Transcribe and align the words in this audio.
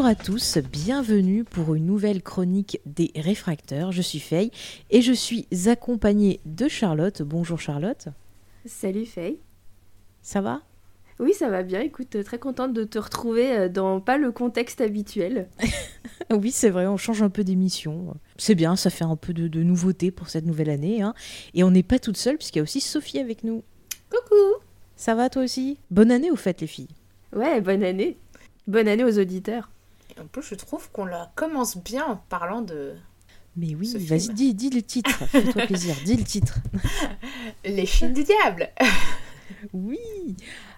Bonjour 0.00 0.12
à 0.12 0.24
tous, 0.24 0.56
bienvenue 0.56 1.44
pour 1.44 1.74
une 1.74 1.84
nouvelle 1.84 2.22
chronique 2.22 2.80
des 2.86 3.10
réfracteurs. 3.16 3.92
Je 3.92 4.00
suis 4.00 4.18
Faye 4.18 4.50
et 4.88 5.02
je 5.02 5.12
suis 5.12 5.46
accompagnée 5.66 6.40
de 6.46 6.68
Charlotte. 6.68 7.20
Bonjour 7.20 7.60
Charlotte. 7.60 8.08
Salut 8.64 9.04
Faye. 9.04 9.36
Ça 10.22 10.40
va? 10.40 10.62
Oui, 11.18 11.34
ça 11.34 11.50
va 11.50 11.62
bien. 11.62 11.80
Écoute, 11.82 12.16
euh, 12.16 12.22
très 12.22 12.38
contente 12.38 12.72
de 12.72 12.84
te 12.84 12.98
retrouver 12.98 13.52
euh, 13.52 13.68
dans 13.68 14.00
pas 14.00 14.16
le 14.16 14.32
contexte 14.32 14.80
habituel. 14.80 15.50
Oui, 16.30 16.50
c'est 16.50 16.70
vrai, 16.70 16.86
on 16.86 16.96
change 16.96 17.20
un 17.20 17.28
peu 17.28 17.44
d'émission. 17.44 18.16
C'est 18.38 18.54
bien, 18.54 18.76
ça 18.76 18.88
fait 18.88 19.04
un 19.04 19.16
peu 19.16 19.34
de, 19.34 19.48
de 19.48 19.62
nouveauté 19.62 20.10
pour 20.10 20.30
cette 20.30 20.46
nouvelle 20.46 20.70
année. 20.70 21.02
hein. 21.02 21.12
Et 21.52 21.62
on 21.62 21.70
n'est 21.70 21.82
pas 21.82 21.98
toute 21.98 22.16
seule 22.16 22.38
puisqu'il 22.38 22.60
y 22.60 22.60
a 22.60 22.62
aussi 22.62 22.80
Sophie 22.80 23.18
avec 23.18 23.44
nous. 23.44 23.62
Coucou. 24.08 24.62
Ça 24.96 25.14
va 25.14 25.28
toi 25.28 25.42
aussi? 25.42 25.76
Bonne 25.90 26.10
année 26.10 26.30
au 26.30 26.36
fait 26.36 26.58
les 26.62 26.66
filles. 26.66 26.88
Ouais, 27.36 27.60
bonne 27.60 27.82
année. 27.84 28.16
Bonne 28.66 28.88
année 28.88 29.04
aux 29.04 29.18
auditeurs. 29.18 29.68
Et 30.20 30.22
en 30.22 30.26
plus, 30.26 30.42
je 30.42 30.54
trouve 30.54 30.90
qu'on 30.90 31.06
la 31.06 31.32
commence 31.34 31.78
bien 31.78 32.04
en 32.04 32.16
parlant 32.16 32.60
de 32.60 32.92
Mais 33.56 33.74
oui, 33.74 33.94
vas-y, 34.06 34.34
dis, 34.34 34.54
dis 34.54 34.70
le 34.70 34.82
titre. 34.82 35.10
Fais-toi 35.28 35.66
plaisir, 35.66 35.96
dis 36.04 36.16
le 36.16 36.24
titre. 36.24 36.58
Les 37.64 37.86
Chines 37.86 38.12
du 38.12 38.24
Diable. 38.24 38.70
Oui. 39.74 39.98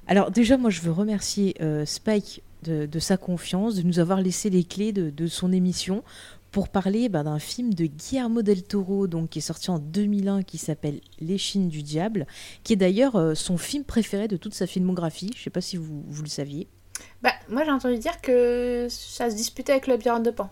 Alors 0.07 0.31
déjà, 0.31 0.57
moi, 0.57 0.71
je 0.71 0.81
veux 0.81 0.91
remercier 0.91 1.55
euh, 1.61 1.85
Spike 1.85 2.43
de, 2.63 2.87
de 2.87 2.99
sa 2.99 3.17
confiance, 3.19 3.77
de 3.77 3.83
nous 3.83 3.99
avoir 3.99 4.21
laissé 4.21 4.49
les 4.49 4.65
clés 4.65 4.93
de, 4.93 5.11
de 5.11 5.27
son 5.27 5.53
émission 5.53 6.03
pour 6.51 6.69
parler 6.69 7.09
bah, 7.09 7.23
d'un 7.23 7.39
film 7.39 7.75
de 7.75 7.85
Guillermo 7.85 8.43
del 8.43 8.63
Toro, 8.63 9.07
donc 9.07 9.29
qui 9.29 9.39
est 9.39 9.43
sorti 9.43 9.71
en 9.71 9.79
2001, 9.79 10.43
qui 10.43 10.57
s'appelle 10.57 11.01
Les 11.21 11.39
Chines 11.39 11.69
du 11.69 11.83
Diable, 11.83 12.27
qui 12.65 12.73
est 12.73 12.77
d'ailleurs 12.77 13.17
euh, 13.17 13.35
son 13.35 13.59
film 13.59 13.85
préféré 13.85 14.27
de 14.27 14.39
toute 14.39 14.55
sa 14.55 14.67
filmographie. 14.67 15.31
Je 15.37 15.43
sais 15.43 15.51
pas 15.51 15.61
si 15.61 15.77
vous, 15.77 16.03
vous 16.09 16.23
le 16.23 16.29
saviez. 16.29 16.67
Bah, 17.23 17.33
moi 17.49 17.65
j'ai 17.65 17.71
entendu 17.71 17.99
dire 17.99 18.21
que 18.21 18.87
ça 18.91 19.31
se 19.31 19.37
disputait 19.37 19.73
avec 19.73 19.87
le 19.87 19.95
labyrinthe 19.95 20.25
de 20.25 20.31
Pan. 20.31 20.51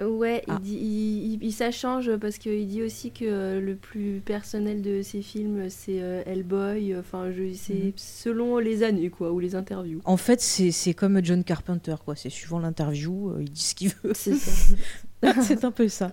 Ouais, 0.00 0.42
Ah. 0.48 0.56
il, 0.58 0.64
dit, 0.64 0.78
il, 0.80 1.32
il- 1.34 1.44
il- 1.44 1.52
ça 1.52 1.70
change 1.70 2.16
parce 2.16 2.38
qu'il 2.38 2.66
dit 2.66 2.82
aussi 2.82 3.10
que 3.10 3.26
euh, 3.26 3.60
le 3.60 3.76
plus 3.76 4.22
personnel 4.24 4.80
de 4.80 5.02
ses 5.02 5.20
films, 5.20 5.68
c'est 5.68 6.00
euh, 6.00 6.22
Hellboy. 6.24 6.96
Enfin, 6.96 7.30
c'est 7.54 7.74
Mhm. 7.74 7.92
selon 7.96 8.56
les 8.58 8.82
années, 8.82 9.10
quoi, 9.10 9.30
ou 9.30 9.40
les 9.40 9.54
interviews. 9.54 10.00
En 10.06 10.16
fait, 10.16 10.40
c'est 10.40 10.70
c'est 10.70 10.94
comme 10.94 11.22
John 11.22 11.44
Carpenter, 11.44 11.96
quoi. 12.02 12.16
C'est 12.16 12.30
suivant 12.30 12.60
l'interview, 12.60 13.28
euh, 13.32 13.42
il 13.42 13.50
dit 13.50 13.60
ce 13.62 13.74
qu'il 13.74 13.90
veut. 14.02 14.12
C'est 14.14 14.36
ça. 14.36 14.74
c'est 15.42 15.64
un 15.64 15.70
peu 15.70 15.88
ça. 15.88 16.12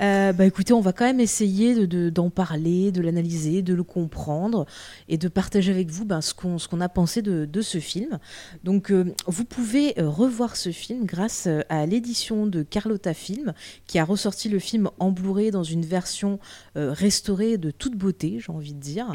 Euh, 0.00 0.32
bah 0.32 0.44
écoutez, 0.44 0.72
on 0.72 0.80
va 0.80 0.92
quand 0.92 1.04
même 1.04 1.20
essayer 1.20 1.74
de- 1.74 1.86
de- 1.86 2.10
d'en 2.10 2.30
parler, 2.30 2.90
de 2.90 3.00
l'analyser, 3.00 3.62
de 3.62 3.74
le 3.74 3.84
comprendre 3.84 4.66
et 5.08 5.18
de 5.18 5.28
partager 5.28 5.70
avec 5.70 5.90
vous 5.90 6.04
ben, 6.04 6.20
ce 6.20 6.34
qu'on 6.34 6.58
ce 6.58 6.66
qu'on 6.66 6.80
a 6.80 6.88
pensé 6.88 7.22
de, 7.22 7.44
de 7.44 7.62
ce 7.62 7.78
film. 7.78 8.18
Donc 8.64 8.90
euh, 8.90 9.14
vous 9.26 9.44
pouvez 9.44 10.00
euh, 10.00 10.08
revoir 10.08 10.56
ce 10.56 10.70
film 10.72 11.04
grâce 11.04 11.48
à 11.68 11.86
l'édition 11.86 12.46
de 12.46 12.62
Carlotta 12.62 13.14
Film 13.14 13.52
qui 13.86 13.98
a 13.98 14.04
ressorti 14.04 14.48
le 14.48 14.58
film 14.58 14.90
en 14.98 15.10
Blu-ray 15.10 15.50
dans 15.50 15.62
une 15.64 15.84
version 15.84 16.40
euh, 16.76 16.92
restaurée 16.92 17.56
de 17.56 17.70
toute 17.70 17.96
beauté, 17.96 18.38
j'ai 18.44 18.52
envie 18.52 18.74
de 18.74 18.80
dire. 18.80 19.06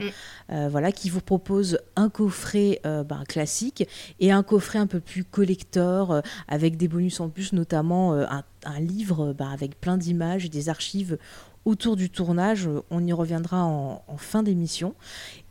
Mm. 0.50 0.68
Voilà, 0.70 0.92
qui 0.92 1.10
vous 1.10 1.22
propose 1.22 1.80
un 1.96 2.10
coffret 2.10 2.80
ben, 2.84 3.24
classique 3.28 3.88
et 4.20 4.32
un 4.32 4.44
coffret 4.44 4.80
un 4.80 4.88
peu 4.88 5.00
plus 5.00 5.24
collector 5.24 6.22
avec 6.48 6.78
des 6.78 6.88
bonus 6.88 7.20
en 7.20 7.30
plus, 7.30 7.54
notamment 7.54 8.14
un, 8.14 8.44
un 8.66 8.80
livre 8.80 9.34
bah, 9.34 9.50
avec 9.52 9.80
plein 9.80 9.98
d'images 9.98 10.46
et 10.46 10.50
des 10.50 10.70
archives 10.70 11.18
autour 11.66 11.96
du 11.96 12.10
tournage. 12.10 12.70
On 12.90 13.06
y 13.06 13.12
reviendra 13.12 13.64
en, 13.66 14.18
fin 14.18 14.44
d'émission. 14.44 14.94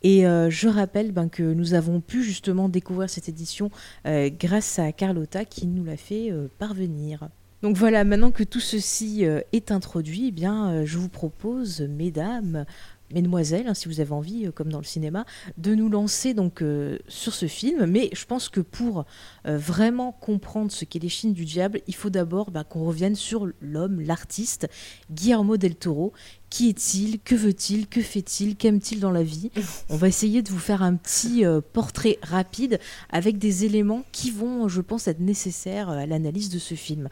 Et 0.01 0.25
euh, 0.25 0.49
je 0.49 0.67
rappelle 0.67 1.11
ben, 1.11 1.29
que 1.29 1.43
nous 1.43 1.73
avons 1.73 2.01
pu 2.01 2.23
justement 2.23 2.69
découvrir 2.69 3.09
cette 3.09 3.29
édition 3.29 3.69
euh, 4.07 4.29
grâce 4.29 4.79
à 4.79 4.91
Carlotta 4.91 5.45
qui 5.45 5.67
nous 5.67 5.83
l'a 5.83 5.97
fait 5.97 6.31
euh, 6.31 6.47
parvenir. 6.57 7.29
Donc 7.61 7.77
voilà, 7.77 8.03
maintenant 8.03 8.31
que 8.31 8.43
tout 8.43 8.59
ceci 8.59 9.23
est 9.23 9.71
introduit, 9.71 10.27
eh 10.27 10.31
bien, 10.31 10.85
je 10.85 10.99
vous 10.99 11.09
propose, 11.09 11.81
mesdames, 11.81 12.65
mesdemoiselles, 13.11 13.67
hein, 13.67 13.73
si 13.73 13.87
vous 13.87 13.99
avez 13.99 14.11
envie, 14.11 14.45
euh, 14.45 14.51
comme 14.51 14.71
dans 14.71 14.79
le 14.79 14.85
cinéma, 14.85 15.25
de 15.57 15.75
nous 15.75 15.89
lancer 15.89 16.33
donc 16.33 16.61
euh, 16.61 16.97
sur 17.07 17.33
ce 17.33 17.47
film. 17.47 17.85
Mais 17.85 18.09
je 18.13 18.25
pense 18.25 18.49
que 18.49 18.59
pour 18.59 19.05
euh, 19.45 19.57
vraiment 19.57 20.11
comprendre 20.11 20.71
ce 20.71 20.85
qu'est 20.85 20.99
les 20.99 21.09
Chines 21.09 21.33
du 21.33 21.45
diable, 21.45 21.81
il 21.87 21.95
faut 21.95 22.09
d'abord 22.09 22.51
bah, 22.51 22.63
qu'on 22.63 22.83
revienne 22.85 23.15
sur 23.15 23.47
l'homme, 23.61 24.01
l'artiste, 24.01 24.67
Guillermo 25.11 25.57
del 25.57 25.75
Toro. 25.75 26.13
Qui 26.49 26.69
est-il? 26.69 27.19
Que 27.19 27.35
veut-il? 27.35 27.87
Que 27.87 28.01
fait-il? 28.01 28.55
Qu'aime-t-il 28.55 29.01
dans 29.01 29.11
la 29.11 29.23
vie? 29.23 29.51
On 29.89 29.97
va 29.97 30.07
essayer 30.07 30.41
de 30.41 30.49
vous 30.49 30.59
faire 30.59 30.83
un 30.83 30.95
petit 30.95 31.43
portrait 31.73 32.17
rapide 32.21 32.79
avec 33.09 33.37
des 33.37 33.65
éléments 33.65 34.05
qui 34.13 34.31
vont, 34.31 34.69
je 34.69 34.79
pense, 34.79 35.09
être 35.09 35.19
nécessaires 35.19 35.89
à 35.89 36.05
l'analyse 36.05 36.49
de 36.49 36.59
ce 36.59 36.75
film. 36.75 37.09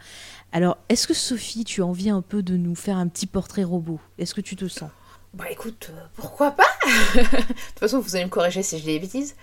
Alors, 0.53 0.78
est-ce 0.88 1.08
que 1.08 1.14
Sophie, 1.14 1.66
tu 1.66 1.82
as 1.82 1.86
envie 1.86 2.09
un 2.09 2.22
peu 2.22 2.42
de 2.42 2.56
nous 2.56 2.76
faire 2.76 2.96
un 2.96 3.08
petit 3.09 3.26
portrait 3.26 3.66
robot? 3.66 4.00
Est-ce 4.18 4.34
que 4.34 4.40
tu 4.40 4.56
te 4.56 4.68
sens? 4.70 4.92
Bah 5.34 5.46
écoute, 5.50 5.90
euh, 5.92 6.00
pourquoi 6.16 6.52
pas? 6.52 6.64
De 7.16 7.22
toute 7.22 7.80
façon, 7.80 8.00
vous 8.00 8.16
allez 8.16 8.26
me 8.26 8.30
corriger 8.30 8.62
si 8.62 8.78
je 8.78 8.84
dis 8.84 8.94
des 8.94 9.00
bêtises. 9.00 9.36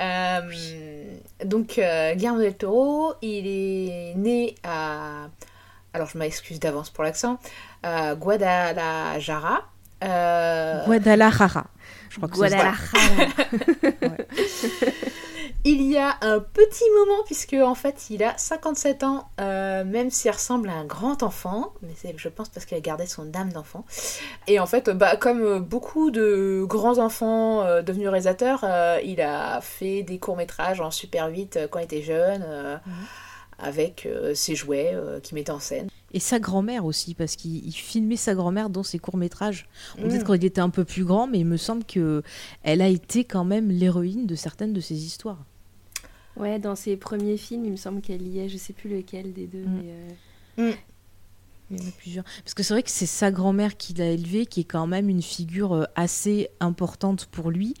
Euh, 0.00 0.40
donc, 1.42 1.78
euh, 1.78 2.14
Guillermo 2.14 2.38
del 2.38 2.54
Toro, 2.54 3.14
il 3.22 3.46
est 3.46 4.14
né 4.14 4.56
à... 4.62 5.28
Alors, 5.94 6.08
je 6.08 6.18
m'excuse 6.18 6.60
d'avance 6.60 6.90
pour 6.90 7.02
l'accent. 7.02 7.38
Guadalajara. 7.82 9.62
Euh, 10.04 10.84
Guadalajara. 10.84 11.64
Je 12.10 12.16
crois 12.16 12.28
que 12.28 12.34
dit. 12.34 12.40
Guadalajara. 12.40 12.76
Il 15.64 15.82
y 15.82 15.98
a 15.98 16.16
un 16.22 16.38
petit 16.38 16.84
moment, 16.98 17.22
puisque 17.26 17.54
en 17.54 17.74
fait 17.74 18.10
il 18.10 18.22
a 18.22 18.36
57 18.38 19.02
ans, 19.02 19.28
euh, 19.40 19.84
même 19.84 20.08
s'il 20.10 20.30
ressemble 20.30 20.68
à 20.70 20.74
un 20.74 20.84
grand 20.84 21.22
enfant, 21.22 21.72
mais 21.82 21.92
c'est 21.96 22.14
je 22.16 22.28
pense 22.28 22.48
parce 22.48 22.64
qu'il 22.64 22.76
a 22.76 22.80
gardé 22.80 23.06
son 23.06 23.34
âme 23.34 23.52
d'enfant. 23.52 23.84
Et 24.46 24.60
en 24.60 24.66
fait, 24.66 24.88
bah, 24.88 25.16
comme 25.16 25.42
euh, 25.42 25.58
beaucoup 25.60 26.10
de 26.10 26.64
grands 26.64 26.98
enfants 26.98 27.62
euh, 27.64 27.82
devenus 27.82 28.08
réalisateurs, 28.08 28.60
euh, 28.62 29.00
il 29.04 29.20
a 29.20 29.60
fait 29.60 30.02
des 30.04 30.18
courts-métrages 30.18 30.80
en 30.80 30.90
Super 30.90 31.26
8 31.28 31.56
euh, 31.56 31.68
quand 31.68 31.80
il 31.80 31.84
était 31.84 32.02
jeune, 32.02 32.44
Mhm. 32.86 32.94
Avec 33.58 34.06
euh, 34.06 34.34
ses 34.34 34.54
jouets 34.54 34.92
euh, 34.94 35.20
qu'il 35.20 35.34
mettait 35.34 35.50
en 35.50 35.60
scène. 35.60 35.88
Et 36.12 36.20
sa 36.20 36.38
grand-mère 36.38 36.84
aussi, 36.84 37.14
parce 37.14 37.36
qu'il 37.36 37.66
il 37.66 37.72
filmait 37.72 38.16
sa 38.16 38.34
grand-mère 38.34 38.70
dans 38.70 38.82
ses 38.82 38.98
courts-métrages. 38.98 39.68
Peut-être 39.96 40.22
Mm. 40.22 40.24
quand 40.24 40.34
il 40.34 40.44
était 40.44 40.60
un 40.60 40.70
peu 40.70 40.84
plus 40.84 41.04
grand, 41.04 41.26
mais 41.26 41.40
il 41.40 41.44
me 41.46 41.56
semble 41.58 41.84
que 41.84 42.22
elle 42.62 42.80
a 42.80 42.88
été 42.88 43.24
quand 43.24 43.44
même 43.44 43.70
l'héroïne 43.70 44.26
de 44.26 44.34
certaines 44.34 44.72
de 44.72 44.80
ses 44.80 45.04
histoires. 45.04 45.44
Ouais, 46.36 46.58
dans 46.58 46.76
ses 46.76 46.96
premiers 46.96 47.36
films, 47.36 47.64
il 47.64 47.72
me 47.72 47.76
semble 47.76 48.00
qu'elle 48.00 48.26
y 48.26 48.38
est. 48.38 48.48
Je 48.48 48.56
sais 48.56 48.72
plus 48.72 48.88
lequel 48.88 49.32
des 49.32 49.46
deux. 49.46 49.64
Mm. 49.64 49.82
mais, 50.56 50.64
euh, 50.64 50.72
Il 51.70 51.78
y 51.80 51.84
en 51.84 51.88
a 51.88 51.92
plusieurs. 51.98 52.24
Parce 52.44 52.54
que 52.54 52.62
c'est 52.62 52.72
vrai 52.72 52.82
que 52.82 52.90
c'est 52.90 53.04
sa 53.06 53.30
grand-mère 53.30 53.76
qui 53.76 53.92
l'a 53.92 54.06
élevé, 54.10 54.46
qui 54.46 54.60
est 54.60 54.64
quand 54.64 54.86
même 54.86 55.10
une 55.10 55.20
figure 55.20 55.74
euh, 55.74 55.84
assez 55.96 56.48
importante 56.60 57.26
pour 57.26 57.50
lui, 57.50 57.74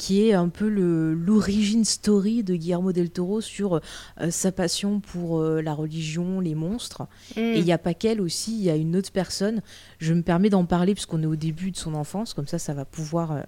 qui 0.00 0.26
est 0.26 0.32
un 0.32 0.48
peu 0.48 0.66
l'origine 0.66 1.84
story 1.84 2.42
de 2.42 2.56
Guillermo 2.56 2.90
del 2.90 3.10
Toro 3.10 3.42
sur 3.42 3.74
euh, 3.74 4.30
sa 4.30 4.50
passion 4.50 4.98
pour 4.98 5.42
euh, 5.42 5.60
la 5.60 5.74
religion, 5.74 6.40
les 6.40 6.54
monstres. 6.54 7.06
Et 7.36 7.58
il 7.58 7.64
n'y 7.66 7.72
a 7.72 7.76
pas 7.76 7.92
qu'elle 7.92 8.22
aussi, 8.22 8.56
il 8.56 8.64
y 8.64 8.70
a 8.70 8.76
une 8.76 8.96
autre 8.96 9.12
personne. 9.12 9.60
Je 9.98 10.14
me 10.14 10.22
permets 10.22 10.48
d'en 10.48 10.64
parler 10.64 10.94
puisqu'on 10.94 11.22
est 11.22 11.26
au 11.26 11.36
début 11.36 11.70
de 11.70 11.76
son 11.76 11.92
enfance, 11.92 12.32
comme 12.32 12.46
ça, 12.46 12.58
ça 12.58 12.72
va 12.72 12.86
pouvoir 12.86 13.32
euh, 13.32 13.42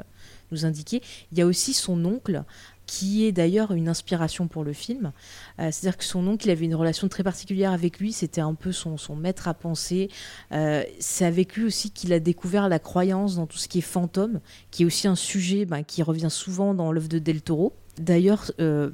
nous 0.51 0.67
indiquer. 0.67 1.01
Il 1.33 1.39
y 1.39 1.41
a 1.41 1.47
aussi 1.47 1.73
son 1.73 2.05
oncle, 2.05 2.45
qui 2.87 3.25
est 3.25 3.33
d'ailleurs 3.33 3.73
une 3.73 3.89
inspiration 3.89 4.49
pour 4.49 4.65
le 4.65 4.73
film. 4.73 5.13
Euh, 5.59 5.71
C'est-à-dire 5.71 5.97
que 5.97 6.05
son 6.05 6.27
oncle, 6.27 6.47
il 6.47 6.51
avait 6.51 6.65
une 6.67 6.75
relation 6.75 7.09
très 7.09 7.23
particulière 7.23 7.73
avec 7.73 7.99
lui, 7.99 8.13
c'était 8.13 8.41
un 8.41 8.55
peu 8.55 8.73
son, 8.73 8.97
son 8.97 9.17
maître 9.17 9.49
à 9.49 9.55
penser. 9.55 10.11
Euh, 10.53 10.83
C'est 10.99 11.25
avec 11.25 11.57
lui 11.57 11.65
aussi 11.65 11.91
qu'il 11.91 12.13
a 12.13 12.21
découvert 12.21 12.69
la 12.69 12.79
croyance 12.79 13.37
dans 13.37 13.47
tout 13.47 13.59
ce 13.59 13.69
qui 13.69 13.79
est 13.79 13.83
fantôme, 13.83 14.41
qui 14.71 14.83
est 14.83 14.87
aussi 14.87 15.09
un 15.09 15.15
sujet 15.15 15.65
ben, 15.65 15.83
qui 15.85 16.03
revient 16.03 16.31
souvent 16.31 16.75
dans 16.75 16.93
l'œuvre 16.93 17.09
de 17.09 17.19
Del 17.19 17.41
Toro. 17.41 17.73
D'ailleurs, 17.99 18.51
euh, 18.61 18.91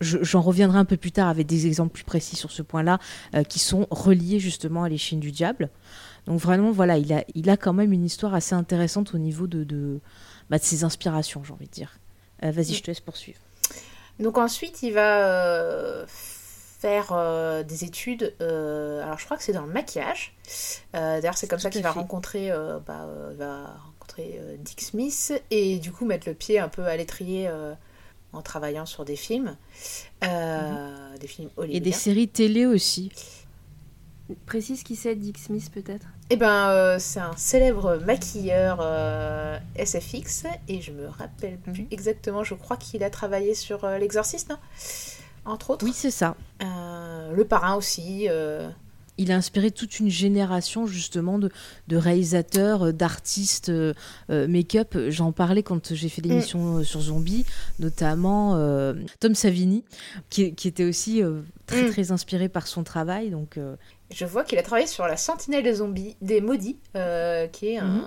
je- 0.00 0.18
j'en 0.22 0.40
reviendrai 0.40 0.78
un 0.78 0.84
peu 0.84 0.96
plus 0.96 1.12
tard 1.12 1.28
avec 1.28 1.46
des 1.46 1.66
exemples 1.66 1.92
plus 1.92 2.04
précis 2.04 2.36
sur 2.36 2.50
ce 2.50 2.62
point-là, 2.62 2.98
qui 3.48 3.58
sont 3.58 3.86
reliés 3.90 4.40
justement 4.40 4.84
à 4.84 4.88
les 4.88 4.98
Chines 4.98 5.20
du 5.20 5.32
diable. 5.32 5.70
Donc 6.26 6.40
vraiment, 6.40 6.72
voilà, 6.72 6.98
il 6.98 7.12
a, 7.12 7.24
il 7.34 7.50
a 7.50 7.56
quand 7.56 7.72
même 7.74 7.92
une 7.92 8.04
histoire 8.04 8.34
assez 8.34 8.54
intéressante 8.54 9.14
au 9.14 9.18
niveau 9.18 9.46
de, 9.46 9.64
de, 9.64 10.00
bah, 10.50 10.58
de 10.58 10.64
ses 10.64 10.82
inspirations, 10.84 11.42
j'ai 11.44 11.52
envie 11.52 11.66
de 11.66 11.70
dire. 11.70 11.98
Euh, 12.42 12.50
Vas-y, 12.50 12.72
Mm. 12.72 12.74
je 12.74 12.82
te 12.82 12.86
laisse 12.90 13.00
poursuivre. 13.00 13.38
Donc 14.18 14.38
ensuite, 14.38 14.82
il 14.82 14.92
va 14.92 15.26
euh, 15.28 16.04
faire 16.08 17.08
euh, 17.12 17.62
des 17.62 17.84
études. 17.84 18.34
euh, 18.40 19.02
alors, 19.04 19.18
je 19.18 19.24
crois 19.24 19.36
que 19.36 19.42
c'est 19.42 19.52
dans 19.52 19.66
le 19.66 19.72
maquillage. 19.72 20.34
Euh, 20.94 21.20
D'ailleurs, 21.20 21.36
c'est 21.38 21.48
comme 21.48 21.58
ça 21.58 21.70
qu'il 21.70 21.82
va 21.82 21.90
rencontrer, 21.92 22.50
euh, 22.50 22.78
bah, 22.86 23.04
euh, 23.08 23.30
il 23.32 23.38
va 23.38 23.76
rencontrer 23.86 24.36
euh, 24.38 24.56
Dick 24.58 24.80
Smith 24.82 25.32
et 25.50 25.78
du 25.78 25.90
coup 25.92 26.04
mettre 26.04 26.28
le 26.28 26.34
pied 26.34 26.58
un 26.58 26.68
peu 26.68 26.84
à 26.86 26.96
l'étrier 26.96 27.48
euh, 27.48 27.74
en 28.32 28.42
travaillant 28.42 28.84
sur 28.86 29.04
des 29.04 29.16
films, 29.16 29.56
euh, 30.24 31.16
des 31.18 31.26
films 31.26 31.48
Et 31.48 31.60
hollywoodiens. 31.60 31.80
des 31.80 31.92
séries 31.92 32.28
télé 32.28 32.66
aussi. 32.66 33.10
Précise 34.46 34.82
qui 34.82 34.96
c'est, 34.96 35.14
Dick 35.16 35.38
Smith 35.38 35.70
peut-être? 35.72 36.06
Eh 36.30 36.36
ben, 36.36 36.70
euh, 36.70 36.96
c'est 36.98 37.20
un 37.20 37.36
célèbre 37.36 37.96
maquilleur 38.06 38.78
euh, 38.80 39.58
SFX 39.76 40.44
et 40.68 40.80
je 40.80 40.90
me 40.90 41.06
rappelle 41.06 41.58
plus 41.58 41.82
Mhm. 41.82 41.88
exactement. 41.90 42.42
Je 42.44 42.54
crois 42.54 42.76
qu'il 42.76 43.04
a 43.04 43.10
travaillé 43.10 43.54
sur 43.54 43.84
euh, 43.84 43.98
L'Exorciste, 43.98 44.48
non? 44.50 44.56
Entre 45.44 45.70
autres. 45.70 45.84
Oui, 45.84 45.92
c'est 45.94 46.10
ça. 46.10 46.34
Le 46.60 47.42
Parrain 47.44 47.74
aussi. 47.74 48.28
Il 49.16 49.30
a 49.30 49.36
inspiré 49.36 49.70
toute 49.70 50.00
une 50.00 50.08
génération 50.10 50.86
justement 50.88 51.38
de, 51.38 51.48
de 51.86 51.96
réalisateurs, 51.96 52.92
d'artistes 52.92 53.70
make-up. 54.30 54.96
J'en 55.08 55.30
parlais 55.32 55.62
quand 55.62 55.92
j'ai 55.94 56.08
fait 56.08 56.22
l'émission 56.22 56.78
euh, 56.78 56.82
sur 56.84 57.00
Zombie, 57.00 57.44
notamment 57.78 58.56
Tom 59.20 59.34
Savini, 59.34 59.84
qui, 60.30 60.54
qui 60.54 60.66
était 60.68 60.84
aussi 60.84 61.22
très 61.66 61.82
Mm. 61.82 61.90
très 61.90 62.12
inspiré 62.12 62.48
par 62.48 62.66
son 62.66 62.82
travail. 62.84 63.30
Donc 63.30 63.58
Je 64.14 64.24
vois 64.24 64.44
qu'il 64.44 64.58
a 64.58 64.62
travaillé 64.62 64.86
sur 64.86 65.06
La 65.08 65.16
Sentinelle 65.16 65.64
des 65.64 65.74
zombies, 65.74 66.16
des 66.22 66.40
maudits, 66.40 66.78
euh, 66.94 67.48
qui 67.48 67.70
est 67.70 67.78
un, 67.78 67.86
Mhm. 67.86 68.04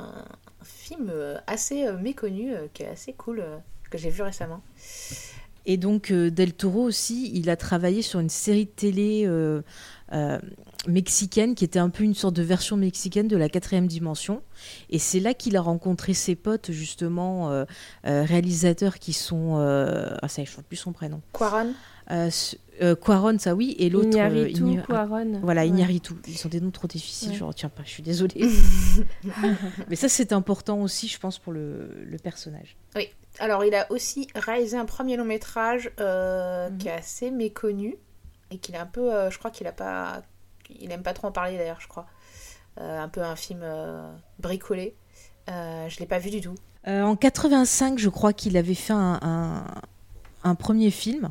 film 0.64 1.10
euh, 1.10 1.38
assez 1.48 1.86
euh, 1.86 1.98
méconnu, 1.98 2.54
qui 2.74 2.84
est 2.84 2.88
assez 2.88 3.12
cool, 3.14 3.44
que 3.92 3.98
j'ai 3.98 4.10
vu 4.10 4.22
récemment. 4.22 4.62
Et 5.66 5.76
donc 5.76 6.14
Del 6.14 6.54
Toro 6.54 6.84
aussi, 6.84 7.30
il 7.34 7.50
a 7.50 7.58
travaillé 7.58 8.02
sur 8.02 8.22
une 8.22 8.30
série 8.30 8.64
de 8.66 8.70
télé 8.70 9.24
euh, 9.26 9.62
euh, 10.14 10.40
mexicaine 10.88 11.56
qui 11.56 11.66
était 11.66 11.80
un 11.80 11.90
peu 11.90 12.06
une 12.06 12.14
sorte 12.16 12.36
de 12.36 12.42
version 12.42 12.78
mexicaine 12.78 13.28
de 13.28 13.36
la 13.36 13.50
quatrième 13.50 13.88
dimension. 13.88 14.42
Et 14.90 14.98
c'est 15.00 15.20
là 15.20 15.34
qu'il 15.34 15.58
a 15.58 15.62
rencontré 15.62 16.14
ses 16.14 16.36
potes 16.36 16.72
justement 16.72 17.52
euh, 17.52 17.66
réalisateurs 18.06 18.98
qui 19.00 19.12
sont 19.12 19.58
ah 19.58 20.28
ça 20.30 20.42
je 20.46 20.56
ne 20.56 20.62
plus 20.62 20.78
son 20.78 20.94
prénom. 20.94 21.20
Quaron 21.34 21.74
Euh, 22.82 22.92
euh, 22.92 22.96
Quaron, 22.96 23.38
ça 23.40 23.56
oui, 23.56 23.76
et 23.80 23.90
l'autre 23.90 24.08
euh, 24.08 24.12
Iñárritu, 24.12 24.64
Iña- 24.64 24.86
Quaron. 24.86 25.40
Voilà, 25.42 25.66
Ouais. 25.66 26.00
Ils 26.28 26.38
sont 26.38 26.50
des 26.50 26.62
noms 26.62 26.72
trop 26.72 26.88
difficiles, 26.88 27.30
Ouais. 27.32 27.36
je 27.36 27.44
retiens 27.44 27.70
pas. 27.70 27.84
Je 27.84 27.90
suis 27.90 28.04
désolée. 28.04 28.48
Mais 29.90 29.96
ça 29.96 30.10
c'est 30.10 30.32
important 30.34 30.80
aussi, 30.82 31.08
je 31.08 31.20
pense, 31.20 31.40
pour 31.40 31.54
le, 31.54 31.90
le 32.06 32.18
personnage. 32.18 32.76
Alors, 33.40 33.64
il 33.64 33.76
a 33.76 33.92
aussi 33.92 34.28
réalisé 34.34 34.78
un 34.78 34.86
premier 34.86 35.16
long 35.16 35.26
métrage 35.26 35.92
euh, 36.00 36.70
Mhm. 36.72 36.78
qui 36.80 36.88
est 36.88 36.92
assez 36.92 37.30
méconnu 37.32 37.96
et 38.50 38.58
qu'il 38.58 38.76
a 38.76 38.82
un 38.82 38.86
peu, 38.88 39.14
euh, 39.14 39.30
je 39.30 39.38
crois 39.38 39.52
qu'il 39.52 39.68
a 39.68 39.72
pas, 39.72 40.24
il 40.80 40.92
aime 40.92 41.04
pas 41.04 41.14
trop 41.14 41.28
en 41.28 41.32
parler 41.32 41.56
d'ailleurs, 41.58 41.80
je 41.80 41.88
crois. 41.88 42.08
Euh, 42.80 43.00
un 43.00 43.08
peu 43.10 43.22
un 43.22 43.36
film 43.36 43.60
euh, 43.64 44.12
bricolé. 44.40 44.96
Euh, 45.50 45.88
je 45.88 46.00
l'ai 46.00 46.06
pas 46.08 46.18
vu 46.20 46.30
du 46.32 46.42
tout. 46.42 46.56
Euh, 46.88 47.04
en 47.04 47.16
85, 47.16 48.00
je 48.00 48.10
crois 48.10 48.34
qu'il 48.34 48.58
avait 48.58 48.74
fait 48.74 48.94
un, 48.94 49.20
un- 49.22 49.66
un 50.44 50.56
premier 50.56 50.90
film, 50.90 51.30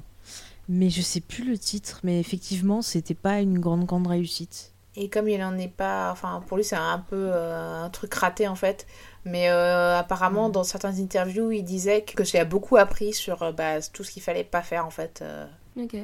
mais 0.69 0.91
je 0.91 1.01
sais 1.03 1.21
plus 1.21 1.45
le 1.45 1.59
titre. 1.59 2.01
Mais 2.05 2.21
effectivement, 2.21 2.83
c'était 2.83 3.15
pas 3.15 3.41
une 3.41 3.59
grande 3.59 3.85
grande 3.85 4.07
réussite. 4.07 4.73
Et 4.99 5.11
comme 5.11 5.29
il 5.29 5.43
en 5.43 5.59
est 5.59 5.69
pas, 5.69 6.11
enfin 6.11 6.43
pour 6.47 6.57
lui 6.57 6.65
c'est 6.65 6.75
un 6.75 6.99
peu 6.99 7.29
euh, 7.31 7.85
un 7.85 7.91
truc 7.91 8.15
raté 8.15 8.49
en 8.49 8.55
fait. 8.55 8.87
Mais 9.27 9.51
euh, 9.51 9.99
apparemment 9.99 10.49
dans 10.49 10.65
certaines 10.65 10.99
interviews 11.01 11.51
il 11.53 11.65
disait 11.65 12.03
que 12.03 12.25
ça 12.25 12.41
a 12.41 12.45
beaucoup 12.47 12.77
appris 12.79 13.13
sur 13.13 13.43
euh, 13.43 13.53
bah, 13.53 13.83
tout 13.93 14.05
ce 14.05 14.11
qu'il 14.11 14.23
fallait 14.23 14.43
pas 14.45 14.63
faire 14.63 14.87
en 14.87 14.91
fait. 14.91 15.21
Euh, 15.23 15.47
Ok. 15.79 15.97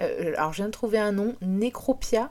euh, 0.00 0.34
alors 0.36 0.52
je 0.52 0.56
viens 0.58 0.66
de 0.66 0.72
trouver 0.72 0.98
un 0.98 1.12
nom, 1.12 1.34
Necropia. 1.40 2.30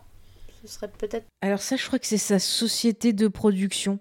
Ce 0.61 0.67
serait 0.67 0.89
peut-être 0.89 1.25
Alors 1.41 1.61
ça, 1.61 1.75
je 1.75 1.85
crois 1.87 1.97
que 1.97 2.05
c'est 2.07 2.17
sa 2.17 2.39
société 2.39 3.13
de 3.13 3.27
production. 3.27 3.99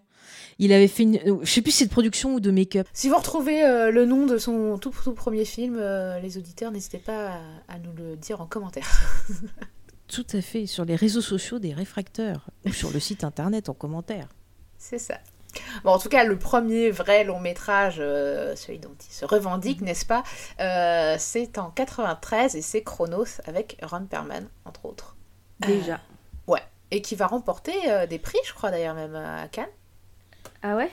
Il 0.58 0.72
avait 0.72 0.88
fait 0.88 1.04
une, 1.04 1.40
je 1.42 1.50
sais 1.50 1.62
plus 1.62 1.70
si 1.70 1.78
c'est 1.78 1.86
de 1.86 1.90
production 1.90 2.34
ou 2.34 2.40
de 2.40 2.50
make-up. 2.50 2.86
Si 2.92 3.08
vous 3.08 3.16
retrouvez 3.16 3.64
euh, 3.64 3.90
le 3.90 4.06
nom 4.06 4.26
de 4.26 4.38
son 4.38 4.78
tout, 4.78 4.92
tout 5.02 5.12
premier 5.12 5.44
film, 5.44 5.76
euh, 5.78 6.18
les 6.20 6.38
auditeurs, 6.38 6.70
n'hésitez 6.72 6.98
pas 6.98 7.32
à, 7.68 7.74
à 7.74 7.78
nous 7.78 7.92
le 7.92 8.16
dire 8.16 8.40
en 8.40 8.46
commentaire. 8.46 8.88
Tout 10.08 10.26
à 10.34 10.40
fait, 10.40 10.66
sur 10.66 10.84
les 10.84 10.94
réseaux 10.94 11.20
sociaux 11.20 11.58
des 11.58 11.74
réfracteurs 11.74 12.46
ou 12.64 12.72
sur 12.72 12.92
le 12.92 13.00
site 13.00 13.24
internet 13.24 13.68
en 13.68 13.74
commentaire. 13.74 14.28
C'est 14.78 14.98
ça. 14.98 15.18
Bon, 15.84 15.92
en 15.92 15.98
tout 15.98 16.08
cas, 16.08 16.24
le 16.24 16.38
premier 16.38 16.90
vrai 16.90 17.24
long 17.24 17.40
métrage, 17.40 17.96
euh, 17.98 18.54
celui 18.56 18.78
dont 18.78 18.94
il 19.08 19.12
se 19.12 19.24
revendique, 19.24 19.80
n'est-ce 19.80 20.06
pas 20.06 20.22
euh, 20.60 21.16
C'est 21.18 21.58
en 21.58 21.70
93 21.70 22.56
et 22.56 22.62
c'est 22.62 22.82
Chronos 22.82 23.40
avec 23.46 23.78
Ron 23.82 24.06
Perlman, 24.06 24.48
entre 24.64 24.84
autres. 24.84 25.16
Déjà. 25.60 26.00
Ouais. 26.46 26.62
Et 26.90 27.02
qui 27.02 27.16
va 27.16 27.26
remporter 27.26 27.74
euh, 27.88 28.06
des 28.06 28.18
prix, 28.18 28.38
je 28.46 28.52
crois 28.52 28.70
d'ailleurs, 28.70 28.94
même 28.94 29.16
à 29.16 29.48
Cannes. 29.48 29.66
Ah 30.62 30.76
ouais? 30.76 30.90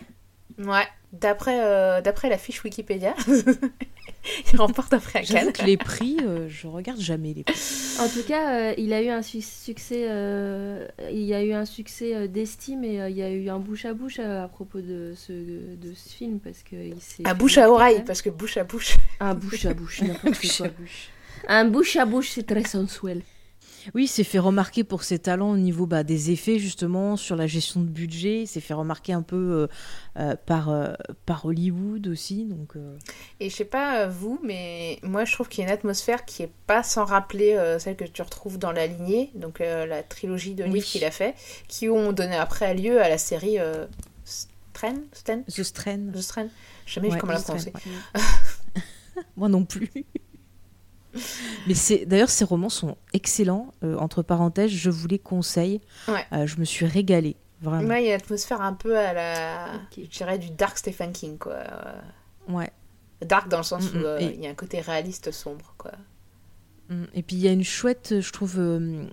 Ouais. 0.60 0.88
D'après 1.14 1.60
euh, 1.64 2.02
d'après 2.02 2.28
la 2.30 2.38
fiche 2.40 2.64
Wikipédia, 2.64 3.14
il 4.54 4.58
remporte 4.60 4.94
un 4.94 5.00
prix 5.00 5.20
à 5.20 5.22
Cannes. 5.24 5.52
que 5.54 5.62
les 5.64 5.78
prix, 5.78 6.18
euh, 6.24 6.48
je 6.50 6.66
regarde 6.68 7.00
jamais 7.00 7.34
les 7.36 7.44
prix. 7.44 7.56
En 8.00 8.08
tout 8.08 8.24
cas, 8.28 8.56
euh, 8.72 8.74
il 8.80 8.94
a 8.94 9.02
eu 9.04 9.10
un 9.10 9.22
su- 9.22 9.42
succès, 9.42 10.06
euh, 10.10 10.88
il 11.12 11.22
y 11.22 11.34
a 11.36 11.44
eu 11.44 11.54
un 11.54 11.66
succès 11.66 12.16
euh, 12.16 12.28
d'estime 12.28 12.84
et 12.84 13.00
euh, 13.00 13.10
il 13.10 13.16
y 13.18 13.22
a 13.22 13.30
eu 13.30 13.50
un 13.50 13.60
bouche 13.60 13.86
à 13.86 13.94
bouche 13.94 14.18
euh, 14.20 14.44
à 14.44 14.48
propos 14.48 14.82
de 14.82 15.14
ce, 15.16 15.32
de 15.34 15.94
ce 15.94 16.10
film 16.10 16.40
parce 16.40 16.64
que 16.64 16.76
il 16.76 17.00
s'est 17.00 17.24
À 17.26 17.30
fait 17.30 17.36
bouche 17.36 17.58
à 17.60 17.70
oreille, 17.70 18.04
parce 18.06 18.22
que 18.24 18.30
bouche 18.32 18.58
à 18.58 18.64
bouche. 18.64 18.96
Un 19.20 19.36
bouche 19.36 19.66
à 19.66 19.74
bouche, 19.76 20.02
n'importe 20.02 20.24
Bouche 20.42 20.62
à 20.62 20.70
quoi. 20.70 20.78
Un 21.48 21.66
bouche 21.66 21.96
à 21.98 22.06
bouche, 22.06 22.30
c'est 22.32 22.48
très 22.48 22.64
sensuel. 22.64 23.22
Oui, 23.94 24.04
il 24.04 24.08
s'est 24.08 24.24
fait 24.24 24.40
remarquer 24.40 24.84
pour 24.84 25.04
ses 25.04 25.20
talents 25.20 25.52
au 25.52 25.58
niveau 25.58 25.86
bah, 25.86 26.04
des 26.04 26.32
effets, 26.32 26.60
justement, 26.60 27.18
sur 27.18 27.36
la 27.36 27.48
gestion 27.48 27.82
de 27.82 27.88
budget. 27.88 28.42
Il 28.44 28.48
s'est 28.48 28.60
fait 28.62 28.74
remarquer 28.74 29.14
un 29.14 29.22
peu 29.22 29.36
euh, 29.36 29.68
euh, 30.20 30.36
par, 30.46 30.70
euh, 30.70 30.94
par 31.26 31.46
Hollywood 31.46 32.08
aussi. 32.08 32.46
Donc, 32.46 32.76
euh, 32.76 32.98
Et 33.40 33.50
je 33.50 33.56
sais 33.56 33.66
pas 33.66 34.08
vous, 34.08 34.40
mais 34.44 35.00
moi 35.04 35.26
je 35.26 35.34
trouve 35.34 35.50
qu'il 35.50 35.64
y 35.64 35.66
a 35.66 35.70
une 35.70 35.74
atmosphère 35.74 36.26
qui 36.26 36.44
est 36.44 36.52
pas 36.68 36.84
sans 36.84 37.06
rappeler 37.06 37.58
celle 37.80 37.96
que 37.96 38.06
tu 38.06 38.22
retrouves 38.22 38.58
dans 38.58 38.72
la 38.72 38.88
lignée, 38.88 39.32
donc 39.36 39.60
la 39.60 40.04
trilogie 40.04 40.54
de 40.56 40.64
livres 40.64 40.76
Oui. 40.76 40.82
qu'il 40.82 41.04
a 41.06 41.12
fait, 41.12 41.36
qui 41.68 41.90
ont 41.90 42.14
donné 42.14 42.36
après 42.36 42.74
lieu 42.76 43.02
à 43.02 43.10
la 43.10 43.18
série 43.18 43.58
Strain, 44.26 44.96
Strain, 45.14 45.42
The 45.44 45.64
Strain. 45.64 46.00
The 46.14 46.22
Strain. 46.22 46.48
J'ai 46.86 46.96
jamais 46.96 47.12
Ouais, 47.12 47.18
comment 47.20 47.34
la 47.34 47.40
prononcer. 47.40 47.72
ouais. 48.16 48.22
Moi 49.38 49.50
non 49.50 49.64
plus. 49.66 49.90
Mais 51.68 51.74
c'est 51.74 52.06
d'ailleurs 52.06 52.30
ces 52.30 52.44
romans 52.46 52.70
sont 52.70 52.98
excellents. 53.14 53.74
Euh, 53.84 53.98
entre 53.98 54.22
parenthèses, 54.24 54.72
je 54.72 54.90
vous 54.90 55.08
les 55.08 55.20
conseille. 55.20 55.82
Ouais. 56.08 56.26
Euh, 56.34 56.48
je 56.48 56.58
me 56.58 56.66
suis 56.66 56.86
régalée, 56.86 57.36
vraiment. 57.62 57.96
Il 57.96 58.04
y 58.04 58.08
a 58.08 58.16
une 58.16 58.22
atmosphère 58.22 58.62
un 58.62 58.74
peu 58.74 58.98
à 58.98 59.14
la, 59.14 59.66
Ok. 59.76 60.04
je 60.04 60.18
dirais 60.18 60.40
du 60.40 60.50
dark 60.50 60.78
Stephen 60.78 61.12
King, 61.12 61.38
quoi. 61.38 61.54
Euh, 61.54 62.02
Ouais. 62.50 62.72
Dark 63.22 63.48
dans 63.48 63.58
le 63.60 63.64
sens 63.64 63.86
Mm, 63.94 63.96
où 63.98 64.00
mm, 64.00 64.06
euh, 64.06 64.20
et- 64.20 64.34
il 64.36 64.42
y 64.44 64.48
a 64.48 64.50
un 64.50 64.54
côté 64.56 64.82
réaliste 64.82 65.32
sombre, 65.32 65.74
quoi. 65.78 65.92
Mm. 66.90 67.04
Et 67.14 67.24
puis 67.24 67.36
il 67.38 67.42
y 67.42 67.48
a 67.48 67.52
une 67.52 67.64
chouette, 67.64 68.20
je 68.20 68.32
trouve, 68.32 68.56
euh, 68.60 69.06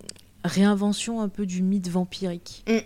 réinvention 0.44 1.20
un 1.20 1.28
peu 1.28 1.46
du 1.46 1.62
mythe 1.62 1.88
vampirique. 1.88 2.64
Mm. 2.68 2.78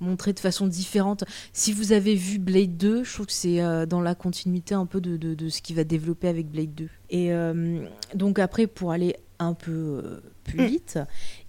Montré 0.00 0.32
de 0.32 0.40
façon 0.40 0.66
différente. 0.66 1.24
Si 1.52 1.72
vous 1.72 1.92
avez 1.92 2.14
vu 2.14 2.38
Blade 2.38 2.76
2, 2.76 3.04
je 3.04 3.12
trouve 3.12 3.26
que 3.26 3.32
c'est 3.32 3.60
euh, 3.60 3.86
dans 3.86 4.00
la 4.00 4.14
continuité 4.14 4.74
un 4.74 4.86
peu 4.86 5.00
de, 5.00 5.48
ce 5.48 5.60
qu'il 5.60 5.76
va 5.76 5.84
développer 5.84 6.28
avec 6.28 6.48
Blade 6.48 6.74
2. 6.74 6.88
Et 7.10 7.32
euh, 7.32 7.84
donc 8.14 8.38
après, 8.38 8.66
pour 8.66 8.92
aller 8.92 9.16
un 9.38 9.54
peu 9.54 9.72
euh, 9.72 10.20
plus 10.48 10.62
Mm. 10.64 10.66
vite, 10.66 10.98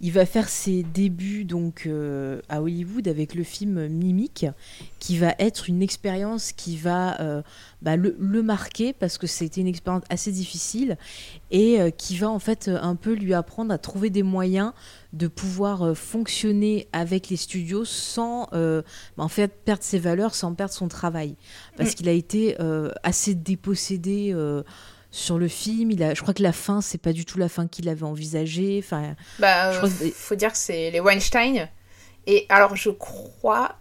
il 0.01 0.12
va 0.12 0.25
faire 0.25 0.48
ses 0.50 0.84
débuts 0.84 1.46
donc 1.46 1.84
euh, 1.88 2.41
à 2.50 2.62
Hollywood 2.62 3.08
avec 3.08 3.34
le 3.34 3.44
film 3.44 3.88
Mimic, 3.88 4.46
qui 5.00 5.18
va 5.18 5.34
être 5.39 5.70
une 5.70 5.82
expérience 5.82 6.51
qui 6.51 6.77
va 6.77 7.20
euh, 7.22 7.41
bah, 7.82 7.96
le, 7.96 8.15
le 8.20 8.44
marquer 8.44 8.94
parce 8.94 9.18
que 9.18 9.25
c'était 9.27 9.62
une 9.62 9.68
expérience 9.68 10.03
assez 10.10 10.32
difficile 10.32 10.98
et 11.50 11.79
euh, 11.79 11.89
qui 11.89 12.18
va 12.18 12.29
en 12.29 12.39
fait 12.39 12.68
un 12.68 12.96
peu 12.96 13.13
lui 13.13 13.34
apprendre 13.34 13.74
à 13.74 13.77
trouver 13.77 14.10
des 14.10 14.24
moyens 14.24 14.74
de 15.13 15.27
pouvoir 15.27 15.98
fonctionner 15.98 16.88
avec 16.94 17.29
les 17.29 17.38
studios 17.38 17.86
sans 17.86 18.48
bah, 18.51 18.84
en 19.18 19.27
fait 19.27 19.51
perdre 19.65 19.82
ses 19.84 19.98
valeurs, 20.00 20.36
sans 20.36 20.53
perdre 20.53 20.74
son 20.74 20.88
travail, 20.88 21.36
parce 21.77 21.91
Mm. 21.91 21.96
qu'il 21.96 22.10
a 22.10 22.12
été 22.12 22.56
assez 23.03 23.34
dépossédé. 23.34 24.36
Sur 25.11 25.37
le 25.39 25.47
film, 25.47 25.91
il 25.91 26.03
a, 26.03 26.13
je 26.13 26.21
crois 26.21 26.33
que 26.33 26.43
la 26.43 26.53
fin, 26.53 26.81
c'est 26.81 26.97
pas 26.99 27.13
du 27.13 27.25
tout 27.25 27.37
la 27.39 27.49
fin 27.49 27.67
qu'il 27.67 27.89
avait 27.89 28.03
envisagée. 28.03 28.81
Enfin, 28.83 29.15
Bah, 29.39 29.71
Je 29.71 29.77
euh, 29.77 29.79
crois 29.79 29.89
que- 29.89 30.11
faut 30.13 30.35
dire 30.35 30.51
que 30.51 30.57
c'est 30.57 30.91
les 30.91 30.99
Weinstein. 30.99 31.67
Et 32.27 32.45
alors, 32.49 32.75
je 32.75 32.89
crois 32.91 33.75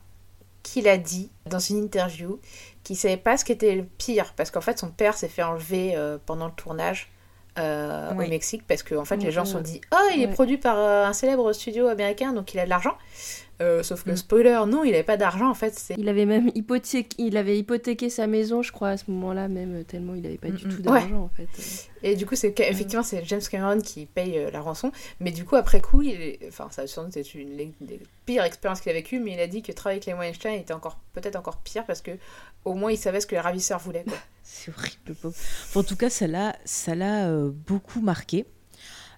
qu'il 0.62 0.88
a 0.88 0.96
dit 0.96 1.30
dans 1.46 1.58
une 1.58 1.76
interview 1.84 2.40
qu'il 2.82 2.96
savait 2.96 3.16
pas 3.18 3.36
ce 3.36 3.44
qui 3.44 3.52
était 3.52 3.74
le 3.74 3.84
pire 3.84 4.32
parce 4.36 4.50
qu'en 4.50 4.60
fait, 4.62 4.78
son 4.78 4.90
père 4.90 5.14
s'est 5.14 5.28
fait 5.28 5.42
enlever 5.42 5.94
euh, 5.96 6.16
pendant 6.24 6.46
le 6.46 6.52
tournage 6.52 7.10
euh, 7.58 8.10
Oui. 8.14 8.26
au 8.26 8.28
Mexique 8.28 8.62
parce 8.66 8.82
que 8.82 8.94
en 8.94 9.04
fait, 9.04 9.16
les 9.16 9.30
gens 9.30 9.44
se 9.44 9.52
sont 9.52 9.60
dit 9.60 9.80
Oh, 9.92 10.08
il 10.14 10.22
est 10.22 10.28
produit 10.28 10.58
par 10.58 10.78
euh, 10.78 11.04
un 11.06 11.12
célèbre 11.12 11.52
studio 11.52 11.86
américain 11.88 12.32
donc 12.32 12.54
il 12.54 12.60
a 12.60 12.64
de 12.64 12.70
l'argent. 12.70 12.96
Euh, 13.60 13.82
sauf 13.82 14.04
que 14.04 14.12
Mm. 14.12 14.16
spoiler, 14.16 14.60
non, 14.68 14.84
il 14.84 14.94
avait 14.94 15.02
pas 15.02 15.16
d'argent 15.16 15.50
en 15.50 15.54
fait. 15.54 15.74
C'est 15.76 15.96
Il 15.98 16.08
avait 16.08 16.26
même 16.26 16.48
hypothéqué, 16.54 17.16
il 17.18 17.36
avait 17.36 17.58
hypothéqué 17.58 18.08
sa 18.08 18.28
maison, 18.28 18.62
je 18.62 18.70
crois, 18.70 18.90
à 18.90 18.96
ce 18.96 19.10
moment-là, 19.10 19.48
même 19.48 19.82
tellement 19.82 20.14
il 20.14 20.24
avait 20.26 20.38
pas 20.38 20.46
du 20.50 20.64
Mm, 20.64 20.70
tout 20.70 20.78
mm. 20.78 20.82
d'argent 20.82 21.16
en 21.22 21.30
fait. 21.36 21.48
et 22.04 22.14
du 22.14 22.24
coup 22.24 22.36
c'est 22.36 22.54
effectivement 22.60 23.02
c'est 23.02 23.24
James 23.24 23.40
Cameron 23.50 23.80
qui 23.80 24.06
paye 24.06 24.38
euh, 24.38 24.52
la 24.52 24.60
rançon, 24.60 24.92
mais 25.18 25.32
du 25.32 25.44
coup 25.44 25.56
après 25.56 25.80
coup, 25.80 26.02
il 26.02 26.12
est- 26.22 26.38
enfin 26.46 26.68
ça 26.70 26.82
a 26.82 26.86
sans 26.86 27.02
doute 27.06 27.16
été 27.16 27.36
une 27.36 27.56
des- 27.56 27.72
des 27.80 28.00
pires 28.26 28.44
expériences 28.44 28.80
qu'il 28.80 28.90
a 28.90 28.94
vécues, 28.94 29.18
mais 29.18 29.32
il 29.32 29.40
a 29.40 29.48
dit 29.48 29.62
que 29.62 29.72
travailler 29.72 29.96
avec 30.00 30.06
les 30.06 30.12
Weinstein 30.14 30.52
était 30.60 30.72
encore 30.72 31.00
peut-être 31.12 31.34
encore 31.34 31.56
pire 31.56 31.84
parce 31.84 32.00
que 32.00 32.12
au 32.64 32.74
moins 32.74 32.92
il 32.92 32.96
savait 32.96 33.20
ce 33.20 33.26
que 33.26 33.34
les 33.34 33.40
ravisseurs 33.40 33.80
voulaient. 33.80 34.04
Quoi. 34.06 34.18
C'est 34.50 34.70
horrible, 34.72 34.96
le 35.08 35.14
pauvre. 35.14 35.34
Enfin, 35.36 35.80
en 35.80 35.84
tout 35.84 35.96
cas, 35.96 36.08
ça 36.08 36.26
l'a, 36.26 36.56
ça 36.64 36.94
l'a 36.94 37.28
euh, 37.28 37.50
beaucoup 37.66 38.00
marqué. 38.00 38.46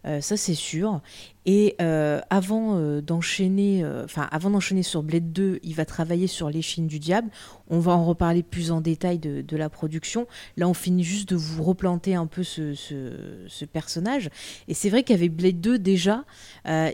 Euh, 0.07 0.23
ça 0.23 0.39
c'est 0.39 0.55
sûr. 0.55 1.03
Et 1.45 1.77
euh, 1.83 2.23
avant 2.31 2.79
euh, 2.79 3.03
d'enchaîner, 3.03 3.85
enfin 4.05 4.27
avant 4.33 4.49
d'enchaîner 4.49 4.83
sur 4.83 5.03
Blade 5.03 5.31
2, 5.31 5.61
il 5.63 5.75
va 5.75 5.85
travailler 5.85 6.27
sur 6.27 6.49
Les 6.49 6.63
Chines 6.63 6.87
du 6.87 6.99
Diable. 6.99 7.29
On 7.69 7.81
va 7.81 7.93
en 7.93 8.07
reparler 8.07 8.43
plus 8.43 8.71
en 8.73 8.81
détail 8.81 9.19
de, 9.19 9.43
de 9.43 9.57
la 9.59 9.69
production. 9.69 10.27
Là, 10.57 10.69
on 10.69 10.75
finit 10.75 11.05
juste 11.05 11.29
de 11.29 11.37
vous 11.37 11.63
replanter 11.63 12.15
un 12.15 12.27
peu 12.27 12.43
ce, 12.43 12.73
ce, 12.75 13.45
ce 13.47 13.65
personnage. 13.67 14.31
Et 14.69 14.75
c'est 14.75 14.89
vrai 14.89 15.03
qu'avec 15.03 15.35
Blade 15.37 15.61
2, 15.61 15.79
déjà, 15.79 16.25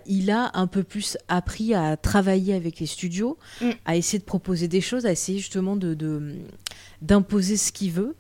il 0.07 0.31
a 0.33 0.51
un 0.55 0.67
peu 0.67 0.83
plus 0.83 1.17
appris 1.29 1.75
à 1.75 1.97
travailler 1.97 2.55
avec 2.55 2.81
les 2.81 2.87
studios, 2.87 3.39
Mm. 3.61 3.71
à 3.85 3.95
essayer 3.97 4.19
de 4.19 4.25
proposer 4.25 4.67
des 4.67 4.81
choses, 4.81 5.07
à 5.07 5.13
essayer 5.13 5.39
justement 5.39 5.77
de- 5.77 6.35
d'imposer 7.03 7.57
ce 7.57 7.71
qu'il 7.73 7.93
veut. 7.93 8.17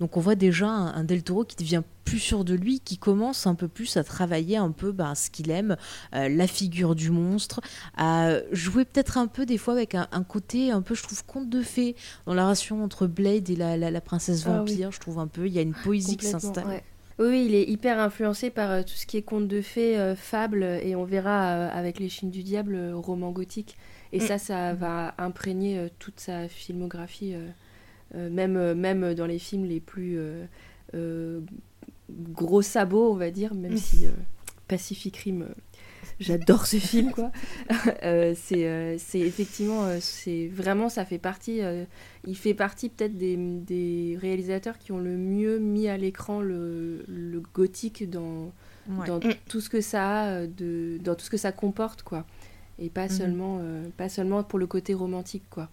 Donc 0.00 0.16
on 0.16 0.20
voit 0.20 0.34
déjà 0.34 0.68
un, 0.68 0.94
un 0.94 1.04
Del 1.04 1.22
Toro 1.22 1.44
qui 1.44 1.56
devient 1.56 1.82
plus 2.04 2.18
sûr 2.20 2.44
de 2.44 2.54
lui, 2.54 2.80
qui 2.80 2.98
commence 2.98 3.46
un 3.46 3.54
peu 3.54 3.66
plus 3.66 3.96
à 3.96 4.04
travailler 4.04 4.56
un 4.58 4.70
peu 4.70 4.92
ben, 4.92 5.14
ce 5.14 5.28
qu'il 5.30 5.50
aime, 5.50 5.76
euh, 6.14 6.28
la 6.28 6.46
figure 6.46 6.94
du 6.94 7.10
monstre, 7.10 7.60
à 7.96 8.34
jouer 8.52 8.84
peut-être 8.84 9.18
un 9.18 9.26
peu 9.26 9.44
des 9.46 9.58
fois 9.58 9.74
avec 9.74 9.94
un, 9.96 10.06
un 10.12 10.22
côté 10.22 10.70
un 10.70 10.82
peu, 10.82 10.94
je 10.94 11.02
trouve, 11.02 11.24
conte 11.24 11.48
de 11.48 11.62
fées 11.62 11.96
dans 12.26 12.34
la 12.34 12.44
relation 12.44 12.84
entre 12.84 13.06
Blade 13.06 13.50
et 13.50 13.56
la, 13.56 13.76
la- 13.76 13.90
la 13.90 14.00
princesse 14.00 14.44
Ah 14.46 14.58
vampire, 14.58 14.92
je 14.92 15.00
trouve 15.00 15.18
un 15.18 15.26
peu, 15.26 15.46
il 15.46 15.52
y 15.52 15.58
a 15.58 15.62
une 15.62 15.74
poésie 15.74 16.16
qui 16.16 16.26
s'installe. 16.26 16.66
ouais. 16.66 16.84
Oui, 17.18 17.46
il 17.48 17.54
est 17.54 17.64
hyper 17.64 17.98
influencé 17.98 18.50
par 18.50 18.70
euh, 18.70 18.82
tout 18.82 18.92
ce 18.94 19.06
qui 19.06 19.16
est 19.16 19.22
conte 19.22 19.48
de 19.48 19.62
fées, 19.62 19.98
euh, 19.98 20.14
fables, 20.14 20.62
et 20.62 20.94
on 20.94 21.04
verra 21.04 21.46
euh, 21.54 21.70
avec 21.72 21.98
Les 21.98 22.10
Chines 22.10 22.30
du 22.30 22.42
Diable, 22.42 22.78
roman 22.94 23.30
gothique. 23.32 23.78
Et 24.12 24.18
Mm. 24.18 24.26
ça, 24.26 24.38
ça 24.38 24.74
va 24.74 25.14
imprégner 25.16 25.88
toute 25.98 26.20
sa 26.20 26.46
filmographie, 26.46 27.34
même, 28.14 28.56
euh, 28.56 28.74
même 28.74 29.14
dans 29.14 29.26
les 29.26 29.38
films 29.38 29.64
les 29.64 29.80
plus 29.80 30.18
euh, 30.18 30.44
euh, 30.94 31.40
gros 32.10 32.62
sabots, 32.62 33.12
on 33.12 33.16
va 33.16 33.30
dire, 33.30 33.54
même 33.54 33.72
Mm. 33.72 33.76
si 33.78 34.06
euh, 34.06 34.10
Pacific 34.68 35.16
Rim, 35.18 35.42
euh, 35.42 35.48
j'adore 36.20 36.66
ce 36.66 36.76
film, 36.90 37.10
quoi. 37.12 37.30
Euh, 38.02 38.34
c'est 38.36 38.66
euh, 38.68 38.96
c'est 38.98 39.18
effectivement, 39.20 39.84
euh, 39.84 39.98
c'est 40.00 40.48
vraiment, 40.48 40.88
ça 40.88 41.04
fait 41.04 41.18
partie, 41.18 41.62
euh, 41.62 41.84
il 42.26 42.36
fait 42.36 42.54
partie 42.54 42.88
peut-être 42.88 43.16
des, 43.16 43.36
des 43.36 44.16
réalisateurs 44.20 44.78
qui 44.78 44.92
ont 44.92 44.98
le 44.98 45.16
mieux 45.16 45.58
mis 45.58 45.88
à 45.88 45.96
l'écran 45.96 46.40
le, 46.40 47.04
le 47.08 47.40
gothique 47.54 48.08
dans, 48.08 48.52
Ouais. 48.88 49.06
dans 49.08 49.18
Mm. 49.18 49.32
tout 49.48 49.60
ce 49.60 49.68
que 49.68 49.80
ça 49.80 50.20
a 50.22 50.26
euh, 50.28 50.46
de, 50.46 50.98
dans 51.02 51.16
tout 51.16 51.24
ce 51.24 51.30
que 51.30 51.36
ça 51.36 51.50
comporte, 51.50 52.02
quoi. 52.04 52.24
Et 52.78 52.88
pas 52.88 53.04
Mhm. 53.06 53.10
seulement, 53.10 53.58
euh, 53.60 53.84
pas 53.96 54.08
seulement 54.08 54.44
pour 54.44 54.58
le 54.60 54.66
côté 54.68 54.94
romantique, 54.94 55.42
quoi. 55.50 55.68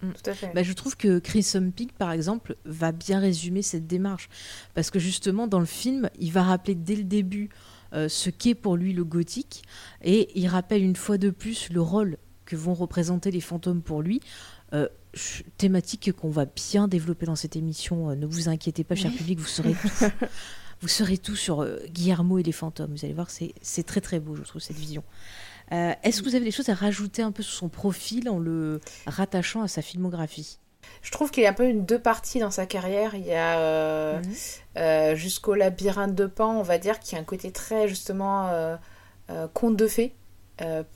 Tout 0.00 0.30
à 0.30 0.34
fait. 0.34 0.52
Bah, 0.54 0.62
je 0.62 0.72
trouve 0.72 0.96
que 0.96 1.18
Chris 1.18 1.52
Pig, 1.74 1.92
par 1.92 2.12
exemple, 2.12 2.56
va 2.64 2.92
bien 2.92 3.18
résumer 3.18 3.62
cette 3.62 3.86
démarche. 3.86 4.28
Parce 4.74 4.90
que 4.90 4.98
justement, 4.98 5.46
dans 5.46 5.60
le 5.60 5.66
film, 5.66 6.08
il 6.18 6.32
va 6.32 6.42
rappeler 6.42 6.74
dès 6.74 6.96
le 6.96 7.04
début 7.04 7.48
euh, 7.94 8.08
ce 8.08 8.30
qu'est 8.30 8.54
pour 8.54 8.76
lui 8.76 8.92
le 8.92 9.04
gothique. 9.04 9.64
Et 10.02 10.30
il 10.38 10.46
rappelle 10.46 10.82
une 10.82 10.96
fois 10.96 11.18
de 11.18 11.30
plus 11.30 11.70
le 11.70 11.80
rôle 11.80 12.16
que 12.44 12.56
vont 12.56 12.74
représenter 12.74 13.30
les 13.30 13.40
fantômes 13.40 13.82
pour 13.82 14.02
lui. 14.02 14.20
Euh, 14.72 14.88
thématique 15.56 16.12
qu'on 16.12 16.30
va 16.30 16.44
bien 16.44 16.86
développer 16.86 17.26
dans 17.26 17.36
cette 17.36 17.56
émission. 17.56 18.10
Euh, 18.10 18.14
ne 18.14 18.26
vous 18.26 18.48
inquiétez 18.48 18.84
pas, 18.84 18.94
cher 18.94 19.10
Oui. 19.10 19.16
public, 19.16 19.38
vous 19.38 19.46
saurez 19.46 19.72
tout. 19.82 19.88
vous 20.80 20.88
saurez 20.88 21.18
tout 21.18 21.34
sur 21.36 21.66
Guillermo 21.88 22.38
et 22.38 22.42
les 22.42 22.52
fantômes. 22.52 22.92
Vous 22.92 23.04
allez 23.04 23.14
voir, 23.14 23.30
c'est 23.30 23.54
c'est 23.62 23.84
très 23.84 24.00
très 24.00 24.20
beau, 24.20 24.36
je 24.36 24.42
trouve, 24.42 24.60
cette 24.62 24.76
vision. 24.76 25.02
Euh, 25.72 25.92
Est-ce 26.02 26.20
que 26.22 26.28
vous 26.28 26.34
avez 26.34 26.44
des 26.44 26.50
choses 26.50 26.68
à 26.68 26.74
rajouter 26.74 27.22
un 27.22 27.32
peu 27.32 27.42
sur 27.42 27.54
son 27.54 27.68
profil 27.68 28.28
en 28.28 28.38
le 28.38 28.80
rattachant 29.06 29.62
à 29.62 29.68
sa 29.68 29.82
filmographie? 29.82 30.58
Je 31.02 31.10
trouve 31.10 31.30
qu'il 31.30 31.42
y 31.42 31.46
a 31.46 31.50
un 31.50 31.54
peu 31.54 31.68
une 31.68 31.84
deux 31.84 31.98
parties 31.98 32.40
dans 32.40 32.50
sa 32.50 32.64
carrière. 32.64 33.14
Il 33.14 33.26
y 33.26 33.34
a 33.34 33.58
euh, 33.58 34.18
Mhm. 34.20 34.32
euh, 34.78 35.14
jusqu'au 35.14 35.54
labyrinthe 35.54 36.14
de 36.14 36.26
Pan, 36.26 36.56
on 36.56 36.62
va 36.62 36.78
dire, 36.78 36.98
qui 37.00 37.14
a 37.16 37.18
un 37.18 37.24
côté 37.24 37.50
très 37.52 37.86
justement 37.88 38.48
euh, 38.48 38.76
conte 39.52 39.76
de 39.76 39.86
fées, 39.86 40.14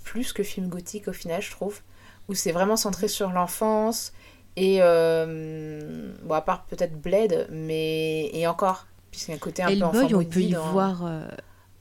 plus 0.05 0.33
que 0.33 0.43
film 0.43 0.69
gothique 0.69 1.09
au 1.09 1.13
final, 1.13 1.43
je 1.43 1.51
trouve, 1.51 1.81
où 2.29 2.35
c'est 2.35 2.53
vraiment 2.53 2.77
centré 2.77 3.09
sur 3.09 3.31
l'enfance 3.31 4.13
et 4.57 4.79
bon 4.81 6.35
à 6.35 6.41
part 6.41 6.65
peut-être 6.65 6.99
Blade, 7.01 7.47
mais 7.51 8.31
et 8.33 8.47
encore, 8.47 8.87
puisqu'il 9.11 9.33
y 9.33 9.35
a 9.35 9.37
un 9.37 9.39
côté 9.39 9.63
un 9.63 9.69
peu 9.77 9.83
enfant 9.85 10.01
Hellboy, 10.01 10.15
on 10.15 10.25
peut 10.31 10.41
y 10.41 10.51
dans- 10.53 10.73
voir. 10.73 11.05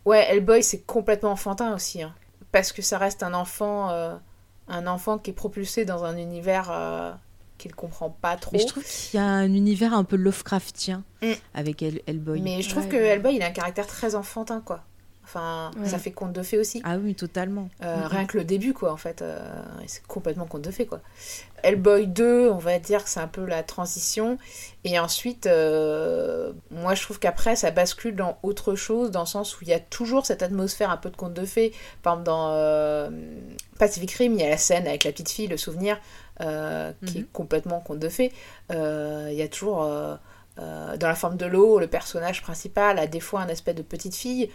Ouais, 0.06 0.26
Hellboy, 0.30 0.62
c'est 0.64 0.82
complètement 0.82 1.32
enfantin 1.32 1.74
aussi. 1.74 2.02
hein. 2.04 2.14
Parce 2.52 2.72
que 2.72 2.82
ça 2.82 2.98
reste 2.98 3.24
un 3.24 3.34
enfant, 3.34 3.90
euh, 3.92 4.16
un 4.68 4.88
enfant 4.88 5.18
qui 5.18 5.30
est 5.32 5.34
propulsé 5.34 5.86
dans 5.86 6.04
un 6.04 6.18
univers 6.18 6.70
euh, 6.72 7.12
qu'il 7.58 7.74
comprend 7.76 8.10
pas 8.10 8.36
trop. 8.38 8.52
Mais 8.54 8.60
je 8.60 8.68
trouve 8.68 8.84
qu'il 8.84 9.20
y 9.20 9.24
a 9.24 9.26
un 9.26 9.54
univers 9.54 9.94
un 9.94 10.04
peu 10.04 10.16
Lovecraftien 10.16 11.04
Mm. 11.22 11.32
avec 11.54 11.82
Hell- 11.84 12.02
Hellboy. 12.08 12.42
Mais 12.42 12.62
je 12.62 12.70
trouve 12.70 12.84
Ouais, 12.86 12.90
que 12.90 12.96
ouais. 12.96 13.08
Hellboy, 13.08 13.36
il 13.36 13.44
a 13.44 13.48
un 13.48 13.52
caractère 13.52 13.88
très 13.88 14.16
enfantin, 14.16 14.62
quoi. 14.66 14.84
Enfin, 15.24 15.72
Ouais. 15.78 15.88
ça 15.88 15.98
fait 15.98 16.12
conte 16.12 16.34
de 16.34 16.42
fées 16.44 16.58
aussi. 16.58 16.82
Ah 16.84 16.98
oui, 16.98 17.16
totalement. 17.16 17.70
Euh, 17.84 17.96
Mm. 18.04 18.06
Rien 18.08 18.26
que 18.26 18.38
le 18.38 18.44
début, 18.44 18.74
quoi, 18.74 18.92
en 18.92 18.98
fait. 18.98 19.22
euh, 19.22 19.40
c'est 19.88 20.04
complètement 20.06 20.46
conte 20.46 20.64
de 20.64 20.72
fées, 20.72 20.86
quoi. 20.86 21.00
Hellboy 21.64 22.08
2, 22.08 22.50
on 22.50 22.58
va 22.58 22.80
dire 22.80 23.04
que 23.04 23.10
c'est 23.10 23.20
un 23.20 23.28
peu 23.28 23.46
la 23.46 23.62
transition. 23.64 24.38
Et 24.84 24.98
ensuite, 25.00 25.46
euh, 25.48 26.52
moi, 26.72 26.96
je 26.96 27.04
trouve 27.04 27.20
qu'après, 27.20 27.56
ça 27.56 27.72
bascule 27.72 28.16
dans 28.16 28.40
autre 28.44 28.76
chose, 28.76 29.12
dans 29.12 29.22
le 29.22 29.26
sens 29.28 29.56
où 29.56 29.60
il 29.62 29.68
y 29.70 29.74
a 29.74 29.80
toujours 29.80 30.26
cette 30.26 30.42
atmosphère 30.44 30.90
un 30.90 30.98
peu 30.98 31.10
de 31.12 31.16
conte 31.16 31.34
de 31.34 31.46
fées. 31.46 31.72
Par 32.02 32.14
exemple, 32.16 32.26
dans 32.26 33.12
Pacific 33.80 34.12
Rim, 34.12 34.34
il 34.34 34.42
y 34.42 34.44
a 34.44 34.50
la 34.50 34.58
scène 34.58 34.88
avec 34.88 35.04
la 35.04 35.12
petite 35.12 35.30
fille, 35.30 35.48
le 35.48 35.58
souvenir, 35.58 36.00
qui 36.40 36.46
Mhm. 36.46 37.22
est 37.24 37.32
complètement 37.32 37.80
conte 37.80 38.00
de 38.00 38.10
fées. 38.10 38.32
Il 38.72 39.34
y 39.34 39.42
a 39.42 39.48
toujours... 39.48 39.84
dans 40.58 41.08
la 41.08 41.16
forme 41.16 41.38
de 41.38 41.46
l'eau, 41.46 41.80
le 41.80 41.88
personnage 41.88 42.42
principal 42.42 43.00
a 43.00 43.08
des 43.08 43.20
fois 43.20 43.42
un 43.42 43.50
aspect 43.50 43.74
de 43.74 43.82
petite 43.84 44.16
fille. 44.16 44.50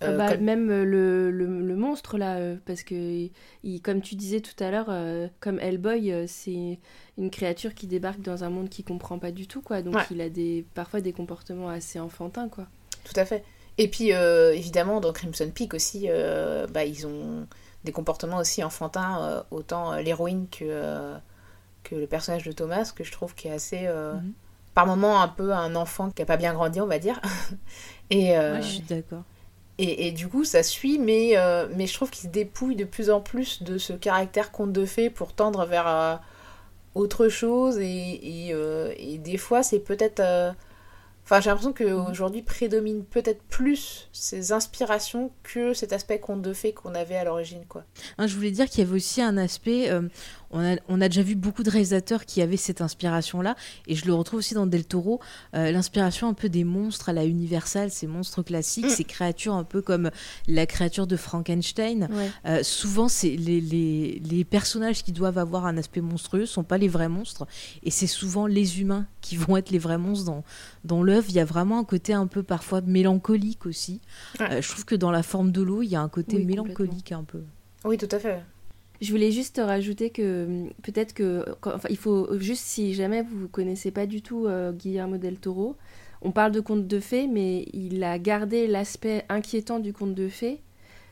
Ah 0.00 0.06
Euh, 0.10 0.16
bah, 0.16 0.28
comme- 0.32 0.44
Même 0.44 0.70
euh, 0.70 0.84
le, 0.84 1.30
le, 1.30 1.46
le 1.60 1.76
monstre, 1.76 2.18
là, 2.18 2.36
euh, 2.36 2.56
parce 2.66 2.82
que, 2.84 3.28
il, 3.64 3.80
comme 3.82 4.00
tu 4.00 4.14
disais 4.14 4.40
tout 4.40 4.62
à 4.62 4.70
l'heure, 4.70 4.86
euh, 4.90 5.26
comme 5.40 5.58
Hellboy, 5.58 6.12
euh, 6.12 6.24
c'est 6.28 6.78
une 7.16 7.30
créature 7.30 7.74
qui 7.74 7.86
débarque 7.88 8.20
dans 8.20 8.44
un 8.44 8.50
monde 8.50 8.68
qu'il 8.68 8.84
comprend 8.84 9.18
pas 9.18 9.32
du 9.32 9.46
tout, 9.48 9.60
quoi. 9.60 9.82
Donc 9.82 9.94
Ouais. 9.96 10.02
il 10.12 10.20
a 10.20 10.28
des, 10.28 10.64
parfois 10.74 11.00
des 11.00 11.12
comportements 11.12 11.68
assez 11.68 11.98
enfantins, 11.98 12.48
quoi. 12.48 12.66
Tout 13.04 13.18
à 13.18 13.24
fait. 13.24 13.42
Et 13.76 13.88
puis, 13.88 14.12
euh, 14.12 14.52
évidemment, 14.54 15.00
dans 15.00 15.12
Crimson 15.12 15.50
Peak 15.54 15.74
aussi, 15.74 16.06
euh, 16.08 16.66
bah, 16.68 16.84
ils 16.84 17.06
ont 17.06 17.46
des 17.84 17.92
comportements 17.92 18.38
aussi 18.38 18.62
enfantins, 18.62 19.22
euh, 19.22 19.42
autant 19.50 19.94
l'héroïne 19.96 20.46
que, 20.50 20.64
euh, 20.64 21.16
que 21.84 21.94
le 21.96 22.06
personnage 22.06 22.44
de 22.44 22.52
Thomas, 22.52 22.92
que 22.94 23.02
je 23.04 23.10
trouve 23.12 23.34
qui 23.34 23.48
est 23.48 23.52
assez, 23.52 23.82
euh, 23.86 24.14
Mhm. 24.14 24.32
par 24.74 24.86
moments, 24.86 25.20
un 25.22 25.28
peu 25.28 25.52
un 25.52 25.74
enfant 25.74 26.10
qui 26.10 26.22
a 26.22 26.24
pas 26.26 26.36
bien 26.36 26.54
grandi, 26.54 26.80
on 26.80 26.86
va 26.86 26.98
dire. 27.00 27.20
et, 28.10 28.36
euh, 28.36 28.54
Ouais, 28.54 28.62
je 28.62 28.66
suis 28.68 28.82
d'accord. 28.82 29.24
Et, 29.80 30.10
du 30.10 30.26
coup, 30.26 30.42
ça 30.42 30.64
suit, 30.64 30.98
mais, 30.98 31.36
euh, 31.36 31.68
mais 31.76 31.86
je 31.86 31.94
trouve 31.94 32.10
qu'il 32.10 32.28
se 32.28 32.32
dépouille 32.32 32.74
de 32.74 32.84
plus 32.84 33.10
en 33.10 33.20
plus 33.20 33.62
de 33.62 33.78
ce 33.78 33.92
caractère 33.92 34.50
conte 34.50 34.72
de 34.72 34.84
fées 34.84 35.08
pour 35.08 35.34
tendre 35.34 35.64
vers 35.66 35.86
euh, 35.86 36.16
autre 36.96 37.28
chose. 37.28 37.78
Et, 37.78 38.46
et, 38.46 38.54
euh, 38.54 38.92
et 38.96 39.18
des 39.18 39.36
fois, 39.36 39.62
c'est 39.62 39.78
peut-être. 39.78 40.20
Enfin, 41.22 41.40
j'ai 41.40 41.50
l'impression 41.50 41.74
qu'aujourd'hui 41.74 42.42
prédomine 42.42 43.04
peut-être 43.04 43.42
plus 43.42 44.08
ces 44.12 44.50
inspirations 44.50 45.30
que 45.44 45.74
cet 45.74 45.92
aspect 45.92 46.18
conte 46.18 46.42
de 46.42 46.54
fées 46.54 46.72
qu'on 46.72 46.94
avait 46.94 47.16
à 47.16 47.24
l'origine, 47.24 47.64
quoi. 47.68 47.84
Hein, 48.16 48.26
je 48.26 48.34
voulais 48.34 48.50
dire 48.50 48.66
qu'il 48.66 48.80
y 48.80 48.86
avait 48.86 48.96
aussi 48.96 49.22
un 49.22 49.36
aspect. 49.36 49.90
On, 50.50 50.60
a, 50.60 50.76
on 50.88 51.00
a 51.00 51.08
déjà 51.08 51.22
vu 51.22 51.34
beaucoup 51.34 51.62
de 51.62 51.70
réalisateurs 51.70 52.24
qui 52.26 52.40
avaient 52.42 52.56
cette 52.56 52.80
inspiration-là, 52.80 53.56
et 53.86 53.94
je 53.94 54.06
le 54.06 54.14
retrouve 54.14 54.38
aussi 54.38 54.54
dans 54.54 54.66
Del 54.66 54.84
Toro, 54.84 55.20
euh, 55.54 55.70
l'inspiration 55.70 56.28
un 56.28 56.34
peu 56.34 56.48
des 56.48 56.64
monstres 56.64 57.08
à 57.08 57.12
la 57.12 57.24
Universal, 57.24 57.90
ces 57.90 58.06
monstres 58.06 58.42
classiques, 58.42 58.86
Mm. 58.86 58.90
ces 58.90 59.04
créatures 59.04 59.54
un 59.54 59.64
peu 59.64 59.82
comme 59.82 60.10
la 60.46 60.66
créature 60.66 61.06
de 61.06 61.16
Frankenstein. 61.16 62.08
Ouais. 62.10 62.30
Euh, 62.46 62.62
souvent, 62.62 63.08
c'est 63.08 63.36
les, 63.36 63.60
les, 63.60 64.20
les 64.24 64.44
personnages 64.44 65.02
qui 65.04 65.12
doivent 65.12 65.38
avoir 65.38 65.66
un 65.66 65.76
aspect 65.76 66.00
monstrueux 66.00 66.46
sont 66.46 66.64
pas 66.64 66.78
les 66.78 66.88
vrais 66.88 67.08
monstres, 67.08 67.46
et 67.82 67.90
c'est 67.90 68.06
souvent 68.06 68.46
les 68.46 68.80
humains 68.80 69.06
qui 69.20 69.36
vont 69.36 69.56
être 69.56 69.70
les 69.70 69.78
vrais 69.78 69.98
monstres 69.98 70.24
dans, 70.26 70.44
dans 70.84 71.02
l'œuvre. 71.02 71.26
Il 71.28 71.34
y 71.34 71.40
a 71.40 71.44
vraiment 71.44 71.78
un 71.78 71.84
côté 71.84 72.12
un 72.14 72.26
peu 72.26 72.42
parfois 72.42 72.80
mélancolique 72.80 73.66
aussi. 73.66 74.00
Ouais. 74.40 74.46
Euh, 74.52 74.62
je 74.62 74.68
trouve 74.70 74.84
que 74.84 74.94
dans 74.94 75.10
la 75.10 75.22
forme 75.22 75.52
de 75.52 75.62
l'eau, 75.62 75.82
il 75.82 75.88
y 75.88 75.96
a 75.96 76.00
un 76.00 76.08
côté 76.08 76.36
Oui, 76.36 76.44
mélancolique 76.46 77.12
un 77.12 77.24
peu. 77.24 77.42
Oui, 77.84 77.96
tout 77.98 78.08
à 78.10 78.18
fait. 78.18 78.40
Je 79.00 79.10
voulais 79.12 79.30
juste 79.30 79.60
rajouter 79.64 80.10
que 80.10 80.44
hum, 80.46 80.70
peut-être 80.82 81.14
que, 81.14 81.44
quand- 81.60 81.74
enfin, 81.74 81.88
il 81.90 81.96
faut 81.96 82.38
juste 82.38 82.64
si 82.64 82.94
jamais 82.94 83.22
vous 83.22 83.48
connaissez 83.48 83.90
pas 83.90 84.06
du 84.06 84.22
tout 84.22 84.46
euh, 84.46 84.72
Guillermo 84.72 85.18
del 85.18 85.36
Toro, 85.38 85.76
on 86.22 86.32
parle 86.32 86.50
de 86.52 86.60
conte 86.60 86.86
de 86.88 86.98
fées, 87.00 87.28
mais 87.28 87.66
il 87.72 88.02
a 88.02 88.18
gardé 88.18 88.66
l'aspect 88.66 89.24
inquiétant 89.28 89.78
du 89.78 89.92
conte 89.92 90.14
de 90.14 90.28
fées, 90.28 90.60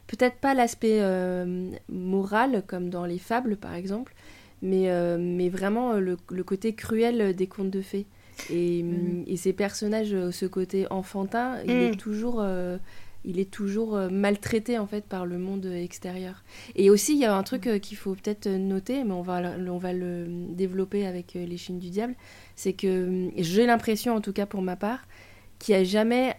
peut-être 0.09 0.37
pas 0.37 0.53
l'aspect 0.55 0.99
euh, 1.01 1.71
moral 1.89 2.65
comme 2.67 2.91
dans 2.91 3.07
les 3.07 3.19
fables 3.19 3.57
par 3.57 3.75
exemple, 3.75 4.15
mais, 4.63 4.91
euh, 4.91 5.17
mais 5.21 5.49
vraiment 5.49 5.93
le, 5.95 6.17
le, 6.33 6.43
côté 6.43 6.75
cruel 6.75 7.35
des 7.37 7.47
contes 7.47 7.71
de 7.71 7.83
fées. 7.83 8.07
Et, 8.51 8.83
Mm. 8.83 9.25
et 9.29 9.37
ces 9.37 9.53
personnages, 9.53 10.15
ce 10.31 10.47
côté 10.47 10.87
enfantin, 10.91 11.59
il 11.65 11.73
Mm. 11.73 11.83
est 11.83 11.97
toujours, 11.99 12.41
euh, 12.41 12.79
il 13.27 13.41
est 13.41 13.51
toujours 13.51 13.97
euh, 13.97 14.09
maltraité 14.09 14.79
en 14.79 14.87
fait 14.87 15.05
par 15.05 15.27
le 15.27 15.39
monde 15.39 15.67
extérieur. 15.67 16.45
Et 16.77 16.89
aussi, 16.89 17.13
il 17.13 17.19
y 17.19 17.25
a 17.25 17.35
un 17.35 17.43
truc 17.43 17.67
euh, 17.67 17.79
qu'il 17.79 17.97
faut 17.97 18.15
peut-être 18.15 18.49
noter, 18.49 19.05
mais 19.05 19.13
on 19.13 19.23
va, 19.23 19.43
on 19.69 19.79
va 19.79 19.93
le 19.93 20.27
développer 20.29 21.07
avec 21.07 21.37
euh, 21.37 21.45
les 21.45 21.57
Chines 21.57 21.79
du 21.79 21.91
Diable, 21.91 22.15
c'est 22.55 22.73
que 22.73 23.31
j'ai 23.37 23.67
l'impression, 23.67 24.15
en 24.15 24.21
tout 24.21 24.33
cas 24.33 24.47
pour 24.47 24.63
ma 24.63 24.77
part, 24.77 25.01
qu'il 25.59 25.75
n'y 25.75 25.81
a 25.81 25.85
jamais 25.85 26.37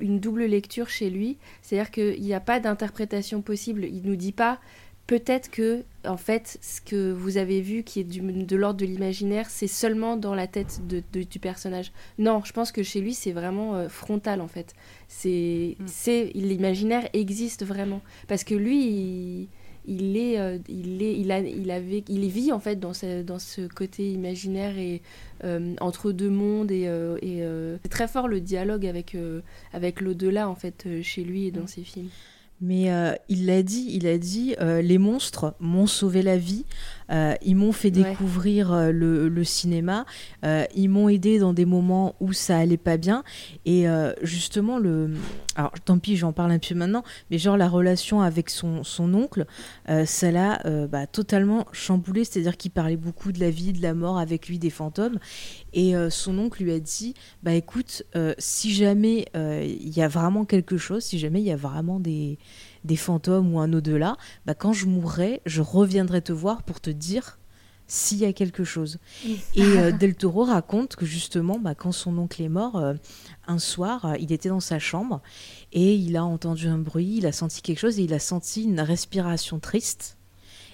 une 0.00 0.20
double 0.20 0.44
lecture 0.44 0.88
chez 0.88 1.10
lui. 1.10 1.36
C'est-à-dire 1.62 1.90
qu'il 1.90 2.22
n'y 2.22 2.34
a 2.34 2.40
pas 2.40 2.60
d'interprétation 2.60 3.42
possible. 3.42 3.84
Il 3.84 4.02
nous 4.02 4.16
dit 4.16 4.32
pas 4.32 4.60
peut-être 5.06 5.50
que, 5.50 5.82
en 6.06 6.16
fait, 6.16 6.58
ce 6.62 6.80
que 6.80 7.12
vous 7.12 7.36
avez 7.36 7.60
vu 7.60 7.82
qui 7.82 8.00
est 8.00 8.04
du- 8.04 8.20
de 8.20 8.56
l'ordre 8.56 8.80
de 8.80 8.86
l'imaginaire, 8.86 9.50
c'est 9.50 9.66
seulement 9.66 10.16
dans 10.16 10.34
la 10.34 10.46
tête 10.46 10.80
de- 10.86 11.02
de- 11.12 11.22
du 11.24 11.38
personnage. 11.38 11.92
Non, 12.18 12.42
je 12.44 12.52
pense 12.52 12.72
que 12.72 12.82
chez 12.82 13.00
lui, 13.00 13.12
c'est 13.14 13.32
vraiment 13.32 13.74
euh, 13.76 13.88
frontal, 13.88 14.40
en 14.40 14.48
fait. 14.48 14.74
C'est, 15.08 15.76
Mm. 15.78 15.84
c'est, 15.86 16.30
l'imaginaire 16.34 17.08
existe 17.12 17.64
vraiment. 17.64 18.00
Parce 18.28 18.44
que 18.44 18.54
lui, 18.54 18.86
il, 18.86 19.48
il 19.86 20.16
est, 20.16 20.38
euh, 20.38 20.58
il 20.68 21.02
est, 21.02 21.18
il 21.18 21.30
a, 21.32 21.40
il 21.40 21.70
avait, 21.72 22.04
il 22.08 22.28
vit 22.28 22.52
en 22.52 22.60
fait 22.60 22.76
dans 22.78 22.94
ce, 22.94 23.22
dans 23.22 23.40
ce 23.40 23.66
côté 23.66 24.10
imaginaire 24.12 24.78
et 24.78 25.02
euh, 25.44 25.74
entre 25.80 26.12
deux 26.12 26.30
mondes 26.30 26.70
et, 26.70 26.82
et, 27.20 27.42
c'est 27.82 27.88
très 27.88 28.06
fort 28.06 28.28
le 28.28 28.40
dialogue 28.40 28.86
avec 28.86 29.16
avec 29.72 30.00
l'au-delà 30.00 30.48
en 30.48 30.54
fait 30.54 30.86
chez 31.02 31.24
lui 31.24 31.46
et 31.46 31.50
dans 31.50 31.66
ses 31.66 31.82
films. 31.82 32.10
Mais 32.62 32.92
euh, 32.92 33.12
il 33.28 33.46
l'a 33.46 33.64
dit, 33.64 33.88
il 33.90 34.06
a 34.06 34.18
dit, 34.18 34.54
euh, 34.60 34.80
les 34.82 34.98
monstres 34.98 35.54
m'ont 35.58 35.88
sauvé 35.88 36.22
la 36.22 36.36
vie, 36.38 36.64
euh, 37.10 37.34
ils 37.42 37.56
m'ont 37.56 37.72
fait 37.72 37.90
découvrir 37.90 38.72
euh, 38.72 38.92
le, 38.92 39.28
le 39.28 39.44
cinéma, 39.44 40.06
euh, 40.44 40.64
ils 40.74 40.88
m'ont 40.88 41.08
aidé 41.08 41.38
dans 41.38 41.52
des 41.52 41.64
moments 41.64 42.14
où 42.20 42.32
ça 42.32 42.58
allait 42.58 42.76
pas 42.76 42.96
bien. 42.96 43.24
Et 43.64 43.88
euh, 43.88 44.12
justement, 44.22 44.78
le... 44.78 45.10
alors 45.56 45.72
tant 45.84 45.98
pis, 45.98 46.16
j'en 46.16 46.32
parle 46.32 46.52
un 46.52 46.58
peu 46.58 46.74
maintenant, 46.74 47.02
mais 47.30 47.38
genre 47.38 47.56
la 47.56 47.68
relation 47.68 48.20
avec 48.22 48.50
son, 48.50 48.84
son 48.84 49.12
oncle, 49.14 49.46
ça 50.04 50.30
l'a 50.30 50.62
bah, 50.88 51.06
totalement 51.06 51.66
chamboulé, 51.72 52.24
c'est-à-dire 52.24 52.56
qu'il 52.56 52.70
parlait 52.70 52.96
beaucoup 52.96 53.32
de 53.32 53.40
la 53.40 53.50
vie, 53.50 53.72
de 53.72 53.82
la 53.82 53.94
mort 53.94 54.18
avec 54.18 54.48
lui, 54.48 54.58
des 54.58 54.70
fantômes. 54.70 55.18
Et 55.72 55.94
son 56.10 56.38
oncle 56.38 56.62
lui 56.62 56.72
a 56.72 56.80
dit, 56.80 57.14
bah 57.42 57.54
écoute, 57.54 58.04
si 58.38 58.72
jamais 58.72 59.26
il 59.34 59.96
y 59.96 60.02
a 60.02 60.08
vraiment 60.08 60.44
quelque 60.44 60.76
chose, 60.76 61.04
si 61.04 61.18
jamais 61.18 61.40
il 61.40 61.46
y 61.46 61.52
a 61.52 61.56
vraiment 61.56 62.00
des, 62.00 62.38
des 62.84 62.96
fantômes 62.96 63.54
ou 63.54 63.60
un 63.60 63.72
au-delà, 63.72 64.16
bah 64.46 64.54
quand 64.54 64.72
je 64.72 64.86
mourrai, 64.86 65.40
je 65.46 65.62
reviendrai 65.62 66.22
te 66.22 66.32
voir 66.32 66.62
pour 66.62 66.80
te 66.80 66.90
dire 66.90 67.38
s'il 67.86 68.18
y 68.18 68.24
a 68.24 68.32
quelque 68.32 68.64
chose. 68.64 68.98
Et 69.54 69.62
euh, 69.62 69.92
Del 69.92 70.14
Toro 70.14 70.44
raconte 70.44 70.96
que 70.96 71.04
justement, 71.04 71.58
bah, 71.58 71.74
quand 71.74 71.92
son 71.92 72.16
oncle 72.18 72.42
est 72.42 72.48
mort, 72.48 72.76
euh, 72.76 72.94
un 73.46 73.58
soir, 73.58 74.06
euh, 74.06 74.14
il 74.18 74.32
était 74.32 74.48
dans 74.48 74.60
sa 74.60 74.78
chambre 74.78 75.20
et 75.72 75.94
il 75.94 76.16
a 76.16 76.24
entendu 76.24 76.68
un 76.68 76.78
bruit, 76.78 77.16
il 77.18 77.26
a 77.26 77.32
senti 77.32 77.60
quelque 77.60 77.80
chose 77.80 77.98
et 77.98 78.04
il 78.04 78.14
a 78.14 78.18
senti 78.18 78.64
une 78.64 78.80
respiration 78.80 79.58
triste. 79.58 80.16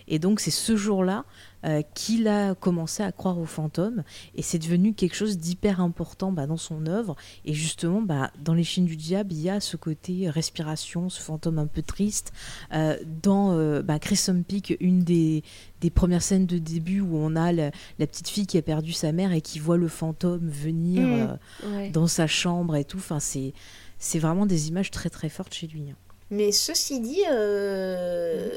Et 0.09 0.19
donc 0.19 0.41
c'est 0.41 0.51
ce 0.51 0.77
jour-là 0.77 1.25
euh, 1.65 1.83
qu'il 1.95 2.29
a 2.29 2.55
commencé 2.55 3.03
à 3.03 3.11
croire 3.13 3.39
aux 3.39 3.45
fantômes 3.45 4.05
et 4.37 4.43
c'est 4.43 4.59
devenu 4.59 4.95
quelque 4.95 5.15
chose 5.17 5.39
d'hyper 5.39 5.81
important 5.81 6.31
bah, 6.33 6.47
dans 6.47 6.57
son 6.57 6.87
œuvre. 6.87 7.17
Et 7.45 7.53
justement, 7.53 8.01
bah, 8.01 8.31
dans 8.43 8.55
Les 8.55 8.63
Chines 8.65 8.85
du 8.87 8.97
Diable, 8.97 9.33
il 9.33 9.41
y 9.41 9.51
a 9.51 9.59
ce 9.61 9.77
côté 9.77 10.31
respiration, 10.31 11.09
ce 11.11 11.21
fantôme 11.21 11.59
un 11.59 11.67
peu 11.67 11.83
triste. 11.83 12.33
Euh, 12.73 12.97
dans 13.23 13.53
euh, 13.59 13.83
bah, 13.83 13.99
Peak, 14.47 14.77
une 14.81 15.01
des, 15.01 15.43
des 15.81 15.91
premières 15.91 16.23
scènes 16.23 16.47
de 16.47 16.59
début 16.59 17.01
où 17.01 17.17
on 17.17 17.35
a 17.37 17.53
la, 17.53 17.71
la 17.99 18.07
petite 18.07 18.29
fille 18.29 18.47
qui 18.47 18.57
a 18.57 18.63
perdu 18.63 18.93
sa 18.93 19.13
mère 19.13 19.33
et 19.33 19.41
qui 19.41 19.59
voit 19.59 19.77
le 19.77 19.89
fantôme 19.89 20.49
venir 20.49 21.07
euh, 21.07 21.69
Ouais. 21.77 21.91
dans 21.91 22.07
sa 22.07 22.27
chambre 22.27 22.77
et 22.77 22.85
tout. 22.85 22.99
Enfin, 22.99 23.21
c'est 23.21 23.53
c'est 23.99 24.21
vraiment 24.21 24.47
des 24.47 24.69
images 24.69 24.93
très 24.93 25.11
très 25.11 25.29
fortes 25.29 25.53
chez 25.55 25.67
lui. 25.67 25.91
hein. 25.91 25.97
Mais 26.31 26.53
ceci 26.53 27.01
dit, 27.01 27.23
euh, 27.33 28.49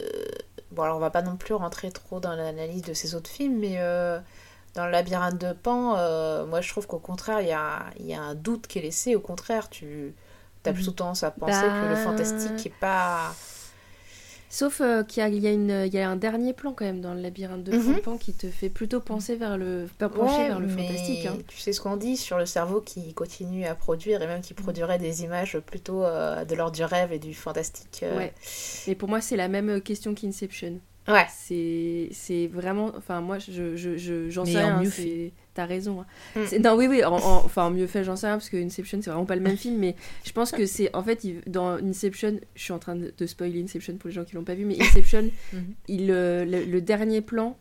bon 0.71 0.83
alors 0.83 0.97
on 0.97 0.99
va 0.99 1.09
pas 1.11 1.21
non 1.21 1.37
plus 1.37 1.53
rentrer 1.53 1.91
trop 1.91 2.19
dans 2.19 2.35
l'analyse 2.35 2.81
de 2.83 2.93
ces 2.93 3.15
autres 3.15 3.29
films, 3.29 3.59
mais 3.59 3.75
euh, 3.79 4.19
dans 4.75 4.85
le 4.85 4.91
labyrinthe 4.91 5.37
de 5.39 5.53
Pan, 5.53 5.97
euh, 5.97 6.45
moi 6.45 6.61
je 6.61 6.69
trouve 6.69 6.87
qu'au 6.87 6.99
contraire 6.99 7.41
il 7.41 7.47
y 7.49 7.53
a, 7.53 7.85
il 7.99 8.05
y 8.07 8.13
a 8.13 8.21
un 8.21 8.35
doute 8.35 8.67
qui 8.67 8.79
est 8.79 8.83
laissé. 8.83 9.15
Au 9.15 9.21
contraire, 9.21 9.69
tu 9.69 10.15
as 10.65 10.73
Mhm. 10.73 10.73
plutôt 10.73 10.91
tendance 10.91 11.23
à 11.23 11.31
penser 11.31 11.71
Bah, 11.71 11.73
que 11.73 11.85
le 11.85 11.95
fantastique 11.95 12.65
est 12.67 12.69
pas. 12.69 13.39
Sauf 14.53 14.81
euh, 14.81 15.03
qu'il 15.03 15.23
y 15.23 15.47
a, 15.47 15.55
y, 15.55 15.87
y 15.87 15.99
un 15.99 16.15
dernier 16.17 16.51
plan 16.51 16.73
quand 16.73 16.83
même 16.83 16.99
dans 16.99 17.13
le 17.13 17.21
labyrinthe 17.21 17.63
de 17.63 17.71
Mhm. 17.71 18.01
Pan 18.01 18.17
qui 18.17 18.33
te 18.33 18.47
fait 18.47 18.67
plutôt 18.67 18.99
penser 18.99 19.37
vers 19.37 19.57
le, 19.57 19.87
pencher 19.97 20.19
Ouais, 20.41 20.47
vers 20.49 20.59
le 20.59 20.67
fantastique. 20.67 21.25
hein. 21.25 21.37
Tu 21.47 21.57
sais 21.57 21.71
ce 21.71 21.79
qu'on 21.79 21.95
dit 21.95 22.17
sur 22.17 22.37
le 22.37 22.45
cerveau 22.45 22.81
qui 22.81 23.13
continue 23.13 23.65
à 23.65 23.75
produire 23.75 24.21
et 24.21 24.27
même 24.27 24.41
qui 24.41 24.53
produirait 24.53 24.97
des 24.99 25.23
images 25.23 25.57
plutôt 25.59 26.03
euh, 26.03 26.43
de 26.43 26.53
l'ordre 26.55 26.75
du 26.75 26.83
rêve 26.83 27.13
et 27.13 27.19
du 27.19 27.33
fantastique. 27.33 28.01
euh. 28.03 28.17
Ouais. 28.17 28.33
Mais 28.87 28.95
pour 28.95 29.07
moi, 29.07 29.21
c'est 29.21 29.37
la 29.37 29.47
même 29.47 29.79
question 29.81 30.13
qu'Inception. 30.13 30.79
Ouais. 31.07 31.25
C'est 31.29 32.09
c'est 32.11 32.47
vraiment. 32.47 32.91
Enfin, 32.95 33.21
moi, 33.21 33.39
je, 33.39 33.75
je, 33.75 33.97
je- 33.97 34.29
j'en 34.29 34.45
sais 34.45 34.57
en 34.57 34.67
rien. 34.67 34.79
mieux 34.81 34.89
c'est- 34.89 35.01
fait. 35.01 35.33
T'as 35.53 35.65
raison. 35.65 36.01
hein. 36.01 36.05
Mm. 36.35 36.45
C'est- 36.47 36.59
Non, 36.59 36.75
oui, 36.75 36.87
oui. 36.87 37.03
en- 37.03 37.15
en- 37.15 37.43
enfin, 37.43 37.65
en 37.65 37.71
mieux 37.71 37.87
fait, 37.87 38.03
j'en 38.03 38.15
sais 38.15 38.27
rien 38.27 38.35
parce 38.37 38.49
que 38.49 38.57
Inception, 38.57 38.99
c'est 39.01 39.09
vraiment 39.09 39.25
pas 39.25 39.35
le 39.35 39.41
même 39.41 39.57
film. 39.57 39.77
Mais 39.79 39.95
je 40.23 40.31
pense 40.31 40.51
que 40.51 40.65
c'est. 40.65 40.95
En 40.95 41.03
fait, 41.03 41.23
il- 41.23 41.41
dans 41.47 41.71
Inception, 41.83 42.39
je 42.55 42.61
suis 42.63 42.71
en 42.71 42.79
train 42.79 42.95
de, 42.95 43.25
spoiler 43.25 43.61
Inception 43.63 43.97
pour 43.97 44.07
les 44.09 44.13
gens 44.13 44.23
qui 44.23 44.35
l'ont 44.35 44.43
pas 44.43 44.53
vu, 44.55 44.63
mais 44.65 44.77
Inception, 45.03 45.29
Mhm. 45.53 45.73
il, 45.87 46.11
euh, 46.11 46.45
le, 46.45 46.63
le 46.65 46.81
dernier 46.81 47.21
plan 47.21 47.57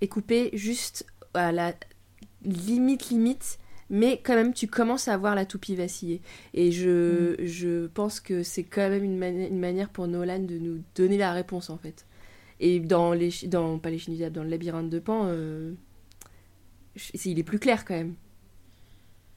est 0.00 0.08
coupé 0.08 0.50
juste 0.54 1.04
à 1.34 1.50
la 1.52 1.74
limite, 2.44 3.10
limite. 3.10 3.58
Mais 3.90 4.20
quand 4.22 4.34
même, 4.34 4.52
tu 4.52 4.66
commences 4.66 5.08
à 5.08 5.16
voir 5.16 5.34
la 5.34 5.46
toupie 5.46 5.74
vaciller. 5.74 6.20
Et 6.52 6.70
je, 6.72 7.36
je 7.42 7.86
pense 7.86 8.20
que 8.20 8.42
c'est 8.42 8.62
quand 8.64 8.90
même 8.90 9.02
une, 9.02 9.16
mani- 9.16 9.48
une 9.48 9.58
manière 9.58 9.88
pour 9.88 10.06
Nolan 10.08 10.40
de 10.40 10.58
nous 10.58 10.82
donner 10.94 11.16
la 11.16 11.32
réponse, 11.32 11.70
en 11.70 11.78
fait. 11.78 12.04
Et 12.60 12.80
dans 12.80 13.12
les... 13.12 13.30
Dans, 13.44 13.78
pas 13.78 13.90
les 13.90 13.98
Chines 13.98 14.14
du 14.14 14.18
Diable, 14.18 14.36
dans 14.36 14.42
le 14.42 14.48
labyrinthe 14.50 14.90
de 14.90 14.98
Pan, 14.98 15.22
euh, 15.26 15.72
il 17.24 17.38
est 17.38 17.44
plus 17.44 17.58
clair, 17.58 17.84
quand 17.84 17.94
même. 17.94 18.14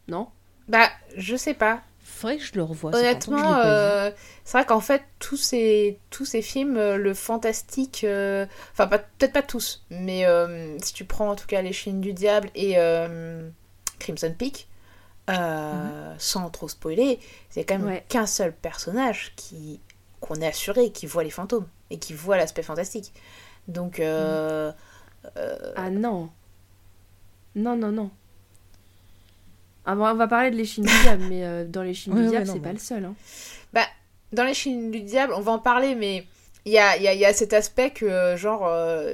Non? 0.08 0.28
Bah, 0.68 0.90
je 1.16 1.36
sais 1.36 1.54
pas. 1.54 1.82
Faudrait 2.04 2.38
que 2.38 2.44
je 2.44 2.54
le 2.56 2.64
revoie. 2.64 2.96
Honnêtement, 2.96 3.56
euh, 3.58 4.10
c'est 4.44 4.58
vrai 4.58 4.66
qu'en 4.66 4.80
fait, 4.82 5.04
tous 5.20 5.38
ces, 5.38 6.00
tous 6.10 6.26
ces 6.26 6.42
films, 6.42 6.78
euh, 6.78 6.98
le 6.98 7.14
fantastique, 7.14 8.04
euh, 8.04 8.46
enfin, 8.72 8.88
peut-être 8.88 9.34
pas 9.34 9.44
tous, 9.44 9.86
mais 9.92 10.26
euh, 10.26 10.78
si 10.80 10.94
tu 10.94 11.06
prends 11.06 11.30
en 11.30 11.36
tout 11.36 11.46
cas 11.48 11.62
Les 11.62 11.74
Chines 11.74 12.02
du 12.02 12.14
Diable 12.14 12.50
et 12.56 12.74
euh, 12.78 13.48
Crimson 14.00 14.34
Peak, 14.38 14.68
euh, 15.30 16.16
sans 16.18 16.50
trop 16.50 16.68
spoiler, 16.68 17.20
c'est 17.50 17.64
quand 17.64 17.78
même 17.78 17.88
Ouais. 17.88 18.04
qu'un 18.10 18.26
seul 18.26 18.52
personnage 18.54 19.34
qui 19.36 19.80
qu'on 20.20 20.36
est 20.36 20.48
assuré 20.48 20.92
qui 20.92 21.06
voit 21.06 21.24
les 21.24 21.30
fantômes 21.30 21.68
et 21.92 22.00
qui 22.00 22.14
voit 22.14 22.38
l'aspect 22.38 22.64
fantastique. 22.64 23.14
Donc, 23.68 24.00
euh, 24.00 24.72
euh, 25.38 25.74
Ah 25.76 25.90
non 25.92 26.30
Non, 27.56 27.76
non, 27.78 27.92
non. 27.92 28.10
Ah, 29.86 29.96
bon, 29.96 30.06
on 30.08 30.14
va 30.16 30.28
parler 30.28 30.52
de 30.52 30.56
les 30.56 30.66
Chines 30.66 30.86
du 30.86 31.00
Diable, 31.02 31.24
mais 31.30 31.44
euh, 31.46 31.66
dans 31.66 31.82
Ouais, 32.14 32.22
du 32.22 32.28
Diable, 32.30 32.48
c'est 32.48 32.60
pas 32.60 32.74
le 32.74 32.80
seul. 32.80 33.06
hein. 33.06 33.16
dans 34.32 34.44
Les 34.46 34.54
Chines 34.54 34.92
du 34.92 35.02
Diable, 35.02 35.34
on 35.36 35.42
va 35.42 35.52
en 35.52 35.60
parler, 35.60 35.94
mais 35.96 36.26
il 36.66 36.72
y 36.72 36.78
a, 36.78 36.96
il 36.98 37.04
y 37.04 37.08
a- 37.08 37.14
y 37.14 37.26
a 37.26 37.34
cet 37.34 37.52
aspect 37.54 37.90
que, 37.92 38.36
genre, 38.38 38.66
euh, 38.66 39.14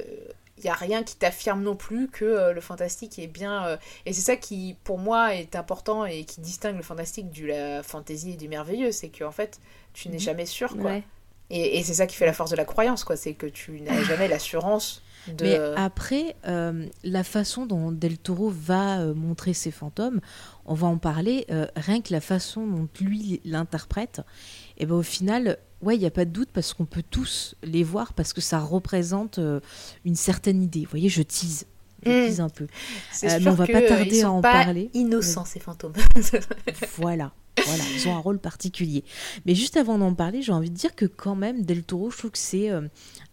il 0.58 0.64
n'y 0.64 0.70
a 0.70 0.74
rien 0.74 1.02
qui 1.02 1.16
t'affirme 1.16 1.62
non 1.62 1.74
plus 1.76 2.08
que 2.08 2.24
euh, 2.24 2.52
le 2.52 2.60
fantastique 2.60 3.18
est 3.18 3.26
bien. 3.26 3.64
euh, 3.66 3.76
et 4.06 4.12
c'est 4.12 4.20
ça 4.20 4.36
qui, 4.36 4.76
pour 4.84 4.98
moi, 4.98 5.34
est 5.34 5.56
important 5.56 6.04
et 6.04 6.24
qui 6.24 6.40
distingue 6.40 6.76
le 6.76 6.82
fantastique 6.82 7.30
de 7.30 7.46
la 7.46 7.82
fantaisie 7.82 8.32
et 8.32 8.36
du 8.36 8.48
merveilleux. 8.48 8.92
C'est 8.92 9.08
qu'en 9.08 9.32
fait, 9.32 9.58
tu 9.92 10.08
n'es 10.08 10.14
Mhm. 10.14 10.20
jamais 10.20 10.46
sûr, 10.46 10.76
quoi. 10.76 10.90
Ouais. 10.90 11.02
Et, 11.50 11.78
et 11.78 11.82
c'est 11.82 11.94
ça 11.94 12.06
qui 12.06 12.16
fait 12.16 12.26
la 12.26 12.32
force 12.32 12.50
de 12.50 12.56
la 12.56 12.64
croyance, 12.64 13.04
quoi. 13.04 13.16
C'est 13.16 13.34
que 13.34 13.46
tu 13.46 13.80
n'as 13.80 14.02
jamais 14.02 14.28
l'assurance 14.34 15.02
de. 15.28 15.44
Mais 15.44 15.56
après, 15.76 16.36
euh, 16.46 16.86
la 17.04 17.24
façon 17.24 17.66
dont 17.66 17.92
Del 17.92 18.18
Toro 18.18 18.50
va 18.50 19.00
euh, 19.00 19.14
montrer 19.14 19.54
ses 19.54 19.70
fantômes, 19.70 20.20
on 20.66 20.74
va 20.74 20.86
en 20.86 20.98
parler, 20.98 21.46
euh, 21.50 21.66
rien 21.76 22.00
que 22.00 22.12
la 22.12 22.20
façon 22.20 22.66
dont 22.66 22.88
lui 23.00 23.40
l'interprète, 23.44 24.20
et 24.78 24.86
ben 24.86 24.94
au 24.94 25.02
final, 25.02 25.58
ouais, 25.82 25.96
il 25.96 26.00
n'y 26.00 26.06
a 26.06 26.10
pas 26.10 26.24
de 26.24 26.30
doute 26.30 26.50
parce 26.52 26.72
qu'on 26.74 26.86
peut 26.86 27.04
tous 27.10 27.56
les 27.62 27.82
voir 27.82 28.12
parce 28.12 28.32
que 28.32 28.40
ça 28.40 28.58
représente 28.58 29.40
une 30.04 30.14
certaine 30.14 30.62
idée. 30.62 30.80
Vous 30.84 30.90
voyez, 30.90 31.08
je 31.08 31.22
tease. 31.22 31.66
Je 32.04 32.10
Mm. 32.10 32.26
tease 32.26 32.40
un 32.40 32.48
peu. 32.48 32.66
mais 33.22 33.48
on 33.48 33.54
va 33.54 33.66
pas 33.66 33.82
tarder 33.82 34.22
à 34.22 34.30
en 34.30 34.40
pas 34.40 34.52
parler. 34.52 34.88
innocents, 34.94 35.44
ces 35.44 35.58
fantômes. 35.58 35.94
Voilà. 36.96 37.32
Voilà, 37.66 37.84
ils 37.94 38.08
ont 38.08 38.16
un 38.16 38.20
rôle 38.20 38.38
particulier. 38.38 39.04
Mais 39.46 39.54
juste 39.54 39.76
avant 39.76 39.98
d'en 39.98 40.14
parler, 40.14 40.42
j'ai 40.42 40.52
envie 40.52 40.70
de 40.70 40.76
dire 40.76 40.94
que 40.94 41.06
quand 41.06 41.34
même, 41.34 41.64
Del 41.64 41.82
Toro, 41.82 42.10
je 42.10 42.18
trouve 42.18 42.30
que 42.30 42.38
c'est 42.38 42.70
euh, 42.70 42.82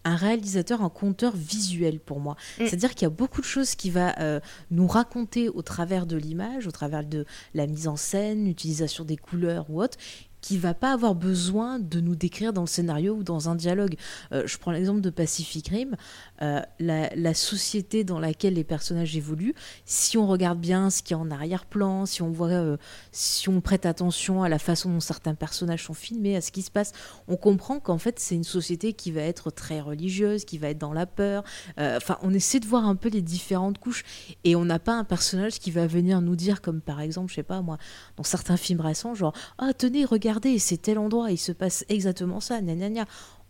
un 0.04 0.16
réalisateur, 0.16 0.82
un 0.82 0.88
conteur 0.88 1.34
visuel 1.34 2.00
pour 2.00 2.20
moi. 2.20 2.34
Mm. 2.58 2.66
C'est-à-dire 2.66 2.94
qu'il 2.94 3.02
y 3.02 3.06
a 3.06 3.10
beaucoup 3.10 3.40
de 3.40 3.46
choses 3.46 3.74
qu'il 3.74 3.92
va 3.92 4.18
euh, 4.20 4.40
nous 4.70 4.86
raconter 4.86 5.48
au 5.48 5.62
travers 5.62 6.06
de 6.06 6.16
l'image, 6.16 6.66
au 6.66 6.70
travers 6.70 7.04
de 7.04 7.26
la 7.54 7.66
mise 7.66 7.88
en 7.88 7.96
scène, 7.96 8.44
l'utilisation 8.44 9.04
des 9.04 9.16
couleurs 9.16 9.66
ou 9.70 9.82
autre. 9.82 9.98
Qui 10.40 10.58
va 10.58 10.74
pas 10.74 10.92
avoir 10.92 11.14
besoin 11.14 11.78
de 11.78 12.00
nous 12.00 12.14
décrire 12.14 12.52
dans 12.52 12.62
le 12.62 12.66
scénario 12.66 13.14
ou 13.14 13.22
dans 13.22 13.48
un 13.48 13.54
dialogue. 13.54 13.96
Euh, 14.32 14.46
je 14.46 14.58
prends 14.58 14.70
l'exemple 14.70 15.00
de 15.00 15.10
Pacific 15.10 15.68
Rim, 15.68 15.96
euh, 16.42 16.60
la, 16.78 17.34
société 17.34 18.04
dans 18.04 18.18
laquelle 18.18 18.54
les 18.54 18.64
personnages 18.64 19.16
évoluent. 19.16 19.54
Si 19.84 20.16
on 20.16 20.26
regarde 20.26 20.58
bien 20.58 20.90
ce 20.90 21.02
qui 21.02 21.12
est 21.12 21.16
en 21.16 21.30
arrière-plan, 21.30 22.06
si 22.06 22.22
on 22.22 22.30
voit, 22.30 22.48
euh, 22.48 22.76
si 23.12 23.48
on 23.48 23.60
prête 23.60 23.86
attention 23.86 24.42
à 24.42 24.48
la 24.48 24.58
façon 24.58 24.90
dont 24.90 25.00
certains 25.00 25.34
personnages 25.34 25.84
sont 25.84 25.94
filmés, 25.94 26.36
à 26.36 26.40
ce 26.40 26.52
qui 26.52 26.62
se 26.62 26.70
passe, 26.70 26.92
on 27.28 27.36
comprend 27.36 27.80
qu'en 27.80 27.98
fait 27.98 28.18
c'est 28.18 28.34
une 28.34 28.44
société 28.44 28.92
qui 28.92 29.10
va 29.10 29.22
être 29.22 29.50
très 29.50 29.80
religieuse, 29.80 30.44
qui 30.44 30.58
va 30.58 30.68
être 30.68 30.78
dans 30.78 30.92
la 30.92 31.06
peur. 31.06 31.44
Enfin, 31.78 32.18
on 32.22 32.32
essaie 32.32 32.60
de 32.60 32.66
voir 32.66 32.86
un 32.86 32.96
peu 32.96 33.08
les 33.08 33.22
différentes 33.22 33.78
couches 33.78 34.04
et 34.44 34.56
on 34.56 34.64
n'a 34.64 34.78
pas 34.78 34.94
un 34.94 35.04
personnage 35.04 35.58
qui 35.58 35.70
va 35.70 35.86
venir 35.86 36.20
nous 36.20 36.36
dire, 36.36 36.62
comme 36.62 36.80
par 36.80 37.00
exemple, 37.00 37.30
je 37.30 37.36
sais 37.36 37.42
pas 37.42 37.60
moi, 37.60 37.78
dans 38.16 38.22
certains 38.22 38.56
films 38.56 38.80
récents, 38.80 39.14
genre 39.14 39.34
ah 39.58 39.72
tenez 39.74 40.04
regardez 40.04 40.25
c'est 40.58 40.82
tel 40.82 40.98
endroit, 40.98 41.30
il 41.30 41.38
se 41.38 41.52
passe 41.52 41.84
exactement 41.88 42.40
ça, 42.40 42.60
gna, 42.60 43.04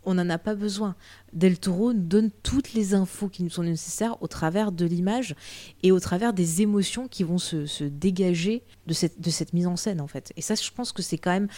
On 0.04 0.14
n'en 0.14 0.28
a 0.30 0.38
pas 0.38 0.54
besoin. 0.54 0.94
Del 1.32 1.58
Toro 1.58 1.92
nous 1.92 2.02
donne 2.02 2.30
toutes 2.42 2.74
les 2.74 2.94
infos 2.94 3.28
qui 3.28 3.42
nous 3.42 3.50
sont 3.50 3.62
nécessaires 3.62 4.22
au 4.22 4.26
travers 4.26 4.72
de 4.72 4.84
l'image 4.84 5.34
et 5.82 5.92
au 5.92 6.00
travers 6.00 6.32
des 6.32 6.62
émotions 6.62 7.08
qui 7.08 7.24
vont 7.24 7.38
se, 7.38 7.84
dégager 7.84 8.62
de 8.86 8.92
cette, 8.92 9.20
de 9.20 9.30
cette 9.30 9.52
mise 9.52 9.66
en 9.66 9.76
scène, 9.76 10.00
en 10.00 10.06
fait. 10.06 10.32
Et 10.36 10.42
ça, 10.42 10.54
je 10.54 10.70
pense 10.70 10.92
que 10.92 11.02
c'est 11.02 11.18
quand 11.18 11.32
même 11.32 11.48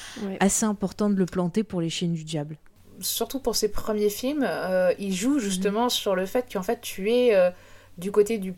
assez 0.41 0.65
important 0.65 1.11
de 1.11 1.17
le 1.17 1.27
planter 1.27 1.63
pour 1.63 1.81
les 1.81 1.91
chaînes 1.91 2.15
du 2.15 2.25
diable. 2.25 2.57
Surtout 3.01 3.39
pour 3.39 3.55
ses 3.55 3.71
premiers 3.71 4.11
films, 4.11 4.45
euh, 4.49 4.93
il 4.99 5.15
joue 5.15 5.39
justement 5.39 5.85
mhm. 5.85 5.91
sur 5.91 6.17
le 6.17 6.27
fait 6.27 6.53
qu'en 6.53 6.63
fait, 6.63 6.81
tu 6.81 7.11
es 7.11 7.35
euh, 7.35 7.51
du 7.97 8.11
côté 8.11 8.39
du 8.39 8.55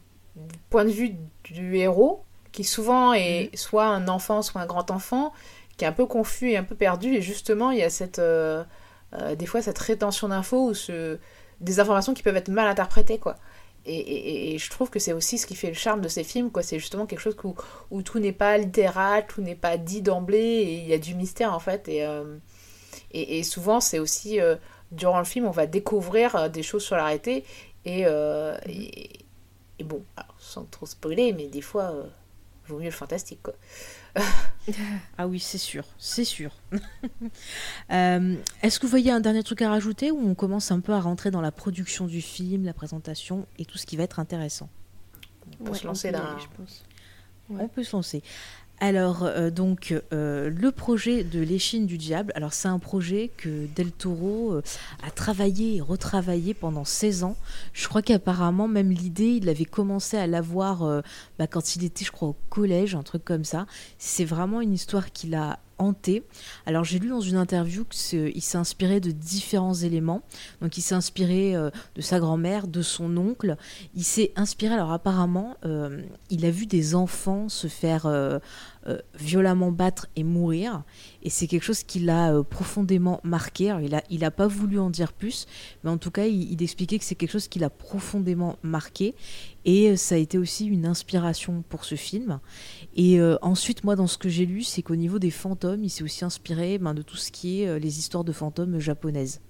point 0.71 0.85
de 0.85 0.91
vue 0.91 1.17
du 1.45 1.77
héros, 1.77 2.25
qui 2.53 2.65
souvent 2.65 3.13
est 3.13 3.51
mhm. 3.51 3.57
soit 3.57 3.87
un 3.87 4.09
enfant, 4.09 4.43
soit 4.43 4.61
un 4.61 4.67
grand 4.67 4.91
enfant, 4.91 5.33
qui 5.81 5.87
est 5.87 5.89
un 5.89 5.93
peu 5.93 6.05
confus 6.05 6.51
et 6.51 6.59
un 6.59 6.63
peu 6.63 6.75
perdu. 6.75 7.15
Et 7.15 7.23
justement, 7.23 7.71
il 7.71 7.79
y 7.79 7.83
a 7.83 7.89
cette, 7.89 8.19
euh, 8.19 8.63
euh, 9.15 9.35
des 9.35 9.47
fois 9.47 9.63
cette 9.63 9.79
rétention 9.79 10.29
d'infos 10.29 10.67
ou 10.67 10.75
ce, 10.75 11.19
des 11.63 11.81
informations 11.81 12.13
qui 12.13 12.23
peuvent 12.23 12.37
être 12.37 12.51
mal 12.51 12.69
interprétées. 12.69 13.19
quoi. 13.19 13.37
Et, 13.87 14.59
je 14.59 14.69
trouve 14.71 14.91
que 14.91 14.99
c'est 14.99 15.15
aussi 15.15 15.39
ce 15.39 15.47
qui 15.47 15.55
fait 15.55 15.69
le 15.69 15.75
charme 15.75 16.03
de 16.03 16.09
ces 16.09 16.23
films. 16.23 16.51
quoi. 16.51 16.63
C'est 16.63 16.79
justement 16.79 17.07
quelque 17.07 17.21
chose 17.21 17.35
où, 17.45 17.55
où 17.91 18.03
tout 18.03 18.19
n'est 18.19 18.35
pas 18.35 18.59
littéral, 18.59 19.27
tout 19.27 19.41
n'est 19.41 19.55
pas 19.55 19.79
dit 19.79 20.03
d'emblée, 20.03 20.39
et 20.39 20.75
il 20.81 20.87
y 20.87 20.93
a 20.93 20.99
du 20.99 21.15
mystère 21.15 21.55
en 21.55 21.61
fait. 21.61 21.89
Et, 21.89 22.05
euh, 22.05 22.37
et, 23.13 23.43
souvent, 23.43 23.81
c'est 23.81 23.99
aussi, 23.99 24.39
durant 24.93 25.19
le 25.19 25.25
film, 25.25 25.47
on 25.47 25.51
va 25.51 25.67
découvrir 25.67 26.51
des 26.51 26.63
choses 26.63 26.85
sur 26.85 26.97
l'arrêté. 26.97 27.45
Et, 27.87 28.03
et, 28.03 29.85
bon, 29.85 30.05
sans 30.39 30.65
trop 30.67 30.87
spoiler, 30.87 31.33
mais 31.33 31.47
des 31.47 31.63
fois, 31.63 31.95
vaut 32.69 32.79
mieux 32.79 32.85
le 32.85 32.91
fantastique. 32.91 33.43
quoi. 33.43 33.55
Ah 35.19 35.27
oui, 35.27 35.41
c'est 35.41 35.59
sûr, 35.59 35.85
c'est 35.99 36.25
sûr. 36.25 36.53
Euh, 37.93 38.37
est-ce 38.63 38.79
que 38.79 38.87
vous 38.87 38.91
voyez 38.91 39.11
un 39.11 39.19
dernier 39.19 39.43
truc 39.43 39.63
à 39.63 39.69
rajouter 39.69 40.13
ou 40.13 40.21
on 40.21 40.37
commence 40.37 40.71
un 40.71 40.79
peu 40.79 40.93
à 40.93 41.01
rentrer 41.01 41.33
dans 41.33 41.41
la 41.41 41.51
production 41.51 42.07
du 42.07 42.21
film, 42.21 42.65
la 42.65 42.73
présentation 42.73 43.47
et 43.59 43.65
tout 43.65 43.79
ce 43.79 43.87
qui 43.87 43.97
va 43.97 44.05
être 44.05 44.21
intéressant? 44.21 44.69
On 45.61 45.65
peut 45.65 45.75
se 45.75 45.87
lancer 45.87 46.13
là. 46.13 46.37
On 47.51 47.67
peut 47.67 47.83
se 47.83 47.97
lancer. 47.97 48.23
Alors, 48.83 49.25
euh, 49.25 49.51
donc, 49.51 49.95
euh, 50.15 50.49
le 50.49 50.73
projet 50.73 51.23
de 51.23 51.39
l'échine 51.41 51.85
du 51.85 51.99
diable, 51.99 52.33
alors 52.35 52.55
c'est 52.55 52.69
un 52.69 52.79
projet 52.79 53.31
que 53.37 53.67
Del 53.77 53.93
Toro 53.93 54.55
euh, 54.55 54.63
a 55.07 55.11
travaillé 55.11 55.77
et 55.77 55.81
retravaillé 55.83 56.55
pendant 56.55 56.87
16 56.87 57.25
ans. 57.25 57.37
Je 57.75 57.87
crois 57.89 58.01
qu'apparemment, 58.01 58.69
même 58.69 58.91
l'idée, 58.91 59.33
il 59.33 59.51
avait 59.51 59.67
commencé 59.67 60.17
à 60.17 60.27
l'avoir 60.27 61.03
bah, 61.39 61.47
quand 61.47 61.77
il 61.77 61.85
était, 61.85 62.07
je 62.07 62.11
crois, 62.11 62.29
au 62.29 62.37
collège, 62.49 62.95
un 62.95 63.03
truc 63.03 63.23
comme 63.23 63.45
ça. 63.45 63.67
C'est 63.99 64.25
vraiment 64.25 64.63
une 64.63 64.73
histoire 64.73 65.13
qu'il 65.13 65.35
a 65.35 65.59
hanté. 65.79 66.23
Alors 66.67 66.85
j'ai 66.85 66.99
lu 66.99 67.09
dans 67.09 67.23
une 67.23 67.37
interview 67.37 67.87
qu'il 67.87 68.43
s'est 68.43 68.59
inspiré 68.59 69.01
de 69.01 69.11
différents 69.11 69.73
éléments. 69.73 70.23
Donc 70.61 70.77
il 70.77 70.83
s'est 70.83 70.95
inspiré 70.95 71.55
de 71.55 72.01
sa 72.01 72.21
grand-mère, 72.21 72.67
de 72.67 72.83
son 72.83 73.17
oncle. 73.17 73.57
Il 73.95 74.05
s'est 74.05 74.33
inspiré, 74.37 74.75
alors 74.75 74.93
apparemment, 74.93 75.57
il 76.29 76.45
a 76.45 76.51
vu 76.51 76.67
des 76.67 76.95
enfants 76.95 77.49
se 77.49 77.67
faire 77.67 78.07
euh, 78.07 78.39
violemment 79.15 79.73
battre 79.73 80.09
et 80.17 80.25
mourir. 80.25 80.83
Et 81.23 81.31
c'est 81.31 81.47
quelque 81.47 81.63
chose 81.63 81.83
qui 81.83 82.01
l'a 82.01 82.33
euh, 82.33 82.43
profondément 82.43 83.21
marqué. 83.25 83.75
il 83.83 83.91
n'a 83.91 84.03
il 84.11 84.25
a 84.25 84.31
pas 84.31 84.47
voulu 84.47 84.79
en 84.79 84.91
dire 84.91 85.13
plus, 85.13 85.47
mais 85.85 85.91
en 85.91 85.99
tout 85.99 86.11
cas, 86.11 86.27
il, 86.27 86.63
expliquait 86.63 86.99
que 86.99 87.05
c'est 87.05 87.15
quelque 87.15 87.33
chose 87.33 87.49
qui 87.49 87.59
l'a 87.59 87.71
profondément 87.71 88.57
marqué. 88.63 89.15
Et 89.67 89.91
euh, 89.91 89.97
ça 89.97 90.15
a 90.15 90.19
été 90.19 90.39
aussi 90.39 90.67
une 90.67 90.87
inspiration 90.87 91.63
pour 91.69 91.85
ce 91.85 91.95
film. 91.95 92.41
Et 92.97 93.21
ensuite, 93.43 93.85
moi, 93.85 93.97
dans 93.97 94.07
ce 94.07 94.19
que 94.19 94.29
j'ai 94.29 94.47
lu, 94.47 94.63
c'est 94.63 94.83
qu'au 94.83 94.97
niveau 94.97 95.19
des 95.19 95.31
fantômes, 95.31 95.85
il 95.85 95.91
s'est 95.91 96.03
aussi 96.03 96.25
inspiré 96.25 96.79
ben, 96.79 96.95
de 96.95 97.03
tout 97.03 97.17
ce 97.17 97.31
qui 97.31 97.63
est 97.63 97.79
les 97.79 97.99
histoires 97.99 98.25
de 98.25 98.33
fantômes 98.33 98.79
japonaises. 98.79 99.41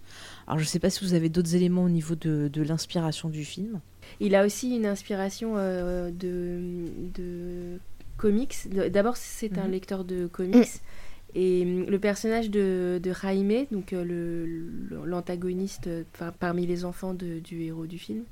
Alors, 0.46 0.58
je 0.58 0.64
ne 0.64 0.68
sais 0.68 0.78
pas 0.78 0.90
si 0.90 1.04
vous 1.04 1.14
avez 1.14 1.28
d'autres 1.28 1.54
éléments 1.54 1.84
au 1.84 1.88
niveau 1.88 2.14
de, 2.14 2.50
de 2.52 2.62
l'inspiration 2.62 3.28
du 3.28 3.44
film. 3.44 3.80
Il 4.18 4.34
a 4.34 4.44
aussi 4.44 4.74
une 4.74 4.86
inspiration 4.86 5.54
de 5.54 6.10
comics. 8.20 8.68
D'abord, 8.68 9.16
c'est 9.16 9.56
un 9.58 9.64
mhm. 9.64 9.70
lecteur 9.70 10.04
de 10.04 10.26
comics. 10.26 10.80
Et 11.34 11.62
hum, 11.62 11.86
le 11.88 11.98
personnage 11.98 12.50
de, 12.50 13.00
de 13.02 13.12
Jaime, 13.12 13.66
donc 13.70 13.92
euh, 13.92 14.68
l'antagoniste 15.06 15.86
le, 15.86 16.04
parmi 16.38 16.66
les 16.66 16.84
enfants 16.84 17.14
du 17.14 17.62
héros 17.62 17.86
du 17.86 17.98
film, 17.98 18.24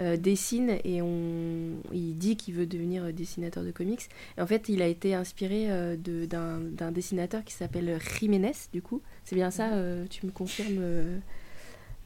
euh, 0.00 0.16
dessine 0.16 0.78
et 0.84 1.02
on, 1.02 1.74
il 1.92 2.16
dit 2.16 2.36
qu'il 2.36 2.54
veut 2.54 2.66
devenir 2.66 3.12
dessinateur 3.12 3.64
de 3.64 3.72
comics. 3.72 4.08
en 4.38 4.46
fait, 4.46 4.68
il 4.68 4.80
a 4.82 4.86
été 4.86 5.14
inspiré 5.14 5.66
euh, 5.68 5.96
d'un 5.96 6.92
dessinateur 6.92 7.44
qui 7.44 7.52
s'appelle 7.52 7.98
Jiménez, 8.18 8.52
du 8.72 8.80
coup. 8.80 9.02
C'est 9.24 9.36
bien 9.36 9.50
ça, 9.50 9.70
mhm. 9.70 10.08
tu 10.08 10.24
me 10.24 10.30
confirmes 10.30 10.80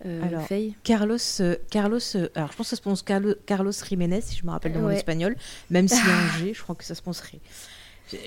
euh, 0.04 0.22
alors, 0.22 0.48
Carlos, 0.82 1.16
euh, 1.40 1.56
Carlos, 1.70 1.98
euh, 2.16 2.28
alors 2.34 2.50
je 2.50 2.56
pense 2.56 2.66
que 2.66 2.70
ça 2.70 2.76
se 2.76 2.80
prononce 2.80 3.02
Carlos, 3.02 3.72
Jiménez, 3.88 4.20
si 4.20 4.36
je 4.36 4.44
me 4.44 4.50
rappelle 4.50 4.72
dans 4.72 4.90
espagnol, 4.90 5.36
même 5.70 5.86
a 5.90 5.94
un 5.94 6.38
G, 6.38 6.54
je 6.54 6.62
crois 6.62 6.74
que 6.74 6.84
ça 6.84 6.94
se 6.94 7.02
prononcerait. 7.02 7.40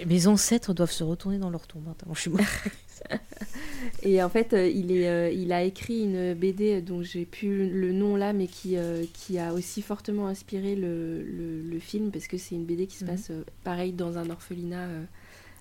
Mes 0.07 0.27
ancêtres 0.27 0.73
doivent 0.73 0.91
se 0.91 1.03
retourner 1.03 1.38
dans 1.38 1.49
leur 1.49 1.67
tombe. 1.67 1.88
Hein, 1.88 1.95
je 2.13 2.19
suis 2.19 2.31
Et 4.03 4.23
en 4.23 4.29
fait, 4.29 4.53
il, 4.53 4.91
est, 4.91 5.35
il 5.35 5.51
a 5.51 5.61
écrit 5.63 6.03
une 6.03 6.33
BD 6.33 6.81
dont 6.81 7.03
j'ai 7.03 7.25
plus 7.25 7.69
le 7.69 7.91
nom 7.91 8.15
là, 8.15 8.33
mais 8.33 8.47
qui, 8.47 8.77
qui 9.13 9.38
a 9.38 9.53
aussi 9.53 9.83
fortement 9.83 10.27
inspiré 10.27 10.75
le, 10.75 11.21
le, 11.21 11.79
film, 11.79 12.09
parce 12.09 12.25
que 12.27 12.38
c'est 12.38 12.55
une 12.55 12.65
BD 12.65 12.88
qui 12.88 12.97
se 12.97 13.03
mhm. 13.03 13.11
passe 13.11 13.31
pareil 13.63 13.91
dans 13.91 14.17
un 14.17 14.29
orphelinat 14.29 14.88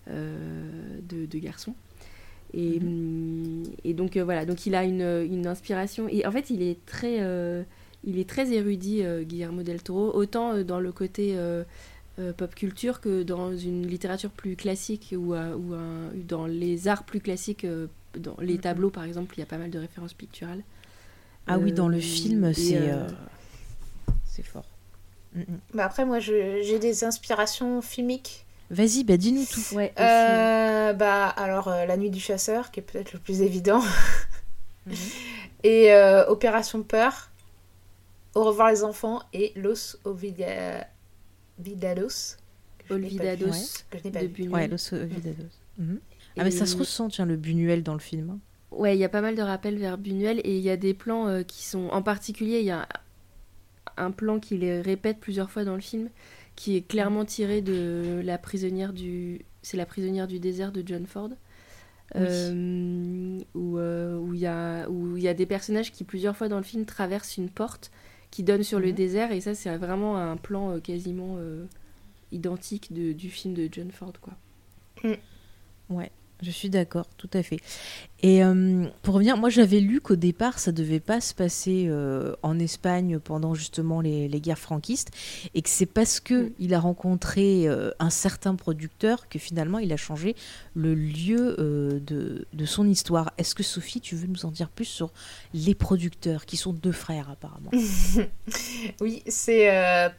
de, 0.09 1.27
de 1.27 1.39
garçons. 1.39 1.75
Et, 2.55 2.79
mhm. 2.81 2.87
hum, 2.87 3.63
et 3.85 3.95
donc 3.95 4.17
euh, 4.17 4.25
voilà, 4.25 4.47
donc 4.47 4.67
il 4.67 4.75
a 4.75 4.85
une, 4.85 5.27
une, 5.31 5.47
inspiration. 5.47 6.09
Et 6.09 6.27
en 6.27 6.31
fait, 6.31 6.51
il 6.51 6.63
est 6.63 6.85
très, 6.87 7.19
euh, 7.21 7.63
il 8.05 8.19
est 8.19 8.29
très 8.29 8.53
érudit, 8.53 9.03
euh, 9.03 9.23
Guillermo 9.23 9.63
del 9.63 9.83
Toro, 9.83 10.15
autant 10.15 10.63
dans 10.63 10.81
le 10.81 10.93
côté 10.93 11.37
pop 12.37 12.55
culture 12.55 13.01
que 13.01 13.25
dans 13.25 13.57
une 13.57 13.87
littérature 13.87 14.31
plus 14.31 14.55
classique 14.55 15.15
ou, 15.17 15.35
ou 15.35 15.75
dans 16.15 16.47
les 16.47 16.87
arts 16.87 17.05
plus 17.05 17.21
classiques, 17.21 17.67
dans 18.17 18.37
les 18.41 18.55
mhm. 18.55 18.61
tableaux 18.61 18.91
par 18.91 19.05
exemple, 19.05 19.35
il 19.37 19.41
y 19.41 19.43
a 19.43 19.47
pas 19.47 19.59
mal 19.59 19.71
de 19.71 19.79
références 19.79 20.15
picturales. 20.15 20.63
Ah 21.47 21.59
oui, 21.59 21.73
dans 21.73 21.89
le 21.89 21.99
film, 21.99 22.55
c'est 22.55 22.91
c'est 24.25 24.45
fort. 24.45 24.67
Bah 25.75 25.87
après, 25.87 26.05
moi, 26.05 26.21
j'ai 26.21 26.79
des 26.79 27.03
inspirations 27.03 27.83
filmiques 27.83 28.44
Vas-y, 28.71 29.05
bah 29.05 29.17
dis-nous 29.17 29.45
tout. 29.45 29.61
Euh, 29.79 30.93
bah 30.93 31.29
alors 31.29 31.69
euh, 31.69 31.85
La 31.87 31.97
Nuit 31.97 32.11
du 32.11 32.21
Chasseur, 32.21 32.71
qui 32.71 32.81
est 32.81 32.83
peut-être 32.83 33.13
le 33.13 33.19
plus 33.19 33.43
évident. 33.43 33.83
Mhm. 34.87 34.95
Et 35.63 35.95
euh, 35.95 36.27
Opération 36.27 36.83
Peur, 36.83 37.31
Au 38.35 38.45
revoir 38.45 38.71
les 38.71 38.85
enfants 38.85 39.23
et 39.33 39.51
Los 39.57 39.97
Ovidados. 40.05 40.47
Olvidados. 42.91 43.83
Que 43.89 43.97
je 43.97 44.05
n'ai 44.05 44.11
pas 44.11 44.25
vu. 44.25 44.47
Ouais, 44.51 44.69
Los 44.69 44.93
Ovidados. 44.93 45.59
Mhm. 45.79 46.01
Ah 46.37 46.45
mais 46.45 46.51
ça 46.51 46.67
se 46.67 46.77
ressent, 46.77 47.09
tiens, 47.09 47.25
le 47.25 47.37
Buñuel 47.39 47.83
dans 47.83 47.95
le 47.95 47.99
film. 47.99 48.29
Hein. 48.29 48.39
Ouais, 48.73 48.95
il 48.95 49.01
y 49.01 49.05
a 49.05 49.09
pas 49.09 49.23
mal 49.23 49.37
de 49.37 49.41
rappels 49.41 49.79
vers 49.79 49.97
Buñuel 49.97 50.43
et 50.45 50.55
il 50.55 50.63
y 50.63 50.69
a 50.69 50.77
des 50.77 50.93
plans 50.93 51.43
qui 51.45 51.65
sont... 51.65 51.89
En 51.89 52.03
particulier, 52.03 52.59
il 52.59 52.67
y 52.67 52.71
a 52.71 52.87
un 53.97 54.11
plan 54.11 54.41
qui 54.41 54.59
les 54.59 54.83
répète 54.83 55.19
plusieurs 55.19 55.51
fois 55.51 55.65
dans 55.65 55.77
le 55.77 55.81
film 55.81 56.11
qui 56.57 56.77
est 56.77 56.83
clairement 56.83 57.25
tiré 57.25 57.63
de 57.63 58.21
la 58.25 58.39
prisonnière 58.39 58.93
du 58.93 59.45
c'est 59.63 59.77
la 59.77 59.87
prisonnière 59.87 60.27
du 60.29 60.39
désert 60.39 60.73
de 60.73 60.83
John 60.87 61.07
Ford. 61.07 61.31
Euh, 62.17 63.41
où 63.55 63.79
euh, 63.79 64.19
où 64.19 64.35
il 64.35 64.41
y 64.41 64.47
a 64.47 64.89
où 64.89 65.17
il 65.17 65.23
y 65.23 65.27
a 65.27 65.35
des 65.35 65.47
personnages 65.47 65.91
qui 65.91 66.05
plusieurs 66.05 66.37
fois 66.37 66.49
dans 66.49 66.59
le 66.59 66.63
film 66.63 66.85
traversent 66.85 67.39
une 67.39 67.49
porte 67.49 67.91
qui 68.31 68.43
donne 68.43 68.63
sur 68.63 68.79
le 68.79 68.89
mhm. 68.89 68.95
désert. 68.95 69.33
Et 69.33 69.41
ça 69.41 69.55
c'est 69.55 69.75
vraiment 69.79 70.19
un 70.19 70.37
plan 70.37 70.71
euh, 70.71 70.81
quasiment 70.81 71.39
identique 72.31 72.93
de, 72.93 73.13
du 73.13 73.31
film 73.31 73.55
de 73.55 73.69
John 73.73 73.91
Ford 73.91 74.13
quoi. 74.21 74.35
Ouais 75.89 76.13
Je 76.43 76.51
suis 76.51 76.69
d'accord, 76.69 77.07
tout 77.17 77.31
à 77.33 77.43
fait. 77.43 77.59
Et 78.23 78.43
euh, 78.45 78.87
pour 79.03 79.15
revenir, 79.15 79.37
moi 79.37 79.51
j'avais 79.51 79.81
lu 79.81 80.01
qu'au 80.01 80.17
départ 80.17 80.59
ça 80.59 80.73
devait 80.73 81.01
pas 81.01 81.21
se 81.21 81.33
passer 81.35 81.87
euh, 81.89 82.35
en 82.43 82.59
Espagne 82.59 83.19
pendant 83.19 83.55
justement 83.55 84.01
les, 84.01 84.29
les 84.29 84.41
guerres 84.41 84.59
franquistes 84.59 85.11
et 85.55 85.63
que 85.63 85.69
c'est 85.69 85.87
parce 85.87 86.21
que 86.21 86.35
Mm. 86.35 86.51
il 86.59 86.75
a 86.75 86.81
rencontré 86.81 87.69
euh, 87.69 87.91
un 87.99 88.11
certain 88.11 88.55
producteur 88.57 89.29
que 89.29 89.39
finalement 89.39 89.79
il 89.79 89.93
a 89.93 89.97
changé 89.97 90.35
le 90.75 90.95
lieu 90.95 91.57
de, 92.05 92.47
de 92.53 92.65
son 92.67 92.89
histoire. 92.89 93.33
Est-ce 93.39 93.55
que 93.55 93.63
Sophie, 93.63 94.01
tu 94.01 94.17
veux 94.17 94.27
nous 94.27 94.45
en 94.47 94.51
dire 94.51 94.69
plus 94.69 94.85
sur 94.87 95.13
les 95.55 95.75
producteurs 95.75 96.45
qui 96.47 96.57
sont 96.57 96.73
deux 96.73 96.93
frères 96.93 97.31
apparemment? 97.31 97.71
Oui, 99.01 99.23
c'est 99.27 99.71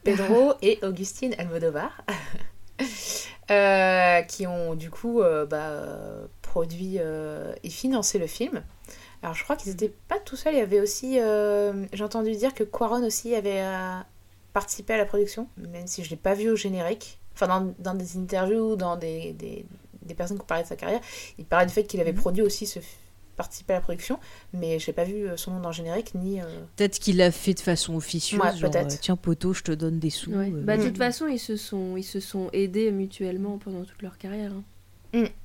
Pedro 0.04 0.54
et 0.62 0.80
Augustine 0.84 1.34
Almodovar 1.38 2.04
euh, 3.52 4.22
qui 4.24 4.48
ont 4.48 4.76
du 4.76 4.90
coup 4.90 5.22
euh, 5.22 5.46
bah, 5.46 6.28
produit 6.42 6.96
euh, 7.00 7.54
et 7.64 7.70
financé 7.70 8.20
le 8.20 8.28
film. 8.28 8.64
Alors 9.22 9.36
je 9.36 9.44
crois 9.44 9.56
qu'ils 9.56 9.72
n'étaient 9.72 9.94
pas 10.08 10.20
tout 10.20 10.36
seuls, 10.36 10.54
il 10.54 10.60
y 10.60 10.62
avait 10.62 10.80
aussi, 10.82 11.18
j'ai 11.94 12.04
entendu 12.04 12.32
dire 12.32 12.54
que 12.54 12.64
Quaron 12.64 13.04
aussi 13.04 13.34
avait 13.34 13.64
participé 14.54 14.94
à 14.94 14.98
la 14.98 15.06
production, 15.06 15.48
même 15.58 15.88
si 15.88 16.04
je 16.04 16.08
ne 16.08 16.12
l'ai 16.12 16.22
pas 16.22 16.36
vu 16.36 16.50
au 16.52 16.56
générique. 16.56 17.20
Enfin, 17.34 17.48
dans, 17.48 17.74
dans 17.80 17.96
des 17.96 18.18
interviews, 18.18 18.76
dans 18.76 18.96
des, 18.98 19.34
des, 19.34 19.66
des 20.04 20.14
personnes 20.14 20.38
qui 20.38 20.44
ont 20.44 20.48
parlé 20.48 20.64
de 20.64 20.70
sa 20.70 20.76
carrière, 20.76 21.02
il 21.38 21.46
parlait 21.46 21.66
du 21.66 21.74
fait 21.74 21.84
qu'il 21.84 22.00
avait 22.00 22.14
Mhm. 22.14 22.20
produit 22.20 22.44
aussi 22.44 22.68
ce 22.68 22.80
participé 23.36 23.74
à 23.74 23.78
la 23.78 23.82
production, 23.82 24.20
mais 24.54 24.80
je 24.80 24.90
n'ai 24.90 24.94
pas 24.94 25.04
vu 25.04 25.28
euh, 25.28 25.38
son 25.38 25.52
nom 25.52 25.60
dans 25.60 25.70
le 25.70 25.76
générique 25.76 26.16
ni... 26.16 26.42
euh, 26.42 26.46
Peut-être 26.76 27.00
qu'il 27.00 27.18
l'a 27.18 27.32
fait 27.32 27.54
de 27.54 27.60
façon 27.60 27.96
officieuse, 27.96 28.40
Ouais, 28.42 28.56
genre 28.56 28.72
peut-être. 28.72 28.94
euh, 28.94 28.98
tiens 29.02 29.16
poteau, 29.16 29.54
je 29.54 29.64
te 29.64 29.72
donne 29.72 30.00
des 30.00 30.10
sous. 30.10 30.32
Ouais. 30.32 30.52
euh, 30.54 30.62
Bah, 30.64 30.78
de 30.78 30.84
Mm. 30.84 30.88
toute 30.88 30.98
façon, 30.98 31.28
ils 31.28 31.40
se 31.40 31.56
sont, 31.58 31.98
ils 31.98 32.04
se 32.04 32.20
sont 32.20 32.50
aidés 32.54 32.92
mutuellement 32.92 33.58
pendant 33.58 33.84
toute 33.84 34.02
leur 34.02 34.18
carrière. 34.18 34.52
hein. 34.54 34.64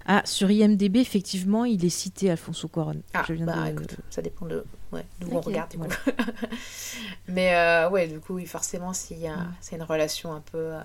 Ah, 0.04 0.22
sur 0.24 0.50
IMDB, 0.50 0.96
effectivement, 0.96 1.64
il 1.64 1.84
est 1.84 1.90
cité 1.90 2.28
Alfonso 2.28 2.66
Cuarón. 2.66 3.02
Ah, 3.14 3.22
Je 3.28 3.34
viens 3.34 3.46
bah 3.46 3.66
de- 3.66 3.70
écoute, 3.70 3.94
ça 4.10 4.20
dépend 4.20 4.46
de 4.46 4.64
ouais, 4.90 5.04
d'où 5.20 5.28
on 5.30 5.40
regarde. 5.40 5.70
du 5.70 5.78
coup. 5.78 5.86
Mais 7.28 7.54
euh, 7.54 7.88
ouais, 7.90 8.08
du 8.08 8.18
coup, 8.20 8.34
oui, 8.34 8.46
forcément, 8.46 8.92
s'il 8.92 9.18
y 9.18 9.26
a, 9.28 9.36
Mm. 9.36 9.54
c'est 9.60 9.76
une 9.76 9.82
relation 9.82 10.32
un 10.32 10.40
peu 10.40 10.58
euh, 10.58 10.80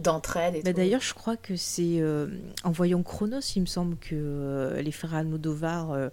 d'entraide 0.00 0.54
et 0.54 0.62
Bah, 0.62 0.70
tout. 0.70 0.76
D'ailleurs, 0.78 1.02
je 1.02 1.12
crois 1.14 1.36
que 1.36 1.56
c'est 1.56 2.00
euh, 2.00 2.28
en 2.64 2.70
voyant 2.70 3.02
Chronos, 3.02 3.40
il 3.54 3.60
me 3.60 3.66
semble 3.66 3.96
que 3.96 4.14
euh, 4.14 4.80
les 4.80 4.92
frères 4.92 5.14
Almodovar 5.14 5.92
euh, 5.92 6.08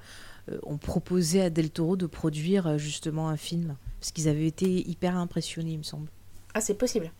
ont 0.64 0.78
proposé 0.78 1.42
à 1.42 1.50
Del 1.50 1.70
Toro 1.70 1.96
de 1.96 2.06
produire 2.08 2.68
euh, 2.68 2.78
justement 2.78 3.30
un 3.30 3.38
film. 3.38 3.76
Parce 4.00 4.12
qu'ils 4.12 4.28
avaient 4.30 4.48
été 4.48 4.66
hyper 4.90 5.16
impressionnés, 5.18 5.72
il 5.72 5.78
me 5.80 5.84
semble. 5.84 6.10
Ah, 6.54 6.62
c'est 6.62 6.76
possible. 6.76 7.12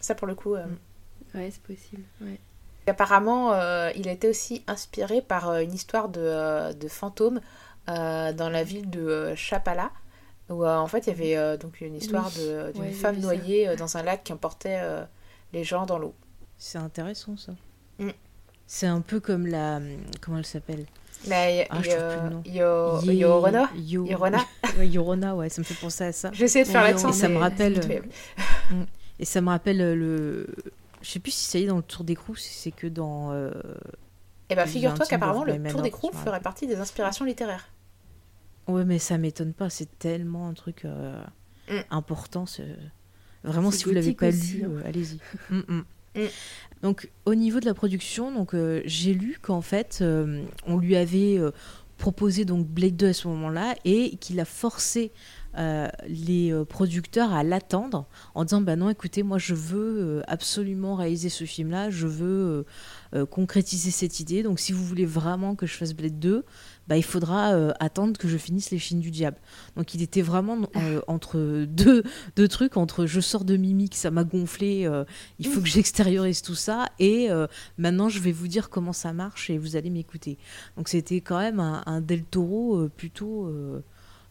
Ça, 0.00 0.14
pour 0.14 0.26
le 0.26 0.34
coup. 0.34 0.54
euh, 0.54 0.66
Mm. 0.66 1.38
Ouais, 1.38 1.50
c'est 1.50 1.62
possible. 1.62 2.02
Ouais. 2.20 2.38
Apparemment, 2.86 3.52
euh, 3.54 3.90
il 3.96 4.08
a 4.08 4.12
été 4.12 4.28
aussi 4.28 4.62
inspiré 4.66 5.22
par 5.22 5.48
euh, 5.48 5.60
une 5.62 5.72
histoire 5.72 6.08
de, 6.08 6.20
euh, 6.20 6.72
de 6.72 6.86
fantôme 6.88 7.40
euh, 7.88 8.32
dans 8.32 8.48
la 8.50 8.62
ville 8.62 8.88
de 8.90 9.00
euh, 9.00 9.36
Chapala. 9.36 9.90
Où 10.50 10.62
euh, 10.64 10.76
en 10.76 10.86
fait 10.86 11.06
il 11.06 11.08
y 11.08 11.12
avait 11.12 11.36
euh, 11.36 11.56
donc 11.56 11.80
une 11.80 11.94
histoire 11.96 12.30
Oui. 12.36 12.72
d'une 12.74 12.82
Ouais, 12.82 12.90
femme 12.92 13.18
noyée 13.18 13.66
euh, 13.68 13.76
dans 13.76 13.96
un 13.96 14.02
lac 14.02 14.22
qui 14.24 14.32
emportait 14.34 14.78
euh, 14.82 15.02
les 15.54 15.64
gens 15.64 15.86
dans 15.86 15.98
l'eau. 15.98 16.14
C'est 16.58 16.76
intéressant, 16.78 17.36
ça. 17.38 17.52
Mm. 17.98 18.10
C'est 18.66 18.86
un 18.86 19.00
peu 19.00 19.20
comme 19.20 19.46
la... 19.46 19.80
Comment 20.20 20.38
elle 20.38 20.46
s'appelle? 20.46 20.86
Là, 21.26 21.50
il 21.50 21.56
y 21.56 21.60
a- 21.62 21.66
Ah. 21.70 22.30
Yo- 22.44 23.00
Ye- 23.02 23.16
Yorona? 23.18 23.70
Yo- 23.76 24.06
Yorona? 24.06 24.38
Ouais, 24.78 24.88
Yorona, 24.88 25.34
ouais, 25.36 25.48
ça 25.48 25.60
me 25.60 25.64
fait 25.64 25.74
penser 25.74 26.04
à 26.04 26.12
ça. 26.12 26.30
J'ai 26.32 26.44
essayé 26.44 26.64
de 26.64 26.70
faire 26.70 26.82
l'accent. 26.82 27.10
Et 27.10 27.12
ça 27.12 27.28
me 27.28 27.38
rappelle, 27.38 27.78
euh. 27.78 28.00
Et 29.18 29.24
ça 29.24 29.40
me 29.40 29.48
rappelle 29.48 29.80
euh, 29.80 29.94
le... 29.94 30.46
Je 31.02 31.08
sais 31.10 31.20
plus 31.20 31.30
si 31.30 31.44
ça 31.50 31.58
y 31.58 31.64
est 31.64 31.66
dans 31.66 31.76
le 31.76 31.82
Tour 31.82 32.04
d'écrou, 32.04 32.34
si 32.34 32.52
c'est 32.52 32.70
que 32.72 32.86
dans... 32.86 33.30
euh, 33.32 33.50
Eh 34.50 34.54
ben, 34.54 34.66
figure-toi 34.66 35.06
qu'apparemment, 35.06 35.44
le 35.44 35.52
Tour 35.70 35.84
je 36.12 36.18
me 36.18 36.22
ferait 36.24 36.40
partie 36.40 36.66
des 36.66 36.76
inspirations 36.76 37.24
littéraires. 37.24 37.68
Ouais, 38.66 38.84
mais 38.84 38.98
ça 38.98 39.18
m'étonne 39.18 39.52
pas, 39.52 39.68
c'est 39.70 39.98
tellement 39.98 40.48
un 40.48 40.54
truc 40.54 40.84
euh, 40.84 41.22
Mm. 41.68 41.78
important. 41.90 42.44
Vraiment, 43.44 43.70
si 43.70 43.84
vous 43.84 43.92
l'avez 43.92 44.12
pas 44.14 44.30
lu, 44.30 44.64
hein. 44.64 44.68
euh, 44.70 44.82
allez-y. 44.88 45.18
Mm, 45.50 45.62
mm. 45.68 45.84
Mm. 46.14 46.20
Donc, 46.84 47.10
au 47.24 47.34
niveau 47.34 47.60
de 47.60 47.64
la 47.64 47.72
production, 47.72 48.30
donc 48.30 48.52
euh, 48.52 48.82
j'ai 48.84 49.14
lu 49.14 49.38
qu'en 49.40 49.62
fait, 49.62 50.00
euh, 50.02 50.44
on 50.66 50.76
lui 50.76 50.96
avait 50.96 51.38
euh, 51.38 51.50
proposé 51.96 52.44
donc 52.44 52.66
Blade 52.66 52.94
2 52.94 53.08
à 53.08 53.12
ce 53.14 53.26
moment-là 53.28 53.74
et 53.86 54.16
qu'il 54.16 54.38
a 54.38 54.44
forcé 54.44 55.12
les 56.08 56.52
producteurs 56.68 57.32
à 57.32 57.44
l'attendre 57.44 58.06
en 58.34 58.44
disant 58.44 58.60
bah 58.60 58.74
non 58.74 58.90
écoutez 58.90 59.22
moi 59.22 59.38
je 59.38 59.54
veux 59.54 60.20
absolument 60.26 60.96
réaliser 60.96 61.28
ce 61.28 61.44
film 61.44 61.70
là 61.70 61.90
je 61.90 62.08
veux 62.08 62.66
concrétiser 63.30 63.92
cette 63.92 64.18
idée 64.18 64.42
donc 64.42 64.58
si 64.58 64.72
vous 64.72 64.84
voulez 64.84 65.06
vraiment 65.06 65.54
que 65.54 65.64
je 65.66 65.74
fasse 65.74 65.94
Blade 65.94 66.18
2 66.18 66.44
bah 66.88 66.96
il 66.96 67.02
faudra 67.02 67.52
euh, 67.54 67.72
attendre 67.80 68.18
que 68.18 68.28
je 68.28 68.36
finisse 68.36 68.70
les 68.70 68.78
films 68.78 69.00
du 69.00 69.10
diable 69.10 69.38
donc 69.76 69.94
il 69.94 70.02
était 70.02 70.22
vraiment 70.22 70.58
euh, 70.76 71.00
entre 71.06 71.64
deux, 71.66 72.02
deux 72.36 72.48
trucs 72.48 72.76
entre 72.76 73.06
je 73.06 73.20
sors 73.20 73.44
de 73.44 73.56
mimique 73.56 73.94
ça 73.94 74.10
m'a 74.10 74.24
gonflé 74.24 74.86
euh, 74.86 75.04
il 75.38 75.46
faut 75.46 75.60
que 75.60 75.68
j'extériorise 75.68 76.42
tout 76.42 76.54
ça 76.54 76.88
et 76.98 77.28
maintenant 77.78 78.08
je 78.08 78.20
vais 78.20 78.32
vous 78.32 78.48
dire 78.48 78.70
comment 78.70 78.92
ça 78.92 79.12
marche 79.12 79.50
et 79.50 79.58
vous 79.58 79.76
allez 79.76 79.90
m'écouter 79.90 80.38
donc 80.76 80.88
c'était 80.88 81.20
quand 81.20 81.38
même 81.38 81.60
un, 81.60 82.00
Del 82.00 82.22
Toro 82.22 82.88
plutôt 82.96 83.50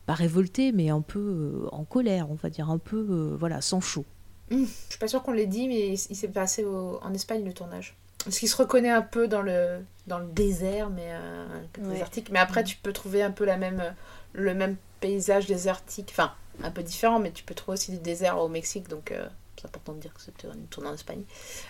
pas 0.05 0.13
révolté, 0.13 0.71
mais 0.71 0.89
un 0.89 1.01
peu 1.01 1.67
en 1.71 1.85
colère, 1.85 2.29
on 2.29 2.35
va 2.35 2.49
dire, 2.49 2.69
un 2.69 2.77
peu, 2.77 3.35
voilà, 3.39 3.61
sans 3.61 3.81
chaud. 3.81 4.05
Je 4.51 4.65
suis 4.89 4.99
pas 4.99 5.07
sûre 5.07 5.23
qu'on 5.23 5.31
l'ait 5.31 5.47
dit, 5.47 5.67
mais 5.67 5.93
il 5.93 6.15
s'est 6.15 6.27
passé 6.27 6.65
en 6.65 7.13
Espagne 7.13 7.43
le 7.43 7.53
tournage. 7.53 7.95
Parce 8.23 8.39
qu'il 8.39 8.49
se 8.49 8.55
reconnaît 8.55 8.89
un 8.89 9.01
peu 9.01 9.27
dans 9.27 9.41
le, 9.41 9.79
dans 10.07 10.19
le 10.19 10.27
désert, 10.27 10.89
mais 10.89 11.07
euh, 11.09 11.45
Ouais. 11.79 11.93
désertique. 11.93 12.29
Mais 12.31 12.39
après, 12.39 12.63
tu 12.63 12.77
peux 12.77 12.93
trouver 12.93 13.23
un 13.23 13.31
peu 13.31 13.45
la 13.45 13.57
même, 13.57 13.95
le 14.33 14.53
même 14.53 14.75
paysage 14.99 15.47
désertique. 15.47 16.09
Enfin, 16.11 16.33
un 16.63 16.71
peu 16.71 16.83
différent, 16.83 17.19
mais 17.19 17.31
tu 17.31 17.43
peux 17.43 17.53
trouver 17.55 17.73
aussi 17.75 17.91
du 17.91 17.97
désert 17.99 18.37
au 18.39 18.47
Mexique. 18.49 18.87
Donc, 18.89 19.11
euh, 19.11 19.27
c'est 19.57 19.65
important 19.67 19.93
de 19.93 19.99
dire 19.99 20.13
que 20.13 20.21
c'était 20.21 20.47
une 20.47 20.67
tournée 20.67 20.89
en 20.89 20.93
Espagne. 20.93 21.23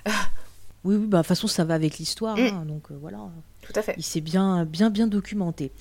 Oui, 0.86 0.98
oui, 0.98 1.08
bah, 1.08 1.20
de 1.20 1.22
toute 1.24 1.30
façon, 1.30 1.48
ça 1.48 1.64
va 1.64 1.76
avec 1.76 1.98
l'histoire, 1.98 2.36
Mm. 2.36 2.42
hein, 2.42 2.66
donc 2.66 2.92
euh, 2.92 2.98
voilà. 3.00 3.20
Tout 3.62 3.72
à 3.74 3.82
fait. 3.82 3.94
Il 3.98 4.04
s'est 4.04 4.20
bien, 4.20 4.66
bien, 4.66 4.90
bien 4.90 5.08
documenté. 5.08 5.72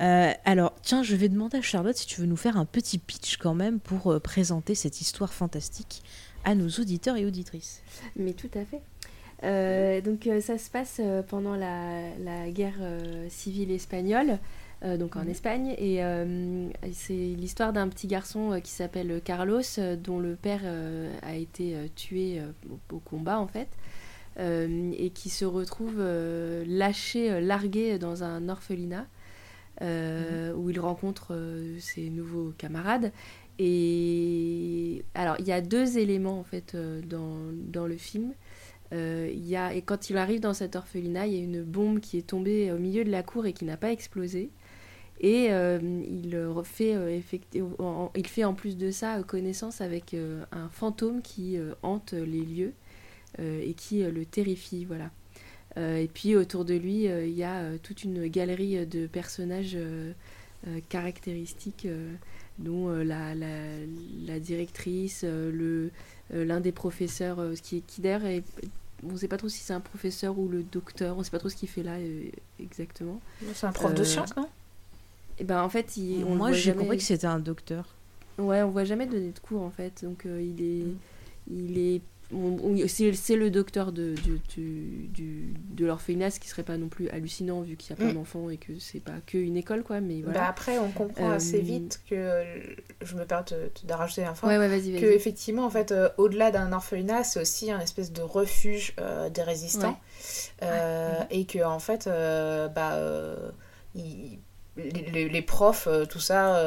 Euh, 0.00 0.32
alors, 0.46 0.72
tiens, 0.80 1.02
je 1.02 1.14
vais 1.14 1.28
demander 1.28 1.58
à 1.58 1.60
Charlotte 1.60 1.94
si 1.94 2.06
tu 2.06 2.22
veux 2.22 2.26
nous 2.26 2.38
faire 2.38 2.56
un 2.56 2.64
petit 2.64 2.96
pitch 2.96 3.36
quand 3.36 3.52
même 3.52 3.80
pour 3.80 4.10
euh, 4.10 4.18
présenter 4.18 4.74
cette 4.74 5.02
histoire 5.02 5.34
fantastique 5.34 6.02
à 6.44 6.54
nos 6.54 6.68
auditeurs 6.70 7.16
et 7.16 7.26
auditrices. 7.26 7.82
Mais 8.16 8.32
tout 8.32 8.48
à 8.54 8.64
fait. 8.64 8.80
Euh, 9.44 10.00
donc 10.00 10.26
euh, 10.26 10.40
ça 10.40 10.56
se 10.58 10.70
passe 10.70 11.00
euh, 11.02 11.22
pendant 11.22 11.56
la, 11.56 12.16
la 12.18 12.50
guerre 12.50 12.80
civile 13.28 13.70
espagnole, 13.70 14.38
donc 14.98 15.16
en 15.16 15.24
Mhm. 15.24 15.30
Espagne, 15.30 15.74
et 15.78 16.00
c'est 16.92 17.14
l'histoire 17.14 17.72
d'un 17.72 17.88
petit 17.88 18.06
garçon 18.06 18.60
qui 18.62 18.70
s'appelle 18.70 19.20
Carlos, 19.24 19.62
dont 20.04 20.20
le 20.20 20.36
père 20.36 20.60
a 21.22 21.34
été 21.34 21.74
tué 21.96 22.40
au, 22.70 22.96
au 22.96 22.98
combat 22.98 23.40
en 23.40 23.48
fait, 23.48 23.68
et 24.38 25.10
qui 25.14 25.30
se 25.30 25.44
retrouve 25.46 25.98
lâché, 26.66 27.40
largué 27.40 27.98
dans 27.98 28.22
un 28.22 28.48
orphelinat, 28.50 29.06
euh, 29.82 30.52
où 30.54 30.70
il 30.70 30.78
rencontre 30.78 31.34
ses 31.80 32.10
nouveaux 32.10 32.52
camarades. 32.58 33.12
Et 33.58 35.02
alors, 35.14 35.36
il 35.38 35.46
y 35.46 35.52
a 35.52 35.62
deux 35.62 35.96
éléments 35.98 36.38
en 36.38 36.44
fait 36.44 36.76
dans, 37.08 37.38
dans 37.72 37.86
le 37.86 37.96
film. 37.96 38.34
Euh, 38.92 39.30
y 39.34 39.56
a, 39.56 39.74
et 39.74 39.82
quand 39.82 40.10
il 40.10 40.16
arrive 40.16 40.40
dans 40.40 40.54
cet 40.54 40.76
orphelinat, 40.76 41.26
il 41.26 41.34
y 41.34 41.40
a 41.40 41.42
une 41.42 41.62
bombe 41.62 42.00
qui 42.00 42.18
est 42.18 42.26
tombée 42.26 42.70
au 42.72 42.78
milieu 42.78 43.04
de 43.04 43.10
la 43.10 43.22
cour 43.22 43.46
et 43.46 43.52
qui 43.52 43.64
n'a 43.64 43.76
pas 43.76 43.90
explosé. 43.90 44.50
Et 45.20 45.48
euh, 45.50 45.78
il, 46.08 46.36
refait, 46.46 46.94
euh, 46.94 47.20
il 48.14 48.26
fait 48.26 48.44
en 48.44 48.54
plus 48.54 48.76
de 48.76 48.90
ça 48.90 49.16
euh, 49.16 49.22
connaissance 49.22 49.80
avec 49.80 50.12
euh, 50.12 50.44
un 50.52 50.68
fantôme 50.68 51.22
qui 51.22 51.58
hante 51.82 52.12
les 52.12 52.42
lieux 52.42 52.72
et 53.38 53.74
qui 53.74 54.02
le 54.02 54.24
terrifie. 54.24 54.86
Voilà. 54.86 55.10
Et 55.76 56.08
puis 56.12 56.36
autour 56.36 56.64
de 56.64 56.72
lui, 56.72 57.04
il 57.04 57.36
y 57.36 57.42
a 57.42 57.76
toute 57.82 58.02
une 58.02 58.28
galerie 58.28 58.86
de 58.86 59.06
personnages 59.06 59.76
caractéristiques, 60.88 61.86
dont 62.58 62.88
la, 62.88 63.34
directrice, 64.40 65.22
le, 65.22 65.90
l'un 66.30 66.60
des 66.60 66.72
professeurs, 66.72 67.38
euh, 67.40 67.54
qui, 67.54 67.82
qui 67.82 68.00
d'ailleurs 68.00 68.24
est- 68.24 68.44
on 69.06 69.12
ne 69.12 69.16
sait 69.18 69.28
pas 69.28 69.36
trop 69.36 69.48
si 69.48 69.58
c'est 69.60 69.72
un 69.74 69.80
professeur 69.80 70.38
ou 70.38 70.48
le 70.48 70.62
docteur, 70.62 71.14
on 71.16 71.18
ne 71.20 71.24
sait 71.24 71.30
pas 71.30 71.38
trop 71.38 71.48
ce 71.50 71.54
qu'il 71.56 71.68
fait 71.68 71.82
là 71.82 71.92
euh, 71.96 72.24
exactement. 72.60 73.20
C'est 73.54 73.66
un 73.66 73.72
prof 73.72 73.94
de 73.94 74.00
Euh, 74.00 74.04
science, 74.04 74.34
non? 74.36 74.48
Et 75.38 75.44
ben 75.44 75.62
en 75.62 75.68
fait, 75.68 75.96
il, 75.98 76.24
on 76.24 76.34
Moi, 76.34 76.52
j'ai 76.52 76.60
jamais- 76.62 76.78
compris 76.80 76.96
que 76.96 77.02
c'était 77.02 77.26
un 77.26 77.38
docteur. 77.38 77.84
Ouais, 78.38 78.62
on 78.62 78.70
voit 78.70 78.84
jamais 78.84 79.06
donner 79.06 79.30
de 79.32 79.38
cours 79.38 79.62
en 79.62 79.70
fait, 79.70 80.02
donc 80.04 80.24
euh, 80.26 80.40
il 80.42 80.62
est, 80.62 80.84
Mm. 80.84 80.96
il 81.50 81.78
est 81.78 82.00
c'est 82.88 83.36
le 83.36 83.50
docteur 83.50 83.92
de, 83.92 84.14
du, 84.14 84.40
du, 84.48 85.08
du- 85.08 85.54
de 85.70 85.86
l'orphelinat, 85.86 86.30
ce 86.30 86.40
qui 86.40 86.48
serait 86.48 86.62
pas 86.62 86.76
non 86.76 86.88
plus 86.88 87.08
hallucinant 87.10 87.60
vu 87.60 87.76
qu'il 87.76 87.90
y 87.90 87.92
a 87.92 87.96
plein 87.96 88.10
Mm. 88.12 88.14
d'enfants 88.14 88.50
et 88.50 88.56
que 88.56 88.78
c'est 88.78 89.00
pas 89.00 89.20
que 89.26 89.38
une 89.38 89.56
école, 89.56 89.82
quoi. 89.82 90.00
Mais 90.00 90.22
Bah, 90.22 90.46
après, 90.46 90.78
on 90.78 90.90
comprend 90.90 91.30
assez 91.30 91.58
Euh, 91.58 91.62
vite 91.62 92.00
que. 92.08 92.42
Je 93.02 93.14
me 93.16 93.24
permets 93.24 93.44
de, 93.50 93.70
de 93.86 93.92
rajouter 93.92 94.24
un 94.24 94.34
ouais, 94.46 94.58
ouais, 94.58 94.68
vas-y, 94.68 94.92
que 94.92 95.06
vas-y. 95.06 95.14
effectivement 95.14 95.64
en 95.66 95.70
fait 95.70 95.92
euh, 95.92 96.08
au-delà 96.16 96.50
d'un 96.50 96.72
orphelinat 96.72 97.22
c'est 97.24 97.40
aussi 97.40 97.70
un 97.70 97.78
espèce 97.80 98.10
de 98.12 98.22
refuge 98.22 98.94
euh, 98.98 99.28
des 99.30 99.42
résistants 99.42 99.98
et 101.30 101.44
que 101.46 101.62
en 101.64 101.78
fait 101.78 102.06
bah 102.74 102.98
les, 103.94 104.38
les- 104.76 105.28
les 105.28 105.42
profs 105.42 105.88
tout 106.10 106.20
ça 106.20 106.60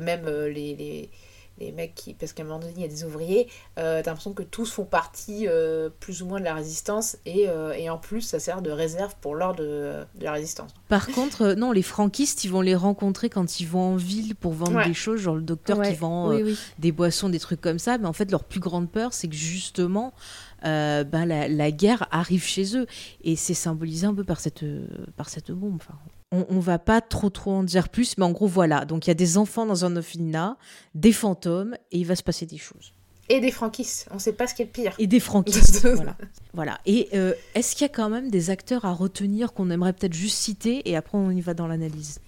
même 0.00 0.26
les, 0.26 0.74
les, 0.76 1.10
les 1.58 1.72
mecs 1.72 1.94
qui 1.94 2.14
parce 2.14 2.32
qu'à 2.32 2.42
un 2.42 2.46
moment 2.46 2.58
donné 2.58 2.72
il 2.76 2.82
y 2.82 2.84
a 2.84 2.88
des 2.88 3.04
ouvriers 3.04 3.48
euh, 3.78 4.00
t'as 4.02 4.10
l'impression 4.10 4.32
que 4.32 4.42
tous 4.42 4.70
font 4.72 4.84
partie 4.84 5.46
euh, 5.48 5.90
plus 6.00 6.22
ou 6.22 6.26
moins 6.26 6.40
de 6.40 6.44
la 6.44 6.54
résistance 6.54 7.16
et, 7.26 7.48
euh, 7.48 7.72
et 7.72 7.88
en 7.90 7.98
plus 7.98 8.22
ça 8.22 8.40
sert 8.40 8.62
de 8.62 8.70
réserve 8.70 9.14
pour 9.20 9.34
l'ordre 9.34 9.60
de, 9.60 10.04
de 10.14 10.24
la 10.24 10.32
résistance 10.32 10.70
Par 10.88 11.06
contre, 11.08 11.42
euh, 11.42 11.54
non, 11.54 11.72
les 11.72 11.82
franquistes, 11.82 12.44
ils 12.44 12.50
vont 12.50 12.60
les 12.62 12.74
rencontrer 12.74 13.28
quand 13.30 13.60
ils 13.60 13.66
vont 13.68 13.92
en 13.92 13.96
ville 13.96 14.34
pour 14.34 14.52
vendre 14.52 14.76
Ouais. 14.76 14.86
des 14.88 14.94
choses, 14.94 15.20
genre 15.20 15.36
le 15.36 15.42
docteur 15.42 15.78
Ouais, 15.78 15.90
qui 15.90 15.94
vend 15.98 16.30
euh, 16.30 16.36
oui, 16.36 16.42
oui. 16.44 16.58
des 16.78 16.92
boissons, 16.92 17.28
des 17.28 17.38
trucs 17.38 17.60
comme 17.60 17.78
ça. 17.78 17.98
Mais 17.98 18.06
en 18.06 18.12
fait, 18.12 18.30
leur 18.30 18.44
plus 18.44 18.60
grande 18.60 18.90
peur, 18.90 19.12
c'est 19.12 19.28
que 19.28 19.34
justement, 19.34 20.12
euh, 20.64 21.04
ben, 21.04 21.26
la, 21.26 21.48
la 21.48 21.70
guerre 21.70 22.06
arrive 22.10 22.44
chez 22.44 22.76
eux. 22.76 22.86
Et 23.22 23.36
c'est 23.36 23.54
symbolisé 23.54 24.06
un 24.06 24.14
peu 24.14 24.24
par 24.24 24.40
cette, 24.40 24.64
par 25.16 25.28
cette 25.28 25.50
bombe. 25.50 25.76
Enfin, 25.76 25.94
on, 26.32 26.44
on 26.48 26.58
va 26.58 26.78
pas 26.78 27.00
trop 27.00 27.30
trop 27.30 27.52
en 27.52 27.62
dire 27.62 27.88
plus, 27.88 28.16
mais 28.18 28.24
en 28.24 28.32
gros, 28.32 28.48
voilà. 28.48 28.84
Donc 28.84 29.06
il 29.06 29.10
y 29.10 29.12
a 29.12 29.14
des 29.14 29.38
enfants 29.38 29.66
dans 29.66 29.84
un 29.84 29.96
orphelinat, 29.96 30.56
des 30.94 31.12
fantômes, 31.12 31.76
et 31.92 31.98
il 31.98 32.06
va 32.06 32.16
se 32.16 32.22
passer 32.24 32.46
des 32.46 32.58
choses. 32.58 32.92
et 33.28 33.40
des 33.40 33.50
franquistes 33.52 34.08
on 34.10 34.18
sait 34.18 34.32
pas 34.32 34.46
ce 34.46 34.54
qui 34.54 34.62
est 34.62 34.64
le 34.66 34.70
pire 34.72 34.94
Et 34.98 35.06
des 35.06 35.20
franquistes. 35.20 35.86
voilà. 35.94 36.16
voilà. 36.52 36.78
Et 36.86 37.08
euh, 37.14 37.34
est-ce 37.54 37.76
qu'il 37.76 37.82
y 37.82 37.90
a 37.90 37.94
quand 37.94 38.08
même 38.10 38.30
des 38.30 38.50
acteurs 38.50 38.84
à 38.84 38.92
retenir 38.92 39.52
qu'on 39.52 39.70
aimerait 39.70 39.92
peut-être 39.92 40.12
juste 40.14 40.38
citer, 40.38 40.88
et 40.90 40.96
après 40.96 41.16
on 41.18 41.30
y 41.30 41.40
va 41.40 41.54
dans 41.54 41.66
l'analyse? 41.68 42.18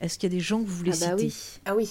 Est-ce 0.00 0.16
qu'il 0.18 0.30
y 0.32 0.34
a 0.34 0.36
des 0.38 0.44
gens 0.44 0.62
que 0.62 0.68
vous 0.68 0.76
voulez 0.76 0.92
Ah 1.02 1.06
bah 1.10 1.18
citer? 1.18 1.24
oui. 1.24 1.34
ah 1.64 1.74
oui 1.76 1.90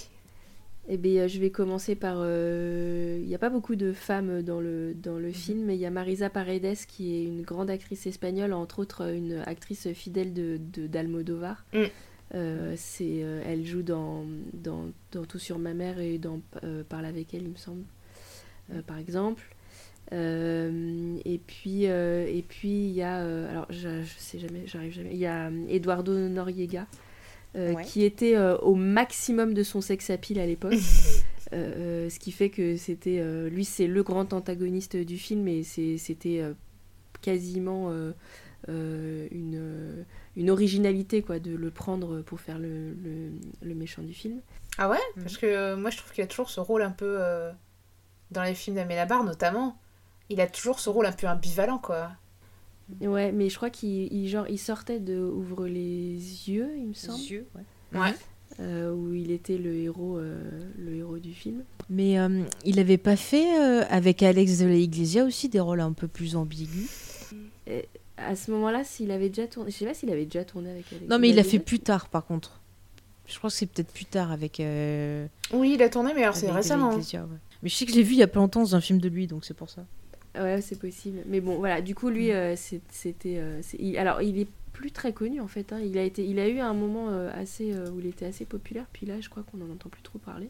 Eh 0.89 0.97
bien, 0.97 1.23
euh, 1.23 1.27
je 1.27 1.39
vais 1.39 1.49
commencer 1.49 1.95
par. 1.95 2.17
euh, 2.19 3.19
Il 3.21 3.27
n'y 3.27 3.35
a 3.35 3.39
pas 3.39 3.49
beaucoup 3.49 3.75
de 3.75 3.91
femmes 3.91 4.41
dans 4.41 4.61
le, 4.61 4.93
dans 4.93 5.17
le 5.17 5.31
film, 5.31 5.65
mais 5.65 5.75
il 5.75 5.81
y 5.81 5.85
a 5.85 5.91
Marisa 5.91 6.29
Paredes 6.29 6.77
qui 6.87 7.15
est 7.15 7.23
une 7.25 7.41
grande 7.41 7.69
actrice 7.69 8.07
espagnole, 8.07 8.53
entre 8.53 8.79
autres 8.79 9.13
une 9.13 9.43
actrice 9.45 9.91
fidèle 9.93 10.33
de, 10.33 10.59
d'Almodovar. 10.87 11.65
Mm. 11.73 11.83
Euh, 12.35 12.73
c'est, 12.75 13.23
euh, 13.23 13.41
elle 13.45 13.65
joue 13.65 13.83
dans, 13.83 14.25
dans, 14.53 14.85
dans 15.13 15.23
Tout 15.25 15.39
sur 15.39 15.59
ma 15.59 15.73
mère 15.73 15.99
et 15.99 16.17
dans 16.17 16.41
euh, 16.63 16.83
Parle 16.87 17.05
avec 17.05 17.33
elle, 17.33 17.43
il 17.43 17.51
me 17.51 17.55
semble, 17.57 17.83
euh, 18.73 18.81
par 18.81 18.97
exemple. 18.97 19.43
Euh, 20.13 21.17
et 21.25 21.37
puis 21.37 21.87
euh, 21.87 22.25
et 22.27 22.41
puis 22.41 22.69
il 22.69 22.91
y 22.91 23.01
a 23.01 23.19
euh, 23.19 23.51
alors 23.51 23.65
je, 23.69 24.03
je 24.03 24.13
sais 24.17 24.39
jamais 24.39 24.63
j'arrive 24.65 24.93
jamais 24.93 25.09
il 25.11 25.17
y 25.17 25.25
a 25.25 25.47
euh, 25.49 25.65
Eduardo 25.67 26.17
Noriega 26.29 26.87
euh, 27.55 27.73
Ouais. 27.73 27.83
qui 27.83 28.03
était 28.03 28.35
euh, 28.35 28.57
au 28.57 28.75
maximum 28.75 29.53
de 29.53 29.63
son 29.63 29.81
sex 29.81 30.09
appeal 30.09 30.39
à 30.39 30.45
l'époque 30.45 30.73
Euh, 31.53 32.09
ce 32.09 32.19
qui 32.19 32.33
fait 32.33 32.49
que 32.49 32.75
c'était 32.75 33.23
lui 33.49 33.63
c'est 33.63 33.87
le 33.87 34.03
grand 34.03 34.33
antagoniste 34.33 34.97
du 34.97 35.17
film 35.17 35.47
et 35.47 35.63
c'était 35.63 36.43
quasiment 37.21 37.89
une, 38.67 40.05
une 40.35 40.49
originalité 40.49 41.21
quoi 41.21 41.39
de 41.39 41.55
le 41.55 41.71
prendre 41.71 42.21
pour 42.21 42.41
faire 42.41 42.59
le, 42.59 42.91
le, 42.93 43.31
le 43.61 43.75
méchant 43.75 44.01
du 44.03 44.13
film 44.13 44.41
Ah 44.77 44.89
ouais? 44.89 44.97
Mhm. 45.15 45.23
Parce 45.23 45.37
que 45.37 45.75
moi 45.75 45.89
je 45.89 45.97
trouve 45.97 46.11
qu'il 46.11 46.23
a 46.23 46.27
toujours 46.27 46.49
ce 46.49 46.59
rôle 46.59 46.81
un 46.81 46.91
peu. 46.91 47.17
dans 48.31 48.43
les 48.43 48.53
films 48.53 48.75
d'Amélabar 48.75 49.23
notamment, 49.23 49.77
il 50.29 50.41
a 50.41 50.47
toujours 50.47 50.81
ce 50.81 50.89
rôle 50.89 51.05
un 51.05 51.13
peu 51.13 51.27
ambivalent 51.27 51.77
quoi. 51.77 52.11
Ouais 53.01 53.31
mais 53.31 53.49
je 53.49 53.55
crois 53.55 53.69
qu'il 53.69 54.11
il, 54.13 54.27
genre 54.29 54.45
il 54.49 54.57
sortait 54.57 54.99
de 54.99 55.19
ouvre 55.19 55.67
les 55.67 56.13
yeux 56.49 56.69
il 56.77 56.87
me 56.87 56.93
semble 56.93 57.19
Yeux, 57.23 57.45
ouais. 57.55 57.99
Ouais. 57.99 58.13
euh, 58.59 58.91
où 58.93 59.13
il 59.13 59.31
était 59.31 59.57
le 59.57 59.73
héros 59.75 60.17
euh, 60.17 60.39
le 60.77 60.95
héros 60.95 61.17
du 61.19 61.33
film 61.33 61.63
Mais 61.89 62.17
euh, 62.19 62.43
il 62.65 62.79
avait 62.79 62.97
pas 62.97 63.15
fait 63.17 63.59
euh, 63.59 63.83
avec 63.89 64.23
Alex 64.23 64.59
de 64.59 64.65
la 64.67 64.75
Iglesia 64.75 65.25
aussi 65.25 65.49
des 65.49 65.59
rôles 65.59 65.81
un 65.81 65.91
peu 65.93 66.07
plus 66.07 66.35
ambigus? 66.35 66.89
À 68.17 68.35
ce 68.35 68.49
moment-là 68.51 68.83
s'il 68.83 69.11
avait 69.11 69.29
déjà 69.29 69.47
tourné 69.47 69.69
je 69.71 69.75
sais 69.77 69.85
pas 69.85 69.93
s'il 69.93 70.09
avait 70.09 70.25
déjà 70.25 70.43
tourné 70.45 70.71
avec 70.71 70.85
Alex 70.91 71.07
Non, 71.09 71.19
mais 71.19 71.29
il 71.29 71.35
l'a 71.35 71.43
fait 71.43 71.59
plus 71.59 71.79
tard 71.79 72.07
par 72.09 72.25
contre. 72.25 72.59
Je 73.27 73.37
crois 73.37 73.49
que 73.49 73.55
c'est 73.57 73.65
peut-être 73.65 73.91
plus 73.91 74.05
tard 74.05 74.31
avec. 74.31 74.61
euh, 74.61 75.27
Oui, 75.51 75.73
il 75.75 75.83
a 75.83 75.89
tourné, 75.89 76.13
mais 76.15 76.23
alors 76.23 76.35
c'est 76.35 76.49
récemment. 76.49 76.91
Iglesia, 76.93 77.23
ouais. 77.23 77.37
Mais 77.61 77.67
je 77.67 77.75
sais 77.75 77.85
que 77.85 77.91
je 77.91 77.97
l'ai 77.97 78.03
vu 78.03 78.13
il 78.13 78.19
y 78.19 78.23
a 78.23 78.27
pas 78.27 78.39
longtemps 78.39 78.61
dans 78.61 78.73
un 78.77 78.79
film 78.79 78.99
de 78.99 79.09
lui, 79.09 79.27
donc 79.27 79.43
c'est 79.43 79.53
pour 79.53 79.69
ça. 79.69 79.85
Ouais, 80.41 80.61
c'est 80.61 80.79
possible. 80.79 81.19
Mais 81.27 81.41
bon, 81.41 81.57
voilà, 81.57 81.81
du 81.81 81.95
coup, 81.95 82.09
lui, 82.09 82.31
euh, 82.31 82.55
c'est- 82.55 82.81
c'était. 82.91 83.37
euh, 83.37 83.61
alors, 83.97 84.21
il 84.21 84.39
est 84.39 84.47
plus 84.73 84.91
très 84.91 85.11
connu 85.11 85.41
en 85.41 85.47
fait. 85.47 85.73
hein. 85.73 85.79
Il, 85.83 85.97
a 85.97 86.03
été, 86.03 86.23
il 86.23 86.37
a 86.39 86.47
eu 86.47 86.59
un 86.59 86.73
moment 86.73 87.07
euh, 87.09 87.31
assez, 87.33 87.73
euh, 87.73 87.89
où 87.89 87.99
il 87.99 88.05
était 88.07 88.25
assez 88.27 88.45
populaire, 88.45 88.85
puis 88.93 89.05
là, 89.07 89.15
je 89.19 89.27
crois 89.29 89.43
qu'on 89.43 89.57
n'en 89.57 89.71
entend 89.73 89.89
plus 89.89 90.03
trop 90.03 90.19
parler. 90.19 90.49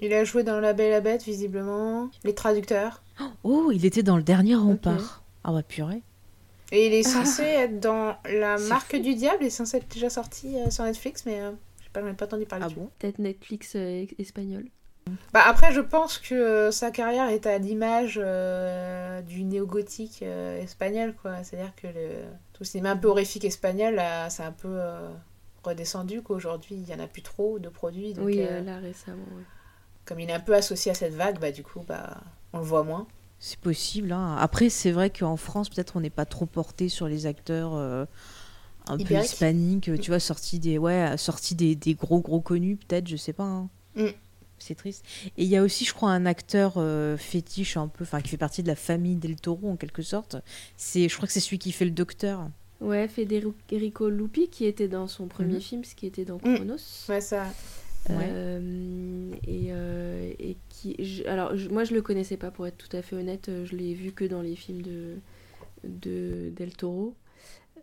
Il 0.00 0.12
a 0.12 0.24
joué 0.24 0.42
dans 0.42 0.60
La 0.60 0.72
Belle 0.72 0.88
et 0.88 0.90
la 0.90 1.00
Bête, 1.00 1.22
visiblement. 1.24 2.10
Les 2.24 2.34
traducteurs. 2.34 3.02
Oh, 3.44 3.70
il 3.72 3.86
était 3.86 4.02
dans 4.02 4.16
le 4.16 4.22
dernier 4.22 4.54
rempart. 4.56 5.22
Ah 5.44 5.52
bah 5.52 5.62
purée. 5.62 6.02
Et 6.72 6.86
il 6.88 6.94
est 6.94 7.02
censé 7.04 7.42
être 7.42 7.78
dans 7.80 8.16
La 8.28 8.58
Marque 8.58 8.96
du 8.96 9.14
Diable. 9.14 9.38
Il 9.42 9.46
est 9.46 9.50
censé 9.50 9.76
être 9.76 9.88
déjà 9.92 10.10
sorti 10.10 10.56
euh, 10.56 10.70
sur 10.70 10.84
Netflix, 10.84 11.24
mais 11.26 11.40
euh, 11.40 11.52
je 11.78 11.84
sais 11.84 11.90
pas, 11.92 12.00
ai 12.00 12.12
pas 12.14 12.24
entendu 12.24 12.44
parler. 12.46 12.64
Ah 12.68 12.74
bon 12.74 12.90
Peut-être 12.98 13.18
Netflix 13.18 13.74
euh, 13.76 14.04
espagnol. 14.18 14.64
Bah, 15.32 15.42
après, 15.46 15.72
je 15.72 15.80
pense 15.80 16.18
que 16.18 16.34
euh, 16.34 16.70
sa 16.70 16.90
carrière 16.90 17.28
est 17.28 17.46
à 17.46 17.58
l'image 17.58 18.18
euh, 18.22 19.20
du 19.22 19.44
néo-gothique 19.44 20.20
euh, 20.22 20.60
espagnol, 20.62 21.14
quoi. 21.20 21.42
C'est-à-dire 21.44 21.72
que 21.76 21.86
le, 21.88 22.22
tout 22.52 22.60
le 22.62 22.64
cinéma 22.64 22.92
un 22.92 22.96
peu 22.96 23.08
horrifique 23.08 23.44
espagnol, 23.44 23.94
là, 23.96 24.30
c'est 24.30 24.42
un 24.44 24.52
peu 24.52 24.68
euh, 24.70 25.10
redescendu, 25.62 26.22
qu'aujourd'hui, 26.22 26.76
il 26.76 26.88
y 26.88 26.94
en 26.94 27.00
a 27.00 27.06
plus 27.06 27.22
trop 27.22 27.58
de 27.58 27.68
produits. 27.68 28.14
Donc, 28.14 28.26
oui, 28.26 28.36
là 28.36 28.78
récemment. 28.78 29.22
ouais. 29.36 29.42
comme 30.04 30.20
il 30.20 30.30
est 30.30 30.34
un 30.34 30.40
peu 30.40 30.54
associé 30.54 30.92
à 30.92 30.94
cette 30.94 31.14
vague, 31.14 31.38
bah, 31.38 31.52
du 31.52 31.62
coup, 31.62 31.80
bah, 31.86 32.16
on 32.52 32.58
le 32.58 32.64
voit 32.64 32.82
moins. 32.84 33.06
C'est 33.40 33.58
possible. 33.58 34.12
hein. 34.12 34.36
Après, 34.40 34.70
c'est 34.70 34.92
vrai 34.92 35.10
qu'en 35.10 35.36
France, 35.36 35.68
peut-être 35.68 35.96
on 35.96 36.00
n'est 36.00 36.08
pas 36.10 36.24
trop 36.24 36.46
porté 36.46 36.88
sur 36.88 37.08
les 37.08 37.26
acteurs 37.26 37.74
euh, 37.74 38.06
un 38.86 38.96
peu 38.96 39.02
hispaniques, 39.24 39.90
tu 40.00 40.10
vois, 40.10 40.20
sortis 40.20 40.58
des, 40.60 40.78
ouais, 40.78 41.16
sortis 41.18 41.54
des, 41.54 41.74
des 41.74 41.94
gros 41.94 42.20
gros 42.20 42.40
connus, 42.40 42.76
peut-être, 42.76 43.06
je 43.06 43.16
sais 43.16 43.32
pas. 43.34 43.44
hein. 43.44 43.68
Mm. 43.96 44.06
C'est 44.64 44.74
triste. 44.74 45.04
Et 45.36 45.44
il 45.44 45.48
y 45.48 45.56
a 45.56 45.62
aussi, 45.62 45.84
je 45.84 45.92
crois, 45.92 46.10
un 46.10 46.24
acteur 46.26 46.74
euh, 46.78 47.16
fétiche 47.16 47.76
un 47.76 47.88
peu, 47.88 48.04
enfin, 48.04 48.20
qui 48.22 48.28
fait 48.28 48.36
partie 48.38 48.62
de 48.62 48.68
la 48.68 48.76
famille 48.76 49.16
Del 49.16 49.36
Toro 49.36 49.68
en 49.70 49.76
quelque 49.76 50.02
sorte. 50.02 50.36
C'est, 50.76 51.08
je 51.08 51.14
crois 51.16 51.26
que 51.26 51.32
c'est 51.34 51.40
celui 51.40 51.58
qui 51.58 51.70
fait 51.72 51.84
le 51.84 51.90
docteur. 51.90 52.48
Ouais, 52.80 53.06
Federico 53.08 54.08
Lupi, 54.08 54.48
qui 54.48 54.64
était 54.64 54.88
dans 54.88 55.06
son 55.06 55.26
premier 55.28 55.54
Mhm. 55.54 55.60
film, 55.60 55.84
ce 55.84 55.94
qui 55.94 56.06
était 56.06 56.24
dans 56.24 56.36
Mm. 56.36 56.54
Chronos. 56.56 56.76
Ouais, 57.08 57.20
ça. 57.20 57.44
Ouais. 58.10 58.16
Euh, 58.30 59.30
et, 59.46 59.68
euh, 59.70 60.30
et 60.38 60.56
qui 60.68 60.94
je- 61.02 61.24
alors 61.24 61.56
je- 61.56 61.70
moi 61.70 61.84
je 61.84 61.94
le 61.94 62.02
connaissais 62.02 62.36
pas 62.36 62.50
pour 62.50 62.66
être 62.66 62.76
tout 62.76 62.94
à 62.94 63.00
fait 63.00 63.16
honnête 63.16 63.50
je 63.64 63.74
l'ai 63.74 63.94
vu 63.94 64.12
que 64.12 64.26
dans 64.26 64.42
les 64.42 64.56
films 64.56 64.82
de 64.82 65.14
de 65.84 66.50
Del 66.54 66.74
Toro 66.76 67.14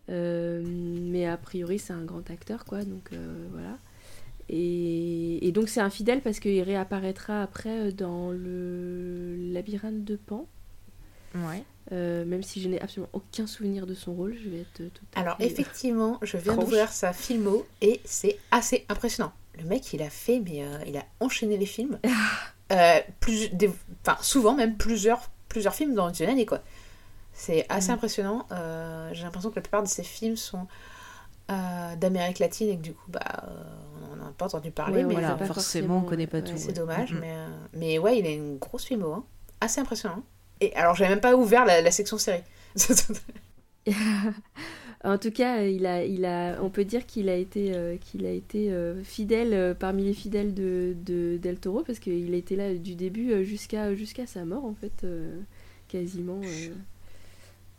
Euh, 0.09 0.61
mais 0.65 1.25
a 1.25 1.37
priori 1.37 1.79
c'est 1.79 1.93
un 1.93 2.03
grand 2.03 2.29
acteur 2.29 2.65
quoi 2.65 2.83
donc 2.83 3.09
euh, 3.13 3.47
voilà 3.51 3.77
et, 4.51 5.47
et 5.47 5.51
donc 5.51 5.69
c'est 5.69 5.79
un 5.81 5.89
fidèle 5.89 6.21
parce 6.21 6.39
qu'il 6.39 6.61
réapparaîtra 6.61 7.41
après 7.41 7.87
euh, 7.87 7.91
dans 7.91 8.31
le 8.31 9.35
labyrinthe 9.53 10.03
de 10.03 10.15
Pan 10.17 10.45
Ouais. 11.33 11.63
Euh, 11.93 12.25
même 12.25 12.43
si 12.43 12.61
je 12.61 12.67
n'ai 12.67 12.79
absolument 12.81 13.09
aucun 13.13 13.47
souvenir 13.47 13.87
de 13.87 13.93
son 13.93 14.13
rôle 14.13 14.35
je 14.43 14.49
vais 14.49 14.59
être 14.59 14.93
tout 14.93 15.05
à 15.15 15.21
Alors, 15.21 15.37
fait- 15.37 15.45
effectivement, 15.45 16.19
je 16.21 16.35
viens 16.37 16.55
d'ouvrir 16.57 16.89
sa 16.91 17.13
filmo 17.13 17.65
et 17.81 18.01
c'est 18.03 18.37
assez 18.51 18.85
impressionnant. 18.89 19.31
Le 19.57 19.63
mec, 19.65 19.93
il 19.93 20.01
a 20.01 20.09
fait, 20.09 20.39
mais 20.41 20.63
euh, 20.63 20.77
il 20.87 20.97
a 20.97 21.05
enchaîné 21.21 21.57
les 21.57 21.65
films. 21.65 21.99
Euh, 22.71 22.99
plus, 23.19 23.49
des- 23.53 23.71
enfin, 24.05 24.17
souvent 24.21 24.53
même 24.55 24.75
plusieurs, 24.77 25.29
plusieurs 25.49 25.73
films 25.75 25.93
dans 25.95 26.11
une 26.13 26.29
année, 26.29 26.45
quoi. 26.45 26.61
C'est 27.33 27.65
assez 27.69 27.89
Mhm. 27.89 27.95
impressionnant. 27.95 28.45
Euh, 28.51 29.09
J'ai 29.13 29.23
l'impression 29.23 29.49
que 29.49 29.55
la 29.55 29.61
plupart 29.61 29.83
de 29.83 29.87
ces 29.89 30.03
films 30.03 30.37
sont 30.37 30.67
euh, 31.49 31.95
d'Amérique 31.95 32.39
latine 32.39 32.69
et 32.69 32.77
que 32.77 32.81
du 32.81 32.93
coup, 32.93 33.09
bah, 33.09 33.21
euh, 33.47 33.63
on 34.13 34.15
n'en 34.17 34.27
a 34.27 34.31
pas 34.31 34.45
entendu 34.45 34.71
parler, 34.71 34.97
Ouais, 34.97 35.03
mais 35.03 35.13
voilà, 35.13 35.35
pas 35.35 35.45
forcément, 35.45 35.97
on 35.97 35.99
forcément, 35.99 36.01
connaît 36.01 36.27
pas 36.27 36.41
tout. 36.41 36.57
c'est 36.57 36.73
dommage. 36.73 37.13
Mm, 37.13 37.17
mm. 37.17 37.19
Mais, 37.21 37.33
euh, 37.33 37.47
mais 37.73 37.99
ouais, 37.99 38.19
il 38.19 38.25
a 38.25 38.31
une 38.31 38.57
grosse 38.57 38.85
filmo, 38.85 39.13
hein. 39.13 39.25
assez 39.59 39.81
impressionnant. 39.81 40.23
Et 40.59 40.73
alors, 40.75 40.95
j'avais 40.95 41.09
même 41.09 41.21
pas 41.21 41.35
ouvert 41.35 41.65
la, 41.65 41.81
la 41.81 41.91
section 41.91 42.17
série. 42.17 42.43
En 45.03 45.17
tout 45.17 45.31
cas, 45.31 45.63
il 45.63 45.87
a, 45.87 46.05
il 46.05 46.25
a, 46.25 46.59
on 46.61 46.69
peut 46.69 46.85
dire 46.85 47.07
qu'il 47.07 47.27
a 47.29 47.35
été, 47.35 47.73
euh, 47.73 47.97
qu'il 47.97 48.25
a 48.25 48.29
été 48.29 48.71
euh, 48.71 49.03
fidèle 49.03 49.53
euh, 49.53 49.73
parmi 49.73 50.03
les 50.03 50.13
fidèles 50.13 50.53
de, 50.53 50.95
de 51.03 51.37
Del 51.37 51.59
Toro 51.59 51.81
parce 51.81 51.97
qu'il 51.97 52.31
a 52.31 52.37
été 52.37 52.55
là 52.55 52.75
du 52.75 52.93
début 52.93 53.43
jusqu'à 53.43 53.95
jusqu'à 53.95 54.27
sa 54.27 54.45
mort 54.45 54.63
en 54.63 54.75
fait, 54.75 55.05
quasiment. 55.87 56.41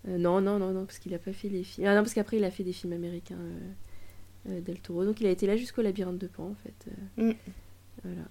Euh. 0.08 0.18
Non, 0.18 0.40
non, 0.40 0.58
non, 0.58 0.72
non, 0.72 0.84
parce 0.84 0.98
qu'il 0.98 1.14
a 1.14 1.18
pas 1.18 1.32
fait 1.32 1.48
les 1.48 1.62
films. 1.64 1.86
Ah 1.86 1.94
non, 1.94 2.02
parce 2.02 2.14
qu'après 2.14 2.36
il 2.38 2.44
a 2.44 2.50
fait 2.50 2.64
des 2.64 2.72
films 2.72 2.92
américains 2.92 3.36
euh, 3.38 4.50
euh, 4.50 4.60
Del 4.60 4.78
Toro, 4.80 5.04
donc 5.04 5.20
il 5.20 5.26
a 5.26 5.30
été 5.30 5.46
là 5.46 5.56
jusqu'au 5.56 5.82
labyrinthe 5.82 6.18
de 6.18 6.26
Pan 6.26 6.44
en 6.50 6.54
fait. 6.62 6.90
euh. 7.20 7.30
Mm. 7.30 7.34
Voilà. 8.04 8.22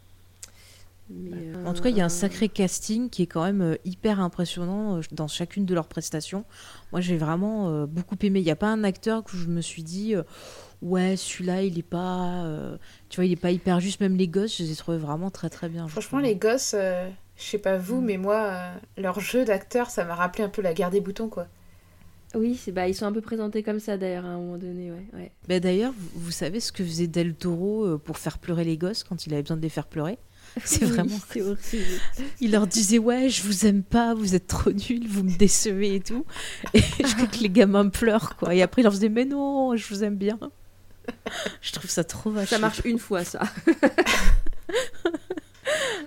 Mais, 1.14 1.32
euh, 1.34 1.66
En 1.66 1.74
tout 1.74 1.82
cas, 1.84 1.90
il 1.90 1.98
y 1.98 2.02
a 2.02 2.06
un 2.06 2.10
sacré 2.10 2.48
casting 2.48 3.10
qui 3.10 3.24
est 3.24 3.28
quand 3.28 3.44
même 3.44 3.78
hyper 3.84 4.22
impressionnant 4.22 5.02
dans 5.12 5.28
chacune 5.28 5.66
de 5.66 5.74
leurs 5.74 5.88
prestations. 5.88 6.46
Moi, 6.94 7.02
j'ai 7.02 7.18
vraiment 7.18 7.70
euh, 7.70 7.86
beaucoup 7.86 8.16
aimé. 8.22 8.40
Il 8.40 8.46
n'y 8.46 8.52
a 8.52 8.56
pas 8.56 8.70
un 8.70 8.86
acteur 8.86 9.24
que 9.26 9.36
je 9.36 9.48
me 9.48 9.60
suis 9.60 9.84
dit, 9.84 10.16
euh, 10.16 10.24
ouais, 10.82 11.18
celui-là, 11.18 11.64
il 11.64 11.78
est 11.78 11.82
pas, 11.84 12.46
euh, 12.46 12.78
tu 13.10 13.18
vois, 13.18 13.26
il 13.26 13.32
est 13.34 13.42
pas 13.42 13.52
hyper 13.52 13.82
juste. 13.82 14.00
Même 14.00 14.16
les 14.16 14.30
gosses, 14.30 14.58
je 14.58 14.64
les 14.64 14.72
ai 14.72 14.76
trouvés 14.76 14.98
vraiment 15.00 15.30
très 15.32 15.50
très 15.50 15.68
bien. 15.68 15.86
Franchement, 15.90 16.20
les 16.20 16.36
gosses, 16.36 16.76
euh, 16.78 17.10
je 17.36 17.44
sais 17.44 17.58
pas 17.58 17.78
vous, 17.78 18.00
Mm. 18.00 18.06
mais 18.06 18.18
moi, 18.18 18.36
euh, 18.44 18.74
leur 19.02 19.20
jeu 19.20 19.44
d'acteur, 19.44 19.90
ça 19.90 20.06
m'a 20.06 20.16
rappelé 20.16 20.46
un 20.46 20.50
peu 20.50 20.62
la 20.62 20.74
guerre 20.74 20.92
des 20.92 21.02
boutons, 21.02 21.28
quoi. 21.28 21.48
Oui, 22.34 22.56
c'est 22.56 22.72
bah 22.72 22.88
ils 22.88 22.96
sont 22.96 23.06
un 23.06 23.12
peu 23.12 23.20
présentés 23.22 23.62
comme 23.62 23.80
ça 23.80 23.98
d'ailleurs 23.98 24.26
à 24.26 24.30
un 24.30 24.38
moment 24.38 24.58
donné, 24.58 24.90
ouais. 24.92 25.06
ouais. 25.14 25.32
Bah, 25.50 25.60
D'ailleurs, 25.60 25.92
vous, 25.98 26.10
vous 26.22 26.32
savez 26.32 26.60
ce 26.62 26.72
que 26.72 26.84
faisait 26.84 27.08
Del 27.08 27.36
Toro 27.36 27.86
euh, 27.86 27.98
pour 27.98 28.18
faire 28.18 28.38
pleurer 28.38 28.64
les 28.64 28.78
gosses 28.78 29.04
quand 29.04 29.26
il 29.26 29.34
avait 29.34 29.42
besoin 29.44 29.58
de 29.58 29.62
les 29.62 29.70
faire 29.70 29.88
pleurer? 29.88 30.18
C'est 30.66 30.84
Oui, 30.86 30.92
vraiment. 30.92 31.18
c'est 31.30 31.42
horrible. 31.42 31.58
Il 32.42 32.52
leur 32.52 32.68
disait 32.68 32.98
ouais, 33.00 33.30
je 33.30 33.42
vous 33.44 33.66
aime 33.66 33.84
pas, 33.84 34.14
vous 34.14 34.36
êtes 34.36 34.48
trop 34.48 34.72
nuls, 34.72 35.08
vous 35.08 35.24
me 35.24 35.38
décevez 35.38 35.96
et 35.96 36.00
tout. 36.02 36.26
Et 36.74 36.82
je 36.82 37.16
crois 37.16 37.28
que 37.28 37.38
les 37.40 37.50
gamins 37.50 37.88
pleurent 37.90 38.36
quoi. 38.38 38.54
Et 38.56 38.62
après 38.62 38.82
il 38.82 38.84
leur 38.84 38.92
disait 38.94 39.10
mais 39.10 39.24
non, 39.26 39.76
je 39.78 39.88
vous 39.94 40.04
aime 40.04 40.16
bien. 40.18 40.40
Je 41.62 41.72
trouve 41.72 41.90
ça 41.90 42.04
trop 42.04 42.32
vache. 42.32 42.50
Ça 42.50 42.60
marche 42.60 42.82
une 42.86 43.00
fois 43.00 43.24
ça. 43.24 43.42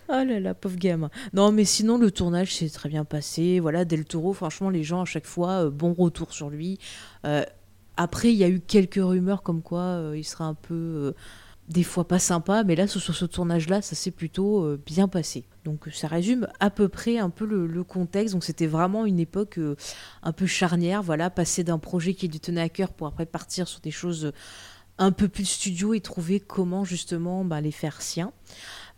Oh 0.08 0.12
là 0.12 0.38
là, 0.40 0.54
pauvre 0.54 0.76
gamin. 0.76 1.10
Non, 1.32 1.50
mais 1.50 1.64
sinon, 1.64 1.98
le 1.98 2.10
tournage 2.10 2.54
s'est 2.54 2.68
très 2.68 2.88
bien 2.88 3.04
passé. 3.04 3.58
Voilà, 3.60 3.84
Del 3.84 4.04
Toro, 4.04 4.32
franchement, 4.32 4.70
les 4.70 4.84
gens, 4.84 5.02
à 5.02 5.04
chaque 5.04 5.26
fois, 5.26 5.64
euh, 5.64 5.70
bon 5.70 5.94
retour 5.94 6.32
sur 6.32 6.50
lui. 6.50 6.78
Euh, 7.24 7.42
après, 7.96 8.32
il 8.32 8.36
y 8.36 8.44
a 8.44 8.48
eu 8.48 8.60
quelques 8.60 9.00
rumeurs 9.00 9.42
comme 9.42 9.62
quoi 9.62 9.80
euh, 9.80 10.16
il 10.16 10.24
sera 10.24 10.44
un 10.44 10.54
peu, 10.54 11.14
des 11.68 11.84
fois, 11.84 12.06
pas 12.06 12.18
sympa. 12.18 12.64
Mais 12.64 12.76
là, 12.76 12.86
sur, 12.86 13.00
ce 13.00 13.24
tournage-là, 13.24 13.82
ça 13.82 13.94
s'est 13.94 14.10
plutôt 14.10 14.76
bien 14.84 15.08
passé. 15.08 15.44
Donc, 15.64 15.88
ça 15.92 16.08
résume 16.08 16.48
à 16.60 16.70
peu 16.70 16.88
près 16.88 17.18
un 17.18 17.30
peu 17.30 17.46
le, 17.46 17.84
contexte. 17.84 18.34
Donc, 18.34 18.44
c'était 18.44 18.66
vraiment 18.66 19.06
une 19.06 19.20
époque 19.20 19.58
un 20.22 20.32
peu 20.32 20.46
charnière. 20.46 21.02
Voilà, 21.02 21.30
passer 21.30 21.64
d'un 21.64 21.78
projet 21.78 22.14
qui 22.14 22.28
lui 22.28 22.40
tenait 22.40 22.60
à 22.60 22.68
cœur 22.68 22.92
pour 22.92 23.06
après 23.06 23.26
partir 23.26 23.68
sur 23.68 23.80
des 23.80 23.90
choses 23.90 24.32
un 24.98 25.12
peu 25.12 25.28
plus 25.28 25.44
studio 25.44 25.94
et 25.94 26.00
trouver 26.00 26.40
comment, 26.40 26.84
justement, 26.84 27.44
bah, 27.44 27.60
les 27.60 27.72
faire 27.72 28.02
siens. 28.02 28.32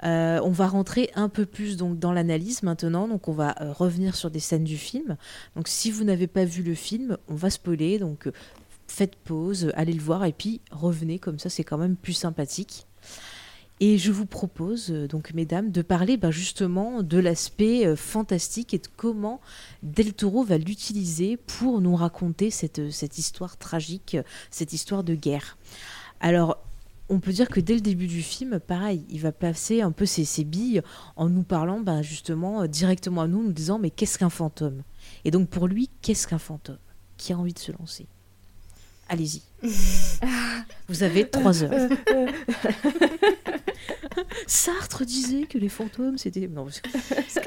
Euh, 0.04 0.40
on 0.42 0.50
va 0.50 0.66
rentrer 0.66 1.10
un 1.14 1.28
peu 1.28 1.46
plus 1.46 1.76
donc 1.76 1.98
dans 1.98 2.12
l'analyse 2.12 2.62
maintenant, 2.62 3.08
donc 3.08 3.28
on 3.28 3.32
va 3.32 3.54
euh, 3.60 3.72
revenir 3.72 4.14
sur 4.14 4.30
des 4.30 4.40
scènes 4.40 4.64
du 4.64 4.76
film. 4.76 5.16
Donc 5.54 5.68
si 5.68 5.90
vous 5.90 6.04
n'avez 6.04 6.26
pas 6.26 6.44
vu 6.44 6.62
le 6.62 6.74
film, 6.74 7.16
on 7.28 7.34
va 7.34 7.50
spoiler, 7.50 7.98
donc 7.98 8.26
euh, 8.26 8.32
faites 8.86 9.16
pause, 9.16 9.72
allez 9.74 9.94
le 9.94 10.02
voir 10.02 10.24
et 10.24 10.32
puis 10.32 10.60
revenez 10.70 11.18
comme 11.18 11.38
ça, 11.38 11.48
c'est 11.48 11.64
quand 11.64 11.78
même 11.78 11.96
plus 11.96 12.12
sympathique. 12.12 12.86
Et 13.78 13.98
je 13.98 14.10
vous 14.10 14.24
propose 14.24 14.88
donc 14.88 15.34
mesdames 15.34 15.70
de 15.70 15.82
parler 15.82 16.16
bah, 16.16 16.30
justement 16.30 17.02
de 17.02 17.18
l'aspect 17.18 17.94
fantastique 17.94 18.72
et 18.72 18.78
de 18.78 18.86
comment 18.96 19.38
Del 19.82 20.14
Toro 20.14 20.44
va 20.44 20.56
l'utiliser 20.56 21.36
pour 21.36 21.82
nous 21.82 21.94
raconter 21.94 22.50
cette, 22.50 22.90
cette 22.90 23.18
histoire 23.18 23.58
tragique, 23.58 24.16
cette 24.50 24.72
histoire 24.72 25.04
de 25.04 25.14
guerre. 25.14 25.58
Alors 26.20 26.65
on 27.08 27.20
peut 27.20 27.32
dire 27.32 27.48
que 27.48 27.60
dès 27.60 27.74
le 27.74 27.80
début 27.80 28.06
du 28.08 28.22
film, 28.22 28.58
pareil, 28.58 29.04
il 29.08 29.20
va 29.20 29.32
placer 29.32 29.80
un 29.82 29.92
peu 29.92 30.06
ses, 30.06 30.24
ses 30.24 30.44
billes 30.44 30.82
en 31.16 31.28
nous 31.28 31.42
parlant 31.44 31.80
ben, 31.80 32.02
justement 32.02 32.62
euh, 32.62 32.66
directement 32.66 33.22
à 33.22 33.26
nous, 33.28 33.42
nous 33.42 33.52
disant 33.52 33.78
mais 33.78 33.90
qu'est-ce 33.90 34.18
qu'un 34.18 34.30
fantôme? 34.30 34.82
Et 35.24 35.30
donc 35.30 35.48
pour 35.48 35.68
lui, 35.68 35.88
qu'est-ce 36.02 36.26
qu'un 36.26 36.38
fantôme? 36.38 36.78
Qui 37.16 37.32
a 37.32 37.38
envie 37.38 37.52
de 37.54 37.58
se 37.58 37.72
lancer? 37.72 38.06
Allez-y. 39.08 39.42
Vous 40.88 41.02
avez 41.04 41.28
trois 41.28 41.62
heures. 41.62 41.88
Sartre 44.46 45.04
disait 45.04 45.44
que 45.46 45.58
les 45.58 45.68
fantômes 45.68 46.18
c'était. 46.18 46.48
Non, 46.48 46.66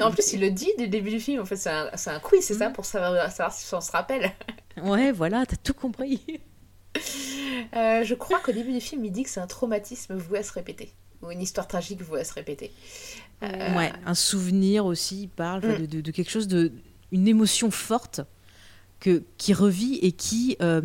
En 0.02 0.12
plus, 0.12 0.34
il 0.34 0.42
le 0.42 0.52
dit 0.52 0.70
dès 0.78 0.86
le 0.86 0.90
début 0.90 1.10
du 1.10 1.20
film. 1.20 1.42
En 1.42 1.46
fait, 1.46 1.56
c'est 1.56 1.70
un, 1.70 1.90
c'est 1.96 2.10
un 2.12 2.20
quiz, 2.20 2.44
c'est 2.46 2.54
Mm. 2.56 2.60
ça, 2.60 2.70
pour 2.70 2.86
savoir, 2.86 3.32
savoir 3.32 3.54
si 3.54 3.74
on 3.74 3.82
se 3.82 3.92
rappelle. 3.92 4.32
ouais, 4.84 5.12
voilà, 5.12 5.46
t'as 5.46 5.56
tout 5.58 5.74
compris. 5.74 6.22
Euh, 7.76 8.04
je 8.04 8.16
crois 8.16 8.40
qu'au 8.40 8.52
début 8.52 8.72
du 8.74 8.82
film, 8.82 9.04
il 9.06 9.12
dit 9.12 9.24
que 9.24 9.30
c'est 9.30 9.40
un 9.40 9.48
traumatisme 9.48 10.16
voué 10.16 10.40
à 10.40 10.44
se 10.44 10.52
répéter. 10.54 10.92
Ou 11.22 11.32
une 11.32 11.42
histoire 11.42 11.68
tragique 11.68 12.02
vouée 12.02 12.22
à 12.22 12.24
se 12.24 12.34
répéter. 12.34 12.72
Euh, 13.44 13.76
Ouais, 13.78 13.92
un 14.06 14.16
souvenir 14.16 14.86
aussi, 14.86 15.24
il 15.24 15.28
parle 15.30 15.66
Mm. 15.66 15.78
de, 15.82 15.86
de- 15.86 16.02
de 16.02 16.12
quelque 16.12 16.32
chose 16.32 16.48
de. 16.48 16.72
une 17.12 17.28
émotion 17.28 17.72
forte 17.72 18.22
que, 19.00 19.24
qui 19.38 19.54
revit 19.54 19.96
et 20.02 20.12
qui 20.12 20.58
euh, 20.62 20.82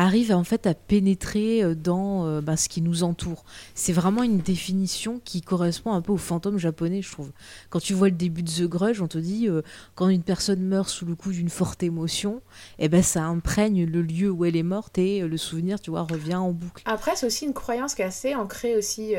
arrive 0.00 0.32
en 0.32 0.44
fait 0.44 0.66
à 0.66 0.74
pénétrer 0.74 1.62
euh, 1.62 1.74
dans 1.74 2.26
euh, 2.26 2.40
ben, 2.40 2.56
ce 2.56 2.68
qui 2.68 2.80
nous 2.82 3.02
entoure. 3.02 3.44
C'est 3.74 3.92
vraiment 3.92 4.22
une 4.22 4.38
définition 4.38 5.20
qui 5.24 5.42
correspond 5.42 5.92
un 5.92 6.00
peu 6.00 6.12
au 6.12 6.16
fantôme 6.16 6.58
japonais, 6.58 7.02
je 7.02 7.12
trouve. 7.12 7.30
Quand 7.68 7.80
tu 7.80 7.92
vois 7.94 8.08
le 8.08 8.14
début 8.14 8.42
de 8.42 8.50
The 8.50 8.62
Grudge, 8.68 9.00
on 9.02 9.08
te 9.08 9.18
dit 9.18 9.48
euh, 9.48 9.62
quand 9.94 10.08
une 10.08 10.22
personne 10.22 10.62
meurt 10.62 10.88
sous 10.88 11.06
le 11.06 11.14
coup 11.14 11.32
d'une 11.32 11.50
forte 11.50 11.82
émotion, 11.82 12.40
eh 12.78 12.88
ben 12.88 13.02
ça 13.02 13.24
imprègne 13.24 13.84
le 13.84 14.02
lieu 14.02 14.30
où 14.30 14.44
elle 14.44 14.56
est 14.56 14.62
morte 14.62 14.98
et 14.98 15.20
le 15.20 15.36
souvenir, 15.36 15.80
tu 15.80 15.90
vois, 15.90 16.02
revient 16.02 16.34
en 16.36 16.52
boucle. 16.52 16.82
Après, 16.86 17.14
c'est 17.16 17.26
aussi 17.26 17.44
une 17.44 17.54
croyance 17.54 17.94
qui 17.94 18.02
est 18.02 18.06
assez 18.06 18.34
ancrée 18.34 18.76
aussi 18.76 19.14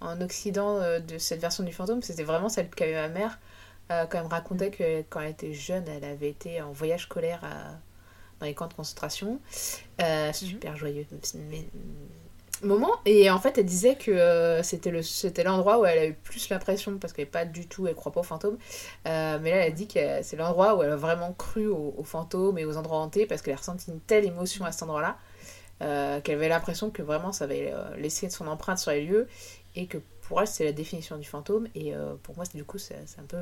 en 0.00 0.20
Occident 0.20 0.78
de 1.00 1.18
cette 1.18 1.40
version 1.40 1.64
du 1.64 1.72
fantôme. 1.72 2.02
C'était 2.02 2.22
vraiment 2.22 2.48
celle 2.48 2.68
qu'avait 2.70 2.94
ma 2.94 3.08
mère. 3.08 3.38
Quand 3.88 4.18
elle 4.18 4.24
me 4.24 4.28
racontait 4.28 4.70
que 4.70 5.02
quand 5.10 5.20
elle 5.20 5.30
était 5.32 5.52
jeune, 5.52 5.84
elle 5.88 6.04
avait 6.04 6.30
été 6.30 6.62
en 6.62 6.72
voyage 6.72 7.02
scolaire 7.02 7.40
à- 7.42 7.78
dans 8.40 8.46
les 8.46 8.54
camps 8.54 8.66
de 8.66 8.74
concentration. 8.74 9.38
Euh, 10.00 10.32
super 10.32 10.76
joyeux 10.76 11.06
mais- 11.50 11.66
moment. 12.62 12.92
Et 13.06 13.30
en 13.30 13.38
fait, 13.38 13.56
elle 13.56 13.64
disait 13.64 13.94
que 13.94 14.10
euh, 14.10 14.62
c'était 14.62 14.90
le 14.90 15.00
c'était 15.00 15.44
l'endroit 15.44 15.78
où 15.78 15.86
elle 15.86 15.98
a 15.98 16.06
eu 16.06 16.12
plus 16.12 16.50
l'impression, 16.50 16.98
parce 16.98 17.14
qu'elle 17.14 17.24
n'est 17.24 17.30
pas 17.30 17.46
du 17.46 17.66
tout, 17.66 17.86
elle 17.86 17.94
croit 17.94 18.12
pas 18.12 18.20
aux 18.20 18.24
fantômes. 18.24 18.58
Euh, 19.06 19.38
mais 19.40 19.50
là, 19.50 19.56
elle 19.58 19.72
a 19.72 19.74
dit 19.74 19.86
que 19.86 19.98
c'est 20.22 20.36
l'endroit 20.36 20.76
où 20.76 20.82
elle 20.82 20.90
a 20.90 20.96
vraiment 20.96 21.32
cru 21.32 21.68
aux, 21.68 21.94
aux 21.96 22.04
fantômes 22.04 22.58
et 22.58 22.66
aux 22.66 22.76
endroits 22.76 22.98
hantés, 22.98 23.24
parce 23.24 23.40
qu'elle 23.40 23.54
a 23.54 23.58
ressenti 23.58 23.90
une 23.90 24.00
telle 24.00 24.26
émotion 24.26 24.64
à 24.64 24.72
cet 24.72 24.82
endroit-là 24.82 25.16
qu'elle 26.22 26.34
avait 26.34 26.50
l'impression 26.50 26.90
que 26.90 27.00
vraiment 27.00 27.32
ça 27.32 27.44
avait 27.44 27.72
laissé 27.96 28.28
son 28.28 28.46
empreinte 28.46 28.78
sur 28.78 28.90
les 28.90 29.02
lieux 29.02 29.26
et 29.74 29.86
que 29.86 29.96
pour 30.30 30.40
elle 30.40 30.46
c'est 30.46 30.64
la 30.64 30.72
définition 30.72 31.18
du 31.18 31.26
fantôme 31.28 31.66
et 31.74 31.94
euh, 31.94 32.14
pour 32.22 32.34
moi 32.36 32.44
du 32.54 32.64
coup 32.64 32.78
c'est 32.78 32.94
un 33.18 33.24
peu 33.28 33.36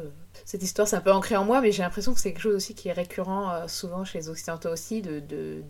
cette 0.45 0.62
histoire 0.62 0.89
c'est 0.89 0.97
un 0.97 1.01
peu 1.01 1.12
ancré 1.12 1.36
en 1.36 1.45
moi 1.45 1.61
mais 1.61 1.70
j'ai 1.70 1.82
l'impression 1.82 2.12
que 2.14 2.18
c'est 2.20 2.32
quelque 2.32 2.43
chose 2.43 2.57
aussi 2.57 2.74
qui 2.74 2.89
est 2.89 2.93
récurrent 2.93 3.53
euh, 3.53 3.68
souvent 3.68 4.05
chez 4.05 4.18
les 4.18 4.28
occidentaux 4.30 4.70
aussi 4.70 5.03
de, 5.03 5.20
de, 5.20 5.62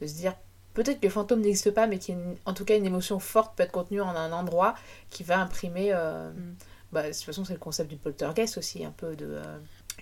de 0.00 0.06
se 0.06 0.14
dire 0.14 0.34
peut-être 0.72 1.00
que 1.00 1.06
le 1.06 1.12
fantôme 1.12 1.40
n'existe 1.40 1.72
pas 1.72 1.86
mais 1.86 1.98
qu'il 1.98 2.14
y 2.14 2.18
a 2.18 2.20
une- 2.22 2.36
en 2.46 2.54
tout 2.54 2.64
cas 2.64 2.76
une 2.76 2.86
émotion 2.86 3.18
forte 3.18 3.56
peut 3.56 3.64
être 3.64 3.72
contenue 3.72 4.00
en 4.00 4.08
un 4.16 4.32
endroit 4.32 4.74
qui 5.10 5.24
va 5.24 5.38
imprimer 5.40 5.88
euh, 5.92 6.30
Mm. 6.30 6.54
bah, 6.92 7.02
de 7.02 7.08
toute 7.12 7.24
façon 7.24 7.44
c'est 7.44 7.52
le 7.52 7.58
concept 7.58 7.90
du 7.90 7.96
poltergeist 7.96 8.56
aussi 8.56 8.84
un 8.84 8.92
peu 8.92 9.16
de 9.16 9.42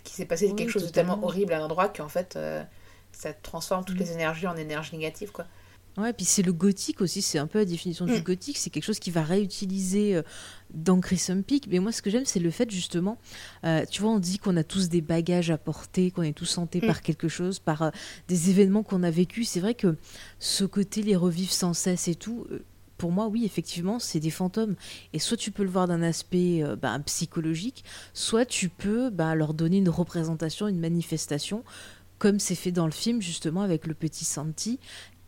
qui 0.04 0.12
s'est 0.14 0.26
passé 0.26 0.48
Oui, 0.48 0.56
quelque 0.56 0.70
chose 0.70 0.84
de 0.86 0.90
tellement 0.90 1.18
horrible 1.24 1.54
à 1.54 1.58
un 1.60 1.64
endroit 1.64 1.88
qu'en 1.88 2.08
fait 2.08 2.38
ça 3.12 3.32
transforme 3.32 3.84
toutes 3.84 3.96
Mm. 3.96 4.00
les 4.00 4.12
énergies 4.12 4.46
en 4.46 4.56
énergie 4.56 4.94
négative 4.96 5.32
quoi 5.32 5.46
Ouais, 5.98 6.12
puis 6.14 6.24
c'est 6.24 6.42
le 6.42 6.52
gothique 6.54 7.02
aussi, 7.02 7.20
c'est 7.20 7.38
un 7.38 7.46
peu 7.46 7.58
la 7.58 7.64
définition 7.66 8.06
du 8.06 8.12
Mm. 8.14 8.20
gothique, 8.22 8.56
c'est 8.56 8.70
quelque 8.70 8.84
chose 8.84 8.98
qui 8.98 9.10
va 9.10 9.22
réutiliser 9.22 10.16
euh, 10.16 10.22
dans 10.72 10.98
Crimson 11.00 11.42
Peak. 11.46 11.66
Mais 11.68 11.80
moi, 11.80 11.92
ce 11.92 12.00
que 12.00 12.08
j'aime, 12.08 12.24
c'est 12.24 12.40
le 12.40 12.50
fait 12.50 12.70
justement, 12.70 13.18
euh, 13.64 13.84
tu 13.90 14.00
vois, 14.00 14.10
on 14.10 14.18
dit 14.18 14.38
qu'on 14.38 14.56
a 14.56 14.64
tous 14.64 14.88
des 14.88 15.02
bagages 15.02 15.50
à 15.50 15.58
porter, 15.58 16.10
qu'on 16.10 16.22
est 16.22 16.32
tous 16.32 16.56
hantés 16.56 16.80
Mm. 16.80 16.86
par 16.86 17.02
quelque 17.02 17.28
chose, 17.28 17.58
par 17.58 17.82
euh, 17.82 17.90
des 18.28 18.48
événements 18.48 18.82
qu'on 18.82 19.02
a 19.02 19.10
vécus. 19.10 19.50
C'est 19.50 19.60
vrai 19.60 19.74
que 19.74 19.96
ce 20.38 20.64
côté, 20.64 21.02
les 21.02 21.14
revivre 21.16 21.52
sans 21.52 21.74
cesse 21.74 22.08
et 22.08 22.14
tout. 22.14 22.46
pour 22.98 23.10
moi, 23.10 23.26
oui, 23.26 23.44
effectivement, 23.44 23.98
c'est 23.98 24.20
des 24.20 24.30
fantômes. 24.30 24.76
Et 25.12 25.18
soit 25.18 25.36
tu 25.36 25.50
peux 25.50 25.64
le 25.64 25.68
voir 25.70 25.88
d'un 25.88 26.02
aspect 26.02 26.62
euh, 26.62 26.76
bah, 26.76 26.96
psychologique, 27.04 27.82
soit 28.14 28.44
tu 28.46 28.68
peux 28.68 29.10
bah, 29.10 29.34
leur 29.34 29.54
donner 29.54 29.78
une 29.78 29.88
représentation, 29.88 30.68
une 30.68 30.78
manifestation, 30.78 31.64
comme 32.20 32.38
c'est 32.38 32.54
fait 32.54 32.70
dans 32.70 32.86
le 32.86 32.92
film, 32.92 33.20
justement, 33.20 33.62
avec 33.62 33.88
le 33.88 33.94
petit 33.94 34.24
Santi, 34.24 34.78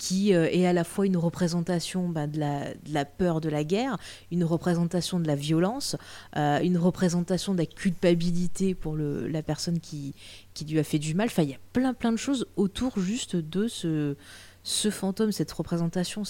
qui 0.05 0.34
euh, 0.34 0.50
est 0.50 0.66
à 0.66 0.74
la 0.74 0.84
fois 0.84 1.07
une 1.07 1.16
représentation 1.16 2.11
bah, 2.11 2.26
de, 2.26 2.38
la, 2.38 3.05
peur 3.07 3.40
de 3.40 3.48
la 3.48 3.64
guerre, 3.64 3.96
une 4.30 4.44
représentation 4.44 5.18
de 5.18 5.26
la 5.26 5.34
violence, 5.34 5.96
euh, 6.36 6.61
une 6.61 6.76
représentation 6.76 7.55
de 7.55 7.59
la 7.59 7.64
culpabilité 7.64 8.74
pour 8.74 8.96
la 8.98 9.42
personne 9.42 9.80
qui, 9.80 10.14
lui 10.68 10.78
a 10.78 10.84
fait 10.84 10.98
du 10.98 11.14
mal. 11.14 11.28
Enfin, 11.28 11.44
il 11.44 11.50
y 11.50 11.55
a 11.55 11.59
plein 11.72 11.94
plein 11.94 12.12
de 12.12 12.18
choses 12.18 12.46
autour 12.57 13.00
juste 13.00 13.34
de 13.34 13.66
ce, 13.66 14.14
fantôme, 14.90 15.32
cette 15.32 15.52
représentation. 15.52 16.22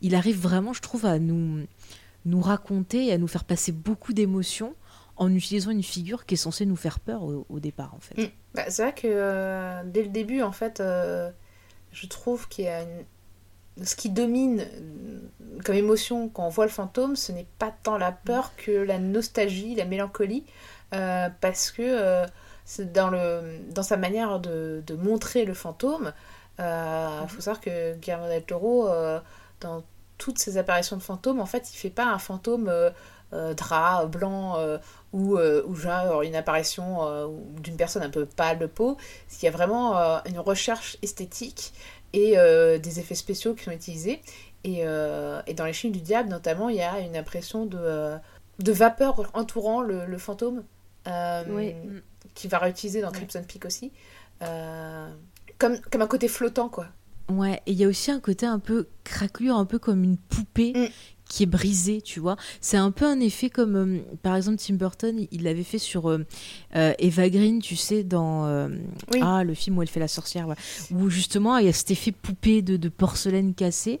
Il 0.00 0.14
arrive 0.14 0.40
vraiment, 0.40 0.72
je 0.72 0.80
trouve, 0.80 1.04
à 1.04 1.18
nous, 1.18 1.66
raconter 2.40 3.08
et 3.08 3.12
à 3.12 3.18
nous 3.18 3.28
faire 3.28 3.44
passer 3.44 3.72
beaucoup 3.72 4.14
d'émotions 4.14 4.74
en 5.18 5.30
utilisant 5.34 5.70
une 5.70 5.82
figure 5.82 6.24
qui 6.24 6.34
est 6.34 6.38
censée 6.38 6.64
nous 6.64 6.76
faire 6.76 6.98
peur 6.98 7.24
au, 7.24 7.60
départ, 7.60 7.94
en 7.94 8.00
fait. 8.00 8.22
Mm. 8.22 8.30
Bah, 8.54 8.62
c'est 8.70 8.82
vrai 8.82 8.94
que 8.94 9.06
euh, 9.06 9.82
dès 9.84 10.02
le 10.02 10.08
début, 10.08 10.40
en 10.40 10.52
fait, 10.52 10.80
je 11.92 12.06
trouve 12.06 12.48
qu'il 12.48 12.64
y 12.64 12.68
a 12.68 12.82
une... 12.82 13.84
ce 13.84 13.96
qui 13.96 14.10
domine 14.10 14.60
euh, 14.60 15.20
comme 15.64 15.74
émotion 15.74 16.28
quand 16.28 16.44
on 16.44 16.48
voit 16.48 16.66
le 16.66 16.70
fantôme, 16.70 17.16
ce 17.16 17.32
n'est 17.32 17.46
pas 17.58 17.72
tant 17.82 17.98
la 17.98 18.12
peur 18.12 18.54
que 18.56 18.70
la 18.70 18.98
nostalgie, 18.98 19.74
la 19.74 19.84
mélancolie, 19.84 20.44
euh, 20.94 21.28
parce 21.40 21.70
que 21.70 21.82
euh, 21.82 22.26
dans, 22.92 23.10
le... 23.10 23.60
dans 23.72 23.82
sa 23.82 23.96
manière 23.96 24.40
de, 24.40 24.82
de 24.86 24.94
montrer 24.94 25.44
le 25.44 25.54
fantôme. 25.54 26.12
Il 26.58 27.28
faut 27.28 27.42
savoir 27.42 27.60
que 27.60 27.94
Guillermo 27.96 28.28
del 28.28 28.42
Toro, 28.42 28.88
dans 29.60 29.84
toutes 30.16 30.38
ses 30.38 30.56
apparitions 30.56 30.96
de 30.96 31.02
fantômes, 31.02 31.38
en 31.38 31.44
fait, 31.46 31.70
il 31.74 31.76
fait 31.76 31.90
pas 31.90 32.06
un 32.06 32.18
fantôme 32.18 32.70
euh, 33.32 33.54
drap 33.54 34.06
blanc 34.06 34.56
ou, 35.16 35.38
ou 35.38 35.74
genre 35.74 36.22
une 36.22 36.36
apparition 36.36 37.30
d'une 37.62 37.76
personne 37.76 38.02
un 38.02 38.10
peu 38.10 38.26
pâle 38.26 38.58
de 38.58 38.66
peau. 38.66 38.96
Il 39.40 39.44
y 39.44 39.48
a 39.48 39.50
vraiment 39.50 39.94
une 40.26 40.38
recherche 40.38 40.96
esthétique 41.02 41.72
et 42.12 42.36
des 42.78 43.00
effets 43.00 43.14
spéciaux 43.14 43.54
qui 43.54 43.64
sont 43.64 43.70
utilisés. 43.70 44.20
Et, 44.64 44.80
et, 44.80 45.54
dans 45.54 45.64
les 45.64 45.72
films 45.72 45.92
du 45.92 46.00
diable, 46.00 46.28
notamment, 46.28 46.68
il 46.68 46.76
y 46.76 46.82
a 46.82 47.00
une 47.00 47.16
impression 47.16 47.66
de, 47.66 48.16
de 48.58 48.72
vapeur 48.72 49.30
entourant 49.34 49.80
le, 49.80 50.04
le 50.04 50.18
fantôme. 50.18 50.64
Oui 51.48 51.74
qui 52.36 52.46
va 52.46 52.58
réutiliser 52.58 53.00
dans 53.00 53.10
Crimson 53.10 53.42
Peak 53.46 53.64
aussi. 53.64 53.90
Euh, 54.42 55.08
comme, 55.58 55.80
comme 55.90 56.02
un 56.02 56.06
côté 56.06 56.28
flottant, 56.28 56.68
quoi. 56.68 56.86
Ouais, 57.28 57.60
et 57.66 57.72
il 57.72 57.78
y 57.78 57.84
a 57.84 57.88
aussi 57.88 58.12
un 58.12 58.20
côté 58.20 58.46
un 58.46 58.60
peu 58.60 58.86
craquelure, 59.02 59.56
un 59.56 59.64
peu 59.64 59.80
comme 59.80 60.04
une 60.04 60.18
poupée 60.18 60.72
mm. 60.76 60.88
Qui 61.28 61.42
est 61.42 61.46
brisée, 61.46 62.00
tu 62.02 62.20
vois. 62.20 62.36
C'est 62.60 62.76
un 62.76 62.90
peu 62.90 63.04
un 63.04 63.20
effet 63.20 63.50
comme, 63.50 63.76
euh, 63.76 63.98
par 64.22 64.36
exemple, 64.36 64.58
Tim 64.58 64.74
Burton, 64.74 65.26
il 65.30 65.42
l'avait 65.42 65.64
fait 65.64 65.78
sur 65.78 66.08
euh, 66.08 66.24
Eva 66.72 67.28
Green, 67.28 67.60
tu 67.60 67.76
sais, 67.76 68.02
dans 68.04 68.44
ah, 69.20 69.44
le 69.44 69.54
film 69.54 69.78
où 69.78 69.82
elle 69.82 69.88
fait 69.88 70.00
la 70.00 70.08
sorcière, 70.08 70.48
où 70.92 71.10
justement 71.10 71.58
il 71.58 71.66
y 71.66 71.68
a 71.68 71.72
cet 71.72 71.90
effet 71.90 72.12
poupée 72.12 72.62
de, 72.62 72.76
de 72.76 72.88
porcelaine 72.88 73.54
cassée. 73.54 74.00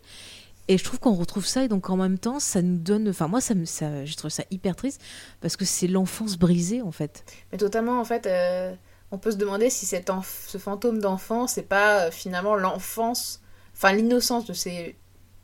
Et 0.68 0.78
je 0.78 0.84
trouve 0.84 0.98
qu'on 0.98 1.14
retrouve 1.14 1.46
ça 1.46 1.64
et 1.64 1.68
donc 1.68 1.90
en 1.90 1.96
même 1.96 2.18
temps, 2.18 2.40
ça 2.40 2.60
nous 2.60 2.78
donne. 2.78 3.08
Enfin, 3.08 3.28
moi, 3.28 3.40
ça, 3.40 3.54
me, 3.54 3.64
ça, 3.64 4.04
je 4.04 4.16
trouve 4.16 4.30
ça 4.30 4.42
hyper 4.50 4.74
triste 4.74 5.00
parce 5.40 5.56
que 5.56 5.64
c'est 5.64 5.86
l'enfance 5.86 6.36
brisée 6.36 6.82
en 6.82 6.90
fait. 6.90 7.24
Mais 7.52 7.58
totalement, 7.58 8.00
en 8.00 8.04
fait, 8.04 8.26
euh, 8.26 8.74
on 9.12 9.18
peut 9.18 9.30
se 9.30 9.36
demander 9.36 9.70
si 9.70 9.86
cet 9.86 10.10
ce 10.48 10.58
fantôme 10.58 10.98
d'enfant, 11.00 11.46
c'est 11.46 11.62
pas 11.62 12.06
euh, 12.06 12.10
finalement 12.10 12.56
l'enfance, 12.56 13.40
enfin 13.74 13.92
l'innocence 13.92 14.44
de 14.46 14.52
ces, 14.52 14.96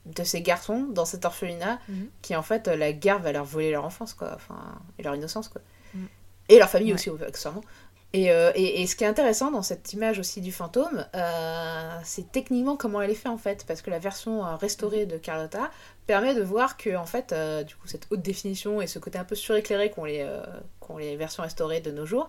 de 0.06 0.24
ces 0.24 0.42
garçons 0.42 0.86
dans 0.90 1.04
cet 1.04 1.24
orphelinat 1.24 1.78
mhm. 1.88 2.08
qui 2.22 2.34
en 2.34 2.42
fait, 2.42 2.66
la 2.68 2.92
guerre 2.92 3.20
va 3.20 3.32
leur 3.32 3.44
voler 3.44 3.70
leur 3.70 3.84
enfance, 3.84 4.14
quoi, 4.14 4.32
enfin, 4.34 4.80
et 4.98 5.02
leur 5.02 5.14
innocence, 5.14 5.48
quoi. 5.48 5.60
Mhm. 5.94 6.08
Et 6.48 6.58
leur 6.58 6.68
famille 6.68 6.92
aussi, 6.92 7.10
accessoirement. 7.10 7.62
Euh, 8.14 8.52
et, 8.54 8.82
et, 8.82 8.86
ce 8.86 8.94
qui 8.94 9.04
est 9.04 9.06
intéressant 9.06 9.50
dans 9.50 9.62
cette 9.62 9.92
image 9.94 10.18
aussi 10.18 10.42
du 10.42 10.52
fantôme, 10.52 11.06
euh, 11.14 11.98
c'est 12.04 12.30
techniquement 12.30 12.76
comment 12.76 13.00
elle 13.00 13.10
est 13.10 13.14
faite 13.14 13.32
en 13.32 13.38
fait, 13.38 13.64
parce 13.66 13.80
que 13.80 13.90
la 13.90 13.98
version 13.98 14.44
euh, 14.44 14.56
restaurée 14.56 15.06
de 15.06 15.16
Carlotta 15.16 15.70
permet 16.06 16.34
de 16.34 16.42
voir 16.42 16.76
que 16.76 16.94
en 16.94 17.06
fait, 17.06 17.34
du 17.66 17.74
coup, 17.74 17.86
cette 17.86 18.06
haute 18.10 18.20
définition 18.20 18.82
et 18.82 18.86
ce 18.86 18.98
côté 18.98 19.18
un 19.18 19.24
peu 19.24 19.34
suréclairé 19.34 19.90
qu'ont 19.90 20.04
les, 20.04 20.26
les 20.98 21.16
versions 21.16 21.42
restaurées 21.42 21.80
de 21.80 21.90
nos 21.90 22.04
jours, 22.04 22.28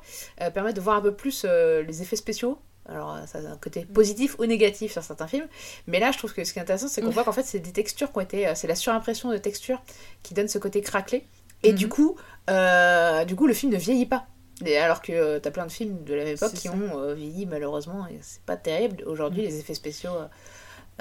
permet 0.54 0.74
de 0.74 0.80
voir 0.80 0.98
un 0.98 1.02
peu 1.02 1.14
plus 1.14 1.44
les 1.44 2.02
effets 2.02 2.16
spéciaux. 2.16 2.60
Alors, 2.88 3.18
ça 3.28 3.40
a 3.40 3.42
un 3.42 3.58
côté 3.58 3.86
positif 3.86 4.38
ou 4.40 4.46
négatif 4.46 4.92
sur 4.92 5.04
certains 5.04 5.28
films, 5.28 5.48
mais 5.88 6.00
là, 6.00 6.12
je 6.12 6.18
trouve 6.18 6.34
que 6.34 6.44
ce 6.44 6.52
qui 6.52 6.60
est 6.60 6.62
intéressant, 6.62 6.90
c'est 6.90 7.02
qu'on 7.02 7.12
voit 7.12 7.24
qu'en 7.24 7.32
fait, 7.32 7.44
c'est 7.44 7.60
des 7.60 7.72
textures 7.72 8.12
qui 8.12 8.18
ont 8.18 8.22
été, 8.22 8.52
c'est 8.56 8.68
la 8.68 8.76
surimpression 8.76 9.32
de 9.32 9.38
textures 9.38 9.82
qui 10.22 10.34
donne 10.34 10.50
ce 10.50 10.58
côté 10.58 10.82
craquelé, 10.82 11.26
et 11.64 11.72
du 11.72 11.88
coup, 11.88 12.18
du 12.48 13.36
coup, 13.36 13.48
le 13.48 13.54
film 13.54 13.72
ne 13.72 13.78
vieillit 13.78 14.06
pas 14.06 14.28
alors 14.72 15.02
que 15.02 15.12
euh, 15.12 15.40
t'as 15.40 15.52
plein 15.52 15.66
de 15.66 15.72
films 15.72 16.04
de 16.04 16.14
la 16.14 16.24
même 16.24 16.36
époque 16.36 16.54
qui 16.54 16.70
ont 16.70 17.00
euh, 17.00 17.14
vieilli 17.14 17.46
malheureusement, 17.46 18.08
et 18.08 18.20
c'est 18.22 18.42
pas 18.42 18.58
terrible 18.58 19.04
aujourd'hui 19.06 19.42
mm. 19.42 19.46
les 19.46 19.60
effets 19.60 19.74
spéciaux 19.74 20.14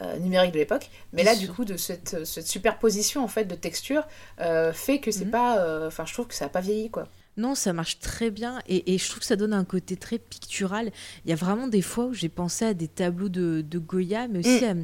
euh, 0.00 0.16
numériques 0.18 0.52
de 0.52 0.58
l'époque. 0.58 0.90
Mais 1.12 1.22
là, 1.22 1.36
du 1.36 1.48
coup, 1.48 1.64
de 1.64 1.76
cette, 1.76 2.24
cette, 2.24 2.46
superposition 2.46 3.22
en 3.22 3.28
fait 3.28 3.44
de 3.44 3.54
textures 3.54 4.06
fait 4.72 5.00
que 5.00 5.10
c'est 5.10 5.26
mm. 5.26 5.30
pas. 5.30 5.86
Enfin, 5.86 6.04
je 6.06 6.12
trouve 6.12 6.26
que 6.26 6.34
ça 6.34 6.46
a 6.46 6.48
pas 6.48 6.60
vieilli 6.60 6.90
quoi. 6.90 7.06
Non, 7.36 7.54
ça 7.54 7.72
marche 7.72 7.98
très 7.98 8.30
bien 8.30 8.60
et, 8.66 8.92
et, 8.92 8.98
je 8.98 9.08
trouve 9.08 9.20
que 9.20 9.26
ça 9.26 9.36
donne 9.36 9.54
un 9.54 9.64
côté 9.64 9.96
très 9.96 10.18
pictural. 10.18 10.92
Il 11.24 11.30
y 11.30 11.32
a 11.32 11.36
vraiment 11.36 11.66
des 11.66 11.80
fois 11.80 12.04
où 12.06 12.12
j'ai 12.12 12.28
pensé 12.28 12.66
à 12.66 12.74
des 12.74 12.88
tableaux 12.88 13.30
de, 13.30 13.64
de 13.66 13.78
Goya, 13.78 14.28
mais 14.28 14.40
aussi 14.40 14.64
mm. 14.64 14.68
à 14.68 14.74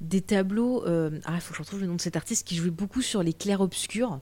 des 0.00 0.20
tableaux. 0.20 0.84
ah, 0.86 1.34
il 1.34 1.40
faut 1.40 1.50
que 1.50 1.56
je 1.56 1.62
retrouve 1.62 1.80
le 1.80 1.86
nom 1.86 1.94
de 1.94 2.00
cet 2.00 2.16
artiste 2.16 2.46
qui 2.46 2.56
jouait 2.56 2.70
beaucoup 2.70 3.02
sur 3.02 3.22
les 3.22 3.32
clairs-obscurs. 3.32 4.18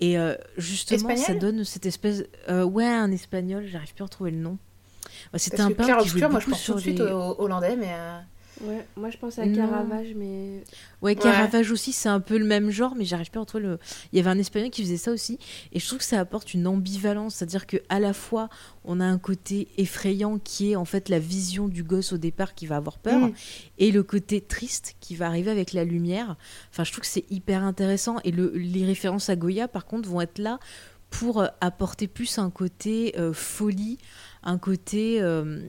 Et 0.00 0.18
euh, 0.18 0.34
justement, 0.56 1.16
ça 1.16 1.34
donne 1.34 1.64
cette 1.64 1.86
espèce. 1.86 2.24
Euh, 2.48 2.64
ouais, 2.64 2.86
un 2.86 3.10
espagnol, 3.10 3.66
j'arrive 3.66 3.94
plus 3.94 4.02
à 4.02 4.06
retrouver 4.06 4.30
le 4.30 4.38
nom. 4.38 4.58
Bah, 5.32 5.38
C'était 5.38 5.60
un 5.60 5.72
peintre 5.72 6.02
qui 6.02 6.08
jouait 6.08 6.28
moi, 6.28 6.40
je 6.40 6.50
pense 6.50 6.64
tout 6.64 6.74
de 6.74 6.80
suite 6.80 7.00
hollandais, 7.00 7.76
mais. 7.76 7.94
Ouais, 8.62 8.86
moi 8.96 9.10
je 9.10 9.18
pense 9.18 9.38
à 9.38 9.46
Caravage, 9.46 10.14
mais. 10.16 10.62
Ouais, 11.02 11.14
Caravage 11.14 11.70
aussi, 11.70 11.92
c'est 11.92 12.08
un 12.08 12.20
peu 12.20 12.38
le 12.38 12.44
même 12.44 12.70
genre, 12.70 12.94
mais 12.96 13.04
j'arrive 13.04 13.30
pas 13.30 13.38
à 13.38 13.42
retrouver 13.42 13.64
le. 13.64 13.78
Il 14.12 14.16
y 14.16 14.20
avait 14.20 14.30
un 14.30 14.38
espagnol 14.38 14.70
qui 14.70 14.82
faisait 14.82 14.96
ça 14.96 15.12
aussi, 15.12 15.38
et 15.72 15.78
je 15.78 15.86
trouve 15.86 15.98
que 15.98 16.04
ça 16.04 16.18
apporte 16.18 16.54
une 16.54 16.66
ambivalence, 16.66 17.36
c'est-à-dire 17.36 17.66
que 17.66 17.76
à 17.88 18.00
la 18.00 18.12
fois 18.12 18.48
on 18.84 19.00
a 19.00 19.04
un 19.04 19.18
côté 19.18 19.68
effrayant 19.76 20.38
qui 20.38 20.72
est 20.72 20.76
en 20.76 20.84
fait 20.84 21.08
la 21.08 21.18
vision 21.18 21.68
du 21.68 21.82
gosse 21.82 22.12
au 22.12 22.18
départ 22.18 22.54
qui 22.54 22.66
va 22.66 22.76
avoir 22.76 22.98
peur, 22.98 23.28
mm. 23.28 23.32
et 23.78 23.92
le 23.92 24.02
côté 24.02 24.40
triste 24.40 24.96
qui 25.00 25.14
va 25.14 25.26
arriver 25.26 25.50
avec 25.50 25.72
la 25.72 25.84
lumière. 25.84 26.36
Enfin, 26.70 26.84
je 26.84 26.92
trouve 26.92 27.02
que 27.02 27.10
c'est 27.10 27.30
hyper 27.30 27.62
intéressant, 27.62 28.16
et 28.24 28.32
le... 28.32 28.50
les 28.56 28.84
références 28.84 29.28
à 29.28 29.36
Goya 29.36 29.68
par 29.68 29.86
contre 29.86 30.08
vont 30.08 30.20
être 30.20 30.38
là 30.38 30.58
pour 31.10 31.40
euh, 31.40 31.46
apporter 31.60 32.06
plus 32.06 32.38
un 32.38 32.50
côté 32.50 33.14
euh, 33.18 33.32
folie, 33.32 33.98
un 34.42 34.58
côté. 34.58 35.20
Euh, 35.20 35.60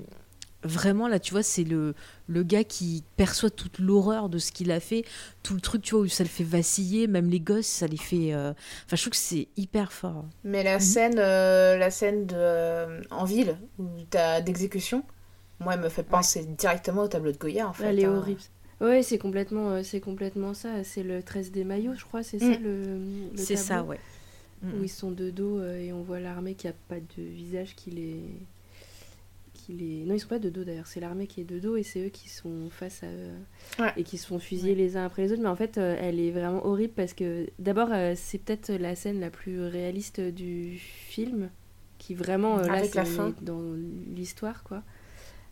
vraiment 0.63 1.07
là 1.07 1.19
tu 1.19 1.31
vois 1.31 1.43
c'est 1.43 1.63
le, 1.63 1.93
le 2.27 2.43
gars 2.43 2.63
qui 2.63 3.03
perçoit 3.15 3.49
toute 3.49 3.79
l'horreur 3.79 4.29
de 4.29 4.37
ce 4.39 4.51
qu'il 4.51 4.71
a 4.71 4.79
fait 4.79 5.05
tout 5.41 5.53
le 5.53 5.61
truc 5.61 5.81
tu 5.81 5.95
vois 5.95 6.03
où 6.03 6.07
ça 6.07 6.23
le 6.23 6.29
fait 6.29 6.43
vaciller 6.43 7.07
même 7.07 7.29
les 7.29 7.39
gosses 7.39 7.67
ça 7.67 7.87
les 7.87 7.97
fait 7.97 8.33
euh, 8.33 8.51
enfin 8.85 8.95
je 8.95 9.01
trouve 9.01 9.11
que 9.11 9.17
c'est 9.17 9.47
hyper 9.55 9.93
fort 9.93 10.25
mais 10.43 10.63
la 10.63 10.75
mhm. 10.75 10.79
scène 10.81 11.19
euh, 11.19 11.77
la 11.77 11.91
scène 11.91 12.25
de 12.25 12.35
euh, 12.35 13.01
en 13.09 13.23
ville 13.23 13.57
où 13.77 13.85
t'as 14.09 14.41
d'exécution 14.41 15.03
moi 15.59 15.75
elle 15.75 15.81
me 15.81 15.89
fait 15.89 16.03
penser 16.03 16.45
directement 16.45 17.03
au 17.03 17.07
tableau 17.07 17.31
de 17.31 17.37
Goya 17.37 17.67
en 17.67 17.73
fait 17.73 17.85
elle 17.85 17.99
est 17.99 18.05
hein. 18.05 18.17
horrible 18.17 18.41
ouais 18.81 19.01
c'est 19.01 19.17
complètement 19.17 19.81
c'est 19.83 20.01
complètement 20.01 20.53
ça 20.53 20.83
c'est 20.83 21.03
le 21.03 21.23
13 21.23 21.51
des 21.51 21.63
maillots 21.63 21.95
je 21.95 22.03
crois 22.03 22.23
c'est 22.23 22.39
ça 22.39 22.45
mm. 22.45 22.63
le, 22.63 23.01
c'est 23.35 23.55
ça 23.55 23.83
ouais 23.83 23.99
où 24.61 24.83
ils 24.83 24.89
sont 24.89 25.11
de 25.11 25.29
dos 25.29 25.63
et 25.63 25.93
on 25.93 26.01
voit 26.01 26.19
l'armée 26.19 26.53
qui 26.53 26.67
a 26.67 26.73
pas 26.89 26.99
de 26.99 27.23
visage 27.23 27.75
qui 27.77 27.91
les 27.91 28.19
non, 29.69 30.15
ils 30.15 30.19
sont 30.19 30.27
pas 30.27 30.39
de 30.39 30.49
dos 30.49 30.63
d'ailleurs, 30.63 30.87
c'est 30.87 30.99
l'armée 30.99 31.27
qui 31.27 31.41
est 31.41 31.45
de 31.45 31.59
dos 31.59 31.75
et 31.75 31.83
c'est 31.83 32.07
eux 32.07 32.09
qui 32.09 32.27
sont 32.27 32.69
face 32.71 33.03
à 33.03 33.07
eux 33.07 33.85
et 33.97 34.03
qui 34.03 34.17
se 34.17 34.25
font 34.25 34.39
fusiller 34.39 34.73
les 34.73 34.97
uns 34.97 35.05
après 35.05 35.23
les 35.23 35.31
autres. 35.31 35.41
Mais 35.41 35.49
en 35.49 35.55
fait, 35.55 35.77
euh, 35.77 35.95
elle 35.99 36.19
est 36.19 36.31
vraiment 36.31 36.65
horrible 36.65 36.93
parce 36.95 37.13
que 37.13 37.47
d'abord, 37.59 37.89
euh, 37.91 38.13
c'est 38.15 38.39
peut-être 38.39 38.71
la 38.71 38.95
scène 38.95 39.19
la 39.19 39.29
plus 39.29 39.61
réaliste 39.61 40.21
du 40.21 40.77
film 40.79 41.49
qui 41.99 42.15
vraiment 42.15 42.57
euh, 42.57 42.63
là, 42.63 42.81
la 42.93 43.05
fin. 43.05 43.33
dans 43.41 43.61
l'histoire 44.15 44.63
quoi. 44.63 44.81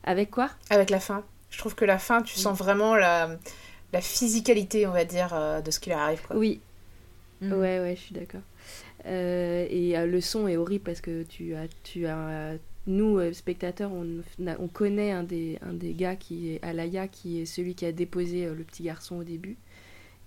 Avec 0.04 0.32
quoi? 0.32 0.50
Avec 0.70 0.90
la 0.90 1.00
fin. 1.00 1.24
Je 1.50 1.60
trouve 1.60 1.76
que 1.76 1.86
la 1.86 2.00
fin, 2.00 2.22
tu 2.22 2.40
sens 2.40 2.58
vraiment 2.58 2.96
la, 2.96 3.38
la 3.94 4.02
physicalité, 4.02 4.88
on 4.88 4.92
va 4.92 5.06
dire, 5.06 5.62
de 5.64 5.72
ce 5.72 5.80
qui 5.80 5.90
leur 5.90 6.00
arrive. 6.00 6.22
Quoi. 6.26 6.38
Oui. 6.38 6.60
Mm. 7.42 7.52
Ouais, 7.54 7.80
ouais, 7.80 7.96
je 7.96 8.02
suis 8.02 8.16
d'accord. 8.16 8.42
et 9.06 9.96
le 9.96 10.22
son 10.22 10.48
est 10.48 10.58
horrible 10.58 10.84
parce 10.84 11.02
que 11.02 11.24
tu 11.24 11.56
as, 11.56 11.68
tu 11.84 12.08
as 12.08 12.58
nous, 12.88 13.20
euh, 13.20 13.34
spectateurs, 13.34 13.92
on, 13.92 14.68
connaît 14.70 15.12
un 15.12 15.24
des, 15.24 15.60
un 15.62 15.74
des 15.74 15.94
gars 15.94 16.16
qui 16.16 16.52
est 16.52 16.64
Alaya, 16.64 17.08
qui 17.08 17.42
est 17.42 17.46
celui 17.46 17.76
qui 17.76 17.86
a 17.86 17.92
déposé 17.92 18.46
euh, 18.46 18.56
le 18.56 18.64
petit 18.64 18.84
garçon 18.84 19.18
au 19.18 19.24
début. 19.24 19.58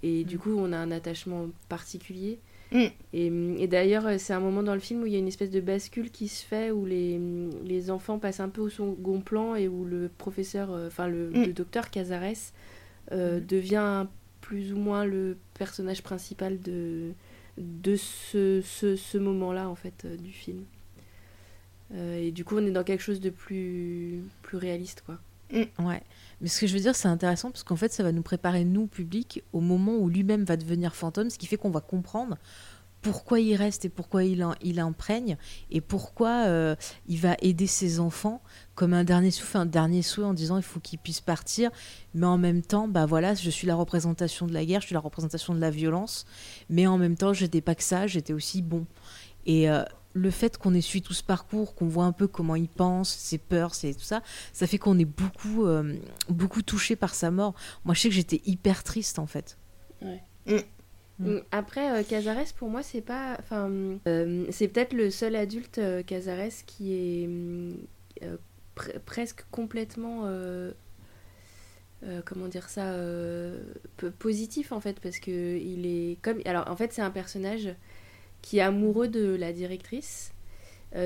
Et 0.03 0.25
du 0.25 0.37
mm. 0.37 0.39
coup, 0.39 0.55
on 0.57 0.73
a 0.73 0.77
un 0.77 0.91
attachement 0.91 1.49
particulier. 1.71 2.39
Mm. 2.71 2.87
Et, 3.15 3.67
d'ailleurs, 3.67 4.07
euh, 4.07 4.17
c'est 4.19 4.35
un 4.35 4.41
moment 4.41 4.63
dans 4.63 4.75
le 4.75 4.81
film 4.81 5.03
où 5.03 5.07
il 5.07 5.13
y 5.13 5.17
a 5.17 5.19
une 5.19 5.29
espèce 5.29 5.51
de 5.51 5.61
bascule 5.61 6.11
qui 6.11 6.29
se 6.29 6.45
fait, 6.45 6.71
où 6.71 6.85
les, 6.85 7.19
les 7.65 7.91
enfants 7.91 8.19
passent 8.19 8.41
un 8.41 8.51
peu 8.51 8.61
au 8.61 8.69
second 8.69 9.21
plan 9.21 9.55
et 9.55 9.67
où 9.67 9.87
le 9.87 10.11
professeur, 10.19 10.71
enfin 10.87 11.09
le, 11.09 11.31
mm. 11.31 11.53
docteur 11.53 11.91
Cazares 11.91 12.53
devient 13.11 14.07
plus 14.43 14.73
ou 14.73 14.77
moins 14.77 15.05
le 15.05 15.37
personnage 15.55 16.03
principal 16.03 16.61
de, 16.61 17.13
de 17.57 17.97
ce, 17.97 18.61
ce, 18.63 18.97
ce 18.97 19.19
moment-là, 19.19 19.69
en 19.69 19.75
fait, 19.75 20.07
du 20.07 20.31
film. 20.31 20.65
Euh, 21.95 22.21
et 22.21 22.31
du 22.31 22.45
coup, 22.45 22.57
on 22.57 22.67
est 22.67 22.71
dans 22.71 22.85
quelque 22.85 23.03
chose 23.03 23.21
de 23.21 23.31
plus, 23.31 24.23
plus 24.43 24.57
réaliste, 24.57 25.03
quoi. 25.05 25.19
Mm. 25.53 25.87
Ouais. 25.87 26.03
Mais 26.41 26.49
ce 26.49 26.61
que 26.61 26.67
je 26.67 26.75
veux 26.75 26.81
dire, 26.81 26.95
c'est 26.95 27.09
intéressant 27.09 27.51
parce 27.51 27.65
qu'en 27.65 27.77
fait, 27.77 27.93
ça 27.93 28.03
va 28.03 28.13
nous 28.13 28.23
préparer, 28.23 28.65
nous, 28.65 28.87
public, 28.87 29.43
au 29.53 29.61
moment 29.61 29.97
où 29.97 30.09
lui-même 30.09 30.45
va 30.45 30.57
devenir 30.57 30.95
fantôme, 30.95 31.31
ce 31.31 31.39
qui 31.39 31.47
fait 31.47 31.57
qu'on 31.57 31.71
va 31.71 31.81
comprendre 31.81 32.37
pourquoi 33.03 33.41
il 33.41 33.55
reste 33.55 33.85
et 33.85 33.89
pourquoi 33.89 34.25
il, 34.25 34.47
il 34.63 34.79
imprègne 34.81 35.37
et 35.71 35.81
pourquoi 35.81 36.45
euh, 36.47 36.77
il 37.09 37.19
va 37.19 37.37
aider 37.41 37.67
ses 37.67 37.99
enfants 38.01 38.43
comme 38.75 38.93
un 38.93 39.05
dernier 39.05 39.31
souffle, 39.31 39.57
un 39.57 39.67
dernier 39.67 40.03
souhait 40.03 40.25
en 40.25 40.35
disant 40.35 40.57
il 40.57 40.63
faut 40.63 40.81
qu'ils 40.81 40.99
puissent 40.99 41.21
partir, 41.21 41.71
mais 42.15 42.27
en 42.27 42.39
même 42.39 42.63
temps, 42.63 42.89
bah 42.89 43.07
voilà, 43.07 43.35
je 43.35 43.51
suis 43.51 43.67
la 43.67 43.75
représentation 43.75 44.47
de 44.47 44.53
la 44.53 44.65
guerre, 44.65 44.81
je 44.81 44.87
suis 44.87 44.95
la 44.95 45.01
représentation 45.01 45.55
de 45.55 45.61
la 45.61 45.71
violence, 45.71 46.27
mais 46.69 46.87
en 46.87 46.99
même 46.99 47.17
temps, 47.17 47.33
j'étais 47.33 47.61
pas 47.61 47.75
que 47.75 47.83
ça, 47.83 48.07
j'étais 48.07 48.33
aussi 48.33 48.63
bon. 48.63 48.87
Et 49.47 49.71
euh, 49.71 49.83
le 50.13 50.31
fait 50.31 50.59
qu'on 50.59 50.75
ait 50.75 50.81
suivi 50.81 51.03
tout 51.03 51.13
ce 51.13 51.23
parcours, 51.23 51.75
qu'on 51.75 51.87
voit 51.87 52.05
un 52.05 52.13
peu 52.13 52.27
comment 52.27 52.57
il 52.57 52.69
pense, 52.69 53.11
ses 53.11 53.39
peurs, 53.39 53.75
c'est 53.75 53.95
tout 53.95 54.01
ça, 54.01 54.23
ça 54.53 54.67
fait 54.67 54.79
qu'on 54.79 54.99
est 54.99 55.05
beaucoup, 55.05 55.67
euh, 55.67 55.95
beaucoup 56.29 56.63
touché 56.63 56.97
par 56.97 57.15
sa 57.15 57.31
mort. 57.31 57.55
Moi, 57.85 57.95
je 57.95 58.01
sais 58.01 58.09
que 58.09 58.15
j'étais 58.15 58.41
hyper 58.45 58.83
triste 58.83 59.19
en 59.19 59.27
fait. 59.27 59.57
Mm. 60.01 60.57
Mm. 61.21 61.39
Après, 61.53 62.01
euh, 62.01 62.03
Cazares, 62.03 62.53
pour 62.57 62.71
moi, 62.71 62.83
c'est 62.83 63.03
pas. 63.03 63.37
Enfin, 63.39 63.71
euh, 64.09 64.47
c'est 64.51 64.69
peut-être 64.69 64.95
le 64.95 65.11
seul 65.11 65.37
adulte 65.37 65.81
Cazares 66.07 66.65
qui 66.67 66.95
est 66.95 67.29
presque 69.05 69.45
complètement. 69.51 70.25
comment 72.25 72.49
dire 72.49 72.69
ça 72.71 72.95
positif 74.19 74.73
en 74.73 74.81
fait 74.81 75.01
parce 75.01 75.19
que 75.19 75.59
il 75.59 75.85
est 75.85 76.17
comme 76.23 76.41
alors 76.47 76.67
en 76.71 76.75
fait 76.75 76.95
c'est 76.95 77.03
un 77.03 77.11
personnage 77.11 77.69
qui 78.43 78.59
est 78.59 78.63
amoureux 78.63 79.09
de 79.09 79.35
la 79.35 79.53
directrice, 79.53 80.33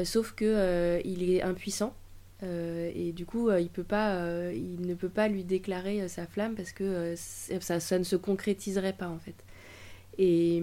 sauf 0.04 0.32
que 0.32 1.00
il 1.04 1.30
est 1.30 1.42
impuissant. 1.42 1.94
et 2.42 3.12
du 3.14 3.26
coup, 3.26 3.50
il, 3.50 3.64
ne 3.66 4.94
peut 4.94 5.08
pas 5.08 5.28
lui 5.28 5.44
déclarer 5.44 6.08
sa 6.08 6.26
flamme 6.26 6.54
parce 6.54 6.72
que 6.72 7.14
ça, 7.16 7.98
ne 7.98 8.04
se 8.04 8.16
concrétiserait 8.16 8.92
pas 8.94 9.08
en 9.08 9.18
fait. 9.18 9.34
Et, 10.16 10.62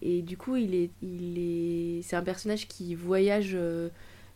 et 0.00 0.22
du 0.22 0.36
coup, 0.36 0.56
il 0.56 0.74
est, 0.74 0.90
il 1.02 1.38
est, 1.38 2.02
c'est 2.02 2.16
un 2.16 2.22
personnage 2.22 2.68
qui 2.68 2.94
voyage 2.94 3.56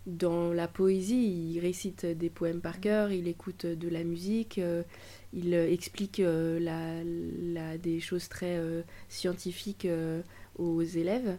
dans 0.06 0.52
la 0.52 0.68
poésie, 0.68 1.52
il 1.54 1.60
récite 1.60 2.04
des 2.04 2.28
poèmes 2.28 2.60
par 2.60 2.80
cœur, 2.80 3.10
il 3.10 3.26
écoute 3.26 3.66
de 3.66 3.88
la 3.88 4.04
musique, 4.04 4.58
euh, 4.58 4.82
il 5.32 5.54
explique 5.54 6.20
euh, 6.20 6.58
des 7.82 8.00
choses 8.00 8.28
très 8.28 8.58
euh, 8.58 8.82
scientifiques 9.08 9.88
aux 10.58 10.82
élèves. 10.82 11.38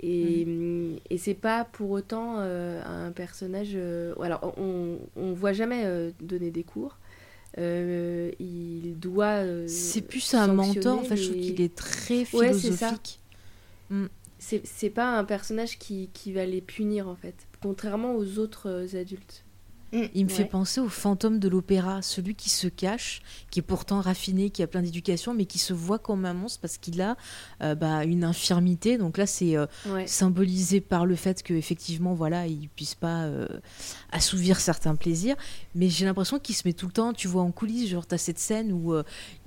Et, 0.00 0.44
mhm. 0.44 0.98
et 1.10 1.18
c'est 1.18 1.34
pas 1.34 1.64
pour 1.64 1.90
autant 1.90 2.38
un 2.38 3.12
personnage. 3.12 3.76
alors, 4.20 4.54
on, 4.56 4.98
on 5.16 5.32
voit 5.32 5.52
jamais 5.52 6.12
donner 6.20 6.50
des 6.50 6.64
cours. 6.64 6.98
il 7.56 8.94
doit. 8.98 9.42
c'est 9.68 10.02
plus 10.02 10.34
un 10.34 10.48
mentor, 10.48 10.98
en 10.98 11.02
fait, 11.02 11.16
je 11.16 11.30
trouve 11.30 11.40
qu'il 11.40 11.60
est 11.60 11.74
très 11.74 12.24
philosophique. 12.24 13.20
Ouais, 13.90 14.08
c'est 14.64 14.90
pas 14.90 15.16
un 15.16 15.24
personnage 15.24 15.78
qui, 15.78 16.10
qui 16.12 16.32
va 16.32 16.46
les 16.46 16.60
punir, 16.60 17.08
en 17.08 17.14
fait 17.14 17.46
contrairement 17.62 18.14
aux 18.16 18.38
autres 18.38 18.68
euh, 18.68 19.00
adultes. 19.00 19.44
Mm. 19.92 20.02
Il 20.14 20.24
me 20.24 20.30
fait 20.30 20.44
penser 20.44 20.80
au 20.80 20.88
fantôme 20.88 21.38
de 21.38 21.48
l'opéra, 21.48 22.00
celui 22.02 22.34
qui 22.34 22.48
se 22.48 22.66
cache, 22.66 23.22
qui 23.50 23.60
est 23.60 23.62
pourtant 23.62 24.00
raffiné, 24.00 24.50
qui 24.50 24.62
a 24.62 24.66
plein 24.66 24.82
d'éducation, 24.82 25.34
mais 25.34 25.44
qui 25.44 25.58
se 25.58 25.72
voit 25.72 25.98
comme 25.98 26.24
un 26.24 26.32
monstre 26.32 26.60
parce 26.60 26.78
qu'il 26.78 27.00
a 27.02 27.16
euh, 27.62 27.74
bah, 27.74 28.04
une 28.04 28.24
infirmité. 28.24 28.96
Donc 28.96 29.18
là, 29.18 29.26
c'est 29.26 29.56
euh, 29.56 29.66
symbolisé 30.06 30.80
par 30.80 31.04
le 31.04 31.14
fait 31.14 31.42
qu'effectivement, 31.42 32.14
voilà, 32.14 32.46
il 32.46 32.68
puisse 32.68 32.94
pas 32.94 33.24
euh, 33.24 33.46
assouvir 34.10 34.60
certains 34.60 34.94
plaisirs. 34.94 35.36
Mais 35.74 35.88
j'ai 35.88 36.06
l'impression 36.06 36.38
qu'il 36.38 36.54
se 36.54 36.66
met 36.66 36.72
tout 36.72 36.86
le 36.86 36.92
temps, 36.92 37.12
tu 37.12 37.28
vois, 37.28 37.42
en 37.42 37.50
coulisses. 37.50 37.90
Genre, 37.90 38.06
tu 38.06 38.14
as 38.14 38.18
cette 38.18 38.38
scène 38.38 38.72
où 38.72 38.94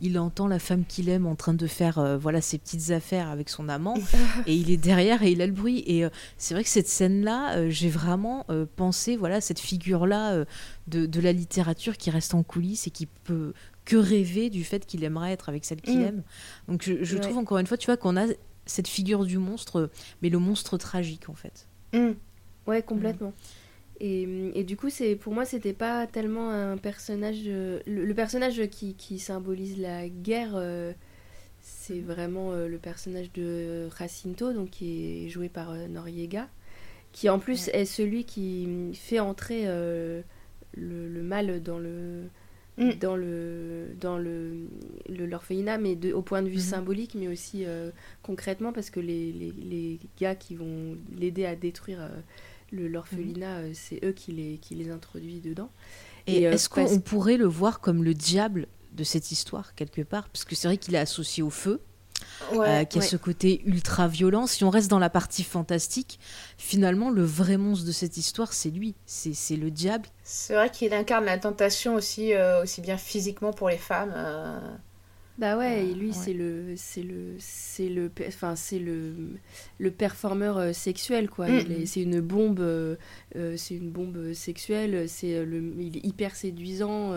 il 0.01 0.19
entend 0.19 0.47
la 0.47 0.59
femme 0.59 0.85
qu'il 0.85 1.09
aime 1.09 1.25
en 1.25 1.35
train 1.35 1.53
de 1.53 1.67
faire 1.67 2.17
voilà 2.19 2.41
ses 2.41 2.57
petites 2.57 2.91
affaires 2.91 3.29
avec 3.29 3.49
son 3.49 3.69
amant, 3.69 3.95
et 4.47 4.55
il 4.55 4.69
est 4.69 4.77
derrière 4.77 5.23
et 5.23 5.31
il 5.31 5.41
a 5.41 5.47
le 5.47 5.51
bruit. 5.53 5.83
Et 5.87 6.05
c'est 6.37 6.53
vrai 6.53 6.63
que 6.63 6.69
cette 6.69 6.87
scène-là, 6.87 7.69
j'ai 7.69 7.89
vraiment 7.89 8.45
pensé, 8.75 9.15
voilà, 9.15 9.41
cette 9.41 9.59
figure-là 9.59 10.34
euh, 10.35 10.45
de, 10.87 11.21
la 11.21 11.31
littérature 11.31 11.97
qui 11.97 12.09
reste 12.09 12.33
en 12.33 12.43
coulisses 12.43 12.87
et 12.87 12.91
qui 12.91 13.05
peut 13.05 13.53
que 13.85 13.95
rêver 13.95 14.49
du 14.49 14.63
fait 14.63 14.85
qu'il 14.85 15.03
aimerait 15.03 15.31
être 15.31 15.49
avec 15.49 15.65
celle 15.65 15.81
qu'il 15.81 15.99
mm. 15.99 16.05
aime. 16.05 16.23
Donc 16.67 16.83
je, 16.83 17.17
trouve 17.17 17.37
encore 17.37 17.57
une 17.57 17.67
fois, 17.67 17.77
tu 17.77 17.85
vois, 17.85 17.97
qu'on 17.97 18.17
a 18.17 18.25
cette 18.65 18.87
figure 18.87 19.25
du 19.25 19.37
monstre, 19.37 19.89
mais 20.21 20.29
le 20.29 20.39
monstre 20.39 20.77
tragique 20.77 21.29
en 21.29 21.35
fait. 21.35 21.67
Mm. 21.93 22.11
Ouais, 22.67 22.81
complètement. 22.81 23.33
Et, 24.01 24.63
du 24.65 24.75
coup, 24.75 24.89
c'est 24.89 25.15
pour 25.15 25.33
moi, 25.33 25.45
c'était 25.45 25.73
pas 25.73 26.05
tellement 26.05 26.49
un 26.49 26.77
personnage. 26.77 27.43
le, 27.45 28.13
personnage 28.13 28.67
qui, 28.67 28.93
qui, 28.95 29.19
symbolise 29.19 29.77
la 29.77 30.09
guerre, 30.09 30.53
euh, 30.55 30.91
c'est 31.61 31.99
vraiment 31.99 32.51
euh, 32.51 32.67
le 32.67 32.77
personnage 32.77 33.31
de 33.31 33.89
Jacinto, 33.97 34.51
donc 34.51 34.71
qui 34.71 35.25
est 35.25 35.29
joué 35.29 35.47
par 35.47 35.73
Noriega, 35.73 36.49
qui 37.15 37.29
en 37.29 37.39
plus 37.39 37.69
est 37.69 37.85
celui 37.85 38.25
qui 38.25 38.91
fait 38.93 39.21
entrer 39.21 39.65
le, 40.77 41.23
mal 41.23 41.61
dans 41.63 41.79
le 41.79 42.23
mm. 42.77 42.91
dans 42.99 43.15
le 43.15 43.87
dans 43.99 44.17
le 44.17 44.67
l'orphelinat 45.09 45.77
mais 45.77 45.95
de, 45.95 46.13
au 46.13 46.21
point 46.21 46.41
de 46.41 46.49
vue 46.49 46.57
mm-hmm. 46.57 46.69
symbolique 46.69 47.15
mais 47.15 47.27
aussi 47.27 47.65
euh, 47.65 47.91
concrètement 48.21 48.73
parce 48.73 48.89
que 48.89 48.99
les, 48.99 49.31
les, 49.31 49.51
les, 49.51 49.99
gars 50.19 50.35
qui 50.35 50.55
vont 50.55 50.97
l'aider 51.17 51.45
à 51.45 51.55
détruire 51.55 52.01
euh, 52.01 52.87
l'orphelinat 52.89 53.61
mm-hmm. 53.61 53.69
euh, 53.69 53.71
c'est 53.73 54.03
eux 54.03 54.11
qui 54.11 54.31
les 54.31 54.57
qui 54.57 54.75
les 54.75 54.91
introduisent 54.91 55.41
dedans 55.41 55.69
et, 56.27 56.43
est-ce 56.43 56.69
qu'on 56.69 56.99
pourrait 56.99 57.37
le 57.37 57.45
voir 57.45 57.79
comme 57.79 58.03
le 58.03 58.15
diable 58.15 58.67
de 58.93 59.03
cette 59.03 59.31
histoire 59.31 59.75
quelque 59.75 60.01
part? 60.01 60.27
Parce 60.29 60.43
que 60.43 60.55
c'est 60.55 60.67
vrai 60.67 60.77
qu'il 60.77 60.95
est 60.95 60.99
associé 60.99 61.43
au 61.43 61.51
feu 61.51 61.81
euh, 62.53 62.83
qui 62.83 62.99
a 62.99 63.01
ce 63.01 63.15
côté 63.15 63.61
ultra 63.65 64.07
violent. 64.07 64.47
Si 64.47 64.63
on 64.63 64.69
reste 64.69 64.89
dans 64.89 64.99
la 64.99 65.09
partie 65.09 65.43
fantastique, 65.43 66.19
finalement, 66.57 67.09
le 67.09 67.23
vrai 67.23 67.57
monstre 67.57 67.85
de 67.85 67.91
cette 67.91 68.17
histoire, 68.17 68.53
c'est 68.53 68.69
lui, 68.69 68.95
c'est 69.05 69.55
le 69.55 69.71
diable. 69.71 70.07
C'est 70.23 70.53
vrai 70.53 70.69
qu'il 70.69 70.93
incarne 70.93 71.25
la 71.25 71.37
tentation 71.37 71.95
aussi, 71.95 72.33
euh, 72.33 72.63
aussi 72.63 72.81
bien 72.81 72.97
physiquement 72.97 73.53
pour 73.53 73.69
les 73.69 73.77
femmes. 73.77 74.13
Euh, 74.15 74.59
bah 75.37 75.57
ouais, 75.57 75.85
et 75.85 75.93
lui 75.93 76.13
c'est 76.13 76.33
le 76.33 76.75
c'est 76.77 77.03
le 77.03 77.35
c'est 77.39 77.89
le 77.89 78.09
enfin 78.25 78.55
c'est 78.55 78.79
le 78.79 79.13
le 79.79 79.91
performeur 79.91 80.57
euh, 80.57 80.71
sexuel 80.71 81.29
quoi. 81.29 81.49
Mm. 81.49 81.85
C'est 81.85 82.01
une 82.01 82.21
bombe 82.21 82.61
euh, 82.61 82.95
euh, 83.35 83.55
c'est 83.57 83.75
une 83.75 83.89
bombe 83.89 84.31
sexuelle, 84.31 85.09
c'est 85.09 85.43
le 85.43 85.73
il 85.77 85.97
est 85.97 86.05
hyper 86.05 86.35
séduisant 86.35 87.13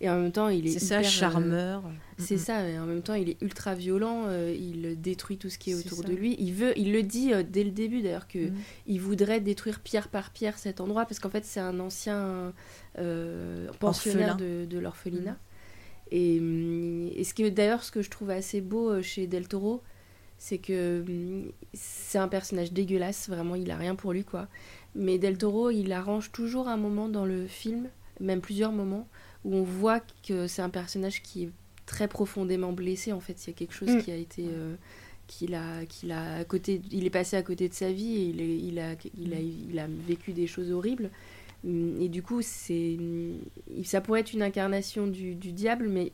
et 0.00 0.10
en 0.10 0.20
même 0.20 0.32
temps 0.32 0.48
il 0.48 0.66
est, 0.66 0.72
c'est 0.72 0.80
ça 0.80 1.02
charmeur. 1.04 1.84
c'est 2.18 2.38
ça 2.38 2.68
et 2.68 2.76
en 2.76 2.86
même 2.86 3.02
temps 3.02 3.14
il 3.14 3.28
est 3.28 3.40
ultra 3.40 3.74
violent, 3.74 4.24
il 4.52 5.00
détruit 5.00 5.36
tout 5.36 5.48
ce 5.48 5.58
qui 5.58 5.70
est, 5.70 5.74
autour 5.74 6.02
de 6.02 6.12
lui. 6.12 6.34
Il 6.40 6.52
veut 6.52 6.76
il 6.76 6.92
le 6.92 7.04
dit 7.04 7.30
dès 7.48 7.62
le 7.62 7.70
début 7.70 8.02
d'ailleurs 8.02 8.26
que 8.26 8.50
mm. 8.50 8.54
il 8.88 9.00
voudrait 9.00 9.40
détruire 9.40 9.78
pierre 9.78 10.08
par 10.08 10.30
pierre 10.32 10.58
cet 10.58 10.80
endroit 10.80 11.06
parce 11.06 11.20
qu'en 11.20 11.30
fait 11.30 11.44
c'est 11.44 11.60
un 11.60 11.78
ancien 11.78 12.52
pensionnaire 13.78 14.36
de, 14.36 14.64
de 14.64 14.78
l'orphelinat. 14.78 15.36
Mm. 16.12 17.08
Et, 17.16 17.24
ce 17.24 17.34
qui 17.34 17.50
d'ailleurs 17.50 17.82
ce 17.82 17.90
que 17.90 18.02
je 18.02 18.10
trouve 18.10 18.30
assez 18.30 18.60
beau 18.60 18.90
euh, 18.90 19.02
chez 19.02 19.26
Del 19.26 19.48
Toro, 19.48 19.82
c'est 20.38 20.58
que 20.58 21.04
hum, 21.06 21.52
c'est 21.74 22.18
un 22.18 22.28
personnage 22.28 22.72
dégueulasse, 22.72 23.28
vraiment 23.28 23.54
il 23.54 23.70
a 23.70 23.76
rien 23.76 23.94
pour 23.94 24.12
lui 24.12 24.24
quoi. 24.24 24.48
Mais 24.94 25.18
Del 25.18 25.38
Toro, 25.38 25.70
il 25.70 25.92
arrange 25.92 26.32
toujours 26.32 26.68
un 26.68 26.76
moment 26.76 27.08
dans 27.08 27.24
le 27.24 27.46
film, 27.46 27.88
même 28.18 28.40
plusieurs 28.40 28.72
moments, 28.72 29.06
où 29.44 29.54
on 29.54 29.62
voit 29.62 30.00
que 30.26 30.46
c'est 30.46 30.62
un 30.62 30.70
personnage 30.70 31.22
qui 31.22 31.44
est 31.44 31.50
très 31.86 32.08
profondément 32.08 32.72
blessé 32.72 33.12
en 33.12 33.20
fait. 33.20 33.44
Il 33.44 33.50
y 33.50 33.52
a 33.52 33.56
quelque 33.56 33.74
chose 33.74 33.90
mm. 33.90 34.02
qui 34.02 34.10
a 34.10 34.16
été 34.16 34.46
euh, 34.48 34.74
qu'il 35.26 35.54
a, 35.54 35.84
qu'il 35.86 36.10
a 36.10 36.36
à 36.38 36.44
côté, 36.44 36.82
il 36.90 37.06
est 37.06 37.10
passé 37.10 37.36
à 37.36 37.42
côté 37.42 37.68
de 37.68 37.74
sa 37.74 37.92
vie 37.92 38.16
et 38.16 38.24
il, 38.30 38.40
il, 38.40 38.78
a, 38.80 38.94
il, 39.16 39.32
a, 39.32 39.38
il 39.38 39.78
a 39.78 39.86
vécu 40.06 40.32
des 40.32 40.48
choses 40.48 40.72
horribles. 40.72 41.10
Et 41.64 42.08
du 42.08 42.22
coup, 42.22 42.40
c'est, 42.42 42.96
ça 43.84 44.00
pourrait 44.00 44.20
être 44.20 44.32
une 44.32 44.42
incarnation 44.42 45.06
du, 45.06 45.34
du 45.34 45.52
diable, 45.52 45.88
mais 45.88 46.12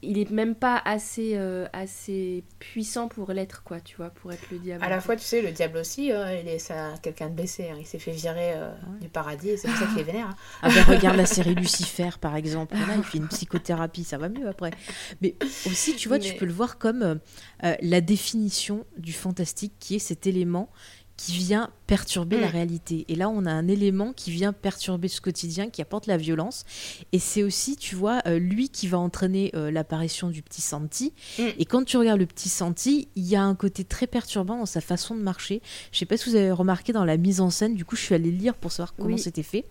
il 0.00 0.18
est 0.18 0.30
même 0.30 0.54
pas 0.54 0.80
assez, 0.84 1.32
euh, 1.34 1.66
assez 1.72 2.44
puissant 2.60 3.08
pour 3.08 3.32
l'être, 3.32 3.64
quoi, 3.64 3.80
tu 3.80 3.96
vois, 3.96 4.10
pour 4.10 4.32
être 4.32 4.48
le 4.52 4.58
diable. 4.58 4.84
À 4.84 4.88
la 4.88 5.00
fois, 5.00 5.16
tu 5.16 5.24
sais, 5.24 5.42
le 5.42 5.50
diable 5.50 5.78
aussi, 5.78 6.12
hein, 6.12 6.32
il 6.40 6.48
est 6.48 6.72
quelqu'un 7.02 7.28
de 7.28 7.34
blessé. 7.34 7.68
Hein. 7.68 7.76
il 7.80 7.86
s'est 7.86 7.98
fait 7.98 8.12
virer 8.12 8.52
euh, 8.54 8.70
du 9.00 9.08
paradis, 9.08 9.58
c'est 9.58 9.66
pour 9.66 9.76
ça 9.76 9.86
qu'il 9.86 9.98
est 9.98 10.04
vénère. 10.04 10.28
Hein. 10.28 10.36
Ah 10.62 10.68
ben, 10.68 10.84
regarde 10.84 11.16
la 11.16 11.26
série 11.26 11.54
Lucifer, 11.54 12.10
par 12.20 12.36
exemple. 12.36 12.74
Là, 12.74 12.94
il 12.96 13.02
fait 13.02 13.18
une 13.18 13.28
psychothérapie, 13.28 14.04
ça 14.04 14.18
va 14.18 14.28
mieux 14.28 14.46
après. 14.46 14.70
Mais 15.20 15.34
aussi, 15.66 15.96
tu 15.96 16.08
vois, 16.08 16.20
tu 16.20 16.34
peux 16.34 16.46
le 16.46 16.52
voir 16.52 16.78
comme 16.78 17.02
euh, 17.02 17.74
la 17.80 18.00
définition 18.00 18.86
du 18.98 19.12
fantastique, 19.12 19.72
qui 19.80 19.96
est 19.96 20.00
cet 20.00 20.28
élément 20.28 20.70
qui 21.18 21.32
vient 21.32 21.68
perturber 21.88 22.40
la 22.40 22.46
mm. 22.46 22.50
réalité. 22.50 23.04
Et 23.08 23.16
là, 23.16 23.28
on 23.28 23.44
a 23.44 23.50
un 23.50 23.66
élément 23.66 24.12
qui 24.12 24.30
vient 24.30 24.52
perturber 24.52 25.08
ce 25.08 25.20
quotidien, 25.20 25.68
qui 25.68 25.82
apporte 25.82 26.06
la 26.06 26.16
violence. 26.16 26.64
Et 27.12 27.18
c'est 27.18 27.42
aussi, 27.42 27.76
tu 27.76 27.96
vois, 27.96 28.22
euh, 28.26 28.38
lui 28.38 28.68
qui 28.68 28.86
va 28.86 28.98
entraîner 28.98 29.50
euh, 29.56 29.70
l'apparition 29.70 30.30
du 30.30 30.42
petit 30.42 30.60
Santi. 30.62 31.12
Mm. 31.38 31.42
Et 31.58 31.64
quand 31.64 31.84
tu 31.84 31.96
regardes 31.96 32.20
le 32.20 32.26
petit 32.26 32.48
Santi, 32.48 33.08
il 33.16 33.26
y 33.26 33.34
a 33.34 33.42
un 33.42 33.56
côté 33.56 33.82
très 33.82 34.06
perturbant 34.06 34.58
dans 34.58 34.66
sa 34.66 34.80
façon 34.80 35.16
de 35.16 35.20
marcher. 35.20 35.60
Je 35.90 35.98
sais 35.98 36.06
pas 36.06 36.16
si 36.16 36.30
vous 36.30 36.36
avez 36.36 36.52
remarqué 36.52 36.92
dans 36.92 37.04
la 37.04 37.16
mise 37.16 37.40
en 37.40 37.50
scène, 37.50 37.74
du 37.74 37.84
coup, 37.84 37.96
je 37.96 38.02
suis 38.02 38.14
allée 38.14 38.30
lire 38.30 38.54
pour 38.54 38.70
savoir 38.70 38.94
comment 38.94 39.16
c'était 39.16 39.42
fait. 39.42 39.64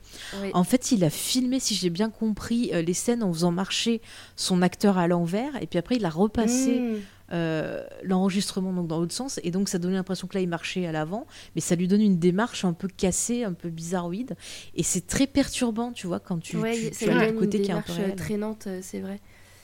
En 0.53 0.65
fait, 0.65 0.91
il 0.91 1.05
a 1.05 1.09
filmé, 1.09 1.61
si 1.61 1.75
j'ai 1.75 1.89
bien 1.89 2.09
compris, 2.09 2.71
euh, 2.73 2.81
les 2.81 2.93
scènes 2.93 3.23
en 3.23 3.31
faisant 3.31 3.51
marcher 3.51 4.01
son 4.35 4.61
acteur 4.61 4.97
à 4.97 5.07
l'envers. 5.07 5.61
Et 5.61 5.67
puis 5.67 5.79
après, 5.79 5.95
il 5.95 6.03
a 6.03 6.09
repassé. 6.09 6.79
Mm. 6.79 6.95
Euh, 7.33 7.85
l'enregistrement 8.03 8.71
donc 8.71 8.87
dans 8.87 8.99
l'autre 8.99 9.13
sens. 9.13 9.39
Et 9.43 9.51
donc 9.51 9.67
ça 9.67 9.79
donnait 9.79 9.95
l'impression 9.95 10.27
que 10.27 10.35
là 10.35 10.41
il 10.41 10.47
marchait 10.47 10.85
à 10.85 10.91
l'avant. 10.91 11.27
Mais 11.55 11.61
ça 11.61 11.75
lui 11.75 11.87
donne 11.87 12.01
une 12.01 12.19
démarche 12.19 12.63
un 12.63 12.73
peu 12.73 12.87
cassée 12.87 13.43
un 13.43 13.53
peu 13.53 13.69
bizarroïde. 13.69 14.35
Et 14.75 14.83
c'est 14.83 15.05
très 15.05 15.27
perturbant 15.27 15.91
tu 15.91 16.07
vois 16.07 16.19
quand 16.19 16.39
tu, 16.39 16.57
ouais, 16.57 16.91
tu, 16.91 17.09
as 17.09 17.31
le 17.31 17.37
côté 17.37 17.61
qui 17.61 17.71
est 17.71 17.73
un 17.73 17.81
peu 17.81 18.15
traînante 18.15 18.67
euh, 18.67 18.79
c'est 18.81 18.99
vrai. 18.99 19.19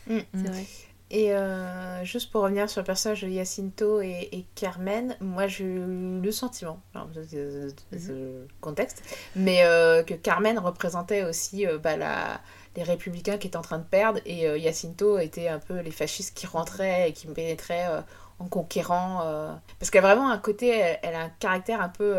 Mm. 0.08 0.18
c'est 0.34 0.48
vrai. 0.50 0.66
Et 1.12 1.32
euh, 1.32 2.04
juste 2.04 2.32
pour 2.32 2.42
revenir 2.42 2.68
sur 2.70 2.82
le 2.82 2.86
personnage 2.86 3.22
de 3.22 3.30
Jacinto 3.30 4.02
et, 4.02 4.46
Carmen, 4.56 5.16
moi 5.22 5.46
j'ai 5.46 5.64
eu 5.64 6.20
le 6.20 6.32
sentiment, 6.32 6.82
alors, 6.96 7.08
mm 7.10 8.46
contexte, 8.62 9.04
mais 9.36 9.60
que 10.08 10.16
Carmen 10.16 10.58
représentait 10.58 11.24
aussi 11.24 11.68
bah, 11.84 11.98
la, 11.98 12.42
les 12.76 12.84
républicains 12.84 13.38
qui 13.38 13.48
étaient 13.48 13.58
en 13.58 13.62
train 13.62 13.78
de 13.78 13.84
perdre 13.84 14.20
et 14.26 14.48
euh, 14.48 14.60
Jacinto 14.60 15.18
était 15.20 15.48
un 15.48 15.60
peu 15.60 15.80
les 15.80 15.92
fascistes 15.92 16.36
qui 16.36 16.48
rentraient 16.48 17.10
et 17.10 17.14
qui 17.14 17.28
pénétraient 17.28 17.88
euh, 17.90 18.02
en 18.40 18.46
conquérant. 18.46 19.22
Euh. 19.24 19.54
Parce 19.80 19.92
qu'elle 19.92 20.06
a 20.06 20.14
vraiment 20.14 20.30
un 20.30 20.38
côté, 20.38 20.70
elle, 21.02 21.16
a 21.16 21.24
un 21.24 21.30
caractère 21.40 21.82
un 21.82 21.90
peu 21.90 22.16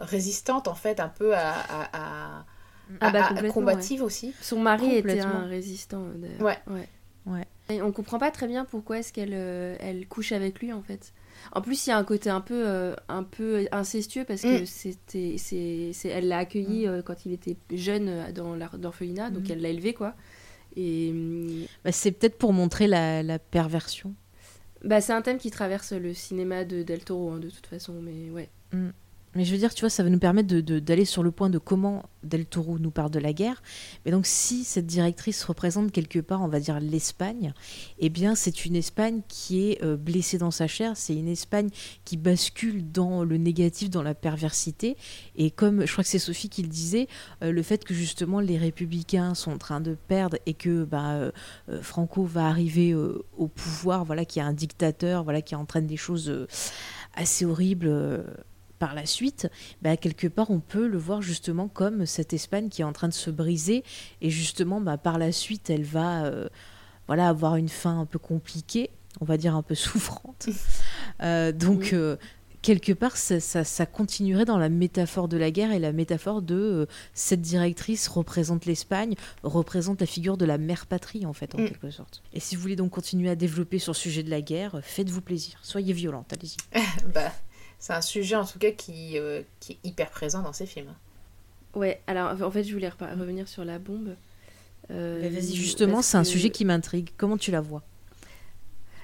résistante 0.00 0.68
en 0.68 0.74
fait, 0.74 1.00
un 1.00 1.08
peu 1.08 1.36
à, 1.36 1.54
à, 1.92 2.44
ah 3.00 3.10
bah, 3.10 3.30
combative 3.52 4.02
aussi. 4.02 4.34
Son 4.40 4.58
mari 4.58 4.96
était 4.96 5.20
un 5.20 5.46
résistant. 5.46 6.02
Ouais. 6.40 6.58
ouais. 6.66 6.88
ouais. 7.26 7.44
Et 7.68 7.82
on 7.82 7.90
comprend 7.92 8.18
pas 8.18 8.30
très 8.30 8.46
bien 8.46 8.64
pourquoi 8.64 8.98
est-ce 8.98 9.12
qu'elle 9.12 9.32
euh, 9.34 9.76
elle 9.80 10.06
couche 10.06 10.32
avec 10.32 10.60
lui 10.60 10.72
en 10.72 10.82
fait. 10.82 11.12
En 11.52 11.60
plus, 11.60 11.86
il 11.86 11.90
y 11.90 11.92
a 11.92 11.98
un 11.98 12.04
côté 12.04 12.30
un 12.30 12.40
peu, 12.40 12.62
euh, 12.66 12.94
un 13.08 13.22
peu 13.22 13.66
incestueux 13.72 14.24
parce 14.24 14.42
que 14.42 14.62
Mm. 14.62 14.66
c'était, 14.66 15.36
c'est, 15.38 16.08
elle 16.08 16.28
l'a 16.28 16.38
accueilli 16.38 16.86
euh, 16.86 17.02
quand 17.02 17.26
il 17.26 17.32
était 17.32 17.56
jeune 17.72 18.32
dans 18.32 18.54
l'or- 18.56 18.76
l'orphelinat, 18.80 19.30
donc 19.30 19.48
Mm. 19.48 19.52
elle 19.52 19.60
l'a 19.62 19.68
élevé 19.70 19.94
quoi. 19.94 20.14
Et 20.76 21.12
Bah, 21.84 21.92
c'est 21.92 22.12
peut-être 22.12 22.38
pour 22.38 22.52
montrer 22.52 22.86
la, 22.86 23.22
la 23.22 23.38
perversion. 23.38 24.14
bah, 24.84 25.00
c'est 25.00 25.12
un 25.12 25.22
thème 25.22 25.38
qui 25.38 25.50
traverse 25.50 25.92
le 25.92 26.14
cinéma 26.14 26.64
de 26.64 26.82
Del 26.82 27.02
Toro 27.04 27.30
hein, 27.32 27.38
de 27.38 27.50
toute 27.50 27.66
façon, 27.66 27.94
mais 28.00 28.30
ouais. 28.30 28.48
Mais 29.36 29.44
je 29.44 29.52
veux 29.52 29.58
dire, 29.58 29.74
tu 29.74 29.80
vois, 29.80 29.90
ça 29.90 30.02
va 30.02 30.08
nous 30.08 30.18
permettre 30.18 30.54
d'aller 30.54 31.04
sur 31.04 31.22
le 31.22 31.30
point 31.30 31.50
de 31.50 31.58
comment 31.58 32.04
Del 32.22 32.46
Toro 32.46 32.78
nous 32.78 32.90
parle 32.90 33.10
de 33.10 33.18
la 33.18 33.32
guerre. 33.32 33.62
Mais 34.04 34.10
donc, 34.10 34.26
si 34.26 34.64
cette 34.64 34.86
directrice 34.86 35.44
représente 35.44 35.92
quelque 35.92 36.18
part, 36.18 36.42
on 36.42 36.48
va 36.48 36.58
dire, 36.58 36.80
l'Espagne, 36.80 37.52
eh 37.98 38.08
bien, 38.08 38.34
c'est 38.34 38.64
une 38.64 38.74
Espagne 38.76 39.20
qui 39.28 39.70
est 39.70 39.82
euh, 39.84 39.96
blessée 39.96 40.38
dans 40.38 40.50
sa 40.50 40.66
chair. 40.66 40.92
C'est 40.96 41.14
une 41.14 41.28
Espagne 41.28 41.68
qui 42.04 42.16
bascule 42.16 42.90
dans 42.90 43.24
le 43.24 43.36
négatif, 43.36 43.90
dans 43.90 44.02
la 44.02 44.14
perversité. 44.14 44.96
Et 45.36 45.50
comme 45.50 45.86
je 45.86 45.92
crois 45.92 46.02
que 46.02 46.10
c'est 46.10 46.18
Sophie 46.18 46.48
qui 46.48 46.62
le 46.62 46.68
disait, 46.68 47.06
euh, 47.42 47.52
le 47.52 47.62
fait 47.62 47.84
que 47.84 47.94
justement 47.94 48.40
les 48.40 48.56
républicains 48.56 49.34
sont 49.34 49.52
en 49.52 49.58
train 49.58 49.80
de 49.80 49.96
perdre 50.08 50.38
et 50.46 50.54
que 50.54 50.84
bah, 50.84 51.12
euh, 51.12 51.30
Franco 51.82 52.24
va 52.24 52.46
arriver 52.46 52.94
au 52.94 53.48
pouvoir, 53.48 54.04
voilà, 54.04 54.24
qui 54.24 54.38
est 54.38 54.42
un 54.42 54.52
dictateur, 54.52 55.24
voilà, 55.24 55.42
qui 55.42 55.54
entraîne 55.54 55.86
des 55.86 55.96
choses 55.96 56.46
assez 57.14 57.44
horribles. 57.44 58.24
Par 58.78 58.94
la 58.94 59.06
suite, 59.06 59.48
bah, 59.82 59.96
quelque 59.96 60.26
part, 60.26 60.50
on 60.50 60.60
peut 60.60 60.86
le 60.86 60.98
voir 60.98 61.22
justement 61.22 61.68
comme 61.68 62.06
cette 62.06 62.32
Espagne 62.32 62.68
qui 62.68 62.82
est 62.82 62.84
en 62.84 62.92
train 62.92 63.08
de 63.08 63.14
se 63.14 63.30
briser. 63.30 63.84
Et 64.20 64.30
justement, 64.30 64.80
bah, 64.80 64.98
par 64.98 65.18
la 65.18 65.32
suite, 65.32 65.70
elle 65.70 65.84
va 65.84 66.24
euh, 66.24 66.48
voilà, 67.06 67.28
avoir 67.28 67.56
une 67.56 67.68
fin 67.68 67.98
un 68.00 68.06
peu 68.06 68.18
compliquée, 68.18 68.90
on 69.20 69.24
va 69.24 69.36
dire 69.36 69.54
un 69.56 69.62
peu 69.62 69.74
souffrante. 69.74 70.48
Euh, 71.22 71.52
donc, 71.52 71.80
Oui. 71.80 71.90
euh, 71.94 72.16
quelque 72.62 72.92
part, 72.92 73.16
ça, 73.16 73.38
ça- 73.38 73.62
ça 73.64 73.86
continuerait 73.86 74.44
dans 74.44 74.58
la 74.58 74.68
métaphore 74.68 75.28
de 75.28 75.36
la 75.36 75.50
guerre 75.52 75.70
et 75.72 75.78
la 75.78 75.92
métaphore 75.92 76.42
de 76.42 76.88
cette 77.14 77.40
directrice 77.40 78.08
représente 78.08 78.66
l'Espagne, 78.66 79.14
représente 79.44 80.00
la 80.00 80.06
figure 80.06 80.36
de 80.36 80.44
la 80.44 80.58
mère 80.58 80.86
patrie, 80.86 81.24
en 81.26 81.32
fait, 81.32 81.54
en 81.54 81.58
Mm. 81.58 81.68
quelque 81.68 81.90
sorte. 81.90 82.22
Et 82.34 82.40
si 82.40 82.56
vous 82.56 82.62
voulez 82.62 82.74
donc 82.76 82.90
continuer 82.90 83.30
à 83.30 83.36
développer 83.36 83.78
sur 83.78 83.92
le 83.92 83.96
sujet 83.96 84.22
de 84.24 84.30
la 84.30 84.40
guerre, 84.42 84.80
faites-vous 84.82 85.20
plaisir. 85.22 85.58
Soyez 85.62 85.92
violente, 85.92 86.32
allez-y. 86.32 86.56
Bah, 87.14 87.32
c'est 87.78 87.92
un 87.92 88.00
sujet 88.00 88.36
en 88.36 88.44
tout 88.44 88.58
cas 88.58 88.70
qui, 88.72 89.18
euh, 89.18 89.42
qui 89.60 89.72
est 89.72 89.78
hyper 89.88 90.10
présent 90.10 90.42
dans 90.42 90.52
ces 90.52 90.66
films. 90.66 90.94
Ouais, 91.74 92.00
alors 92.06 92.40
en 92.42 92.50
fait, 92.50 92.64
je 92.64 92.72
voulais 92.72 92.88
revenir 92.88 93.48
sur 93.48 93.64
la 93.64 93.78
bombe. 93.78 94.16
Euh, 94.90 95.20
Vas-y, 95.30 95.54
justement, 95.54 96.00
c'est 96.00 96.16
un 96.16 96.22
que- 96.22 96.28
sujet 96.28 96.50
qui 96.50 96.64
m'intrigue. 96.64 97.10
Comment 97.16 97.36
tu 97.36 97.50
la 97.50 97.60
vois? 97.60 97.82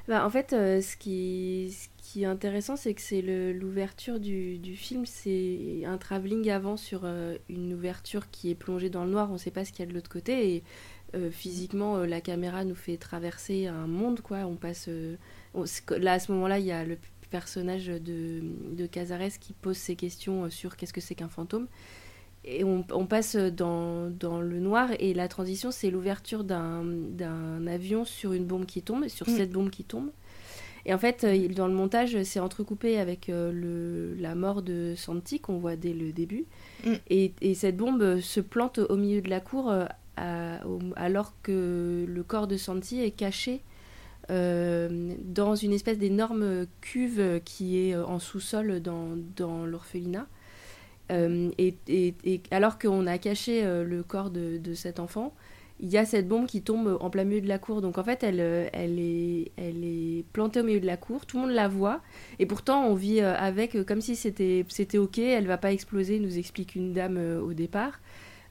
Bah, 0.08 0.26
en 0.26 0.30
fait, 0.30 0.52
euh, 0.52 0.80
ce, 0.80 0.96
qui, 0.96 1.72
ce 1.78 1.88
qui 1.98 2.22
est 2.22 2.26
intéressant, 2.26 2.76
c'est 2.76 2.92
que 2.94 3.00
c'est 3.00 3.22
le- 3.22 3.52
l'ouverture 3.52 4.18
du, 4.18 4.58
du 4.58 4.74
film. 4.76 5.06
C'est 5.06 5.82
un 5.86 5.96
travelling 5.96 6.50
avant 6.50 6.76
sur 6.76 7.02
euh, 7.04 7.36
une 7.48 7.72
ouverture 7.72 8.28
qui 8.30 8.50
est 8.50 8.54
plongée 8.56 8.90
dans 8.90 9.04
le 9.04 9.10
noir. 9.10 9.28
On 9.30 9.34
ne 9.34 9.38
sait 9.38 9.52
pas 9.52 9.64
ce 9.64 9.70
qu'il 9.70 9.80
y 9.80 9.82
a 9.88 9.90
de 9.90 9.94
l'autre 9.94 10.10
côté. 10.10 10.54
Et 10.56 10.62
euh, 11.14 11.30
physiquement, 11.30 11.98
euh, 11.98 12.06
la 12.06 12.20
caméra 12.20 12.64
nous 12.64 12.74
fait 12.74 12.96
traverser 12.96 13.68
un 13.68 13.86
monde. 13.86 14.20
quoi. 14.22 14.38
On 14.38 14.56
passe. 14.56 14.86
euh, 14.88 15.14
on- 15.54 15.64
là, 15.98 16.14
à 16.14 16.18
ce 16.18 16.32
moment-là, 16.32 16.58
il 16.58 16.64
y 16.66 16.72
a 16.72 16.84
le 16.84 16.96
personnage 17.36 17.86
de, 17.88 18.40
de 18.80 18.86
Cazares 18.86 19.38
qui 19.40 19.52
pose 19.54 19.76
ses 19.76 19.96
questions 19.96 20.44
euh, 20.44 20.50
sur 20.50 20.76
qu'est-ce 20.76 20.92
que 20.92 21.00
c'est 21.00 21.16
qu'un 21.16 21.28
fantôme. 21.38 21.66
Et 22.44 22.62
on, 22.64 22.84
on 22.92 23.06
passe 23.06 23.36
dans, 23.36 24.10
dans 24.10 24.40
le 24.40 24.58
noir 24.60 24.88
et 24.98 25.14
la 25.14 25.28
transition, 25.28 25.70
c'est 25.70 25.90
l'ouverture 25.90 26.42
d'un 26.44 27.66
avion 27.66 28.04
sur 28.04 28.32
une 28.32 28.44
bombe 28.44 28.66
qui 28.66 28.82
tombe, 28.82 29.06
sur 29.08 29.28
Mm. 29.28 29.36
cette 29.36 29.50
bombe 29.52 29.70
qui 29.70 29.84
tombe. 29.84 30.10
Et 30.84 30.92
en 30.92 30.98
fait, 30.98 31.22
euh, 31.22 31.48
dans 31.48 31.68
le 31.68 31.74
montage, 31.74 32.20
c'est 32.24 32.40
entrecoupé 32.40 32.98
avec 32.98 33.28
euh, 33.28 33.52
le, 33.52 34.20
la 34.20 34.34
mort 34.34 34.62
de 34.62 34.94
Santi 34.96 35.38
qu'on 35.38 35.58
voit 35.58 35.76
dès 35.76 35.92
le 35.92 36.12
début. 36.12 36.44
Mm. 36.84 36.92
Et, 37.10 37.32
et 37.40 37.54
cette 37.54 37.76
bombe 37.76 38.18
se 38.20 38.40
plante 38.40 38.78
au 38.78 38.96
milieu 38.96 39.20
de 39.22 39.30
la 39.30 39.40
cour 39.40 39.70
à- 39.70 40.66
au- 40.66 40.80
alors 40.96 41.32
que 41.42 42.04
le 42.08 42.22
corps 42.24 42.48
de 42.48 42.56
Santi 42.56 43.00
est 43.00 43.12
caché 43.12 43.60
dans 44.28 45.54
une 45.54 45.72
espèce 45.72 45.98
d'énorme 45.98 46.66
cuve 46.80 47.40
qui 47.44 47.78
est 47.88 47.94
euh, 47.94 48.04
en 48.06 48.18
sous-sol 48.18 48.80
dans, 48.80 49.10
dans 49.36 49.66
l'orphelinat. 49.66 50.26
Euh, 51.10 51.50
et, 51.58 51.74
et- 51.88 52.14
et 52.24 52.40
alors 52.50 52.78
qu'on 52.78 53.06
a 53.06 53.18
caché 53.18 53.64
euh, 53.64 53.84
le 53.84 54.02
corps 54.02 54.30
de, 54.30 54.56
de 54.58 54.74
cet 54.74 55.00
enfant, 55.00 55.34
il 55.80 55.88
y 55.90 55.98
a 55.98 56.04
cette 56.04 56.28
bombe 56.28 56.46
qui 56.46 56.62
tombe 56.62 56.96
en 57.00 57.10
plein 57.10 57.24
milieu 57.24 57.40
de 57.40 57.48
la 57.48 57.58
cour. 57.58 57.82
Donc 57.82 57.98
en 57.98 58.04
fait, 58.04 58.22
elle, 58.22 58.40
euh, 58.40 58.68
elle, 58.72 58.98
est, 59.00 59.50
elle 59.56 59.84
est 59.84 60.24
plantée 60.32 60.60
au 60.60 60.64
milieu 60.64 60.80
de 60.80 60.86
la 60.86 60.96
cour, 60.96 61.26
tout 61.26 61.36
le 61.38 61.42
monde 61.46 61.52
la 61.54 61.68
voit, 61.68 62.00
et 62.38 62.46
pourtant 62.46 62.86
on 62.86 62.94
vit 62.94 63.20
euh, 63.20 63.34
avec 63.36 63.74
euh, 63.74 63.84
comme 63.84 64.00
si 64.00 64.14
c'était 64.16 64.64
c'était 64.68 64.98
ok, 64.98 65.18
elle 65.18 65.46
va 65.46 65.58
pas 65.58 65.72
exploser, 65.72 66.20
nous 66.20 66.38
explique 66.38 66.76
une 66.76 66.92
dame 66.92 67.16
euh, 67.18 67.40
au 67.40 67.52
départ, 67.52 68.00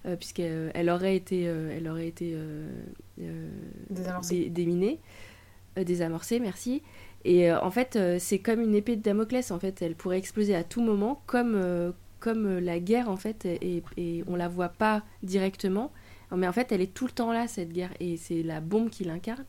euh, 0.06 0.16
puisqu'elle 0.18 0.72
elle 0.76 0.90
aurait 0.90 1.16
été, 1.16 1.48
euh, 1.48 1.74
elle 1.76 1.88
aurait 1.88 2.08
été 2.08 2.34
euh, 2.36 2.68
euh, 3.22 3.50
Désamorcée. 3.90 4.36
dé- 4.42 4.50
déminée, 4.50 5.00
euh, 5.78 5.84
désamorcée, 5.84 6.40
merci. 6.40 6.82
Et 7.24 7.52
euh, 7.52 7.62
en 7.62 7.72
fait, 7.72 7.96
euh, 7.96 8.18
c'est 8.20 8.40
comme 8.40 8.62
une 8.62 8.76
épée 8.76 8.96
de 8.96 9.02
Damoclès, 9.02 9.52
en 9.52 9.60
fait, 9.60 9.82
elle 9.82 9.96
pourrait 9.96 10.18
exploser 10.18 10.56
à 10.56 10.64
tout 10.64 10.82
moment, 10.82 11.22
comme, 11.28 11.94
comme 12.20 12.60
la 12.60 12.80
guerre, 12.80 13.10
en 13.10 13.18
fait, 13.18 13.46
et, 13.46 13.84
et 13.98 14.24
on 14.28 14.36
la 14.36 14.48
voit 14.48 14.70
pas 14.70 15.04
directement, 15.24 15.92
mais 16.36 16.48
en 16.48 16.54
fait, 16.54 16.72
elle 16.72 16.82
est 16.82 16.94
tout 16.94 17.06
le 17.06 17.12
temps 17.12 17.32
là, 17.32 17.48
cette 17.48 17.72
guerre, 17.72 17.94
et 18.00 18.18
c'est 18.18 18.44
la 18.44 18.62
bombe 18.62 18.90
qui 18.90 19.04
l'incarne. 19.04 19.46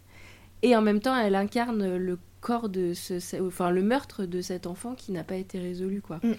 Et 0.62 0.76
en 0.76 0.82
même 0.82 1.00
temps, 1.00 1.16
elle 1.16 1.34
incarne 1.34 1.96
le 1.96 2.18
corps 2.40 2.68
de 2.68 2.92
ce, 2.92 3.42
enfin 3.42 3.70
le 3.70 3.82
meurtre 3.82 4.26
de 4.26 4.40
cet 4.40 4.66
enfant 4.66 4.94
qui 4.94 5.12
n'a 5.12 5.24
pas 5.24 5.36
été 5.36 5.58
résolu, 5.58 6.02
quoi. 6.02 6.20
Mm. 6.22 6.32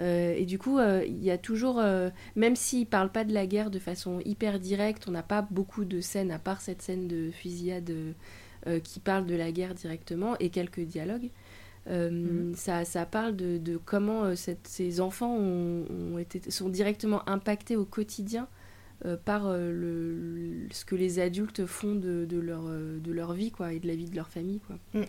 Euh, 0.00 0.34
et 0.36 0.46
du 0.46 0.58
coup, 0.58 0.78
euh, 0.78 1.04
il 1.06 1.22
y 1.22 1.30
a 1.30 1.38
toujours, 1.38 1.78
euh, 1.78 2.10
même 2.34 2.56
s'il 2.56 2.86
parle 2.86 3.10
pas 3.10 3.24
de 3.24 3.34
la 3.34 3.46
guerre 3.46 3.70
de 3.70 3.78
façon 3.78 4.20
hyper 4.24 4.58
directe, 4.58 5.04
on 5.08 5.10
n'a 5.10 5.22
pas 5.22 5.42
beaucoup 5.42 5.84
de 5.84 6.00
scènes 6.00 6.30
à 6.30 6.38
part 6.38 6.60
cette 6.60 6.82
scène 6.82 7.06
de 7.06 7.30
fusillade 7.30 7.92
qui 8.82 9.00
parle 9.00 9.26
de 9.26 9.34
la 9.34 9.52
guerre 9.52 9.74
directement 9.74 10.36
et 10.38 10.50
quelques 10.50 10.80
dialogues. 10.80 11.30
Euh, 11.88 12.10
Mhm. 12.10 12.54
ça, 12.56 12.84
ça 12.84 13.06
parle 13.06 13.34
de, 13.36 13.56
de 13.56 13.78
comment 13.78 14.24
euh, 14.24 14.34
cette- 14.34 14.68
ces 14.68 15.00
enfants 15.00 15.34
ont, 15.34 15.86
ont 16.14 16.18
été, 16.18 16.50
sont 16.50 16.68
directement 16.68 17.26
impactés 17.28 17.76
au 17.76 17.86
quotidien 17.86 18.46
euh, 19.06 19.16
par 19.16 19.46
euh, 19.46 19.70
le, 19.72 20.14
le- 20.14 20.68
ce 20.72 20.84
que 20.84 20.94
les 20.94 21.20
adultes 21.20 21.64
font 21.64 21.94
de, 21.94 22.26
de 22.26 22.38
leur, 22.38 22.64
euh, 22.68 22.98
de 22.98 23.12
leur 23.12 23.32
vie 23.32 23.50
quoi, 23.50 23.72
et 23.72 23.78
de 23.80 23.86
la 23.88 23.94
vie 23.94 24.10
de 24.10 24.14
leur 24.14 24.28
famille. 24.28 24.60
Quoi. 24.66 24.76
Mm. 24.92 25.04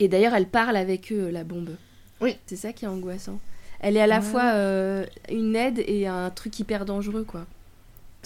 Et 0.00 0.08
d'ailleurs, 0.08 0.34
elle 0.34 0.48
parle 0.48 0.76
avec 0.76 1.12
eux, 1.12 1.28
la 1.28 1.44
bombe. 1.44 1.76
Oui. 2.22 2.36
C'est 2.46 2.56
ça 2.56 2.72
qui 2.72 2.86
est 2.86 2.88
angoissant. 2.88 3.38
Elle 3.80 3.98
est 3.98 4.00
à 4.00 4.06
la 4.06 4.20
Ouais. 4.20 4.22
fois 4.24 4.44
euh, 4.54 5.04
une 5.30 5.54
aide 5.56 5.84
et 5.86 6.06
un 6.06 6.30
truc 6.30 6.58
hyper 6.58 6.86
dangereux. 6.86 7.24
quoi. 7.24 7.46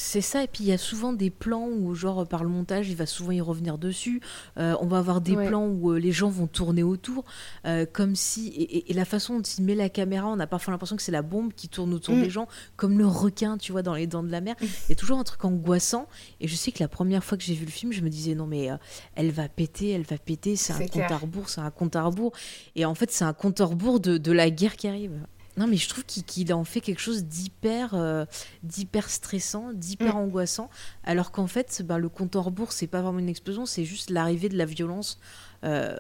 C'est 0.01 0.21
ça, 0.21 0.45
et 0.45 0.47
puis 0.47 0.63
il 0.63 0.69
y 0.69 0.73
a 0.73 0.79
souvent 0.79 1.13
des 1.13 1.29
plans 1.29 1.67
où, 1.69 1.93
genre, 1.95 2.27
par 2.27 2.45
le 2.45 2.49
montage, 2.49 2.89
il 2.89 2.95
va 2.95 3.05
souvent 3.05 3.33
y 3.33 3.41
revenir 3.41 3.79
dessus. 3.79 4.21
Euh, 4.57 4.77
on 4.81 4.87
va 4.87 4.99
avoir 4.99 5.21
des 5.21 5.35
Ouais. 5.35 5.49
plans 5.49 5.67
où 5.67 5.91
euh, 5.91 5.99
les 5.99 6.13
gens 6.13 6.29
vont 6.31 6.47
tourner 6.47 6.85
autour, 6.85 7.25
euh, 7.67 7.85
comme 7.85 8.15
si. 8.15 8.49
Et, 8.89 8.95
la 8.95 9.05
façon 9.05 9.37
dont 9.37 9.43
il 9.43 9.65
met 9.65 9.75
la 9.75 9.89
caméra, 9.89 10.29
on 10.29 10.39
a 10.39 10.47
parfois 10.47 10.71
l'impression 10.73 10.95
que 10.97 11.03
c'est 11.03 11.11
la 11.13 11.23
bombe 11.23 11.53
qui 11.53 11.69
tourne 11.69 11.93
autour 11.93 12.15
Mm. 12.15 12.23
des 12.23 12.31
gens, 12.31 12.47
comme 12.77 12.97
le 12.97 13.07
requin, 13.07 13.59
tu 13.59 13.73
vois, 13.73 13.83
dans 13.83 13.95
les 13.95 14.07
dents 14.07 14.23
de 14.23 14.31
la 14.31 14.41
mer. 14.41 14.55
Il 14.61 14.69
y 14.89 14.93
a 14.93 14.95
toujours 14.97 15.19
un 15.19 15.25
truc 15.25 15.45
angoissant. 15.45 16.07
Et 16.41 16.47
je 16.49 16.55
sais 16.55 16.71
que 16.71 16.79
la 16.83 16.89
première 16.89 17.25
fois 17.25 17.37
que 17.37 17.43
j'ai 17.45 17.55
vu 17.55 17.65
le 17.65 17.71
film, 17.73 17.93
je 17.93 18.01
me 18.03 18.09
disais, 18.09 18.35
non, 18.37 18.47
mais 18.47 18.69
elle 19.17 19.33
va 19.33 19.49
péter, 19.49 19.91
elle 19.91 20.03
va 20.05 20.17
péter, 20.17 20.55
c'est 20.55 20.73
un 20.73 20.77
C'est 20.77 20.85
compte 20.85 20.93
clair. 21.07 21.13
à 21.13 21.17
rebours, 21.19 21.49
c'est 21.49 21.61
un 21.61 21.71
compte 21.73 21.97
à 21.97 22.05
rebours. 22.05 22.33
Et 22.77 22.85
en 22.85 22.95
fait, 22.95 23.11
c'est 23.11 23.25
un 23.25 23.33
compte 23.33 23.61
à 23.61 23.65
rebours 23.65 23.99
de, 23.99 24.17
de 24.17 24.33
la 24.33 24.49
guerre 24.51 24.77
qui 24.77 24.87
arrive. 24.87 25.13
Non, 25.59 25.67
mais 25.67 25.77
je 25.77 25.89
trouve 25.89 26.05
qu'il 26.05 26.53
en 26.55 26.65
fait 26.65 26.81
quelque 26.81 27.01
chose 27.01 27.25
d'hyper 27.25 27.95
euh, 27.95 28.25
d'hyper 28.63 29.11
stressant, 29.11 29.73
d'hyper 29.75 30.15
Mm. 30.15 30.19
angoissant, 30.19 30.71
alors 31.05 31.33
qu'en 31.33 31.47
fait, 31.49 31.83
bah, 31.85 31.99
le 31.99 32.09
compte 32.09 32.37
à 32.37 32.41
rebours, 32.41 32.73
c'est 32.73 32.87
pas 32.87 33.03
vraiment 33.03 33.19
une 33.19 33.29
explosion, 33.29 33.67
c'est 33.67 33.85
juste 33.85 34.11
l'arrivée 34.11 34.49
de 34.49 34.57
la 34.57 34.65
violence 34.65 35.19
euh, 35.65 35.99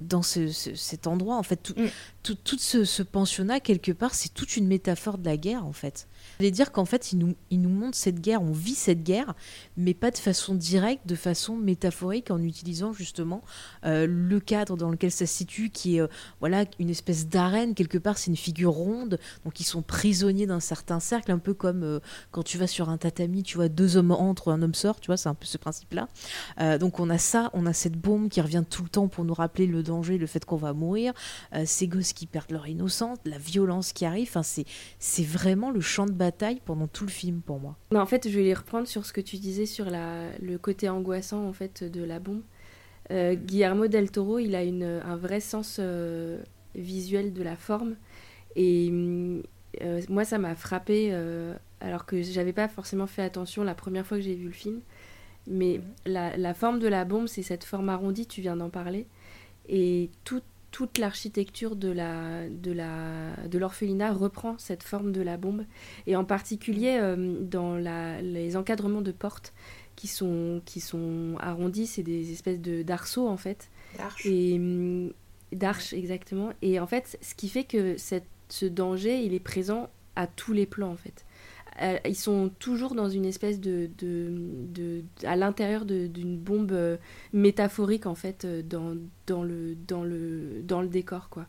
dans 0.00 0.22
ce- 0.22 0.48
ce- 0.48 0.74
cet 0.74 1.06
endroit. 1.06 1.36
En 1.36 1.42
fait, 1.42 1.56
tout, 1.56 1.74
Mm. 1.76 1.86
tout, 2.22 2.34
tout 2.34 2.58
ce, 2.58 2.84
ce 2.84 3.02
pensionnat, 3.02 3.60
quelque 3.60 3.92
part, 3.92 4.14
c'est 4.14 4.32
toute 4.32 4.56
une 4.56 4.66
métaphore 4.66 5.18
de 5.18 5.24
la 5.26 5.36
guerre, 5.36 5.64
en 5.66 5.72
fait. 5.72 6.06
C'est 6.40 6.50
dire 6.50 6.72
qu'en 6.72 6.84
fait, 6.84 7.12
il 7.12 7.18
nous, 7.18 7.34
il 7.50 7.60
montre 7.68 7.96
cette 7.96 8.20
guerre, 8.20 8.42
on 8.42 8.52
vit 8.52 8.74
cette 8.74 9.02
guerre, 9.02 9.34
mais 9.76 9.94
pas 9.94 10.10
de 10.10 10.18
façon 10.18 10.54
directe, 10.54 11.06
de 11.06 11.14
façon 11.14 11.56
métaphorique, 11.56 12.30
en 12.30 12.42
utilisant 12.42 12.92
justement 12.92 13.42
euh, 13.84 14.06
le 14.08 14.40
cadre 14.40 14.76
dans 14.76 14.90
lequel 14.90 15.10
ça 15.10 15.26
se 15.26 15.34
situe, 15.34 15.70
qui 15.70 15.96
est 15.96 16.00
euh, 16.00 16.08
voilà 16.40 16.64
une 16.78 16.88
espèce 16.88 17.28
d'arène. 17.28 17.74
Quelque 17.74 17.98
part, 17.98 18.18
c'est 18.18 18.30
une 18.30 18.36
figure 18.36 18.72
ronde, 18.72 19.18
donc 19.44 19.60
ils 19.60 19.64
sont 19.64 19.82
prisonniers 19.82 20.46
d'un 20.46 20.60
certain 20.60 20.98
cercle, 20.98 21.30
un 21.30 21.38
peu 21.38 21.52
comme 21.52 21.82
euh, 21.82 22.00
quand 22.30 22.42
tu 22.42 22.58
vas 22.58 22.66
sur 22.66 22.88
un 22.88 22.96
tatami, 22.96 23.42
tu 23.42 23.56
vois 23.56 23.68
deux 23.68 23.96
hommes 23.96 24.10
entrent, 24.10 24.50
un 24.50 24.62
homme 24.62 24.74
sort, 24.74 24.98
tu 24.98 25.08
vois, 25.08 25.16
c'est 25.16 25.28
un 25.28 25.34
peu 25.34 25.46
ce 25.46 25.58
principe-là. 25.58 26.08
Donc 26.78 27.00
on 27.00 27.10
a 27.10 27.18
ça, 27.18 27.50
on 27.52 27.66
a 27.66 27.72
cette 27.72 27.96
bombe 27.96 28.28
qui 28.28 28.40
revient 28.40 28.64
tout 28.68 28.82
le 28.82 28.88
temps 28.88 29.08
pour 29.08 29.24
nous 29.24 29.34
rappeler 29.34 29.66
le 29.66 29.82
danger, 29.82 30.18
le 30.18 30.26
fait 30.26 30.44
qu'on 30.44 30.56
va 30.56 30.72
mourir, 30.72 31.12
ces 31.64 31.88
gosses 31.88 32.12
qui 32.12 32.26
perdent 32.26 32.50
leur 32.50 32.66
innocence, 32.66 33.18
la 33.24 33.38
violence 33.38 33.92
qui 33.92 34.04
arrive, 34.04 34.30
c'est 34.98 35.24
vraiment 35.24 35.70
le 35.70 35.80
champ 35.80 36.06
de 36.06 36.12
bataille 36.12 36.29
pendant 36.64 36.86
tout 36.86 37.04
le 37.04 37.10
film 37.10 37.40
pour 37.40 37.60
moi. 37.60 37.76
En 37.94 38.06
fait, 38.06 38.28
je 38.28 38.36
vais 38.36 38.44
les 38.44 38.54
reprendre 38.54 38.86
sur 38.86 39.04
ce 39.04 39.12
que 39.12 39.20
tu 39.20 39.36
disais 39.36 39.66
sur 39.66 39.86
le 39.90 40.56
côté 40.56 40.88
angoissant 40.88 41.46
en 41.46 41.52
fait 41.52 41.84
de 41.84 42.02
la 42.02 42.18
bombe. 42.18 42.42
Euh, 43.10 43.34
Guillermo 43.34 43.88
del 43.88 44.10
Toro, 44.10 44.38
il 44.38 44.54
a 44.54 44.60
un 44.60 45.16
vrai 45.16 45.40
sens 45.40 45.78
euh, 45.80 46.40
visuel 46.74 47.32
de 47.32 47.42
la 47.42 47.56
forme. 47.56 47.96
Et 48.56 48.90
euh, 49.82 50.00
moi, 50.08 50.24
ça 50.24 50.38
m'a 50.38 50.54
frappé, 50.54 51.12
alors 51.80 52.06
que 52.06 52.22
j'avais 52.22 52.52
pas 52.52 52.68
forcément 52.68 53.06
fait 53.06 53.22
attention 53.22 53.64
la 53.64 53.74
première 53.74 54.06
fois 54.06 54.18
que 54.18 54.24
j'ai 54.24 54.34
vu 54.34 54.46
le 54.46 54.52
film. 54.52 54.80
Mais 55.46 55.80
la 56.06 56.54
forme 56.54 56.78
de 56.78 56.88
la 56.88 57.04
bombe, 57.04 57.26
c'est 57.26 57.42
cette 57.42 57.64
forme 57.64 57.88
arrondie, 57.88 58.26
tu 58.26 58.40
viens 58.40 58.56
d'en 58.56 58.70
parler. 58.70 59.06
Et 59.68 60.10
tout, 60.24 60.42
toute 60.70 60.98
l'architecture 60.98 61.76
de 61.76 61.90
la 61.90 62.48
de 62.48 62.72
la 62.72 63.36
de 63.48 63.58
l'orphelinat 63.58 64.12
reprend 64.12 64.56
cette 64.58 64.82
forme 64.82 65.12
de 65.12 65.20
la 65.20 65.36
bombe 65.36 65.64
et 66.06 66.16
en 66.16 66.24
particulier 66.24 67.00
dans 67.40 67.76
la, 67.76 68.22
les 68.22 68.56
encadrements 68.56 69.02
de 69.02 69.12
portes 69.12 69.52
qui 70.00 70.06
sont, 70.06 70.62
qui 70.64 70.80
sont 70.80 71.36
arrondis, 71.40 71.86
c'est 71.86 72.02
des 72.02 72.32
espèces 72.32 72.60
de 72.60 72.82
d'arceaux 72.82 73.28
en 73.28 73.36
fait. 73.36 73.68
D'arches. 73.98 74.24
Et 74.24 74.54
hum, 74.54 75.12
d'arches 75.52 75.92
exactement. 75.92 76.54
Et 76.62 76.80
en 76.80 76.86
fait, 76.86 77.18
ce 77.20 77.34
qui 77.34 77.50
fait 77.50 77.64
que 77.64 77.98
cette, 77.98 78.24
ce 78.48 78.64
danger, 78.64 79.22
il 79.22 79.34
est 79.34 79.40
présent 79.40 79.90
à 80.16 80.26
tous 80.26 80.54
les 80.54 80.64
plans 80.64 80.90
en 80.90 80.96
fait. 80.96 81.26
Euh, 81.80 81.98
ils 82.04 82.16
sont 82.16 82.50
toujours 82.58 82.94
dans 82.94 83.08
une 83.08 83.24
espèce 83.24 83.58
de, 83.58 83.88
à 85.24 85.36
l'intérieur 85.36 85.84
d'une 85.86 86.36
bombe 86.36 86.72
euh, 86.72 86.96
métaphorique 87.32 88.06
en 88.06 88.14
fait 88.14 88.44
euh, 88.44 88.62
dans, 88.62 88.96
dans, 89.26 89.42
le, 89.42 89.74
dans, 89.88 90.04
le, 90.04 90.62
dans 90.62 90.82
le 90.82 90.88
décor 90.88 91.28
quoi. 91.30 91.46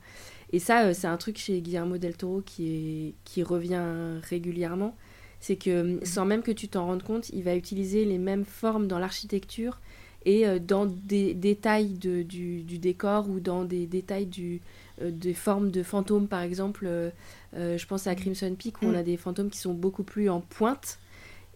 Et 0.54 0.60
ça, 0.60 0.94
c'est 0.94 1.08
un 1.08 1.18
truc 1.18 1.38
chez 1.38 1.62
Guillermo 1.62 1.98
del 1.98 2.18
Toro 2.18 2.42
qui, 2.42 3.16
revient 3.44 4.20
régulièrement 4.22 4.96
c'est 5.40 5.56
que 5.56 6.00
sans 6.04 6.26
même 6.26 6.44
que 6.44 6.52
tu 6.52 6.68
t'en 6.68 6.86
rendes 6.86 7.02
compte, 7.02 7.30
il 7.30 7.42
va 7.42 7.56
utiliser 7.56 8.06
les 8.06 8.20
mêmes 8.20 8.46
formes 8.46 8.86
dans 8.86 9.00
l'architecture 9.00 9.82
et 10.24 10.46
dans 10.60 10.86
des 10.86 11.34
détails 11.34 11.94
du, 11.94 12.64
décor 12.64 13.28
ou 13.28 13.40
dans 13.40 13.64
des 13.66 13.88
détails 13.88 14.28
du, 14.28 14.62
des 15.10 15.34
formes 15.34 15.72
de 15.72 15.84
fantômes, 15.84 16.28
par 16.28 16.41
exemple. 16.41 16.86
Euh, 16.88 17.12
je 17.54 17.86
pense 17.88 18.08
à 18.08 18.16
Crimson 18.16 18.54
Peak 18.58 18.82
où 18.82 18.86
on 18.86 18.93
a 18.93 19.04
des 19.04 19.18
fantômes 19.18 19.49
qui 19.49 19.60
sont 19.60 19.74
beaucoup 19.74 20.04
plus 20.04 20.30
en 20.30 20.41
pointe. 20.41 20.99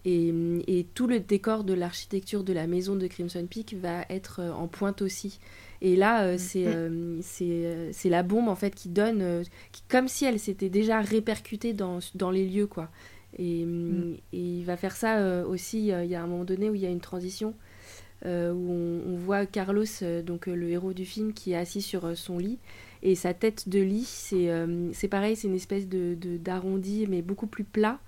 Et, 0.07 0.29
hum, 0.29 0.61
et 0.67 0.85
tout 0.93 1.07
le 1.07 1.19
décor 1.19 1.63
de 1.63 1.73
l'architecture 1.73 2.43
de 2.43 2.53
la 2.53 2.67
maison 2.67 2.95
de 2.95 3.07
Crimson 3.07 3.45
Peak 3.49 3.75
va 3.75 4.05
être 4.09 4.41
en 4.41 4.67
pointe 4.67 5.01
aussi. 5.01 5.39
Et 5.81 5.95
là, 5.95 6.37
c'est 6.37 6.67
c'est 7.21 8.09
la 8.09 8.23
bombe 8.23 8.47
en 8.47 8.55
fait 8.55 8.73
qui 8.73 8.89
donne, 8.89 9.43
qui, 9.71 9.83
comme 9.89 10.07
si 10.07 10.25
elle 10.25 10.39
s'était 10.39 10.69
déjà 10.69 11.01
répercutée 11.01 11.73
dans, 11.73 11.99
dans 12.15 12.31
les 12.31 12.47
lieux, 12.47 12.67
quoi. 12.67 12.89
Et, 13.37 13.65
mm. 13.65 14.17
et, 14.33 14.39
il 14.39 14.63
va 14.63 14.77
faire 14.77 14.95
ça 14.95 15.17
euh, 15.17 15.45
aussi, 15.45 15.91
euh, 15.91 16.03
il 16.03 16.09
y 16.09 16.15
a 16.15 16.23
un 16.23 16.27
moment 16.27 16.45
donné 16.45 16.69
où 16.69 16.75
il 16.75 16.81
y 16.81 16.85
a 16.85 16.89
une 16.89 17.01
transition, 17.01 17.53
euh, 18.25 18.51
où 18.51 18.71
on, 18.71 19.13
on, 19.13 19.17
voit 19.17 19.45
Carlos, 19.45 19.85
donc 20.25 20.47
le 20.47 20.69
héros 20.69 20.93
du 20.93 21.05
film, 21.05 21.33
qui 21.33 21.51
est 21.51 21.57
assis 21.57 21.81
sur 21.81 22.17
son 22.17 22.37
lit. 22.37 22.59
Et 23.07 23.15
sa 23.15 23.33
tête 23.33 23.69
de 23.69 23.79
lit, 23.79 24.05
c'est 24.93 25.07
pareil, 25.07 25.35
c'est 25.35 25.47
une 25.47 25.55
espèce 25.55 25.87
de 25.87 26.15
d'arrondi, 26.37 27.05
mais 27.07 27.21
beaucoup 27.21 27.47
plus 27.47 27.63
plat. 27.63 27.99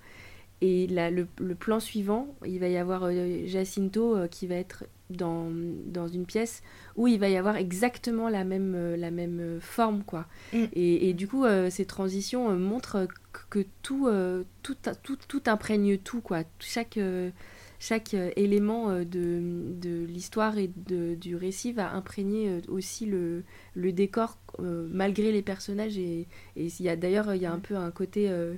Et 0.60 0.88
là, 0.88 1.08
le, 1.08 1.28
le, 1.38 1.54
plan 1.54 1.78
suivant, 1.78 2.34
il 2.44 2.58
va 2.58 2.66
y 2.66 2.76
avoir 2.76 3.08
Jacinto 3.46 4.16
qui 4.28 4.48
va 4.48 4.56
être 4.56 4.86
dans, 5.08 5.52
dans, 5.86 6.08
une 6.08 6.26
pièce 6.26 6.64
où 6.96 7.06
il 7.06 7.20
va 7.20 7.28
y 7.28 7.36
avoir 7.36 7.54
exactement 7.54 8.28
la 8.28 8.42
même, 8.42 8.96
la 8.96 9.12
même 9.12 9.58
forme. 9.60 10.02
quoi. 10.02 10.26
Mm. 10.52 10.64
Et, 10.72 11.10
et, 11.10 11.14
du 11.14 11.28
coup, 11.28 11.44
ces 11.70 11.84
transitions 11.84 12.52
montrent 12.58 13.06
que 13.50 13.64
tout, 13.82 14.06
euh, 14.08 14.44
tout, 14.62 14.76
tout, 15.02 15.16
tout, 15.28 15.42
imprègne 15.46 15.98
tout, 15.98 16.20
quoi. 16.20 16.42
Chaque, 16.58 16.96
euh, 16.96 17.30
chaque 17.78 18.14
euh, 18.14 18.30
élément 18.36 18.92
de, 19.00 19.40
de 19.80 20.04
l'histoire 20.04 20.58
et 20.58 20.70
de, 20.88 21.14
du 21.14 21.36
récit 21.36 21.72
va 21.72 21.92
imprégner 21.92 22.60
aussi 22.68 23.06
le, 23.06 23.44
le 23.74 23.92
décor, 23.92 24.38
malgré 24.58 25.30
les 25.32 25.42
personnages. 25.42 25.98
Et, 25.98 26.26
et 26.56 26.66
il 26.66 26.82
y 26.82 26.88
a, 26.88 26.96
d'ailleurs, 26.96 27.34
il 27.34 27.42
y 27.42 27.46
a 27.46 27.52
un 27.52 27.60
peu 27.60 27.76
un 27.76 27.90
côté 27.90 28.28
euh, 28.30 28.54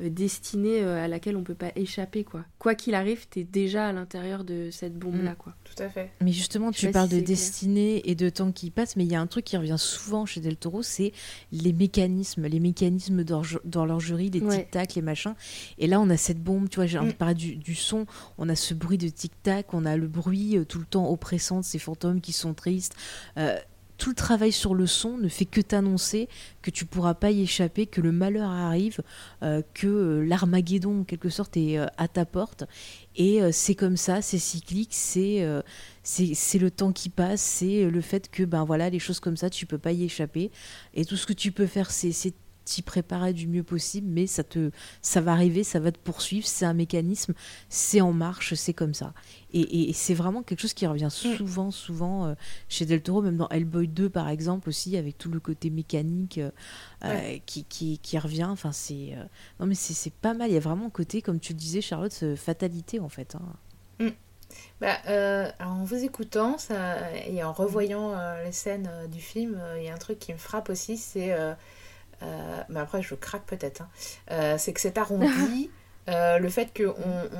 destinée 0.00 0.82
euh, 0.82 1.04
à 1.04 1.08
laquelle 1.08 1.36
on 1.36 1.44
peut 1.44 1.54
pas 1.54 1.70
échapper 1.76 2.24
quoi. 2.24 2.44
Quoi 2.58 2.74
qu'il 2.74 2.94
arrive, 2.94 3.26
tu 3.30 3.40
es 3.40 3.44
déjà 3.44 3.88
à 3.88 3.92
l'intérieur 3.92 4.44
de 4.44 4.70
cette 4.70 4.98
bombe 4.98 5.22
là 5.22 5.32
mm. 5.32 5.36
quoi. 5.36 5.54
Tout 5.64 5.82
à 5.82 5.88
fait. 5.88 6.10
Mais 6.20 6.32
justement, 6.32 6.70
tu 6.70 6.90
parles 6.90 7.08
de 7.08 7.20
destinée 7.20 8.02
et 8.08 8.14
de 8.14 8.28
temps 8.28 8.52
qui 8.52 8.70
passe, 8.70 8.96
mais 8.96 9.04
il 9.04 9.12
y 9.12 9.14
a 9.14 9.20
un 9.20 9.26
truc 9.26 9.44
qui 9.44 9.56
revient 9.56 9.76
souvent 9.78 10.26
chez 10.26 10.40
Del 10.40 10.56
Toro, 10.56 10.82
c'est 10.82 11.12
les 11.50 11.72
mécanismes, 11.72 12.46
les 12.46 12.60
mécanismes 12.60 13.24
d'horlogerie, 13.24 14.30
les 14.30 14.40
tic-tac, 14.40 14.94
les 14.94 15.02
machins. 15.02 15.34
Et 15.78 15.86
là, 15.86 16.00
on 16.00 16.10
a 16.10 16.16
cette 16.16 16.42
bombe, 16.42 16.68
tu 16.68 16.76
vois, 16.76 16.86
j'ai 16.86 16.98
mm. 16.98 17.12
parlé 17.14 17.34
du, 17.34 17.56
du, 17.56 17.74
son, 17.74 18.06
on 18.38 18.48
a 18.48 18.56
ce 18.56 18.74
bruit 18.74 18.98
de 18.98 19.08
tic-tac, 19.08 19.74
on 19.74 19.84
a 19.84 19.96
le 19.96 20.08
bruit 20.08 20.56
euh, 20.56 20.64
tout 20.64 20.78
le 20.78 20.86
temps 20.86 21.10
oppressant 21.10 21.60
de 21.60 21.64
ces 21.64 21.78
fantômes 21.78 22.20
qui 22.20 22.32
sont 22.32 22.54
tristes. 22.54 22.94
Euh, 23.38 23.56
tout 24.02 24.10
le 24.10 24.16
travail 24.16 24.50
sur 24.50 24.74
le 24.74 24.88
son 24.88 25.16
ne 25.16 25.28
fait 25.28 25.44
que 25.44 25.60
t'annoncer 25.60 26.28
que 26.60 26.72
tu 26.72 26.86
pourras 26.86 27.14
pas 27.14 27.30
y 27.30 27.42
échapper, 27.42 27.86
que 27.86 28.00
le 28.00 28.10
malheur 28.10 28.50
arrive, 28.50 29.00
euh, 29.44 29.62
que 29.74 29.86
euh, 29.86 30.24
l'Armageddon 30.26 31.02
en 31.02 31.04
quelque 31.04 31.28
sorte 31.28 31.56
est 31.56 31.78
euh, 31.78 31.86
à 31.98 32.08
ta 32.08 32.24
porte. 32.24 32.64
Et 33.14 33.40
c'est 33.52 33.76
comme 33.76 33.96
ça, 33.96 34.20
c'est 34.20 34.38
cyclique, 34.38 34.92
c'est 34.92 35.46
c'est 36.02 36.58
le 36.58 36.70
temps 36.70 36.92
qui 36.92 37.10
passe, 37.10 37.42
c'est 37.42 37.90
le 37.90 38.00
fait 38.00 38.30
que 38.30 38.42
ben 38.42 38.64
voilà 38.64 38.88
les 38.88 38.98
choses 38.98 39.20
comme 39.20 39.36
ça 39.36 39.50
tu 39.50 39.66
peux 39.66 39.76
pas 39.76 39.92
y 39.92 40.04
échapper. 40.04 40.50
Et 40.94 41.04
tout 41.04 41.16
ce 41.16 41.26
que 41.26 41.34
tu 41.34 41.52
peux 41.52 41.66
faire, 41.66 41.90
c'est 41.90 42.10
t'y 42.64 42.82
préparer 42.82 43.32
du 43.32 43.46
mieux 43.48 43.62
possible, 43.62 44.08
mais 44.08 44.26
ça 44.26 44.44
te, 44.44 44.70
ça 45.00 45.20
va 45.20 45.32
arriver, 45.32 45.64
ça 45.64 45.80
va 45.80 45.92
te 45.92 45.98
poursuivre, 45.98 46.46
c'est 46.46 46.64
un 46.64 46.74
mécanisme, 46.74 47.34
c'est 47.68 48.00
en 48.00 48.12
marche, 48.12 48.54
c'est 48.54 48.74
comme 48.74 48.94
ça. 48.94 49.12
Et, 49.52 49.90
et, 49.90 49.92
c'est 49.92 50.14
vraiment 50.14 50.42
quelque 50.42 50.60
chose 50.60 50.72
qui 50.72 50.86
revient 50.86 51.06
mm. 51.06 51.36
souvent, 51.36 51.70
souvent 51.70 52.26
euh, 52.26 52.34
chez 52.68 52.86
Del 52.86 53.02
Toro, 53.02 53.22
même 53.22 53.36
dans 53.36 53.48
Hellboy 53.48 53.88
2 53.88 54.08
par 54.08 54.28
exemple 54.28 54.68
aussi, 54.68 54.96
avec 54.96 55.18
tout 55.18 55.30
le 55.30 55.40
côté 55.40 55.70
mécanique 55.70 56.38
euh, 56.38 56.50
euh, 57.04 57.38
qui, 57.44 57.64
qui, 57.64 57.98
qui, 57.98 58.18
revient. 58.18 58.44
Enfin, 58.44 58.72
c'est 58.72 59.16
non 59.60 59.66
mais 59.66 59.74
c'est 59.74 60.12
pas 60.12 60.34
mal. 60.34 60.50
Il 60.50 60.54
y 60.54 60.56
a 60.56 60.60
vraiment 60.60 60.86
un 60.86 60.90
côté, 60.90 61.22
comme 61.22 61.38
tu 61.38 61.52
le 61.52 61.58
disais, 61.58 61.80
Charlotte, 61.80 62.24
fatalité 62.36 62.98
en 62.98 63.08
fait. 63.08 63.34
Hein. 63.34 64.04
Mm. 64.04 64.10
Bah, 64.80 64.94
alors 65.06 65.72
en 65.72 65.84
vous 65.84 66.04
écoutant 66.04 66.58
ça, 66.58 67.10
et 67.26 67.42
en 67.42 67.52
revoyant 67.52 68.14
les 68.44 68.52
scènes 68.52 68.90
du 69.10 69.20
film, 69.20 69.60
il 69.78 69.84
y 69.84 69.88
a 69.88 69.94
un 69.94 69.98
truc 69.98 70.18
qui 70.18 70.32
me 70.32 70.38
frappe 70.38 70.68
aussi, 70.70 70.96
c'est 70.96 71.34
mais 72.20 72.80
après 72.80 73.02
je 73.02 73.14
craque 73.14 73.44
peut-être, 73.44 73.82
hein. 74.28 74.58
c'est 74.58 74.72
que 74.72 74.80
cet 74.80 74.98
arrondi, 74.98 75.70
euh, 76.08 76.38
le 76.38 76.48
fait 76.48 76.76
qu'on 76.76 76.94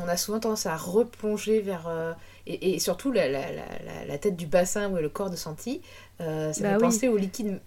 on 0.04 0.08
a 0.08 0.16
souvent 0.16 0.40
tendance 0.40 0.66
à 0.66 0.76
replonger 0.76 1.60
vers. 1.60 1.90
Et, 2.46 2.74
et, 2.74 2.78
surtout 2.80 3.12
la, 3.12 3.28
la, 3.28 3.52
la, 3.52 4.04
la, 4.06 4.18
tête 4.18 4.36
du 4.36 4.46
bassin 4.46 4.90
ou 4.90 4.96
le 4.96 5.08
corps 5.08 5.30
de 5.30 5.36
Santi, 5.36 5.80
ça 6.18 6.26
bah 6.26 6.52
fait 6.52 6.78
penser 6.78 7.08
au 7.08 7.16
liquide 7.16 7.60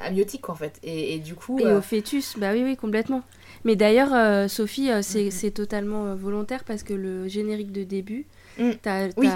amniotique 0.00 0.48
en 0.48 0.54
fait. 0.54 0.78
Et, 0.82 1.14
et 1.14 1.18
du 1.18 1.34
coup. 1.34 1.58
Et 1.58 1.70
au 1.70 1.82
fœtus, 1.82 2.38
bah 2.38 2.52
oui, 2.52 2.62
oui, 2.64 2.76
complètement. 2.76 3.22
Mais 3.64 3.76
d'ailleurs, 3.76 4.48
Sophie, 4.48 4.90
c'est 5.02 5.28
mm-hmm. 5.28 5.52
totalement 5.52 6.14
volontaire 6.14 6.64
parce 6.64 6.82
que 6.82 6.94
le 6.94 7.28
générique 7.28 7.72
de 7.72 7.84
début, 7.84 8.26
Mm. 8.58 8.70
T'as 8.82 9.08
oui, 9.16 9.28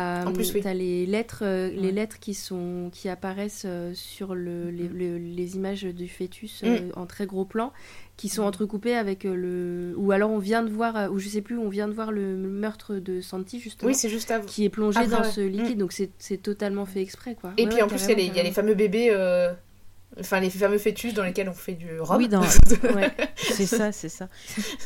les 0.75 1.07
lettres, 1.07 1.43
euh, 1.43 1.71
les 1.71 1.93
lettres 1.93 2.19
qui 2.19 2.35
sont 2.35 2.91
qui 2.93 3.09
apparaissent 3.09 3.65
euh, 3.67 3.93
sur 3.95 4.35
le, 4.35 4.71
les, 4.71 4.89
mm. 4.89 5.35
les, 5.37 5.57
images 5.57 5.85
du 5.85 6.09
fœtus 6.09 6.63
euh, 6.65 6.81
mm. 6.81 6.93
en 6.97 7.07
très 7.07 7.27
gros 7.27 7.45
plan, 7.45 7.73
qui 8.17 8.29
sont 8.29 8.43
entrecoupées 8.43 8.97
avec 8.97 9.25
le 9.25 9.95
ou 9.97 10.13
alors 10.13 10.31
on 10.31 10.39
vient 10.39 10.63
de 10.63 10.71
voir 10.71 11.13
ou 11.13 11.19
je 11.19 11.29
sais 11.29 11.41
plus 11.41 11.57
on 11.57 11.69
vient 11.69 11.89
de 11.89 11.93
voir 11.93 12.11
le 12.11 12.37
meurtre 12.37 12.97
de 12.97 13.21
Santi 13.21 13.61
justement. 13.61 13.89
Oui, 13.89 13.95
c'est 13.95 14.09
juste 14.09 14.33
Qui 14.47 14.65
est 14.65 14.71
plongé 14.71 15.07
dans 15.07 15.25
ce 15.25 15.41
liquide, 15.41 15.79
donc 15.79 15.93
c'est 15.93 16.43
totalement 16.43 16.87
fait 16.87 17.03
exprès 17.03 17.37
quoi. 17.41 17.53
Et 17.57 17.67
puis 17.67 17.83
en 17.83 17.89
plus 17.89 18.05
il 18.09 18.19
y, 18.19 18.27
y, 18.27 18.41
a 18.41 18.43
les 18.43 18.53
fameux 18.53 18.75
bébés 18.75 19.11
Enfin, 20.21 20.41
les 20.41 20.51
fameux 20.51 20.79
fœtus 20.79 21.15
dans 21.15 21.23
lesquels 21.23 21.49
on 21.49 21.55
fait 21.55 21.73
du 21.73 21.99
rhum. 21.99 22.19
Oui, 22.19 22.29
dans... 22.29 22.43
ouais, 22.95 23.11
c'est 23.37 23.67
ça, 23.67 23.93
c'est 23.93 24.11
ça. 24.11 24.29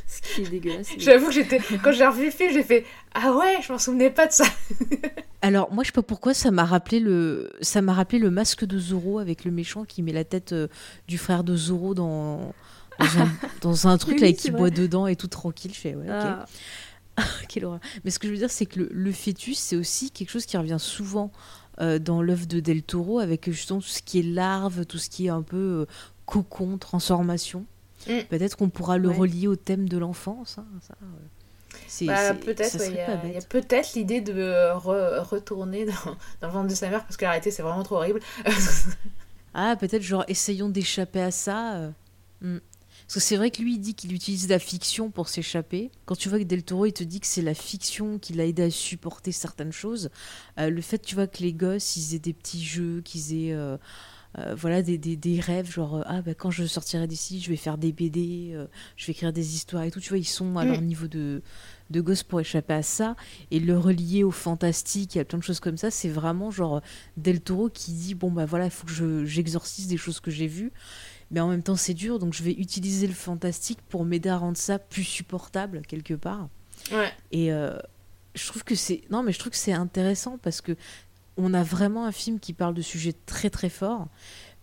Ce 0.07 0.21
qui 0.21 0.43
est 0.43 0.51
dégueulasse. 0.51 0.89
J'avoue 0.99 1.27
que 1.27 1.33
j'étais... 1.33 1.61
Quand 1.83 1.91
j'ai 1.91 2.07
revu 2.07 2.27
le 2.27 2.31
film, 2.31 2.53
j'ai 2.53 2.63
fait 2.63 2.85
«Ah 3.15 3.33
ouais, 3.33 3.59
je 3.61 3.73
m'en 3.73 3.79
souvenais 3.79 4.11
pas 4.11 4.29
de 4.29 4.33
ça!» 4.33 4.45
Alors, 5.43 5.73
moi, 5.73 5.83
je 5.83 5.89
sais 5.89 5.93
pas 5.93 6.03
pourquoi, 6.03 6.33
ça 6.33 6.53
m'a 6.53 6.65
rappelé 6.65 7.01
le... 7.01 7.51
Ça 7.61 7.83
m'a 7.83 7.93
rappelé 7.93 8.21
le 8.21 8.31
masque 8.31 8.65
de 8.65 8.79
Zorro 8.79 9.19
avec 9.19 9.45
le 9.45 9.51
méchant 9.51 9.85
qui 9.85 10.03
met 10.03 10.13
la 10.13 10.25
tête 10.25 10.53
euh, 10.53 10.69
du 11.09 11.19
frère 11.19 11.43
de 11.43 11.57
Zorro 11.57 11.95
dans, 11.95 12.55
dans, 13.01 13.19
un... 13.21 13.29
dans 13.63 13.89
un, 13.89 13.99
truc 13.99 14.15
oui, 14.17 14.21
là, 14.21 14.27
et 14.29 14.35
qui 14.35 14.53
boit 14.53 14.71
dedans 14.71 15.09
et 15.09 15.17
tout 15.17 15.29
tranquille. 15.29 15.73
Je 15.75 15.81
fais 15.81 15.95
«Ouais, 15.97 16.07
ok. 16.07 16.13
Ah. 16.15 16.45
Quelle 17.49 17.65
horreur. 17.65 17.81
Mais 18.05 18.11
ce 18.11 18.19
que 18.19 18.29
je 18.29 18.33
veux 18.33 18.39
dire, 18.39 18.51
c'est 18.51 18.67
que 18.67 18.81
le, 18.81 18.89
le 18.93 19.11
fœtus, 19.11 19.59
c'est 19.59 19.77
aussi 19.77 20.11
quelque 20.11 20.31
chose 20.31 20.47
qui 20.47 20.57
revient 20.57 20.77
souvent 20.79 21.33
euh, 21.81 21.99
dans 21.99 22.23
l'œuvre 22.23 22.47
de 22.47 22.61
Del 22.61 22.83
Toro 22.83 23.19
avec 23.19 23.51
justement 23.51 23.81
tout 23.81 23.89
ce 23.89 24.03
qui 24.03 24.21
est 24.21 24.23
larve, 24.23 24.87
tout 24.87 24.99
ce 24.99 25.11
qui 25.11 25.27
est 25.27 25.31
un 25.31 25.43
peu 25.43 25.57
euh, 25.57 25.87
cocon, 26.25 26.79
transformation. 26.79 27.67
Mm. 28.09 28.21
Peut-être 28.29 28.57
qu'on 28.57 28.69
pourra 28.69 28.99
le 28.99 29.11
relier 29.11 29.47
au 29.47 29.57
thème 29.57 29.89
de 29.89 29.99
l'enfance. 29.99 30.59
Hein, 30.59 30.67
ça, 30.81 30.95
euh. 31.03 32.07
bah, 32.07 32.35
peut-être, 32.35 32.77
il 32.87 32.93
y, 32.93 33.33
y, 33.33 33.37
a 33.37 33.41
peut-être 33.49 33.95
l'idée 33.95 34.21
de 34.21 34.73
retourner 34.75 35.87
dans, 35.87 35.93
dans, 36.41 36.49
le 36.49 36.53
ventre 36.53 36.69
de 36.69 36.75
sa 36.75 36.89
mère 36.89 37.05
parce 37.05 37.17
que 37.17 37.25
la 37.25 37.43
c'est 37.43 37.63
vraiment 37.63 37.83
trop 37.83 37.97
horrible. 37.97 38.21
ah, 39.55 39.77
peut-être 39.79 40.03
genre 40.03 40.25
essayons 40.29 40.69
d'échapper 40.69 41.21
à 41.21 41.31
ça. 41.31 41.93
Mm. 42.41 42.59
Parce 43.07 43.15
que 43.15 43.21
c'est 43.21 43.37
vrai 43.37 43.51
que 43.53 43.63
lui, 43.63 43.75
il 43.75 43.79
dit 43.81 43.95
qu'il 43.95 44.13
utilise 44.13 44.49
la 44.49 44.59
fiction 44.59 45.11
pour 45.13 45.29
s'échapper. 45.29 45.91
Quand 46.07 46.17
tu 46.17 46.29
vois 46.29 46.39
que 46.41 46.45
Del 46.45 46.65
Toro, 46.65 46.87
il 46.87 46.93
te 46.93 47.05
dit 47.05 47.21
que 47.21 47.27
c'est 47.27 47.43
la 47.43 47.55
fiction 47.55 48.19
qui 48.19 48.33
l'a 48.33 48.45
aidé 48.47 48.65
à 48.65 48.71
supporter 48.71 49.31
certaines 49.31 49.73
choses, 49.73 50.11
euh, 50.59 50.71
le 50.71 50.81
fait, 50.83 50.99
tu 50.99 51.15
vois, 51.15 51.29
que 51.29 51.43
les 51.43 51.53
gosses, 51.53 51.97
ils 51.97 52.15
aient 52.17 52.19
des 52.21 52.33
petits 52.33 52.65
jeux, 52.65 53.01
qu'ils 53.03 53.33
aient. 53.33 53.53
euh, 53.53 53.77
euh, 54.39 54.55
voilà 54.55 54.83
des, 54.83 54.99
des, 54.99 55.17
des 55.17 55.41
rêves 55.41 55.71
genre 55.73 56.03
ah 56.07 56.21
bah 56.21 56.35
quand 56.35 56.51
je 56.51 56.67
sortirai 56.67 57.07
d'ici 57.07 57.41
je 57.41 57.49
vais 57.49 57.57
faire 57.57 57.79
des 57.79 57.91
BD 57.93 58.55
je 58.97 59.07
vais 59.07 59.13
écrire 59.13 59.33
des 59.33 59.55
histoires 59.55 59.85
et 59.85 59.91
tout 59.91 60.01
tu 60.01 60.11
vois 60.11 60.19
ils 60.19 60.25
sont 60.25 60.57
à 60.59 60.65
Mm. 60.65 60.69
leur 60.69 60.81
niveau 60.83 61.07
de 61.09 61.43
de 61.89 62.01
gosse 62.03 62.23
pour 62.23 62.41
échapper 62.41 62.75
à 62.75 62.83
ça 62.83 63.17
et 63.51 63.61
le 63.61 63.79
relier 63.79 64.25
au 64.25 64.31
fantastique 64.31 65.15
il 65.15 65.19
y 65.19 65.21
a 65.23 65.25
plein 65.25 65.39
de 65.39 65.43
choses 65.45 65.61
comme 65.61 65.79
ça 65.79 65.91
c'est 65.91 66.11
vraiment 66.11 66.51
genre 66.51 66.83
Del 67.17 67.41
Toro 67.41 67.71
qui 67.71 67.93
dit 67.93 68.15
bon 68.15 68.31
bah 68.31 68.45
voilà 68.45 68.67
il 68.67 68.71
faut 68.71 68.87
que 68.87 68.93
je 68.93 69.25
j'exorcise 69.25 69.87
des 69.89 69.97
choses 69.97 70.21
que 70.21 70.31
j'ai 70.31 70.49
vues 70.49 70.73
mais 71.31 71.41
en 71.41 71.49
même 71.49 71.63
temps 71.63 71.77
c'est 71.77 71.95
dur 71.95 72.19
donc 72.19 72.35
je 72.35 72.43
vais 72.43 72.53
utiliser 72.53 73.07
le 73.07 73.15
fantastique 73.15 73.79
pour 73.89 74.05
m'aider 74.05 74.29
à 74.29 74.37
rendre 74.39 74.57
ça 74.57 74.79
plus 74.79 75.05
supportable 75.05 75.83
quelque 75.87 76.15
part 76.15 76.49
Ouais. 76.93 77.11
et 77.33 77.53
euh, 77.53 77.77
je 78.35 78.47
trouve 78.47 78.63
que 78.63 78.75
c'est 78.75 79.03
non 79.11 79.23
mais 79.23 79.33
je 79.33 79.39
trouve 79.39 79.51
que 79.51 79.57
c'est 79.59 79.73
intéressant 79.73 80.39
parce 80.39 80.61
que 80.61 80.77
on 81.39 81.53
a 81.55 81.63
vraiment 81.63 82.05
un 82.07 82.13
film 82.13 82.39
qui 82.39 82.53
parle 82.53 82.75
de 82.75 82.83
sujets 82.83 83.15
très 83.27 83.51
très 83.51 83.69
forts 83.71 84.07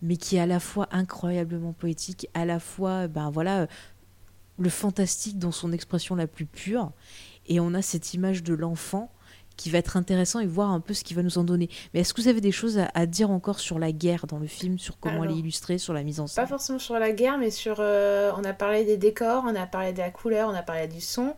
mais 0.00 0.16
qui 0.16 0.36
est 0.36 0.40
à 0.40 0.46
la 0.46 0.60
fois 0.60 0.88
incroyablement 0.92 1.72
poétique 1.72 2.28
à 2.34 2.44
la 2.44 2.60
fois 2.60 3.08
ben 3.08 3.30
voilà 3.30 3.66
le 4.58 4.68
fantastique 4.70 5.38
dans 5.38 5.52
son 5.52 5.72
expression 5.72 6.14
la 6.14 6.26
plus 6.28 6.46
pure 6.46 6.92
et 7.46 7.58
on 7.60 7.74
a 7.74 7.82
cette 7.82 8.14
image 8.14 8.42
de 8.42 8.54
l'enfant 8.54 9.12
qui 9.56 9.70
va 9.70 9.78
être 9.78 9.96
intéressant 9.96 10.40
et 10.40 10.46
voir 10.46 10.70
un 10.70 10.80
peu 10.80 10.94
ce 10.94 11.04
qu'il 11.04 11.16
va 11.16 11.22
nous 11.22 11.38
en 11.38 11.44
donner. 11.44 11.68
Mais 11.92 12.00
est-ce 12.00 12.12
que 12.12 12.20
vous 12.20 12.28
avez 12.28 12.40
des 12.40 12.50
choses 12.52 12.78
à, 12.78 12.90
à 12.94 13.06
dire 13.06 13.30
encore 13.30 13.60
sur 13.60 13.78
la 13.78 13.92
guerre 13.92 14.26
dans 14.26 14.38
le 14.38 14.46
film, 14.48 14.78
sur 14.78 14.98
comment 14.98 15.16
elle 15.16 15.22
Alors, 15.22 15.36
est 15.36 15.40
illustrée, 15.40 15.78
sur 15.78 15.92
la 15.94 16.02
mise 16.02 16.18
en 16.20 16.24
Pas 16.24 16.28
scène 16.28 16.46
forcément 16.48 16.78
sur 16.78 16.98
la 16.98 17.12
guerre, 17.12 17.38
mais 17.38 17.50
sur. 17.50 17.76
euh, 17.78 18.32
on 18.36 18.44
a 18.44 18.52
parlé 18.52 18.84
des 18.84 18.96
décors, 18.96 19.44
on 19.46 19.54
a 19.54 19.66
parlé 19.66 19.92
de 19.92 19.98
la 19.98 20.10
couleur, 20.10 20.48
on 20.48 20.54
a 20.54 20.62
parlé 20.62 20.88
du 20.88 21.00
son. 21.00 21.34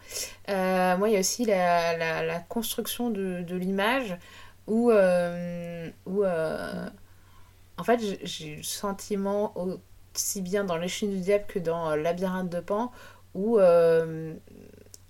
Euh, 0.48 0.96
moi, 0.96 1.08
il 1.10 1.12
y 1.12 1.16
a 1.16 1.20
aussi 1.20 1.44
la, 1.44 1.96
la- 1.96 2.24
la 2.24 2.38
construction 2.40 3.10
de, 3.10 3.42
de 3.42 3.56
l'image 3.56 4.16
où. 4.66 4.90
euh, 4.90 5.90
où 6.06 6.24
en 7.78 7.84
fait, 7.84 8.00
j'ai- 8.00 8.20
j'ai 8.22 8.56
le 8.56 8.62
sentiment, 8.62 9.52
aussi 10.14 10.40
bien 10.40 10.64
dans 10.64 10.78
Les 10.78 10.88
Chines 10.88 11.10
du 11.10 11.20
Diable 11.20 11.44
que 11.46 11.58
dans 11.58 11.94
Labyrinthe 11.94 12.48
de 12.48 12.60
Pan, 12.60 12.90
où. 13.34 13.58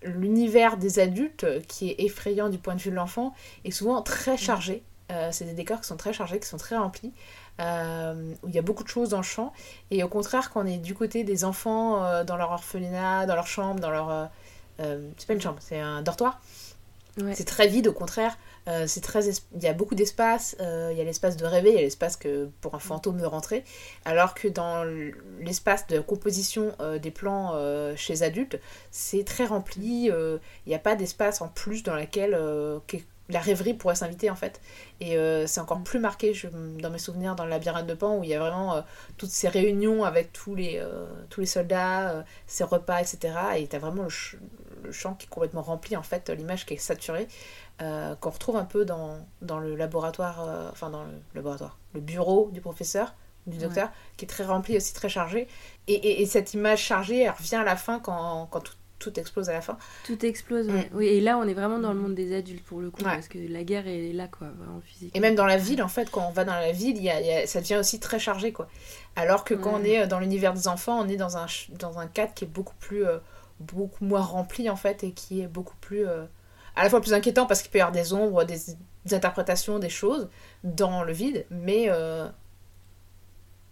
Euh, 0.06 0.10
L'univers 0.10 0.76
des 0.76 0.98
adultes, 0.98 1.46
qui 1.68 1.90
est 1.90 2.00
effrayant 2.04 2.48
du 2.48 2.58
point 2.58 2.74
de 2.74 2.80
vue 2.80 2.90
de 2.90 2.96
l'enfant, 2.96 3.34
est 3.64 3.70
souvent 3.70 4.02
très 4.02 4.36
chargé. 4.36 4.82
Euh, 5.12 5.28
c'est 5.32 5.44
des 5.44 5.52
décors 5.52 5.80
qui 5.80 5.86
sont 5.86 5.96
très 5.96 6.12
chargés, 6.12 6.40
qui 6.40 6.48
sont 6.48 6.56
très 6.56 6.76
remplis, 6.76 7.12
euh, 7.60 8.34
où 8.42 8.48
il 8.48 8.54
y 8.54 8.58
a 8.58 8.62
beaucoup 8.62 8.82
de 8.82 8.88
choses 8.88 9.10
dans 9.10 9.18
le 9.18 9.22
champ. 9.22 9.52
Et 9.90 10.02
au 10.02 10.08
contraire, 10.08 10.50
quand 10.50 10.62
on 10.62 10.66
est 10.66 10.78
du 10.78 10.94
côté 10.94 11.22
des 11.24 11.44
enfants 11.44 12.04
euh, 12.04 12.24
dans 12.24 12.36
leur 12.36 12.50
orphelinat, 12.50 13.26
dans 13.26 13.34
leur 13.36 13.46
chambre, 13.46 13.80
dans 13.80 13.90
leur. 13.90 14.10
euh, 14.10 14.26
euh, 14.80 15.08
c'est 15.16 15.26
pas 15.26 15.34
une 15.34 15.40
chambre, 15.40 15.58
c'est 15.60 15.78
un 15.78 16.02
dortoir. 16.02 16.40
Ouais. 17.18 17.34
C'est 17.34 17.44
très 17.44 17.68
vide, 17.68 17.88
au 17.88 17.92
contraire. 17.92 18.36
Euh, 18.68 18.86
c'est 18.88 19.00
très 19.00 19.26
Il 19.54 19.62
y 19.62 19.68
a 19.68 19.72
beaucoup 19.72 19.94
d'espace. 19.94 20.56
euh, 20.60 20.88
il 20.92 20.98
y 20.98 21.00
a 21.00 21.04
l'espace 21.04 21.36
de 21.36 21.44
rêver, 21.46 21.70
il 21.70 21.74
y 21.76 21.78
a 21.78 21.82
l'espace 21.82 22.16
que 22.16 22.48
pour 22.60 22.74
un 22.74 22.80
fantôme 22.80 23.18
de 23.20 23.24
rentrer. 23.26 23.64
Alors 24.04 24.34
que 24.34 24.48
dans 24.48 24.84
l'espace 25.40 25.86
de 25.86 26.00
composition 26.00 26.74
euh, 26.80 26.98
des 26.98 27.10
plans 27.12 27.54
chez 27.96 28.22
adultes, 28.22 28.58
c'est 28.90 29.24
très 29.24 29.44
rempli. 29.46 30.06
Il 30.06 30.40
n'y 30.66 30.74
a 30.74 30.78
pas 30.78 30.96
d'espace 30.96 31.40
en 31.40 31.48
plus 31.48 31.82
dans 31.82 31.94
lequel 31.94 32.32
que- 32.86 32.96
la 33.28 33.40
rêverie 33.40 33.74
pourrait 33.74 33.96
s'inviter 33.96 34.30
en 34.30 34.36
fait. 34.36 34.60
Et 35.00 35.16
c'est 35.46 35.60
encore 35.60 35.82
plus 35.82 35.98
marqué 35.98 36.32
dans 36.80 36.90
mes 36.90 36.98
souvenirs 36.98 37.34
dans 37.34 37.44
le 37.44 37.50
labyrinthe 37.50 37.86
de 37.86 37.94
Pan 37.94 38.18
où 38.18 38.24
il 38.24 38.30
y 38.30 38.34
a 38.34 38.38
vraiment 38.38 38.84
toutes 39.16 39.30
ces 39.30 39.48
réunions 39.48 40.04
avec 40.04 40.32
tous 40.32 40.54
les, 40.54 40.80
tous 41.30 41.40
les 41.40 41.46
soldats, 41.46 42.24
ces 42.46 42.64
repas, 42.64 43.00
etc. 43.00 43.34
Et 43.56 43.66
tu 43.66 43.74
as 43.76 43.78
vraiment 43.80 44.04
le, 44.04 44.38
le 44.84 44.92
champ 44.92 45.14
qui 45.14 45.26
est 45.26 45.30
complètement 45.30 45.62
rempli 45.62 45.96
en 45.96 46.02
fait, 46.02 46.30
l'image 46.30 46.66
qui 46.66 46.74
est 46.74 46.78
saturée, 46.78 47.26
euh, 47.82 48.14
qu'on 48.16 48.30
retrouve 48.30 48.56
un 48.56 48.64
peu 48.64 48.84
dans, 48.84 49.18
dans 49.42 49.58
le 49.58 49.76
laboratoire, 49.76 50.44
euh, 50.48 50.68
enfin 50.72 50.90
dans 50.90 51.04
le 51.04 51.10
laboratoire, 51.34 51.78
le 51.94 52.00
bureau 52.00 52.50
du 52.52 52.60
professeur, 52.60 53.14
du 53.46 53.58
docteur, 53.58 53.90
qui 54.16 54.24
est 54.24 54.28
très 54.28 54.44
rempli 54.44 54.76
aussi, 54.76 54.92
très 54.92 55.08
chargé. 55.08 55.46
Et, 55.86 55.94
et- 55.94 56.22
et 56.22 56.26
cette 56.26 56.54
image 56.54 56.80
chargée, 56.82 57.20
elle 57.22 57.30
revient 57.30 57.56
à 57.56 57.64
la 57.64 57.76
fin 57.76 58.00
quand, 58.00 58.48
quand 58.50 58.60
tout, 58.60 58.72
tout 58.98 59.20
explose 59.20 59.48
à 59.50 59.52
la 59.52 59.60
fin. 59.60 59.76
Tout 60.04 60.24
explose, 60.26 60.66
Mm. 60.68 60.80
Oui, 60.94 61.06
et 61.06 61.20
là, 61.20 61.38
on 61.38 61.44
est 61.46 61.54
vraiment 61.54 61.78
dans 61.78 61.92
le 61.92 62.00
monde 62.00 62.14
des 62.14 62.34
adultes 62.34 62.64
pour 62.64 62.80
le 62.80 62.90
coup, 62.90 63.04
Ouais. 63.04 63.10
parce 63.14 63.28
que 63.28 63.38
la 63.38 63.62
guerre 63.62 63.86
est 63.86 64.12
là, 64.12 64.26
quoi, 64.26 64.48
vraiment 64.58 64.80
physique. 64.80 65.14
Et 65.14 65.20
même 65.20 65.34
dans 65.36 65.44
la 65.46 65.58
ville, 65.58 65.80
en 65.82 65.86
fait, 65.88 66.10
quand 66.10 66.26
on 66.26 66.32
va 66.32 66.44
dans 66.44 66.54
la 66.54 66.72
ville, 66.72 66.96
il 66.96 67.02
y 67.04 67.10
a, 67.10 67.20
il 67.20 67.26
y 67.26 67.30
a- 67.30 67.46
ça 67.46 67.60
devient 67.60 67.76
aussi 67.76 68.00
très 68.00 68.18
chargé, 68.18 68.52
quoi. 68.52 68.66
Alors 69.14 69.44
que 69.44 69.54
quand 69.54 69.74
on 69.74 69.84
est 69.84 70.00
euh, 70.00 70.06
dans 70.06 70.18
l'univers 70.18 70.54
des 70.54 70.66
enfants, 70.66 70.98
on 70.98 71.08
est 71.08 71.16
dans 71.16 71.36
un, 71.36 71.46
dans 71.78 71.98
un 71.98 72.06
cadre 72.08 72.32
qui 72.34 72.44
est 72.44 72.48
beaucoup 72.48 72.74
plus, 72.80 73.06
euh, 73.06 73.18
beaucoup 73.60 74.04
moins 74.04 74.22
rempli, 74.22 74.68
en 74.70 74.76
fait, 74.76 75.04
et 75.04 75.12
qui 75.12 75.40
est 75.42 75.46
beaucoup 75.46 75.76
plus, 75.80 76.04
à 76.76 76.84
la 76.84 76.90
fois 76.90 77.00
plus 77.00 77.14
inquiétant 77.14 77.46
parce 77.46 77.62
qu'il 77.62 77.70
peut 77.70 77.78
y 77.78 77.80
avoir 77.80 77.92
des 77.92 78.12
ombres, 78.12 78.44
des, 78.44 78.58
des 79.04 79.14
interprétations, 79.14 79.78
des 79.78 79.88
choses 79.88 80.28
dans 80.62 81.02
le 81.02 81.12
vide, 81.12 81.46
mais, 81.50 81.86
euh, 81.88 82.28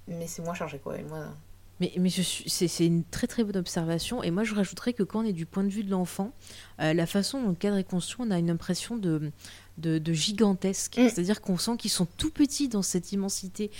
mais 0.08 0.26
c'est 0.26 0.42
moins 0.42 0.54
chargé, 0.54 0.78
quoi. 0.78 0.98
Et 0.98 1.02
moins... 1.02 1.36
Mais, 1.80 1.92
mais 1.98 2.08
c'est 2.08 2.86
une 2.86 3.02
très 3.04 3.26
très 3.26 3.42
bonne 3.42 3.56
observation. 3.56 4.22
Et 4.22 4.30
moi, 4.30 4.44
je 4.44 4.54
rajouterais 4.54 4.92
que 4.92 5.02
quand 5.02 5.20
on 5.20 5.24
est 5.24 5.32
du 5.32 5.44
point 5.44 5.64
de 5.64 5.68
vue 5.68 5.82
de 5.82 5.90
l'enfant, 5.90 6.32
euh, 6.80 6.94
la 6.94 7.06
façon 7.06 7.42
dont 7.42 7.48
le 7.48 7.54
cadre 7.56 7.76
est 7.76 7.84
construit, 7.84 8.24
on 8.26 8.30
a 8.30 8.38
une 8.38 8.50
impression 8.50 8.96
de, 8.96 9.32
de, 9.78 9.98
de 9.98 10.12
gigantesque. 10.12 10.98
Mm. 10.98 11.08
C'est-à-dire 11.08 11.40
qu'on 11.40 11.58
sent 11.58 11.76
qu'ils 11.76 11.90
sont 11.90 12.06
tout 12.06 12.30
petits 12.30 12.68
dans 12.68 12.82
cette 12.82 13.10
immensité 13.10 13.72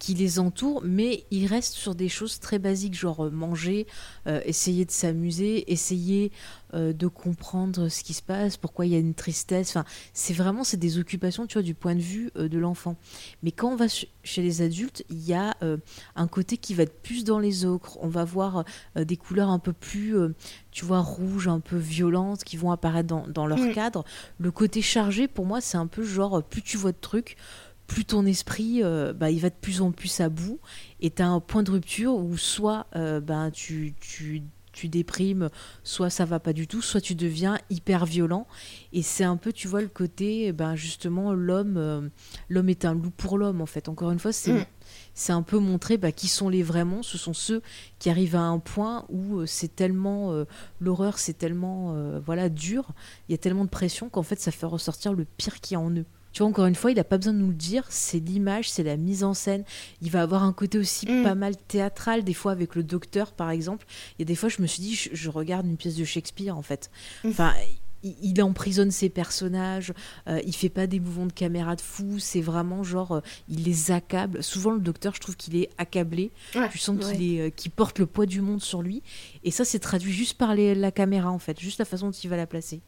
qui 0.00 0.14
les 0.14 0.38
entoure, 0.40 0.80
mais 0.84 1.24
ils 1.30 1.46
restent 1.46 1.74
sur 1.74 1.94
des 1.94 2.08
choses 2.08 2.40
très 2.40 2.58
basiques, 2.58 2.94
genre 2.94 3.26
euh, 3.26 3.30
manger, 3.30 3.86
euh, 4.26 4.40
essayer 4.46 4.84
de 4.86 4.90
s'amuser, 4.90 5.70
essayer 5.70 6.32
euh, 6.72 6.92
de 6.94 7.06
comprendre 7.06 7.88
ce 7.88 8.02
qui 8.02 8.14
se 8.14 8.22
passe, 8.22 8.56
pourquoi 8.56 8.86
il 8.86 8.92
y 8.92 8.96
a 8.96 8.98
une 8.98 9.12
tristesse. 9.14 9.68
Enfin, 9.70 9.84
c'est 10.14 10.32
vraiment 10.32 10.64
c'est 10.64 10.78
des 10.78 10.98
occupations, 10.98 11.46
tu 11.46 11.52
vois, 11.54 11.62
du 11.62 11.74
point 11.74 11.94
de 11.94 12.00
vue 12.00 12.30
euh, 12.38 12.48
de 12.48 12.58
l'enfant. 12.58 12.96
Mais 13.42 13.52
quand 13.52 13.70
on 13.72 13.76
va 13.76 13.88
ch- 13.88 14.06
chez 14.24 14.40
les 14.40 14.62
adultes, 14.62 15.04
il 15.10 15.22
y 15.22 15.34
a 15.34 15.54
un 16.16 16.26
côté 16.28 16.56
qui 16.58 16.74
va 16.74 16.82
être 16.84 17.00
plus 17.02 17.24
dans 17.24 17.38
les 17.38 17.64
ocres. 17.64 17.96
On 18.02 18.08
va 18.08 18.24
voir 18.24 18.64
des 18.96 19.16
couleurs 19.16 19.48
un 19.48 19.58
peu 19.58 19.72
plus, 19.72 20.14
tu 20.70 20.84
vois, 20.84 21.00
rouges, 21.00 21.48
un 21.48 21.60
peu 21.60 21.76
violentes, 21.78 22.44
qui 22.44 22.56
vont 22.58 22.70
apparaître 22.70 23.08
dans, 23.08 23.26
dans 23.26 23.46
leur 23.46 23.58
Mm. 23.58 23.72
cadre. 23.72 24.04
Le 24.38 24.50
côté 24.50 24.82
chargé, 24.82 25.26
pour 25.28 25.46
moi, 25.46 25.60
c'est 25.62 25.78
un 25.78 25.86
peu 25.86 26.02
genre, 26.02 26.42
plus 26.42 26.60
tu 26.62 26.76
vois 26.76 26.92
de 26.92 26.98
trucs, 27.00 27.36
plus 27.90 28.04
ton 28.04 28.24
esprit, 28.24 28.82
euh, 28.82 29.12
bah, 29.12 29.30
il 29.30 29.40
va 29.40 29.50
de 29.50 29.54
plus 29.60 29.80
en 29.80 29.90
plus 29.90 30.20
à 30.20 30.28
bout. 30.28 30.60
Et 31.00 31.10
tu 31.10 31.22
as 31.22 31.28
un 31.28 31.40
point 31.40 31.62
de 31.62 31.70
rupture 31.72 32.14
où 32.14 32.36
soit 32.36 32.86
euh, 32.94 33.20
ben, 33.20 33.50
tu, 33.50 33.94
tu, 34.00 34.42
tu 34.72 34.88
déprimes, 34.88 35.50
soit 35.82 36.08
ça 36.08 36.24
va 36.24 36.38
pas 36.38 36.52
du 36.52 36.68
tout, 36.68 36.82
soit 36.82 37.00
tu 37.00 37.16
deviens 37.16 37.58
hyper 37.68 38.06
violent. 38.06 38.46
Et 38.92 39.02
c'est 39.02 39.24
un 39.24 39.36
peu, 39.36 39.52
tu 39.52 39.66
vois, 39.66 39.80
le 39.80 39.88
côté, 39.88 40.52
ben, 40.52 40.76
justement, 40.76 41.32
l'homme 41.32 41.76
euh, 41.76 42.08
l'homme 42.48 42.68
est 42.68 42.84
un 42.84 42.94
loup 42.94 43.10
pour 43.10 43.36
l'homme, 43.36 43.60
en 43.60 43.66
fait. 43.66 43.88
Encore 43.88 44.12
une 44.12 44.20
fois, 44.20 44.32
c'est 44.32 44.52
Mm. 44.52 44.66
c'est 45.14 45.32
un 45.32 45.42
peu 45.42 45.58
montrer 45.58 45.96
bah, 45.96 46.12
qui 46.12 46.28
sont 46.28 46.48
les 46.48 46.62
vrais 46.62 46.84
monstres. 46.84 47.12
Ce 47.12 47.18
sont 47.18 47.32
ceux 47.32 47.62
qui 47.98 48.10
arrivent 48.10 48.36
à 48.36 48.42
un 48.42 48.58
point 48.58 49.04
où 49.08 49.38
euh, 49.38 49.46
c'est 49.46 49.74
tellement 49.74 50.32
euh, 50.32 50.44
l'horreur, 50.80 51.18
c'est 51.18 51.38
tellement 51.38 51.94
euh, 51.94 52.20
voilà 52.24 52.48
dur. 52.48 52.92
Il 53.28 53.32
y 53.32 53.34
a 53.34 53.38
tellement 53.38 53.64
de 53.64 53.70
pression 53.70 54.08
qu'en 54.08 54.22
fait 54.22 54.40
ça 54.40 54.50
fait 54.50 54.66
ressortir 54.66 55.12
le 55.12 55.24
pire 55.24 55.60
qu'il 55.60 55.74
y 55.74 55.76
a 55.76 55.80
en 55.80 55.90
eux. 55.90 56.06
Tu 56.32 56.38
vois, 56.42 56.48
encore 56.48 56.66
une 56.66 56.74
fois, 56.76 56.90
il 56.92 56.94
n'a 56.96 57.04
pas 57.04 57.18
besoin 57.18 57.32
de 57.32 57.38
nous 57.38 57.48
le 57.48 57.54
dire, 57.54 57.84
c'est 57.88 58.20
l'image, 58.20 58.70
c'est 58.70 58.84
la 58.84 58.96
mise 58.96 59.24
en 59.24 59.34
scène. 59.34 59.64
Il 60.00 60.10
va 60.10 60.22
avoir 60.22 60.44
un 60.44 60.52
côté 60.52 60.78
aussi 60.78 61.06
Mm. 61.10 61.22
pas 61.24 61.34
mal 61.34 61.56
théâtral, 61.56 62.22
des 62.22 62.34
fois 62.34 62.52
avec 62.52 62.74
le 62.76 62.82
docteur, 62.84 63.32
par 63.32 63.50
exemple. 63.50 63.84
Il 64.18 64.22
y 64.22 64.24
a 64.24 64.26
des 64.26 64.36
fois, 64.36 64.48
je 64.48 64.62
me 64.62 64.66
suis 64.66 64.80
dit, 64.82 64.94
je, 64.94 65.10
je 65.12 65.28
regarde 65.28 65.66
une 65.66 65.76
pièce 65.76 65.96
de 65.96 66.04
Shakespeare, 66.04 66.56
en 66.56 66.62
fait. 66.62 66.90
Mm. 67.24 67.28
Enfin, 67.30 67.52
il, 68.04 68.14
il 68.22 68.42
emprisonne 68.42 68.90
ses 68.92 69.08
personnages, 69.10 69.92
euh, 70.28 70.40
il 70.46 70.54
fait 70.54 70.68
pas 70.68 70.86
des 70.86 71.00
mouvements 71.00 71.26
de 71.26 71.32
caméra 71.32 71.74
de 71.76 71.80
fou, 71.80 72.18
c'est 72.18 72.40
vraiment 72.40 72.82
genre, 72.84 73.12
euh, 73.16 73.20
il 73.48 73.64
les 73.64 73.90
accable. 73.90 74.42
Souvent, 74.42 74.70
le 74.70 74.80
docteur, 74.80 75.14
je 75.14 75.20
trouve 75.20 75.36
qu'il 75.36 75.56
est 75.56 75.68
accablé. 75.78 76.30
Ouais. 76.54 76.68
Tu 76.70 76.78
sens 76.78 76.96
qu'il 77.04 77.18
Ouais. 77.18 77.24
est, 77.36 77.40
euh, 77.48 77.50
qu'il 77.50 77.72
porte 77.72 77.98
le 77.98 78.06
poids 78.06 78.24
du 78.26 78.40
monde 78.40 78.62
sur 78.62 78.82
lui. 78.82 79.02
Et 79.44 79.50
ça, 79.50 79.64
c'est 79.64 79.80
traduit 79.80 80.12
juste 80.12 80.38
par 80.38 80.54
les- 80.54 80.74
la 80.76 80.92
caméra, 80.92 81.30
en 81.30 81.38
fait, 81.40 81.58
juste 81.60 81.78
la 81.80 81.84
façon 81.84 82.06
dont 82.06 82.12
il 82.12 82.30
va 82.30 82.36
la 82.36 82.46
placer. 82.46 82.80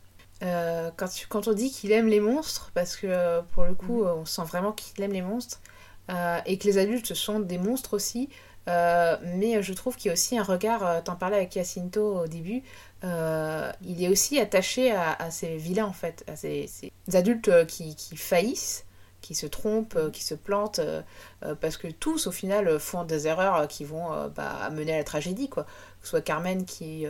Euh, 0.42 0.90
quand, 0.96 1.08
tu- 1.08 1.26
quand 1.28 1.46
on 1.48 1.52
dit 1.52 1.70
qu'il 1.70 1.92
aime 1.92 2.08
les 2.08 2.20
monstres, 2.20 2.70
parce 2.74 2.96
que 2.96 3.06
euh, 3.06 3.42
pour 3.54 3.64
le 3.64 3.74
coup, 3.74 4.02
euh, 4.02 4.14
on 4.16 4.24
sent 4.24 4.42
vraiment 4.44 4.72
qu'il 4.72 5.02
aime 5.04 5.12
les 5.12 5.22
monstres, 5.22 5.60
euh, 6.10 6.38
et 6.46 6.58
que 6.58 6.66
les 6.66 6.78
adultes 6.78 7.14
sont 7.14 7.38
des 7.40 7.58
monstres 7.58 7.94
aussi, 7.94 8.28
euh, 8.68 9.16
mais 9.36 9.62
je 9.62 9.72
trouve 9.72 9.96
qu'il 9.96 10.06
y 10.06 10.10
a 10.10 10.14
aussi 10.14 10.36
un 10.36 10.42
regard, 10.42 11.02
t'en 11.04 11.14
parlais 11.16 11.36
avec 11.36 11.52
Jacinto 11.52 12.22
au 12.22 12.26
début, 12.26 12.62
il 13.04 14.02
est 14.02 14.08
aussi 14.08 14.38
attaché 14.40 14.90
à, 14.92 15.12
à 15.12 15.30
ces 15.30 15.56
vilains 15.56 15.86
en 15.86 15.92
fait, 15.92 16.24
à 16.28 16.36
ces, 16.36 16.66
ces 16.68 16.92
adultes 17.16 17.66
qui, 17.66 17.94
qui 17.96 18.16
faillissent, 18.16 18.84
qui 19.20 19.34
se 19.34 19.46
trompent, 19.46 20.10
qui 20.12 20.22
se 20.24 20.34
plantent, 20.34 20.80
parce 21.60 21.76
que 21.76 21.88
tous 21.88 22.26
au 22.28 22.32
final 22.32 22.78
font 22.78 23.04
des 23.04 23.26
erreurs 23.28 23.66
qui 23.68 23.84
vont 23.84 24.28
bah, 24.34 24.70
mener 24.70 24.94
à 24.94 24.98
la 24.98 25.04
tragédie, 25.04 25.48
quoi. 25.48 25.64
Que 25.64 25.68
ce 26.04 26.10
soit 26.10 26.20
Carmen 26.20 26.64
qui... 26.64 27.06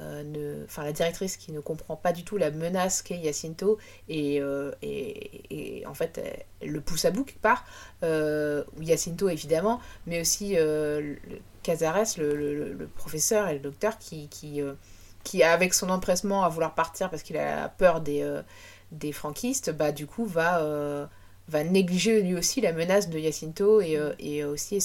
euh, 0.00 0.64
enfin 0.64 0.82
la 0.84 0.92
directrice 0.92 1.36
qui 1.36 1.52
ne 1.52 1.60
comprend 1.60 1.96
pas 1.96 2.12
du 2.12 2.24
tout 2.24 2.36
la 2.36 2.50
menace 2.50 3.02
qu'est 3.02 3.22
Jacinto 3.22 3.78
et, 4.08 4.40
euh, 4.40 4.72
et, 4.82 5.78
et 5.80 5.86
en 5.86 5.94
fait 5.94 6.20
le 6.62 6.80
pousse 6.80 7.04
à 7.04 7.10
bout 7.10 7.24
quelque 7.24 7.40
part 7.40 7.64
euh, 8.02 8.64
Jacinto 8.80 9.28
évidemment 9.28 9.80
mais 10.06 10.20
aussi 10.20 10.56
euh, 10.56 11.00
le- 11.00 11.38
Cazares, 11.62 12.16
le, 12.16 12.34
le- 12.72 12.86
professeur 12.88 13.48
et 13.48 13.52
le 13.54 13.60
docteur, 13.60 13.98
qui, 13.98 14.28
qui, 14.28 14.62
euh, 14.62 14.72
qui, 15.24 15.42
avec 15.42 15.74
son 15.74 15.90
empressement 15.90 16.42
à 16.42 16.48
vouloir 16.48 16.74
partir 16.74 17.10
parce 17.10 17.22
qu'il 17.22 17.36
a 17.36 17.68
peur 17.68 18.00
des, 18.00 18.40
des 18.92 19.12
franquistes, 19.12 19.70
bah, 19.70 19.92
du 19.92 20.06
coup, 20.06 20.24
va, 20.24 21.08
va 21.48 21.64
négliger 21.64 22.22
lui 22.22 22.34
aussi 22.34 22.62
la 22.62 22.72
menace 22.72 23.10
de 23.10 23.18
Jacinto 23.18 23.82
et, 23.82 23.98
et 24.20 24.44
aussi 24.44 24.78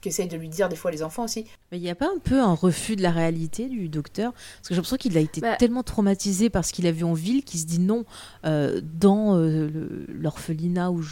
qu'essayent 0.00 0.28
de 0.28 0.36
lui 0.36 0.48
dire 0.48 0.68
des 0.68 0.76
fois 0.76 0.90
les 0.90 1.02
enfants 1.02 1.24
aussi. 1.24 1.44
Mais 1.72 1.78
il 1.78 1.82
n'y 1.82 1.90
a 1.90 1.94
pas 1.94 2.06
un 2.14 2.18
peu 2.18 2.40
un 2.40 2.54
refus 2.54 2.96
de 2.96 3.02
la 3.02 3.10
réalité 3.10 3.68
du 3.68 3.88
docteur? 3.88 4.32
Parce 4.32 4.60
que 4.62 4.68
j'ai 4.70 4.74
l'impression 4.76 4.96
qu'il 4.96 5.16
a 5.16 5.20
été 5.20 5.40
Bah- 5.40 5.56
tellement 5.56 5.82
traumatisé 5.82 6.50
par 6.50 6.64
ce 6.64 6.72
qu'il 6.72 6.86
a 6.86 6.92
vu 6.92 7.04
en 7.04 7.14
ville 7.14 7.42
qu'il 7.44 7.60
se 7.60 7.66
dit 7.66 7.80
non, 7.80 8.04
euh, 8.44 8.80
dans 8.82 9.36
euh, 9.36 10.06
l'orphelinat 10.08 10.90
où, 10.90 11.02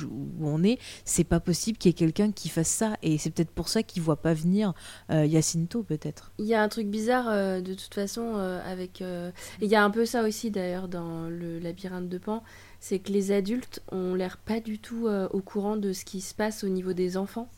on 0.40 0.62
est, 0.64 0.78
c'est 1.04 1.24
pas 1.24 1.40
possible 1.40 1.78
qu'il 1.78 1.88
y 1.88 1.90
ait 1.90 1.94
quelqu'un 1.94 2.32
qui 2.32 2.48
fasse 2.48 2.68
ça. 2.68 2.94
Et 3.02 3.18
c'est 3.18 3.30
peut-être 3.30 3.50
pour 3.50 3.68
ça 3.68 3.82
qu'il 3.82 4.02
voit 4.02 4.20
pas 4.22 4.34
venir 4.34 4.72
euh, 5.10 5.28
Jacinto, 5.28 5.82
peut-être. 5.82 6.32
Il 6.38 6.46
y 6.46 6.54
a 6.54 6.62
un 6.62 6.68
truc 6.68 6.88
bizarre 6.88 7.26
euh, 7.28 7.60
de 7.60 7.74
toute 7.74 7.94
façon 7.94 8.34
euh, 8.36 8.60
avec. 8.70 9.02
euh, 9.02 9.30
et 9.60 9.64
Il 9.66 9.70
y 9.70 9.74
a 9.76 9.84
un 9.84 9.90
peu 9.90 10.06
ça 10.06 10.22
aussi 10.22 10.50
d'ailleurs 10.50 10.88
dans 10.88 11.28
le 11.28 11.58
labyrinthe 11.58 12.08
de 12.08 12.18
Pan, 12.18 12.42
c'est 12.80 12.98
que 12.98 13.12
les 13.12 13.32
adultes 13.32 13.82
ont 13.90 14.14
l'air 14.14 14.36
pas 14.36 14.60
du 14.60 14.78
tout 14.78 15.06
euh, 15.06 15.28
au 15.32 15.40
courant 15.40 15.76
de 15.76 15.92
ce 15.92 16.04
qui 16.04 16.20
se 16.20 16.34
passe 16.34 16.62
au 16.64 16.68
niveau 16.68 16.92
des 16.92 17.16
enfants. 17.16 17.48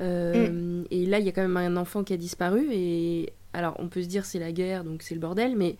Euh, 0.00 0.82
Et 0.90 1.06
là, 1.06 1.18
il 1.18 1.26
y 1.26 1.28
a 1.28 1.32
quand 1.32 1.42
même 1.42 1.56
un 1.56 1.76
enfant 1.76 2.04
qui 2.04 2.12
a 2.12 2.16
disparu 2.16 2.68
et 2.72 3.32
alors 3.52 3.74
on 3.78 3.88
peut 3.88 4.02
se 4.02 4.08
dire 4.08 4.24
c'est 4.24 4.38
la 4.38 4.52
guerre 4.52 4.84
donc 4.84 5.02
c'est 5.02 5.14
le 5.14 5.20
bordel, 5.20 5.56
mais 5.56 5.76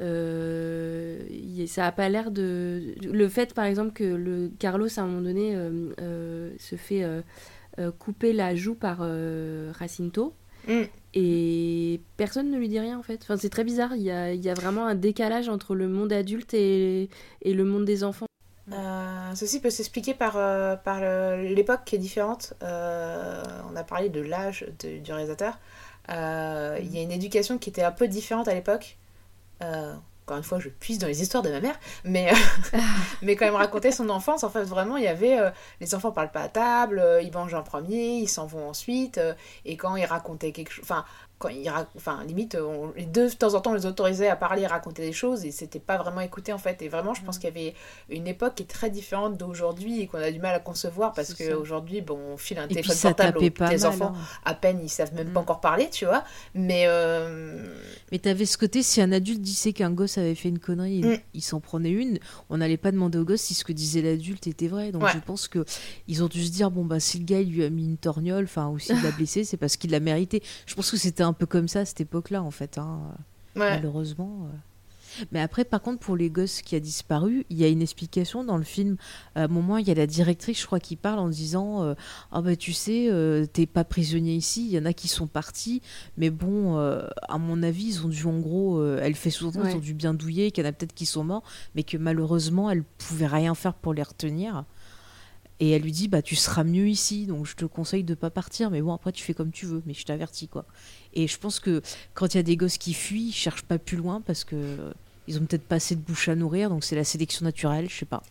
euh, 0.00 1.18
ça 1.66 1.86
a 1.86 1.92
pas 1.92 2.08
l'air 2.08 2.30
de. 2.30 2.94
Le 3.02 3.28
fait 3.28 3.54
par 3.54 3.64
exemple 3.64 3.92
que 3.92 4.04
le 4.04 4.50
Carlos 4.58 4.88
à 4.96 5.02
un 5.02 5.06
moment 5.06 5.22
donné 5.22 5.54
euh, 5.56 5.90
euh, 6.00 6.52
se 6.58 6.76
fait 6.76 7.04
couper 7.98 8.32
la 8.32 8.54
joue 8.54 8.74
par 8.74 9.06
Jacinto. 9.78 10.34
Mm. 10.68 10.82
Et 11.14 12.00
personne 12.16 12.50
ne 12.50 12.58
lui 12.58 12.68
dit 12.68 12.78
rien 12.78 12.98
en 12.98 13.02
fait. 13.02 13.20
Enfin, 13.22 13.36
c'est 13.36 13.48
très 13.48 13.64
bizarre. 13.64 13.96
Il 13.96 14.02
y 14.02 14.10
a, 14.10 14.32
il 14.32 14.44
y 14.44 14.50
a 14.50 14.54
vraiment 14.54 14.86
un 14.86 14.94
décalage 14.94 15.48
entre 15.48 15.74
le 15.74 15.88
monde 15.88 16.12
adulte 16.12 16.54
et, 16.54 17.08
et 17.42 17.54
le 17.54 17.64
monde 17.64 17.84
des 17.84 18.04
enfants. 18.04 18.27
Euh, 18.72 19.34
ceci 19.34 19.60
peut 19.60 19.70
s'expliquer 19.70 20.14
par, 20.14 20.34
euh, 20.36 20.76
par 20.76 21.00
l'époque 21.36 21.80
qui 21.84 21.94
est 21.96 21.98
différente. 21.98 22.54
Euh, 22.62 23.42
on 23.70 23.76
a 23.76 23.84
parlé 23.84 24.08
de 24.08 24.20
l'âge 24.20 24.66
du 24.78 25.12
réalisateur. 25.12 25.58
Il 26.08 26.94
y 26.94 26.98
a 26.98 27.02
une 27.02 27.12
éducation 27.12 27.58
qui 27.58 27.70
était 27.70 27.82
un 27.82 27.92
peu 27.92 28.08
différente 28.08 28.48
à 28.48 28.54
l'époque. 28.54 28.96
Encore 29.60 30.36
une 30.36 30.44
fois, 30.44 30.60
je 30.60 30.68
puise 30.68 30.98
dans 30.98 31.06
les 31.06 31.22
histoires 31.22 31.42
de 31.42 31.48
ma 31.48 31.60
mère, 31.60 31.78
mais, 32.04 32.30
mais 33.22 33.34
quand 33.34 33.46
elle 33.46 33.52
me 33.52 33.56
racontait 33.56 33.92
son 33.92 34.10
enfance, 34.10 34.44
en 34.44 34.50
fait, 34.50 34.62
vraiment, 34.64 34.98
il 34.98 35.04
y 35.04 35.08
avait 35.08 35.38
les 35.80 35.94
enfants 35.94 36.12
parlent 36.12 36.30
pas 36.30 36.42
à 36.42 36.48
table, 36.48 37.02
ils 37.22 37.32
mangent 37.32 37.54
en 37.54 37.62
premier, 37.62 38.18
ils 38.18 38.28
s'en 38.28 38.44
vont 38.44 38.68
ensuite, 38.68 39.18
et 39.64 39.78
quand 39.78 39.96
ils 39.96 40.04
racontaient 40.04 40.52
quelque 40.52 40.70
chose, 40.70 40.84
enfin, 40.84 41.06
quand 41.38 41.48
ils 41.50 41.70
enfin, 41.96 42.24
limite, 42.24 42.56
on- 42.60 42.92
les 42.96 43.06
deux, 43.06 43.28
de 43.30 43.34
temps 43.34 43.54
en 43.54 43.60
temps, 43.60 43.70
on 43.70 43.74
les 43.74 43.86
autorisait 43.86 44.28
à 44.28 44.34
parler, 44.36 44.66
raconter 44.66 45.02
des 45.02 45.12
choses, 45.12 45.44
et 45.44 45.50
c'était 45.52 45.78
pas 45.78 45.96
vraiment 45.96 46.20
écouté, 46.20 46.52
en 46.52 46.58
fait. 46.58 46.82
Et 46.82 46.88
vraiment, 46.88 47.14
je 47.14 47.22
pense 47.22 47.38
qu'il 47.38 47.48
y 47.48 47.52
avait 47.52 47.74
une 48.10 48.26
époque 48.26 48.56
qui 48.56 48.64
est 48.64 48.66
très 48.66 48.90
différente 48.90 49.36
d'aujourd'hui 49.36 50.00
et 50.00 50.06
qu'on 50.08 50.18
a 50.18 50.30
du 50.32 50.40
mal 50.40 50.54
à 50.54 50.58
concevoir 50.60 51.12
parce 51.12 51.28
C'est 51.34 51.44
ça. 51.46 51.52
qu'aujourd'hui, 51.52 52.00
bon, 52.00 52.18
on 52.32 52.36
file 52.36 52.58
un 52.58 52.64
Et 52.64 52.68
téléphone 52.74 52.96
portable 53.00 53.38
aux 53.38 53.50
pas 53.50 53.68
tes 53.68 53.76
mal. 53.78 53.86
enfants, 53.86 54.12
hein. 54.16 54.20
à 54.44 54.54
peine 54.54 54.80
ils 54.82 54.88
savent 54.88 55.14
même 55.14 55.28
pas 55.30 55.38
Mm. 55.40 55.42
encore 55.44 55.60
parler, 55.60 55.88
tu 55.90 56.06
vois. 56.06 56.24
Mais 56.54 56.84
euh, 56.86 57.68
Mais 58.10 58.18
t'avais 58.18 58.46
ce 58.46 58.58
côté, 58.58 58.82
si 58.82 59.00
un 59.00 59.12
adulte 59.12 59.40
disait 59.40 59.72
qu'un 59.72 59.90
gosse 59.90 60.18
avait 60.18 60.34
fait 60.34 60.48
une 60.48 60.58
connerie, 60.58 60.94
il, 60.98 61.06
Mm. 61.06 61.18
il 61.34 61.42
s'en 61.42 61.60
prenait 61.60 61.90
une, 61.90 62.18
on 62.50 62.56
n'allait 62.58 62.76
pas 62.76 62.90
demander 62.90 63.18
au 63.18 63.24
gosse 63.24 63.42
si 63.42 63.54
ce 63.54 63.64
que 63.64 63.72
disait 63.72 64.02
l'adulte 64.02 64.46
était 64.46 64.68
vrai. 64.68 64.92
Donc 64.92 65.02
Ouais. 65.04 65.10
je 65.14 65.18
pense 65.18 65.46
que 65.48 65.64
ils 66.08 66.22
ont 66.24 66.28
dû 66.28 66.44
se 66.44 66.50
dire, 66.50 66.70
bon 66.70 66.84
bah 66.84 67.00
si 67.00 67.18
le 67.18 67.24
gars 67.24 67.40
il 67.40 67.50
lui 67.52 67.64
a 67.64 67.70
mis 67.70 67.84
une 67.84 67.96
torgnole, 67.96 68.44
enfin 68.44 68.68
ou 68.68 68.78
s'il 68.78 69.00
l'a 69.02 69.10
blessé, 69.12 69.44
c'est 69.44 69.56
parce 69.56 69.76
qu'il 69.76 69.90
l'a 69.90 70.00
mérité. 70.00 70.42
Je 70.66 70.74
pense 70.74 70.90
que 70.90 70.96
c'était 70.96 71.22
un 71.28 71.32
peu 71.32 71.46
comme 71.46 71.68
ça 71.68 71.80
à 71.80 71.84
cette 71.84 72.00
époque-là 72.00 72.42
en 72.42 72.50
fait, 72.50 72.78
hein, 72.78 73.00
ouais. 73.56 73.70
malheureusement. 73.76 74.46
euh. 74.46 74.56
Mais 75.32 75.40
après, 75.40 75.64
par 75.64 75.80
contre, 75.80 76.00
pour 76.00 76.16
les 76.16 76.28
gosses 76.28 76.60
qui 76.60 76.76
a 76.76 76.80
disparu, 76.80 77.46
il 77.48 77.56
y 77.56 77.64
a 77.64 77.68
une 77.68 77.80
explication 77.80 78.44
dans 78.44 78.58
le 78.58 78.62
film. 78.62 78.96
À 79.34 79.44
un 79.44 79.48
moment, 79.48 79.78
il 79.78 79.88
y 79.88 79.90
a 79.90 79.94
la 79.94 80.06
directrice, 80.06 80.60
je 80.60 80.66
crois, 80.66 80.80
qui 80.80 80.96
parle 80.96 81.18
en 81.18 81.28
disant 81.28 81.82
euh, 81.82 81.94
Ah, 82.30 82.42
bah, 82.42 82.54
tu 82.56 82.74
sais, 82.74 83.08
euh, 83.10 83.46
t'es 83.46 83.64
pas 83.66 83.84
prisonnier 83.84 84.34
ici, 84.34 84.66
il 84.66 84.70
y 84.70 84.78
en 84.78 84.84
a 84.84 84.92
qui 84.92 85.08
sont 85.08 85.26
partis, 85.26 85.80
mais 86.18 86.28
bon, 86.28 86.76
euh, 86.78 87.02
à 87.26 87.38
mon 87.38 87.62
avis, 87.62 87.86
ils 87.86 88.04
ont 88.04 88.08
dû, 88.08 88.26
en 88.26 88.38
gros, 88.38 88.78
euh, 88.80 89.00
elle 89.02 89.14
fait 89.16 89.30
sous-entendre, 89.30 89.64
Ouais. 89.64 89.72
ils 89.72 89.76
ont 89.76 89.80
dû 89.80 89.94
bien 89.94 90.12
douiller, 90.12 90.50
qu'il 90.52 90.62
y 90.62 90.66
en 90.66 90.70
a 90.70 90.72
peut-être 90.72 90.94
qui 90.94 91.06
sont 91.06 91.24
morts, 91.24 91.42
mais 91.74 91.84
que 91.84 91.96
malheureusement, 91.96 92.70
elle 92.70 92.84
pouvait 92.84 93.26
rien 93.26 93.54
faire 93.54 93.74
pour 93.74 93.94
les 93.94 94.02
retenir. 94.02 94.64
Et 95.60 95.70
elle 95.70 95.82
lui 95.82 95.92
dit 95.92 96.08
bah 96.08 96.22
tu 96.22 96.36
seras 96.36 96.62
mieux 96.64 96.88
ici 96.88 97.26
donc 97.26 97.46
je 97.46 97.56
te 97.56 97.64
conseille 97.64 98.04
de 98.04 98.14
pas 98.14 98.30
partir 98.30 98.70
mais 98.70 98.80
bon 98.80 98.92
après 98.92 99.10
tu 99.10 99.24
fais 99.24 99.34
comme 99.34 99.50
tu 99.50 99.66
veux 99.66 99.82
mais 99.86 99.94
je 99.94 100.04
t'avertis 100.04 100.48
quoi. 100.48 100.64
Et 101.14 101.26
je 101.26 101.38
pense 101.38 101.58
que 101.58 101.82
quand 102.14 102.34
il 102.34 102.36
y 102.36 102.40
a 102.40 102.44
des 102.44 102.56
gosses 102.56 102.78
qui 102.78 102.94
fuient, 102.94 103.28
ils 103.28 103.32
cherchent 103.32 103.64
pas 103.64 103.78
plus 103.78 103.96
loin 103.96 104.20
parce 104.20 104.44
que 104.44 104.56
euh, 104.56 104.92
ils 105.26 105.38
ont 105.38 105.44
peut-être 105.46 105.66
pas 105.66 105.76
assez 105.76 105.96
de 105.96 106.00
bouche 106.00 106.28
à 106.28 106.36
nourrir 106.36 106.70
donc 106.70 106.84
c'est 106.84 106.96
la 106.96 107.04
sélection 107.04 107.44
naturelle, 107.44 107.88
je 107.88 107.96
sais 107.96 108.06
pas. 108.06 108.22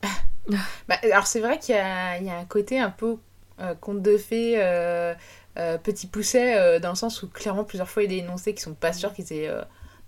Bah, 0.88 0.96
alors 1.04 1.28
c'est 1.28 1.42
vrai 1.42 1.60
qu'il 1.60 1.76
y 1.76 1.78
y 1.78 2.30
a 2.30 2.38
un 2.38 2.46
côté 2.46 2.80
un 2.80 2.90
peu 2.90 3.18
euh, 3.60 3.74
conte 3.74 4.04
de 4.04 4.18
fées, 4.18 4.54
euh, 4.58 5.16
euh, 5.58 5.80
petit 5.80 6.06
pousset, 6.06 6.80
dans 6.80 6.90
le 6.90 6.96
sens 6.96 7.24
où 7.24 7.28
clairement 7.28 7.64
plusieurs 7.64 7.90
fois 7.90 8.04
il 8.04 8.14
est 8.14 8.18
énoncé 8.18 8.54
qu'ils 8.54 8.62
sont 8.62 8.76
pas 8.76 8.94
sûrs 8.94 9.14
qu'ils 9.14 9.34
aient 9.34 9.52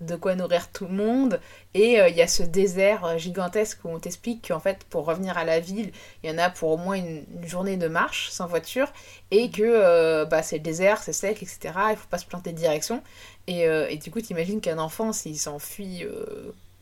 de 0.01 0.15
quoi 0.15 0.35
nourrir 0.35 0.71
tout 0.71 0.85
le 0.85 0.93
monde. 0.93 1.39
Et 1.73 1.99
euh, 1.99 2.07
il 2.07 2.15
y 2.15 2.21
a 2.21 2.27
ce 2.27 2.43
désert 2.43 3.03
euh, 3.05 3.17
gigantesque 3.17 3.79
où 3.83 3.89
on 3.89 3.99
t'explique 3.99 4.47
qu'en 4.47 4.59
fait 4.59 4.83
pour 4.85 5.05
revenir 5.05 5.37
à 5.37 5.43
la 5.43 5.59
ville, 5.59 5.91
il 6.23 6.29
y 6.29 6.33
en 6.33 6.37
a 6.37 6.49
pour 6.49 6.69
au 6.71 6.77
moins 6.77 6.95
une, 6.95 7.25
une 7.35 7.47
journée 7.47 7.75
de 7.77 7.87
marche 7.87 8.29
sans 8.29 8.47
voiture 8.47 8.91
et 9.31 9.49
que 9.51 9.61
euh, 9.63 10.25
bah, 10.25 10.41
c'est 10.41 10.57
le 10.57 10.63
désert, 10.63 11.03
c'est 11.03 11.13
sec, 11.13 11.43
etc. 11.43 11.59
Il 11.91 11.95
faut 11.97 12.07
pas 12.09 12.17
se 12.17 12.25
planter 12.25 12.51
de 12.53 12.57
direction. 12.57 13.03
Et, 13.47 13.67
euh, 13.67 13.87
et 13.89 13.97
du 13.97 14.09
coup 14.11 14.21
t'imagines 14.21 14.61
qu'un 14.61 14.77
enfant 14.79 15.11
s'il 15.11 15.37
s'enfuit... 15.37 16.05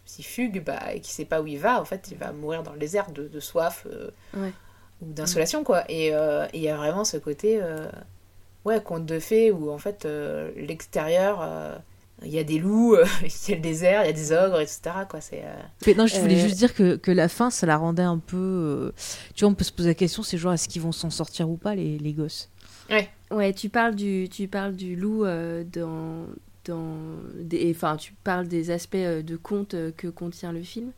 s'il 0.05 0.25
fugue 0.25 0.63
bah, 0.63 0.93
et 0.93 1.01
qu'il 1.01 1.13
sait 1.13 1.25
pas 1.25 1.41
où 1.41 1.47
il 1.47 1.59
va, 1.59 1.81
en 1.81 1.85
fait, 1.85 2.09
il 2.11 2.17
va 2.17 2.31
mourir 2.31 2.63
dans 2.63 2.71
le 2.73 2.79
désert 2.79 3.11
de, 3.11 3.27
de 3.27 3.39
soif 3.39 3.85
Ouais. 4.35 4.53
ou 5.01 5.11
d'insolation, 5.11 5.63
quoi. 5.63 5.83
Et 5.89 6.07
il 6.53 6.61
y 6.61 6.69
a 6.69 6.75
vraiment 6.77 7.03
ce 7.03 7.17
côté, 7.17 7.61
ouais, 8.65 8.81
conte 8.81 9.05
de 9.05 9.19
fées 9.19 9.51
où, 9.51 9.71
en 9.71 9.77
fait, 9.77 10.07
l'extérieur, 10.55 11.41
il 12.25 12.31
y 12.31 12.39
a 12.39 12.43
des 12.43 12.57
loups, 12.59 12.95
euh, 12.95 13.05
il 13.23 13.49
y 13.49 13.53
a 13.53 13.55
le 13.55 13.61
désert, 13.61 14.03
il 14.03 14.07
y 14.07 14.09
a 14.09 14.13
des 14.13 14.31
ogres, 14.31 14.59
etc., 14.59 14.79
quoi. 15.09 15.21
C'est... 15.21 15.43
euh, 15.43 15.53
Mais 15.85 15.93
non, 15.93 16.07
je 16.07 16.19
voulais 16.19 16.35
Euh, 16.35 16.43
juste 16.43 16.57
dire 16.57 16.73
que, 16.73 16.95
que 16.95 17.11
la 17.11 17.27
fin, 17.29 17.49
ça 17.49 17.65
la 17.67 17.77
rendait 17.77 18.01
un 18.03 18.17
peu. 18.17 18.91
Tu 19.35 19.43
vois, 19.43 19.51
on 19.51 19.55
peut 19.55 19.63
se 19.63 19.71
poser 19.71 19.89
la 19.89 19.95
question, 19.95 20.23
c'est 20.23 20.37
genre, 20.37 20.53
est-ce 20.53 20.67
qu'ils 20.67 20.81
vont 20.81 20.91
s'en 20.91 21.09
sortir 21.09 21.49
ou 21.49 21.57
pas, 21.57 21.75
les, 21.75 21.97
les 21.99 22.13
gosses? 22.13 22.49
Ouais, 23.31 23.53
tu 23.53 23.69
parles 23.69 23.95
du, 23.95 24.29
tu 24.31 24.47
parles 24.47 24.75
du 24.75 24.95
loup 24.95 25.25
euh, 25.25 25.63
dans, 25.71 26.25
dans 26.65 26.95
des, 27.35 27.69
enfin, 27.75 27.97
tu 27.97 28.13
parles 28.23 28.47
des 28.47 28.71
aspects 28.71 28.95
de 28.95 29.35
conte 29.35 29.75
que 29.97 30.07
contient 30.07 30.53
le 30.53 30.61
film. 30.63 30.91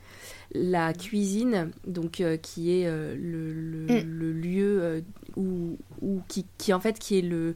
La 0.54 0.94
cuisine, 0.94 1.72
donc 1.88 2.22
euh, 2.22 2.38
qui 2.38 2.72
est 2.80 2.86
euh, 2.88 3.16
le, 3.20 3.52
le, 3.54 3.80
Mm. 4.04 4.04
le 4.08 4.32
lieu 4.34 4.80
euh, 4.84 5.02
où, 5.36 5.78
où 6.02 6.22
qui, 6.28 6.46
qui 6.60 6.74
en 6.74 6.80
fait 6.80 6.98
qui 7.00 7.18
est 7.20 7.24
le 7.24 7.56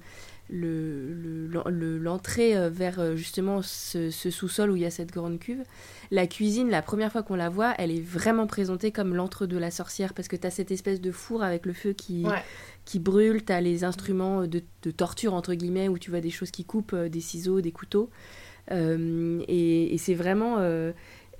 le- 0.55 1.13
le- 1.13 1.47
l'en- 1.47 1.67
le- 1.67 1.97
l'entrée 1.97 2.55
euh, 2.55 2.69
vers 2.69 2.99
euh, 2.99 3.15
justement 3.15 3.61
ce, 3.63 4.11
ce 4.11 4.29
sous-sol 4.29 4.69
où 4.69 4.75
il 4.75 4.83
y 4.83 4.85
a 4.85 4.91
cette 4.91 5.11
grande 5.11 5.39
cuve. 5.39 5.63
La 6.11 6.27
cuisine, 6.27 6.69
la 6.69 6.83
première 6.83 7.11
fois 7.11 7.23
qu'on 7.23 7.35
la 7.35 7.49
voit, 7.49 7.73
elle 7.79 7.89
est 7.89 7.99
vraiment 8.05 8.45
présentée 8.45 8.91
comme 8.91 9.15
l'antre 9.15 9.47
de 9.47 9.57
la 9.57 9.71
sorcière 9.71 10.13
parce 10.13 10.27
que 10.27 10.35
tu 10.35 10.45
as 10.45 10.51
cette 10.51 10.69
espèce 10.69 11.01
de 11.01 11.11
four 11.11 11.41
avec 11.41 11.65
le 11.65 11.73
feu 11.73 11.93
qui, 11.93 12.23
Ouais. 12.25 12.43
qui 12.85 12.99
brûle, 12.99 13.43
tu 13.43 13.51
as 13.51 13.61
les 13.61 13.83
instruments 13.83 14.45
de, 14.45 14.61
de 14.83 14.91
torture 14.91 15.33
entre 15.33 15.55
guillemets 15.55 15.87
où 15.89 15.97
tu 15.97 16.11
vois 16.11 16.21
des 16.21 16.29
choses 16.29 16.51
qui 16.51 16.65
coupent, 16.65 16.93
euh, 16.93 17.09
des 17.09 17.21
ciseaux, 17.21 17.59
des 17.59 17.71
couteaux. 17.71 18.09
Euh, 18.71 19.41
et 19.47 19.93
et 19.93 19.97
c'est 19.97 20.13
vraiment, 20.13 20.57
euh, 20.59 20.91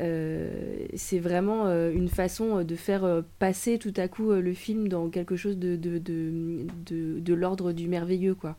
euh, 0.01 0.85
c'est 0.95 1.19
vraiment 1.19 1.67
euh, 1.67 1.91
une 1.91 2.09
façon 2.09 2.63
de 2.63 2.75
faire 2.75 3.03
euh, 3.05 3.21
passer 3.39 3.77
tout 3.77 3.93
à 3.97 4.07
coup 4.07 4.31
euh, 4.31 4.41
le 4.41 4.53
film 4.53 4.87
dans 4.87 5.07
quelque 5.09 5.35
chose 5.35 5.57
de, 5.57 5.75
de, 5.75 5.99
de, 5.99 6.65
de, 6.85 7.19
de 7.19 7.33
l'ordre 7.33 7.71
du 7.73 7.87
merveilleux. 7.87 8.35
quoi. 8.35 8.57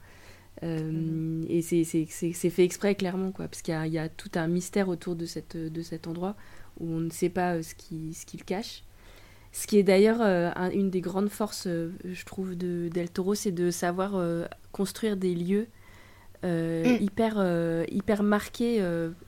Euh, 0.63 1.43
Et 1.49 1.63
c'est- 1.63 1.85
fait 1.85 2.65
exprès 2.65 2.95
clairement, 2.95 3.33
quoi, 3.33 3.49
parce 3.49 3.61
qu'il 3.63 3.75
y 3.75 3.77
a, 3.77 3.87
il 3.87 3.93
y 3.93 3.99
a 3.99 4.09
tout 4.09 4.31
un 4.37 4.47
mystère 4.47 4.89
autour 4.89 5.17
de, 5.17 5.27
cette, 5.27 5.57
de 5.57 5.83
cet 5.83 6.07
endroit 6.07 6.37
où 6.81 6.89
on 6.91 7.01
ne 7.01 7.11
sait 7.11 7.29
pas 7.29 7.55
euh, 7.57 7.63
ce 7.63 7.75
qui- 7.75 8.15
ce 8.15 8.25
qu'il 8.25 8.45
cache. 8.45 8.83
Ce 9.53 9.67
qui 9.67 9.79
est 9.79 9.83
d'ailleurs 9.85 10.21
euh, 10.21 10.51
un- 10.57 10.71
une 10.71 10.91
des 10.91 11.01
grandes 11.01 11.29
forces, 11.29 11.67
euh, 11.67 11.91
je 12.05 12.25
trouve, 12.25 12.57
de 12.57 12.89
Del 12.93 13.11
Toro, 13.11 13.35
c'est 13.35 13.53
de 13.53 13.71
savoir 13.71 14.13
euh, 14.17 14.47
construire 14.73 15.17
des 15.17 15.35
lieux 15.35 15.67
Mm. 16.43 16.97
hyper, 17.01 17.85
hyper 17.91 18.23
marqués 18.23 18.79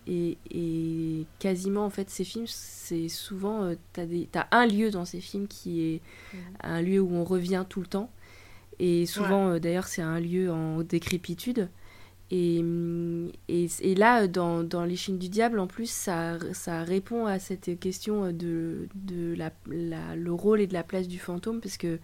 et, 0.07 0.37
et 0.51 1.25
quasiment, 1.39 1.87
en 1.87 1.91
fait, 1.91 2.11
ces 2.11 2.25
films, 2.25 2.45
c'est 2.47 3.09
souvent, 3.09 3.73
t'as 3.95 4.05
des- 4.05 4.29
t'as 4.31 4.47
un 4.51 4.67
lieu 4.67 4.91
dans 4.91 5.07
ces 5.07 5.23
films 5.23 5.49
qui 5.49 5.81
est 5.81 6.01
un 6.63 6.83
lieu 6.83 7.01
où 7.01 7.11
on 7.15 7.25
revient 7.25 7.65
tout 7.67 7.81
le 7.81 7.87
temps. 7.87 8.11
Et 8.79 9.07
souvent, 9.07 9.49
euh, 9.51 9.59
d'ailleurs, 9.59 9.87
c'est 9.87 10.03
un 10.03 10.21
lieu 10.21 10.51
en 10.53 10.83
décrépitude. 10.83 11.69
Et, 12.31 12.63
et, 13.49 13.67
et 13.81 13.95
là, 13.95 14.27
dans, 14.27 14.65
dans 14.65 14.85
Les 14.85 14.97
Chines 14.97 15.17
du 15.19 15.29
Diable, 15.29 15.59
en 15.61 15.67
plus, 15.69 15.89
ça, 15.89 16.39
ça 16.53 16.83
répond 16.83 17.27
à 17.27 17.39
cette 17.39 17.79
question 17.79 18.33
de, 18.33 18.89
de 18.97 19.35
la, 19.37 19.53
la- 19.71 20.17
le 20.17 20.33
rôle 20.33 20.61
et 20.61 20.67
de 20.67 20.75
la 20.75 20.83
place 20.83 21.07
du 21.07 21.19
fantôme, 21.21 21.61
parce 21.61 21.77
que 21.77 21.99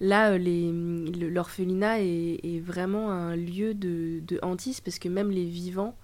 là, 0.00 0.30
euh, 0.32 0.38
le- 0.38 1.28
l'orphelinat 1.28 2.00
est, 2.00 2.38
est 2.44 2.60
vraiment 2.60 3.10
un 3.10 3.34
lieu 3.34 3.74
de, 3.74 4.20
de 4.26 4.38
hantise 4.42 4.80
parce 4.80 4.98
que 5.00 5.08
même 5.08 5.30
les 5.32 5.44
vivants 5.46 5.96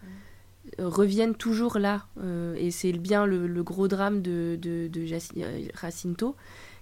euh, 0.80 0.88
reviennent 0.88 1.36
toujours 1.36 1.78
là. 1.78 2.06
Euh, 2.20 2.54
et 2.58 2.72
c'est 2.72 2.92
bien 2.92 3.26
le, 3.26 3.46
le 3.46 3.62
gros 3.62 3.86
drame 3.86 4.22
de, 4.22 4.58
de, 4.60 4.88
de 4.88 5.00
Jaci- 5.06 5.40
euh, 5.42 5.68
Jacinto 5.80 6.34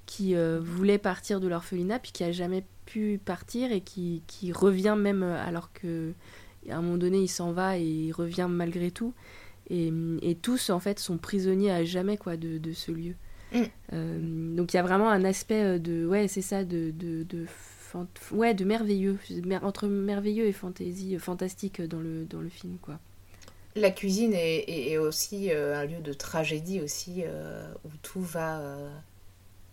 qui 0.06 0.34
euh, 0.34 0.60
voulait 0.62 0.98
partir 0.98 1.40
de 1.40 1.48
l'orphelinat 1.48 1.98
puis 1.98 2.12
qui 2.12 2.24
a 2.24 2.32
jamais 2.32 2.64
pu 2.86 3.20
partir 3.24 3.70
et 3.72 3.80
qui, 3.80 4.22
qui 4.26 4.52
revient 4.52 4.96
même 4.98 5.22
euh, 5.22 5.44
alors 5.46 5.72
que 5.72 6.12
à 6.68 6.76
un 6.76 6.82
moment 6.82 6.96
donné 6.98 7.18
il 7.18 7.28
s'en 7.28 7.52
va 7.52 7.78
et 7.78 7.84
il 7.84 8.12
revient 8.12 8.48
malgré 8.50 8.90
tout. 8.90 9.14
Et, 9.70 9.92
et 10.22 10.34
tous 10.34 10.70
en 10.70 10.80
fait 10.80 10.98
sont 10.98 11.16
prisonniers 11.16 11.70
à 11.70 11.84
jamais 11.84 12.16
quoi 12.16 12.36
de, 12.36 12.58
de 12.58 12.72
ce 12.72 12.90
lieu. 12.90 13.14
Mm. 13.52 13.58
Euh, 13.92 14.56
donc 14.56 14.72
il 14.72 14.76
y 14.76 14.80
a 14.80 14.82
vraiment 14.82 15.08
un 15.10 15.24
aspect 15.24 15.78
de 15.78 16.06
ouais 16.06 16.28
c'est 16.28 16.42
ça 16.42 16.64
de 16.64 16.90
de, 16.90 17.22
de 17.24 17.46
fant- 17.48 18.06
ouais 18.32 18.54
de 18.54 18.64
merveilleux 18.64 19.16
mer- 19.44 19.64
entre 19.64 19.86
merveilleux 19.86 20.46
et 20.46 20.52
fantaisie 20.52 21.18
fantastique 21.18 21.80
dans 21.82 22.00
le 22.00 22.24
dans 22.24 22.40
le 22.40 22.48
film 22.48 22.78
quoi. 22.82 22.98
La 23.76 23.92
cuisine 23.92 24.32
est, 24.34 24.64
est- 24.68 24.90
est 24.92 24.98
aussi 24.98 25.50
euh, 25.52 25.80
un 25.80 25.84
lieu 25.84 26.00
de 26.00 26.12
tragédie 26.12 26.80
aussi, 26.80 27.22
euh, 27.24 27.72
où 27.84 27.88
tout 28.02 28.20
va 28.20 28.60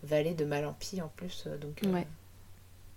valer 0.02 0.34
de 0.34 0.44
mal 0.44 0.64
en 0.66 0.72
pis 0.72 1.00
en 1.00 1.08
plus. 1.16 1.44
euh, 1.46 1.58
Donc, 1.58 1.80
euh, 1.84 1.92
Ouais. 1.92 2.06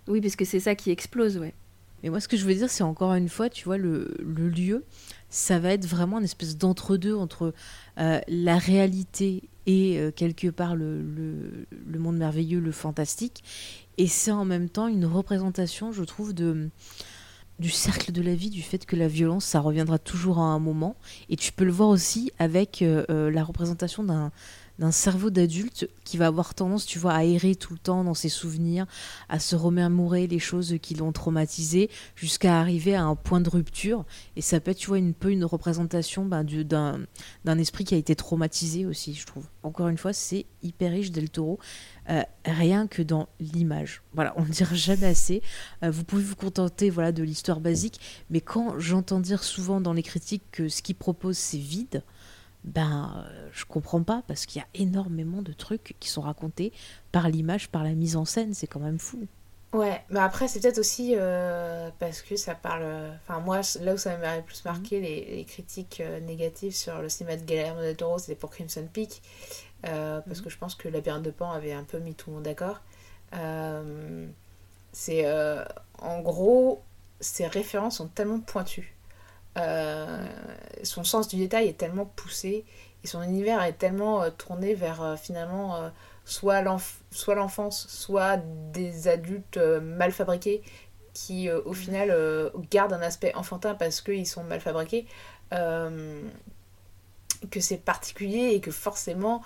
Oui 0.08 0.20
parce 0.20 0.36
que 0.36 0.44
c'est 0.44 0.60
ça 0.60 0.74
qui 0.74 0.90
explose 0.90 1.38
ouais. 1.38 1.54
Mais 2.02 2.10
moi, 2.10 2.18
ce 2.18 2.26
que 2.26 2.36
je 2.36 2.44
veux 2.44 2.54
dire, 2.54 2.68
c'est 2.68 2.82
encore 2.82 3.14
une 3.14 3.28
fois, 3.28 3.48
tu 3.48 3.64
vois, 3.64 3.78
le, 3.78 4.12
le 4.18 4.48
lieu, 4.48 4.84
ça 5.30 5.60
va 5.60 5.72
être 5.72 5.86
vraiment 5.86 6.18
une 6.18 6.24
espèce 6.24 6.58
d'entre-deux 6.58 7.14
entre 7.14 7.54
euh, 8.00 8.20
la 8.26 8.58
réalité 8.58 9.44
et 9.66 10.00
euh, 10.00 10.10
quelque 10.10 10.48
part 10.48 10.74
le, 10.74 11.00
le, 11.00 11.66
le 11.86 11.98
monde 12.00 12.16
merveilleux, 12.16 12.58
le 12.58 12.72
fantastique. 12.72 13.44
Et 13.98 14.08
c'est 14.08 14.32
en 14.32 14.44
même 14.44 14.68
temps 14.68 14.88
une 14.88 15.06
représentation, 15.06 15.92
je 15.92 16.02
trouve, 16.02 16.32
de 16.32 16.68
du 17.60 17.70
cercle 17.70 18.10
de 18.10 18.22
la 18.22 18.34
vie, 18.34 18.50
du 18.50 18.62
fait 18.62 18.84
que 18.86 18.96
la 18.96 19.06
violence, 19.06 19.44
ça 19.44 19.60
reviendra 19.60 19.98
toujours 20.00 20.38
à 20.40 20.46
un 20.46 20.58
moment. 20.58 20.96
Et 21.28 21.36
tu 21.36 21.52
peux 21.52 21.64
le 21.64 21.70
voir 21.70 21.90
aussi 21.90 22.32
avec 22.40 22.82
euh, 22.82 23.30
la 23.30 23.44
représentation 23.44 24.02
d'un 24.02 24.32
d'un 24.82 24.90
cerveau 24.90 25.30
d'adulte 25.30 25.88
qui 26.02 26.16
va 26.16 26.26
avoir 26.26 26.54
tendance, 26.54 26.86
tu 26.86 26.98
vois, 26.98 27.12
à 27.12 27.22
errer 27.22 27.54
tout 27.54 27.72
le 27.72 27.78
temps 27.78 28.02
dans 28.02 28.14
ses 28.14 28.28
souvenirs, 28.28 28.84
à 29.28 29.38
se 29.38 29.54
remémorer 29.54 30.26
les 30.26 30.40
choses 30.40 30.74
qui 30.82 30.96
l'ont 30.96 31.12
traumatisé, 31.12 31.88
jusqu'à 32.16 32.58
arriver 32.58 32.96
à 32.96 33.04
un 33.04 33.14
point 33.14 33.40
de 33.40 33.48
rupture. 33.48 34.04
Et 34.34 34.40
ça 34.42 34.58
peut 34.58 34.72
être, 34.72 34.78
tu 34.78 34.88
vois, 34.88 34.98
une 34.98 35.14
peu 35.14 35.30
une 35.30 35.44
représentation 35.44 36.24
ben, 36.24 36.42
du- 36.42 36.64
d'un 36.64 36.98
d'un 37.44 37.58
esprit 37.58 37.84
qui 37.84 37.94
a 37.94 37.96
été 37.96 38.16
traumatisé 38.16 38.84
aussi, 38.84 39.14
je 39.14 39.24
trouve. 39.24 39.46
Encore 39.62 39.86
une 39.86 39.98
fois, 39.98 40.12
c'est 40.12 40.46
hyper 40.64 40.90
riche, 40.90 41.12
Del 41.12 41.30
Toro, 41.30 41.60
euh, 42.10 42.22
rien 42.44 42.88
que 42.88 43.02
dans 43.02 43.28
l'image. 43.38 44.02
Voilà, 44.14 44.34
on 44.36 44.42
ne 44.42 44.48
dira 44.50 44.74
jamais 44.74 45.06
assez. 45.06 45.42
Euh, 45.84 45.92
vous 45.92 46.02
pouvez 46.02 46.24
vous 46.24 46.34
contenter 46.34 46.90
voilà, 46.90 47.12
de 47.12 47.22
l'histoire 47.22 47.60
basique, 47.60 48.00
mais 48.30 48.40
quand 48.40 48.80
j'entends 48.80 49.20
dire 49.20 49.44
souvent 49.44 49.80
dans 49.80 49.92
les 49.92 50.02
critiques 50.02 50.42
que 50.50 50.68
ce 50.68 50.82
qu'il 50.82 50.96
propose, 50.96 51.38
c'est 51.38 51.58
vide, 51.58 52.02
ben, 52.64 53.24
euh, 53.28 53.48
je 53.52 53.64
comprends 53.64 54.02
pas, 54.02 54.22
parce 54.28 54.46
qu'il 54.46 54.60
y 54.60 54.64
a 54.64 54.68
énormément 54.74 55.42
de 55.42 55.52
trucs 55.52 55.96
qui 56.00 56.08
sont 56.08 56.22
racontés 56.22 56.72
par 57.12 57.28
l'image, 57.28 57.68
par 57.70 57.84
la 57.84 57.94
mise 57.94 58.16
en 58.16 58.24
scène, 58.24 58.54
c'est 58.54 58.66
quand 58.66 58.80
même 58.80 58.98
fou. 58.98 59.26
Ouais, 59.72 60.04
mais 60.10 60.20
après, 60.20 60.48
c'est 60.48 60.60
peut-être 60.60 60.78
aussi 60.78 61.14
euh, 61.16 61.90
parce 61.98 62.20
que 62.20 62.36
ça 62.36 62.54
parle. 62.54 62.84
Enfin, 63.22 63.40
moi, 63.40 63.60
là 63.80 63.94
où 63.94 63.96
ça 63.96 64.18
m'a 64.18 64.36
le 64.36 64.42
plus 64.42 64.62
marqué, 64.66 65.00
les, 65.00 65.24
les 65.36 65.44
critiques 65.46 66.00
euh, 66.02 66.20
négatives 66.20 66.74
sur 66.74 67.00
le 67.00 67.08
cinéma 67.08 67.36
de 67.36 67.42
Guillermo 67.44 67.80
del 67.80 67.96
Toro, 67.96 68.18
c'était 68.18 68.34
pour 68.34 68.50
Crimson 68.50 68.86
Peak. 68.92 69.22
euh, 69.86 70.20
parce 70.22 70.40
que 70.42 70.50
je 70.50 70.58
pense 70.58 70.74
que 70.74 70.88
Labyrinthe 70.88 71.22
de 71.24 71.30
Pan 71.32 71.52
avait 71.52 71.72
un 71.72 71.84
peu 71.84 71.98
mis 72.00 72.14
tout 72.14 72.30
le 72.30 72.36
monde 72.36 72.44
d'accord. 72.44 72.80
Euh, 73.34 74.28
c'est. 74.92 75.26
en 76.00 76.20
gros, 76.22 76.82
ses 77.20 77.46
références 77.46 77.96
sont 77.98 78.08
tellement 78.08 78.40
pointues. 78.40 78.94
Euh, 79.58 80.26
son 80.82 81.04
sens 81.04 81.28
du 81.28 81.36
détail 81.36 81.68
est 81.68 81.76
tellement 81.78 82.06
poussé. 82.06 82.64
Et 83.04 83.06
son 83.06 83.22
univers 83.22 83.62
est 83.62 83.72
tellement 83.74 84.22
euh, 84.22 84.30
tourné 84.30 84.74
vers 84.74 85.02
euh, 85.02 85.16
finalement. 85.16 85.90
soit 86.24 86.62
l'enf- 86.62 87.02
soit 87.10 87.34
l'enfance, 87.34 87.86
soit 87.88 88.36
des 88.72 89.08
adultes 89.08 89.58
mal 89.82 90.12
fabriqués 90.12 90.62
qui 91.14 91.50
au 91.50 91.74
final 91.74 92.10
euh, 92.10 92.48
gardent 92.70 92.94
un 92.94 93.02
aspect 93.02 93.34
enfantin 93.34 93.74
parce 93.74 94.00
qu'ils 94.00 94.26
sont 94.26 94.44
mal 94.44 94.60
fabriqués, 94.60 95.06
que 97.50 97.60
c'est 97.60 97.76
particulier 97.78 98.52
et 98.54 98.60
que 98.60 98.70
forcément 98.70 99.42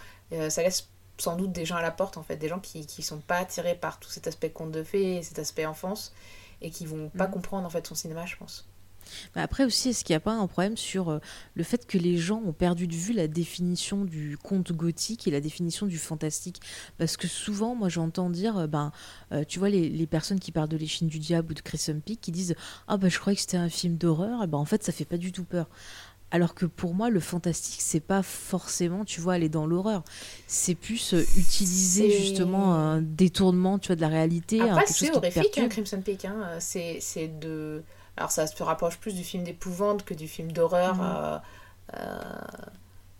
ça 0.50 0.62
laisse 0.62 0.88
sans 1.18 1.34
doute 1.36 1.52
des 1.52 1.64
gens 1.64 1.76
à 1.76 1.82
la 1.82 1.90
porte 1.90 2.18
en 2.18 2.22
fait, 2.22 2.36
des 2.36 2.48
gens 2.48 2.60
qui 2.60 2.84
qui 2.86 3.02
sont 3.02 3.18
pas 3.20 3.38
attirés 3.38 3.74
par 3.74 3.98
tout 3.98 4.10
cet 4.10 4.26
aspect 4.26 4.50
conte 4.50 4.70
de 4.70 4.82
fées, 4.82 5.22
cet 5.22 5.38
aspect 5.38 5.64
enfance 5.66 6.12
et 6.60 6.70
qui 6.70 6.84
vont 6.86 7.08
pas 7.08 7.26
Mhm. 7.26 7.32
comprendre 7.32 7.66
en 7.66 7.70
fait 7.70 7.86
son 7.86 7.94
cinéma 7.94 8.26
je 8.26 8.36
pense. 8.36 8.66
Mais 9.34 9.42
après 9.42 9.64
aussi, 9.64 9.90
est-ce 9.90 10.04
qu'il 10.04 10.12
n'y 10.14 10.18
a 10.18 10.20
pas 10.20 10.32
un 10.34 10.46
problème 10.46 10.76
sur 10.76 11.08
euh, 11.10 11.18
le 11.54 11.62
fait 11.64 11.86
que 11.86 11.98
les 11.98 12.16
gens 12.18 12.42
ont 12.44 12.52
perdu 12.52 12.86
de 12.86 12.94
vue 12.94 13.12
la 13.12 13.28
définition 13.28 14.04
du 14.04 14.36
conte 14.42 14.72
gothique 14.72 15.26
et 15.26 15.30
la 15.30 15.40
définition 15.40 15.86
du 15.86 15.98
fantastique? 15.98 16.60
Parce 16.98 17.16
que 17.16 17.28
souvent, 17.28 17.74
moi 17.74 17.88
j'entends 17.88 18.30
dire, 18.30 18.56
euh, 18.58 18.66
ben, 18.66 18.92
euh, 19.32 19.44
tu 19.46 19.58
vois, 19.58 19.68
les, 19.68 19.88
les 19.88 20.06
personnes 20.06 20.40
qui 20.40 20.52
parlent 20.52 20.68
de 20.68 20.76
l'échine 20.76 21.08
du 21.08 21.18
diable 21.18 21.52
ou 21.52 21.54
de 21.54 21.60
Crimson 21.60 22.00
Peak 22.04 22.20
qui 22.20 22.32
disent 22.32 22.54
Ah, 22.88 22.96
ben 22.96 23.08
je 23.10 23.18
croyais 23.18 23.36
que 23.36 23.42
c'était 23.42 23.56
un 23.56 23.68
film 23.68 23.96
d'horreur, 23.96 24.42
et 24.42 24.46
ben 24.46 24.58
en 24.58 24.64
fait 24.64 24.82
ça 24.82 24.92
fait 24.92 25.04
pas 25.04 25.16
du 25.18 25.32
tout 25.32 25.44
peur. 25.44 25.68
Alors 26.32 26.56
que 26.56 26.66
pour 26.66 26.92
moi, 26.92 27.08
le 27.08 27.20
fantastique, 27.20 27.80
c'est 27.80 28.00
pas 28.00 28.20
forcément, 28.24 29.04
tu 29.04 29.20
vois, 29.20 29.34
aller 29.34 29.48
dans 29.48 29.64
l'horreur. 29.64 30.02
C'est 30.48 30.74
plus 30.74 31.14
euh, 31.14 31.22
utiliser 31.36 32.10
justement 32.10 32.74
un 32.74 33.00
détournement, 33.00 33.78
tu 33.78 33.86
vois, 33.88 33.96
de 33.96 34.00
la 34.00 34.08
réalité. 34.08 34.60
un- 34.60 34.66
Après, 34.72 34.86
c'est 34.92 35.06
horrifique, 35.18 35.58
hein. 35.58 35.68
Crimson 35.68 36.00
Peak. 36.04 36.24
hein. 36.24 36.56
C'est, 36.58 36.98
c'est 37.00 37.28
de. 37.28 37.84
Alors, 38.16 38.30
ça 38.30 38.46
se 38.46 38.62
rapproche 38.62 38.98
plus 38.98 39.14
du 39.14 39.24
film 39.24 39.44
d'épouvante 39.44 40.04
que 40.04 40.14
du 40.14 40.28
film 40.28 40.52
d'horreur. 40.52 40.94
Mhm. 40.96 41.02
euh, 41.04 41.38
euh, 41.94 42.18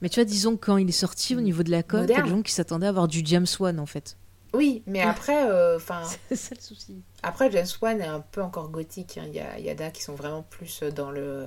Mais 0.03 0.09
tu 0.09 0.17
vois, 0.21 0.25
disons 0.25 0.57
que 0.57 0.67
quand 0.67 0.77
il 0.77 0.89
est 0.89 0.93
sorti 0.93 1.37
au 1.37 1.41
niveau 1.41 1.63
de 1.63 1.71
la 1.71 1.83
com, 1.83 2.07
t'as 2.07 2.23
des 2.23 2.29
gens 2.29 2.43
qui 2.43 2.53
s'attendaient 2.53 2.87
à 2.87 2.91
avoir 2.91 3.09
du 3.09 3.23
James 3.25 3.47
Wan 3.61 3.79
en 3.79 3.87
fait. 3.87 4.17
Oui, 4.55 4.83
mais 4.87 5.03
après, 5.03 5.51
euh, 5.51 5.77
enfin, 5.77 6.03
C'est 6.29 6.37
ça 6.37 6.55
le 6.55 6.61
souci. 6.61 7.03
après 7.23 7.51
James 7.51 7.67
Wan 7.83 8.01
est 8.01 8.07
un 8.07 8.21
peu 8.21 8.43
encore 8.43 8.71
gothique. 8.71 9.19
hein. 9.19 9.25
Il 9.29 9.35
y, 9.35 9.41
a, 9.71 9.87
a 9.87 9.91
qui 9.91 10.03
sont 10.03 10.15
vraiment 10.15 10.43
plus 10.43 10.83
dans 10.83 11.11
le. 11.11 11.47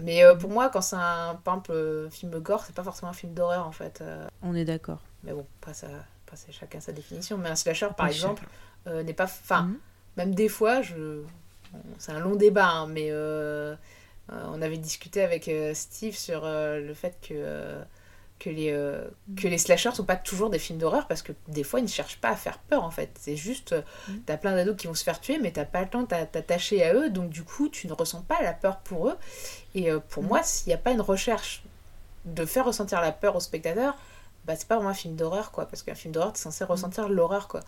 Mais 0.00 0.24
euh, 0.24 0.34
pour 0.34 0.50
moi, 0.50 0.68
quand 0.68 0.80
c'est 0.80 0.96
un, 0.96 1.40
euh, 1.70 2.08
film 2.10 2.38
gore, 2.40 2.64
c'est 2.64 2.74
pas 2.74 2.82
forcément 2.84 3.10
un 3.10 3.14
film 3.14 3.34
d'horreur 3.34 3.66
en 3.66 3.72
fait. 3.72 4.02
On 4.42 4.54
est 4.54 4.64
d'accord. 4.64 5.00
Mais 5.22 5.32
bon, 5.32 5.46
après, 5.60 5.74
ça, 5.74 5.86
après, 6.26 6.36
c'est 6.36 6.52
chacun 6.52 6.80
sa 6.80 6.92
définition. 6.92 7.38
Mais 7.38 7.48
un 7.50 7.56
slasher, 7.56 7.88
par 7.96 8.06
Oui, 8.06 8.12
exemple, 8.12 8.46
n'est 8.86 9.12
pas. 9.14 9.24
Enfin, 9.24 9.62
Mhm. 9.62 9.78
même 10.16 10.34
des 10.34 10.48
fois, 10.48 10.82
je... 10.82 11.22
c'est 11.98 12.12
un 12.12 12.20
long 12.20 12.34
débat, 12.36 12.68
hein, 12.68 12.86
mais 12.86 13.08
euh, 13.10 13.74
euh, 14.32 14.44
on 14.52 14.60
avait 14.62 14.78
discuté 14.78 15.22
avec 15.22 15.48
euh, 15.48 15.72
Steve 15.74 16.14
sur 16.16 16.42
le 16.44 16.92
fait 16.94 17.16
que, 17.26 17.76
que, 18.38 18.50
les, 18.50 18.70
euh, 18.72 19.04
que 19.36 19.48
les 19.48 19.58
slashers 19.58 19.92
sont 19.94 20.04
pas 20.04 20.16
toujours 20.16 20.50
des 20.50 20.58
films 20.58 20.78
d'horreur 20.78 21.06
parce 21.08 21.22
que 21.22 21.32
des 21.48 21.64
fois, 21.64 21.80
ils 21.80 21.84
ne 21.84 21.88
cherchent 21.88 22.18
pas 22.20 22.30
à 22.30 22.36
faire 22.36 22.58
peur 22.58 22.84
en 22.84 22.90
fait. 22.90 23.10
C'est 23.18 23.36
juste, 23.36 23.74
Mhm. 24.08 24.22
t'as 24.26 24.36
plein 24.36 24.54
d'ados 24.54 24.76
qui 24.76 24.86
vont 24.86 24.94
se 24.94 25.04
faire 25.04 25.20
tuer, 25.20 25.38
mais 25.38 25.50
t'as 25.50 25.64
pas 25.64 25.82
le 25.82 25.88
temps 25.88 26.02
de 26.02 26.06
t'a- 26.06 26.26
t'attacher 26.26 26.84
à 26.84 26.94
eux, 26.94 27.10
donc 27.10 27.30
du 27.30 27.42
coup, 27.42 27.68
tu 27.68 27.86
ne 27.88 27.92
ressens 27.92 28.22
pas 28.22 28.40
la 28.42 28.52
peur 28.52 28.78
pour 28.78 29.08
eux. 29.08 29.16
Et 29.74 29.90
euh, 29.90 29.98
pour 29.98 30.22
Mhm. 30.22 30.28
moi, 30.28 30.42
s'il 30.42 30.68
n'y 30.68 30.74
a 30.74 30.78
pas 30.78 30.92
une 30.92 31.00
recherche 31.00 31.62
de 32.24 32.44
faire 32.44 32.64
ressentir 32.66 33.00
la 33.00 33.12
peur 33.12 33.36
au 33.36 33.40
spectateur, 33.40 33.96
bah, 34.44 34.54
c'est 34.56 34.68
pas 34.68 34.76
vraiment 34.76 34.90
un 34.90 34.94
film 34.94 35.14
d'horreur, 35.16 35.50
quoi. 35.50 35.66
Parce 35.66 35.82
qu'un 35.82 35.94
film 35.94 36.12
d'horreur, 36.12 36.32
t'es 36.32 36.40
censé 36.40 36.64
ressentir 36.64 37.08
l'horreur, 37.08 37.48
quoi. 37.48 37.60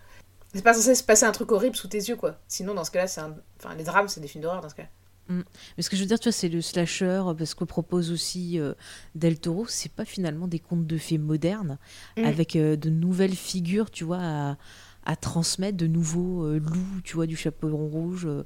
C'est 0.53 0.63
pas 0.63 0.73
censé 0.73 0.95
se 0.95 1.03
passer 1.03 1.25
un 1.25 1.31
truc 1.31 1.51
horrible 1.51 1.75
sous 1.75 1.87
tes 1.87 1.97
yeux, 1.97 2.15
quoi. 2.15 2.37
Sinon, 2.47 2.73
dans 2.73 2.83
ce 2.83 2.91
cas-là, 2.91 3.07
c'est 3.07 3.21
un... 3.21 3.35
Enfin, 3.59 3.75
les 3.75 3.83
drames, 3.83 4.07
c'est 4.09 4.19
des 4.19 4.27
films 4.27 4.43
d'horreur, 4.43 4.61
dans 4.61 4.69
ce 4.69 4.75
cas. 4.75 4.87
Mais 5.29 5.81
ce 5.81 5.89
que 5.89 5.95
je 5.95 6.01
veux 6.01 6.07
dire, 6.07 6.19
tu 6.19 6.25
vois, 6.27 6.33
c'est 6.33 6.49
le 6.49 6.61
slasher, 6.61 7.23
parce 7.37 7.53
que 7.53 7.63
propose 7.63 8.11
aussi 8.11 8.59
euh, 8.59 8.73
Del 9.15 9.39
Toro, 9.39 9.65
c'est 9.65 9.91
pas 9.91 10.03
finalement 10.03 10.45
des 10.47 10.59
contes 10.59 10.85
de 10.85 10.97
fées 10.97 11.17
modernes, 11.17 11.77
Mm. 12.17 12.25
avec 12.25 12.55
euh, 12.57 12.75
de 12.75 12.89
nouvelles 12.89 13.35
figures, 13.35 13.89
tu 13.91 14.03
vois, 14.03 14.19
à, 14.19 14.57
à 15.05 15.15
transmettre, 15.15 15.77
de 15.77 15.87
nouveaux 15.87 16.43
euh, 16.45 16.59
loups, 16.59 17.01
tu 17.05 17.15
vois, 17.15 17.27
du 17.27 17.37
chaperon 17.37 17.87
rouge, 17.87 18.25
euh, 18.25 18.43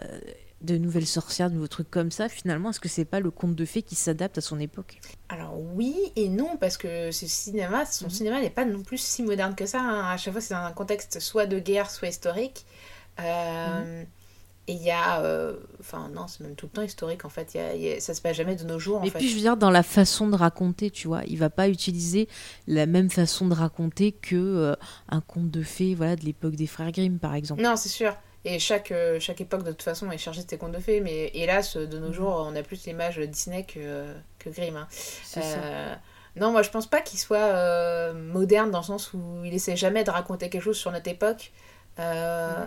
euh, 0.00 0.18
de 0.62 0.78
nouvelles 0.78 1.06
sorcières, 1.06 1.50
de 1.50 1.54
nouveaux 1.54 1.68
trucs 1.68 1.90
comme 1.90 2.10
ça. 2.10 2.28
Finalement, 2.28 2.70
est-ce 2.70 2.80
que 2.80 2.88
c'est 2.88 3.04
pas 3.04 3.20
le 3.20 3.30
conte 3.30 3.54
de 3.54 3.64
fées 3.64 3.82
qui 3.82 3.94
s'adapte 3.94 4.38
à 4.38 4.40
son 4.40 4.58
époque? 4.58 4.98
Alors 5.28 5.54
oui 5.74 5.94
et 6.16 6.28
non, 6.28 6.56
parce 6.58 6.76
que 6.76 7.10
ce 7.12 7.26
cinéma, 7.26 7.84
son 7.86 8.06
Mhm. 8.06 8.10
cinéma 8.10 8.40
n'est 8.40 8.50
pas 8.50 8.64
non 8.64 8.82
plus 8.82 8.98
si 8.98 9.22
moderne 9.22 9.54
que 9.54 9.66
ça. 9.66 9.80
hein. 9.80 10.10
À 10.12 10.16
chaque 10.16 10.32
fois, 10.32 10.40
c'est 10.40 10.54
dans 10.54 10.60
un 10.64 10.72
contexte 10.72 11.20
soit 11.20 11.46
de 11.46 11.58
guerre, 11.58 11.90
soit 11.90 12.08
historique. 12.08 12.64
Euh, 13.20 14.04
Et 14.68 14.72
il 14.72 14.82
y 14.82 14.90
a... 14.90 15.20
euh, 15.22 15.54
Enfin, 15.78 16.08
non, 16.12 16.26
c'est 16.26 16.40
même 16.40 16.56
tout 16.56 16.66
le 16.66 16.72
temps 16.72 16.82
historique, 16.82 17.24
en 17.24 17.28
fait. 17.28 17.54
Y 17.54 17.58
a- 17.58 17.74
il 17.76 17.82
y 17.82 17.92
a- 17.92 18.00
Ça 18.00 18.14
se 18.14 18.20
passe 18.20 18.36
jamais 18.36 18.56
de 18.56 18.64
nos 18.64 18.80
jours, 18.80 19.00
en 19.00 19.04
Et 19.04 19.10
fait. 19.10 19.18
puis, 19.20 19.28
je 19.28 19.36
veux 19.36 19.40
dire, 19.40 19.56
dans 19.56 19.70
la 19.70 19.84
façon 19.84 20.26
de 20.28 20.34
raconter, 20.34 20.90
tu 20.90 21.06
vois, 21.06 21.22
il 21.28 21.38
va 21.38 21.50
pas 21.50 21.68
utiliser 21.68 22.28
la 22.66 22.86
même 22.86 23.08
façon 23.08 23.46
de 23.46 23.54
raconter 23.54 24.10
que 24.10 24.34
euh, 24.34 24.74
un 25.08 25.20
conte 25.20 25.52
de 25.52 25.62
fées, 25.62 25.94
voilà, 25.94 26.16
de 26.16 26.24
l'époque 26.24 26.56
des 26.56 26.66
frères 26.66 26.90
Grimm, 26.90 27.20
par 27.20 27.34
exemple. 27.36 27.62
Non, 27.62 27.76
c'est 27.76 27.88
sûr. 27.88 28.12
Et 28.48 28.58
chaque, 28.60 28.92
euh, 28.92 29.18
chaque 29.20 29.40
époque, 29.40 29.64
de 29.64 29.70
toute 29.72 29.82
façon, 29.82 30.10
est 30.10 30.18
chargée 30.18 30.42
de 30.44 30.48
ses 30.48 30.56
contes 30.56 30.72
de 30.72 30.78
fées. 30.78 31.00
Mais 31.00 31.30
hélas, 31.34 31.76
de 31.76 31.98
nos 31.98 32.08
Mhm. 32.08 32.12
jours, 32.12 32.46
on 32.48 32.54
a 32.54 32.62
plus 32.62 32.84
l'image 32.86 33.18
Disney 33.18 33.64
que, 33.64 34.06
que 34.38 34.48
Grimm. 34.50 34.76
hein. 34.76 34.86
C'est 34.90 35.42
ça. 35.42 35.58
Euh, 35.58 35.94
Non, 36.36 36.52
moi 36.52 36.60
je 36.62 36.68
pense 36.70 36.86
pas 36.86 37.00
qu'il 37.00 37.18
soit 37.18 37.38
euh, 37.38 38.12
moderne 38.12 38.70
dans 38.70 38.80
le 38.80 38.84
sens 38.84 39.14
où 39.14 39.42
il 39.44 39.54
essaie 39.54 39.74
jamais 39.74 40.04
de 40.04 40.10
raconter 40.10 40.50
quelque 40.50 40.62
chose 40.62 40.76
sur 40.76 40.92
notre 40.92 41.08
époque. 41.08 41.50
Euh, 41.98 42.66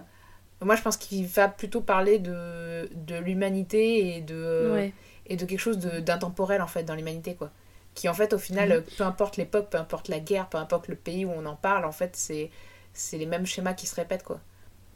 Moi, 0.61 0.76
je 0.76 0.81
pense 0.81 0.97
qu'il 0.97 1.26
va 1.27 1.47
plutôt 1.47 1.80
parler 1.80 2.19
de, 2.19 2.89
de 2.93 3.15
l'humanité 3.15 4.18
et 4.18 4.22
de, 4.22 4.69
Ouais. 4.73 4.93
et 5.27 5.38
de 5.38 5.45
quelque 5.45 5.60
chose 5.60 5.77
d'intemporel, 5.77 6.61
en 6.61 6.68
fait, 6.68 6.84
dans 6.84 6.95
l'humanité, 6.95 7.35
quoi. 7.35 7.49
Qui, 7.95 8.10
en 8.10 8.14
fait, 8.14 8.34
au 8.34 8.38
final, 8.39 8.69
Mhm. 8.80 8.84
peu 8.97 9.03
importe 9.06 9.38
l'époque, 9.38 9.69
peu 9.69 9.77
importe 9.77 10.10
la 10.10 10.19
guerre, 10.19 10.49
peu 10.49 10.57
importe 10.57 10.88
le 10.89 10.95
pays 10.95 11.23
où 11.23 11.31
on 11.31 11.45
en 11.45 11.56
parle, 11.56 11.85
en 11.85 11.93
fait, 11.93 12.15
c'est 12.18 12.49
c'est 12.91 13.18
les 13.18 13.26
mêmes 13.27 13.45
schémas 13.45 13.73
qui 13.73 13.88
se 13.88 13.95
répètent, 13.95 14.23
quoi. 14.23 14.41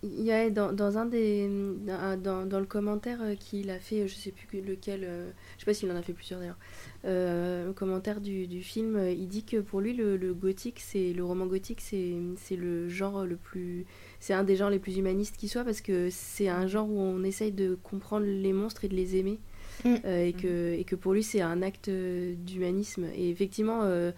Il 0.03 0.21
y 0.23 0.31
a 0.31 0.49
dans, 0.49 0.73
dans 0.73 0.97
un 0.97 1.05
des 1.05 1.47
dans, 1.87 2.21
dans- 2.21 2.45
dans 2.45 2.59
le 2.59 2.65
commentaire 2.65 3.19
euh, 3.21 3.35
qu'il 3.35 3.69
a 3.69 3.79
fait, 3.79 4.07
je 4.07 4.13
sais 4.15 4.31
plus 4.31 4.47
que- 4.47 4.57
lequel, 4.57 5.01
euh, 5.05 5.29
je 5.55 5.61
sais 5.61 5.65
pas 5.65 5.73
s'il 5.73 5.89
en 5.91 5.95
a 5.95 6.01
fait 6.01 6.11
plusieurs 6.13 6.39
d'ailleurs. 6.41 6.57
Euh, 7.05 7.67
le 7.67 7.73
commentaire 7.73 8.19
du, 8.21 8.47
du 8.47 8.61
film, 8.61 8.95
euh, 8.97 9.11
il 9.11 9.27
dit 9.27 9.43
que 9.43 9.57
pour 9.61 9.79
lui 9.81 9.93
le, 9.93 10.17
le 10.17 10.33
gothique, 10.33 10.79
c'est 10.79 11.13
le 11.13 11.23
roman 11.23 11.45
gothique, 11.45 11.79
c'est 11.81 12.13
c'est 12.37 12.55
le 12.57 12.89
genre 12.89 13.25
le 13.25 13.37
plus, 13.37 13.85
c'est 14.19 14.33
un 14.33 14.43
des 14.43 14.55
genres 14.57 14.69
les 14.69 14.79
plus 14.79 14.97
humanistes 14.97 15.37
qui 15.37 15.47
soit 15.47 15.63
parce 15.63 15.81
que 15.81 16.09
c'est 16.11 16.49
un 16.49 16.67
genre 16.67 16.89
où 16.89 16.99
on 16.99 17.23
essaye 17.23 17.51
de 17.51 17.75
comprendre 17.81 18.25
les 18.25 18.53
monstres 18.53 18.83
et 18.85 18.89
de 18.89 18.95
les 18.95 19.15
aimer. 19.15 19.39
Mm. 19.85 19.95
Euh, 20.05 20.25
et 20.27 20.33
que 20.33 20.73
et 20.73 20.83
que 20.83 20.95
pour 20.95 21.13
lui 21.13 21.23
c'est 21.23 21.41
un 21.41 21.61
acte 21.63 21.87
euh, 21.89 22.35
d'humanisme 22.37 23.05
et 23.15 23.29
effectivement 23.29 23.79
euh, 23.83 24.11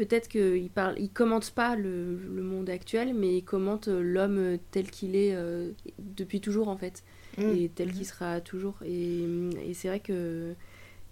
peut-être 0.00 0.28
qu'il 0.28 0.70
parle, 0.70 0.94
il 0.98 1.10
commente 1.10 1.50
pas 1.50 1.76
le, 1.76 2.16
le 2.16 2.42
monde 2.42 2.70
actuel, 2.70 3.12
mais 3.14 3.36
il 3.38 3.44
commente 3.44 3.88
euh, 3.88 4.00
l'homme 4.02 4.38
euh, 4.38 4.56
tel 4.70 4.90
qu'il 4.90 5.14
est 5.14 5.34
euh, 5.34 5.72
depuis 5.98 6.40
toujours 6.40 6.68
en 6.68 6.76
fait, 6.76 7.04
Mm. 7.38 7.42
et 7.54 7.70
tel 7.74 7.92
qu'il 7.92 8.04
sera 8.06 8.40
toujours. 8.40 8.76
Et, 8.84 9.20
et 9.68 9.74
c'est 9.74 9.88
vrai 9.88 10.00
que 10.00 10.54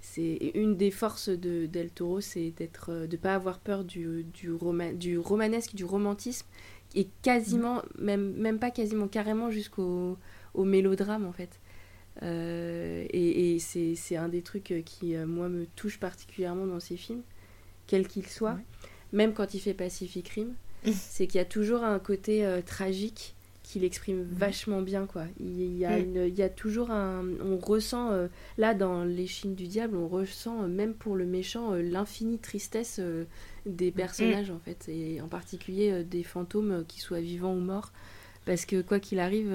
c'est 0.01 0.37
une 0.55 0.77
des 0.77 0.91
forces 0.91 1.29
de 1.29 1.67
Del 1.67 1.91
Toro, 1.91 2.21
c'est 2.21 2.51
d'être, 2.57 3.07
de 3.07 3.17
pas 3.17 3.35
avoir 3.35 3.59
peur 3.61 3.85
du, 3.85 4.25
du, 4.35 4.51
roma- 4.53 4.93
du 4.93 5.19
romanesque, 5.19 5.75
du 5.75 5.85
romantisme, 5.85 6.47
et 6.95 7.07
quasiment, 7.23 7.83
même, 7.99 8.33
même 8.37 8.59
pas 8.59 8.71
quasiment, 8.71 9.07
carrément 9.09 9.51
jusqu'au 9.51 10.17
au 10.55 10.65
mélodrame 10.65 11.25
en 11.27 11.33
fait. 11.33 11.61
Euh, 12.23 13.05
et 13.11 13.55
et 13.55 13.59
c'est 13.61 14.17
un 14.17 14.29
des 14.29 14.43
trucs 14.43 14.73
qui, 14.85 15.15
moi, 15.17 15.49
me 15.49 15.67
touche 15.77 15.99
particulièrement 16.01 16.67
dans 16.67 16.81
ces 16.81 16.97
films, 16.97 17.23
quel 17.87 18.09
qu'il 18.09 18.27
soit, 18.27 18.55
Ouais. 18.55 18.65
Même 19.13 19.33
quand 19.33 19.55
il 19.55 19.61
fait 19.61 19.75
Pacific 19.75 20.29
Rim, 20.29 20.55
c'est 20.93 21.27
qu'il 21.27 21.39
y 21.39 21.43
a 21.43 21.47
toujours 21.47 21.83
un 21.85 21.99
côté 21.99 22.45
euh, 22.45 22.61
tragique 22.63 23.35
qu'il 23.65 23.85
exprime 23.85 24.23
vachement 24.23 24.81
bien, 24.81 25.05
quoi. 25.05 25.25
Il 25.39 25.77
y 25.77 25.85
a, 25.85 25.99
Mm. 25.99 26.03
une, 26.03 26.25
il 26.27 26.35
y 26.35 26.43
a 26.43 26.49
toujours 26.49 26.91
un... 26.91 27.23
On 27.45 27.59
ressent, 27.59 28.13
euh, 28.13 28.29
là, 28.57 28.73
dans 28.73 29.05
Les 29.05 29.27
Chines 29.27 29.55
du 29.55 29.67
Diable, 29.67 29.95
on 29.99 30.09
ressent, 30.09 30.63
euh, 30.63 30.69
même 30.69 30.95
pour 30.95 31.17
le 31.17 31.27
méchant, 31.27 31.75
euh, 31.75 31.83
l'infinie 31.83 32.39
tristesse 32.39 32.99
des 33.67 33.91
personnages, 33.91 34.51
en 34.51 34.59
fait, 34.59 34.89
et 34.89 35.21
en 35.21 35.29
particulier 35.29 36.03
des 36.03 36.23
fantômes, 36.23 36.85
qu'ils 36.89 37.03
soient 37.03 37.21
vivants 37.21 37.53
ou 37.55 37.61
morts, 37.61 37.93
parce 38.47 38.65
que, 38.65 38.81
quoi 38.81 39.01
qu'il 39.01 39.19
arrive... 39.21 39.55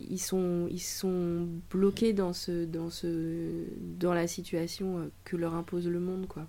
ils 0.00 0.18
sont, 0.20 0.66
ils 0.70 0.80
sont 0.80 1.46
bloqués 1.70 2.14
dans, 2.14 2.32
ce, 2.32 2.64
dans, 2.64 2.88
ce, 2.88 3.64
dans 3.98 4.14
la 4.14 4.26
situation 4.26 5.10
que 5.24 5.36
leur 5.36 5.54
impose 5.54 5.88
le 5.88 6.00
monde, 6.00 6.26
quoi. 6.26 6.46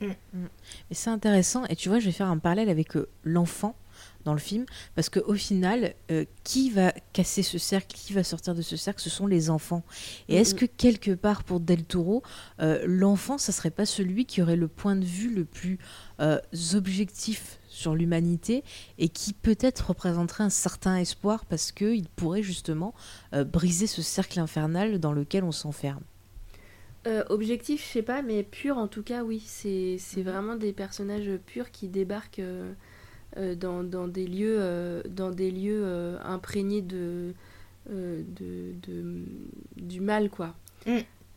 Mais 0.00 0.46
c'est 0.92 1.10
intéressant, 1.10 1.64
et 1.66 1.76
tu 1.76 1.88
vois, 1.88 1.98
je 1.98 2.06
vais 2.06 2.12
faire 2.12 2.28
un 2.28 2.38
parallèle 2.38 2.68
avec 2.68 2.96
euh, 2.96 3.08
l'enfant 3.24 3.74
dans 4.24 4.32
le 4.32 4.38
film, 4.38 4.66
parce 4.94 5.08
qu'au 5.08 5.34
final, 5.34 5.94
euh, 6.10 6.24
qui 6.44 6.70
va 6.70 6.92
casser 7.12 7.42
ce 7.42 7.58
cercle, 7.58 7.96
qui 7.96 8.12
va 8.12 8.22
sortir 8.24 8.54
de 8.54 8.62
ce 8.62 8.76
cercle, 8.76 9.00
ce 9.00 9.10
sont 9.10 9.26
les 9.26 9.50
enfants. 9.50 9.82
Et 10.28 10.36
est-ce 10.36 10.54
que 10.54 10.66
quelque 10.66 11.12
part, 11.12 11.44
pour 11.44 11.60
Del 11.60 11.84
Toro, 11.84 12.22
euh, 12.60 12.82
l'enfant, 12.86 13.38
ça 13.38 13.52
serait 13.52 13.70
pas 13.70 13.86
celui 13.86 14.26
qui 14.26 14.42
aurait 14.42 14.56
le 14.56 14.68
point 14.68 14.96
de 14.96 15.04
vue 15.04 15.34
le 15.34 15.44
plus 15.44 15.78
euh, 16.20 16.38
objectif 16.74 17.58
sur 17.68 17.94
l'humanité 17.94 18.62
et 18.98 19.08
qui 19.08 19.32
peut-être 19.32 19.88
représenterait 19.88 20.44
un 20.44 20.50
certain 20.50 20.96
espoir 20.96 21.46
parce 21.46 21.72
qu'il 21.72 22.08
pourrait 22.08 22.42
justement 22.42 22.94
briser 23.32 23.86
ce 23.86 24.02
cercle 24.02 24.40
infernal 24.40 24.98
dans 24.98 25.12
lequel 25.12 25.44
on 25.44 25.52
s'enferme? 25.52 26.02
Euh, 27.06 27.24
objectif, 27.30 27.82
je 27.86 27.92
sais 27.92 28.02
pas, 28.02 28.20
mais 28.22 28.42
pur 28.42 28.76
en 28.76 28.86
tout 28.88 29.02
cas, 29.02 29.22
oui. 29.22 29.42
C'est 29.46 29.96
c'est 29.98 30.22
vraiment 30.22 30.54
des 30.56 30.72
personnages 30.72 31.30
purs 31.46 31.70
qui 31.70 31.88
débarquent 31.88 32.40
euh, 32.40 32.72
euh, 33.38 33.54
dans, 33.54 33.82
dans 33.82 34.06
des 34.06 34.26
lieux, 34.26 34.56
euh, 34.60 35.02
dans 35.08 35.30
des 35.30 35.50
lieux 35.50 35.80
euh, 35.82 36.18
imprégnés 36.22 36.82
de, 36.82 37.32
euh, 37.90 38.22
de, 38.38 38.74
de- 38.86 39.24
du 39.76 40.00
mal, 40.00 40.28
quoi. 40.28 40.54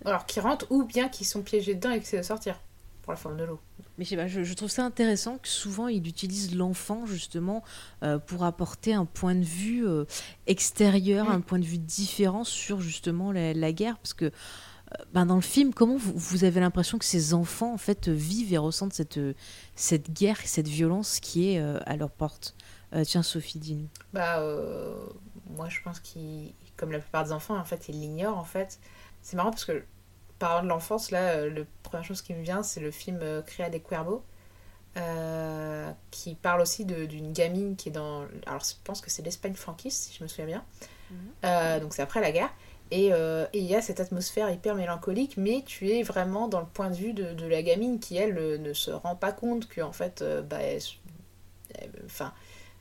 Alors, 0.05 0.25
qui 0.25 0.41
rentrent 0.41 0.67
ou 0.69 0.83
bien 0.83 1.07
qui 1.07 1.23
sont 1.23 1.41
piégés 1.43 1.75
dedans 1.75 1.91
et 1.91 1.99
qui 1.99 2.05
essaient 2.07 2.17
de 2.17 2.23
sortir, 2.23 2.59
pour 3.03 3.13
la 3.13 3.17
forme 3.17 3.37
de 3.37 3.45
l'eau. 3.45 3.59
Mais 3.97 4.03
je 4.03 4.09
sais 4.09 4.15
pas, 4.17 4.27
je, 4.27 4.43
je 4.43 4.53
trouve 4.55 4.69
ça 4.69 4.83
intéressant 4.83 5.37
que 5.37 5.47
souvent 5.47 5.87
il 5.87 6.05
utilise 6.07 6.55
l'enfant 6.55 7.05
justement 7.05 7.63
euh, 8.01 8.17
pour 8.17 8.43
apporter 8.43 8.93
un 8.93 9.05
point 9.05 9.35
de 9.35 9.43
vue 9.45 9.87
euh, 9.87 10.03
extérieur, 10.47 11.27
Mm. 11.29 11.31
un 11.31 11.41
point 11.41 11.59
de 11.59 11.65
vue 11.65 11.77
différent 11.77 12.43
sur 12.43 12.81
justement 12.81 13.31
la, 13.31 13.53
la 13.53 13.71
guerre. 13.71 13.97
Parce 13.99 14.13
que 14.13 14.25
euh, 14.25 14.29
ben, 15.13 15.25
dans 15.25 15.35
le 15.35 15.41
film, 15.41 15.73
comment 15.73 15.97
vous, 15.97 16.13
vous 16.15 16.43
avez 16.43 16.59
l'impression 16.59 16.97
que 16.97 17.05
ces 17.05 17.33
enfants 17.33 17.73
en 17.73 17.77
fait 17.77 18.07
vivent 18.09 18.53
et 18.53 18.57
ressentent 18.57 18.93
cette, 18.93 19.19
cette 19.75 20.11
guerre, 20.11 20.37
cette 20.43 20.67
violence 20.67 21.19
qui 21.19 21.51
est 21.51 21.59
euh, 21.59 21.79
à 21.85 21.95
leur 21.95 22.11
porte? 22.11 22.55
Euh, 22.93 23.03
Tiens, 23.03 23.23
Sophie, 23.23 23.59
dis-nous. 23.59 23.87
Bah, 24.13 24.39
euh, 24.39 24.95
moi, 25.55 25.69
je 25.69 25.81
pense 25.81 25.99
qu'ils, 25.99 26.53
comme 26.75 26.91
la 26.91 26.99
plupart 26.99 27.23
des 27.23 27.31
enfants, 27.31 27.57
en 27.57 27.63
fait, 27.63 27.89
ils 27.89 27.99
l'ignorent, 27.99 28.37
en 28.37 28.43
fait. 28.43 28.79
C'est 29.21 29.35
marrant 29.35 29.51
parce 29.51 29.65
que, 29.65 29.83
parlant 30.37 30.63
de 30.63 30.67
l'enfance, 30.69 31.09
là, 31.11 31.47
la 31.47 31.61
première 31.83 32.05
chose 32.05 32.21
qui 32.21 32.33
me 32.33 32.43
vient, 32.43 32.61
c'est 32.63 32.81
le 32.81 32.91
film 32.91 33.19
Créa 33.45 33.69
des 33.69 33.79
Cuervos, 33.79 34.23
qui 36.11 36.35
parle 36.35 36.61
aussi 36.61 36.85
de- 36.85 37.05
d'une 37.05 37.33
gamine 37.33 37.75
qui 37.75 37.89
est 37.89 37.93
dans... 37.93 38.25
Alors, 38.45 38.63
je 38.63 38.73
pense 38.83 39.01
que 39.01 39.09
c'est 39.09 39.23
l'Espagne 39.23 39.55
franquiste, 39.55 40.03
si 40.03 40.17
je 40.17 40.23
me 40.23 40.27
souviens 40.27 40.45
bien. 40.45 40.63
Euh, 41.45 41.79
donc, 41.79 41.93
c'est 41.93 42.01
après 42.01 42.21
la 42.21 42.31
guerre. 42.31 42.49
Et 42.93 43.11
euh, 43.11 43.47
et 43.53 43.57
il 43.57 43.65
y 43.65 43.75
a 43.75 43.81
cette 43.81 43.99
atmosphère 43.99 44.51
hyper 44.51 44.75
mélancolique, 44.75 45.35
mais 45.35 45.63
tu 45.65 45.89
es 45.89 46.03
vraiment 46.03 46.47
dans 46.47 46.59
le 46.59 46.67
point 46.67 46.91
de 46.91 46.95
vue 46.95 47.13
de, 47.13 47.47
la 47.47 47.63
gamine 47.63 47.99
qui, 47.99 48.17
elle, 48.17 48.37
euh, 48.37 48.59
ne 48.59 48.71
se 48.73 48.91
rend 48.91 49.15
pas 49.15 49.31
compte 49.31 49.67
que, 49.67 49.81
en 49.81 49.91
fait, 49.91 50.21
euh, 50.21 50.43
bah, 50.43 50.59
enfin, 52.05 52.31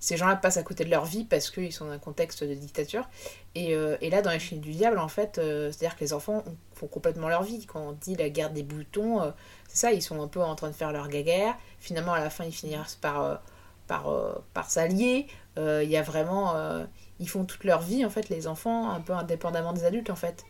ces 0.00 0.18
gens-là 0.18 0.36
passent 0.36 0.58
à 0.58 0.62
côté 0.62 0.84
de 0.84 0.90
leur 0.90 1.06
vie 1.06 1.24
parce 1.24 1.50
qu'ils 1.50 1.72
sont 1.72 1.86
dans 1.86 1.92
un 1.92 1.98
contexte 1.98 2.44
de 2.44 2.52
dictature. 2.52 3.08
Et, 3.54 3.74
là, 4.10 4.20
dans 4.20 4.30
les 4.30 4.38
Chines 4.38 4.60
du 4.60 4.72
diable, 4.72 4.98
en 4.98 5.08
fait, 5.08 5.36
c'est-à-dire 5.36 5.96
que 5.96 6.00
les 6.04 6.12
enfants 6.12 6.42
ont- 6.46 6.56
font 6.74 6.88
complètement 6.88 7.28
leur 7.30 7.42
vie. 7.42 7.64
Quand 7.64 7.80
on 7.80 7.92
dit 7.92 8.14
la 8.16 8.28
guerre 8.28 8.50
des 8.50 8.64
boutons, 8.64 9.32
c'est 9.68 9.78
ça, 9.78 9.92
ils 9.92 10.02
sont 10.02 10.20
un 10.20 10.28
peu 10.28 10.42
en 10.42 10.54
train 10.56 10.68
de 10.68 10.74
faire 10.74 10.92
leur 10.92 11.08
guerre. 11.08 11.56
Finalement, 11.80 12.12
à 12.12 12.20
la 12.20 12.28
fin, 12.28 12.44
ils 12.44 12.52
finissent 12.52 12.98
par, 13.00 13.40
par, 13.86 14.12
par 14.52 14.70
s'allier. 14.70 15.26
Il 15.56 15.88
y 15.88 15.96
a 15.96 16.02
vraiment. 16.02 16.84
Ils 17.22 17.28
font 17.28 17.44
toute 17.46 17.64
leur 17.64 17.80
vie, 17.80 18.04
en 18.04 18.10
fait, 18.10 18.28
les 18.28 18.46
enfants, 18.48 18.90
un 18.90 19.00
peu 19.00 19.14
indépendamment 19.14 19.72
des 19.72 19.84
adultes, 19.84 20.10
en 20.10 20.16
fait. 20.16 20.44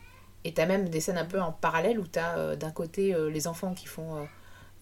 Et 0.45 0.55
t'as 0.55 0.67
même 0.67 0.89
des 0.89 1.01
scènes 1.01 1.19
un 1.19 1.27
peu 1.27 1.41
en 1.41 1.53
parallèle 1.53 2.01
où 2.01 2.07
t'as 2.07 2.37
euh, 2.39 2.57
d'un 2.57 2.73
côté 2.73 3.15
euh, 3.15 3.31
les 3.31 3.47
enfants 3.47 3.75
qui 3.75 3.87
font 3.87 4.17
euh, 4.17 4.25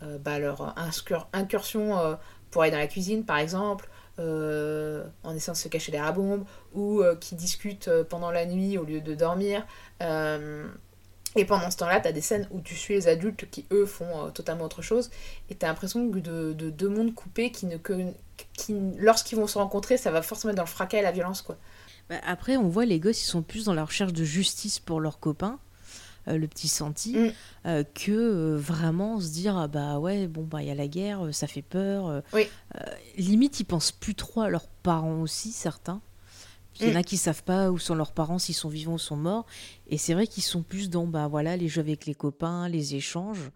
euh, 0.02 0.18
bah, 0.18 0.38
leur 0.38 0.74
incur- 0.78 1.26
incursion 1.32 2.16
pour 2.50 2.62
aller 2.62 2.70
dans 2.70 2.78
la 2.78 2.86
cuisine, 2.86 3.24
par 3.24 3.38
exemple, 3.38 3.88
en 4.18 5.34
essayant 5.34 5.52
de 5.52 5.58
se 5.58 5.68
cacher 5.68 5.92
derrière 5.92 6.10
la 6.10 6.16
bombe, 6.16 6.44
ou 6.74 7.02
qui 7.20 7.34
discutent 7.34 7.90
pendant 8.08 8.30
la 8.30 8.46
nuit 8.46 8.78
au 8.78 8.84
lieu 8.84 9.00
de 9.00 9.14
dormir. 9.14 9.66
Et 11.36 11.44
pendant 11.44 11.70
ce 11.70 11.76
temps-là, 11.76 12.00
t'as 12.00 12.12
des 12.12 12.20
scènes 12.20 12.48
où 12.50 12.60
tu 12.60 12.74
suis 12.74 12.94
les 12.94 13.06
adultes 13.08 13.48
qui, 13.50 13.66
eux, 13.70 13.86
font 13.86 14.30
totalement 14.30 14.64
autre 14.64 14.82
chose. 14.82 15.10
Et 15.48 15.54
t'as 15.54 15.68
l'impression 15.68 16.04
de, 16.04 16.52
de 16.52 16.70
deux 16.70 16.88
mondes 16.88 17.14
coupés 17.14 17.52
qui, 17.52 17.66
ne, 17.66 17.76
que, 17.76 17.92
qui 18.54 18.74
lorsqu'ils 18.98 19.38
vont 19.38 19.46
se 19.46 19.58
rencontrer, 19.58 19.96
ça 19.96 20.10
va 20.10 20.22
forcément 20.22 20.50
être 20.50 20.56
dans 20.56 20.64
le 20.64 20.68
fracas 20.68 20.98
et 20.98 21.02
la 21.02 21.12
violence, 21.12 21.42
quoi. 21.42 21.56
Bah, 22.10 22.16
après, 22.26 22.56
on 22.56 22.68
voit 22.68 22.84
les 22.84 22.98
gosses, 23.00 23.22
ils 23.22 23.26
sont 23.26 23.42
plus 23.42 23.64
dans 23.64 23.74
la 23.74 23.84
recherche 23.84 24.12
de 24.12 24.24
justice 24.24 24.80
pour 24.80 25.00
leurs 25.00 25.20
copains, 25.20 25.58
euh, 26.28 26.36
le 26.36 26.46
petit 26.48 26.68
Santi, 26.68 27.16
Mm. 27.16 27.30
euh, 27.66 27.84
que 27.94 28.10
euh, 28.10 28.56
vraiment 28.58 29.20
se 29.20 29.28
dire 29.28 29.56
ah 29.56 29.68
bah 29.68 29.98
ouais, 30.00 30.26
bon 30.26 30.42
bah 30.42 30.60
il 30.60 30.68
y 30.68 30.70
a 30.70 30.74
la 30.74 30.88
guerre, 30.88 31.28
ça 31.32 31.46
fait 31.46 31.62
peur. 31.62 32.22
Oui. 32.32 32.46
Limite, 33.16 33.60
ils 33.60 33.64
pensent 33.64 33.92
plus 33.92 34.14
trop 34.16 34.40
à 34.42 34.48
leurs 34.50 34.66
parents 34.66 35.20
aussi, 35.22 35.52
certains. 35.52 36.00
Il 36.80 36.88
y 36.88 36.92
en 36.92 36.96
a 36.96 37.02
qui 37.02 37.18
savent 37.18 37.42
pas 37.42 37.70
où 37.70 37.78
sont 37.78 37.94
leurs 37.94 38.12
parents, 38.12 38.38
s'ils 38.38 38.54
sont 38.54 38.70
vivants 38.70 38.94
ou 38.94 38.98
sont 38.98 39.16
morts. 39.16 39.44
Et 39.88 39.98
c'est 39.98 40.14
vrai 40.14 40.26
qu'ils 40.26 40.42
sont 40.42 40.62
plus 40.62 40.88
dans 40.88 41.06
bah 41.06 41.28
voilà 41.28 41.56
les 41.56 41.68
jeux 41.68 41.80
avec 41.82 42.06
les 42.06 42.14
copains, 42.14 42.68
les 42.68 42.94
échanges. 42.94 43.50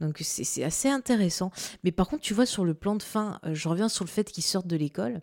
Donc 0.00 0.18
c'est 0.20 0.64
assez 0.64 0.88
intéressant. 0.88 1.52
Mais 1.84 1.92
par 1.92 2.08
contre, 2.08 2.22
tu 2.22 2.34
vois, 2.34 2.46
sur 2.46 2.64
le 2.64 2.74
plan 2.74 2.96
de 2.96 3.02
fin, 3.04 3.38
euh, 3.44 3.54
je 3.54 3.68
reviens 3.68 3.88
sur 3.88 4.04
le 4.04 4.10
fait 4.10 4.30
qu'ils 4.32 4.42
sortent 4.42 4.66
de 4.66 4.76
l'école. 4.76 5.20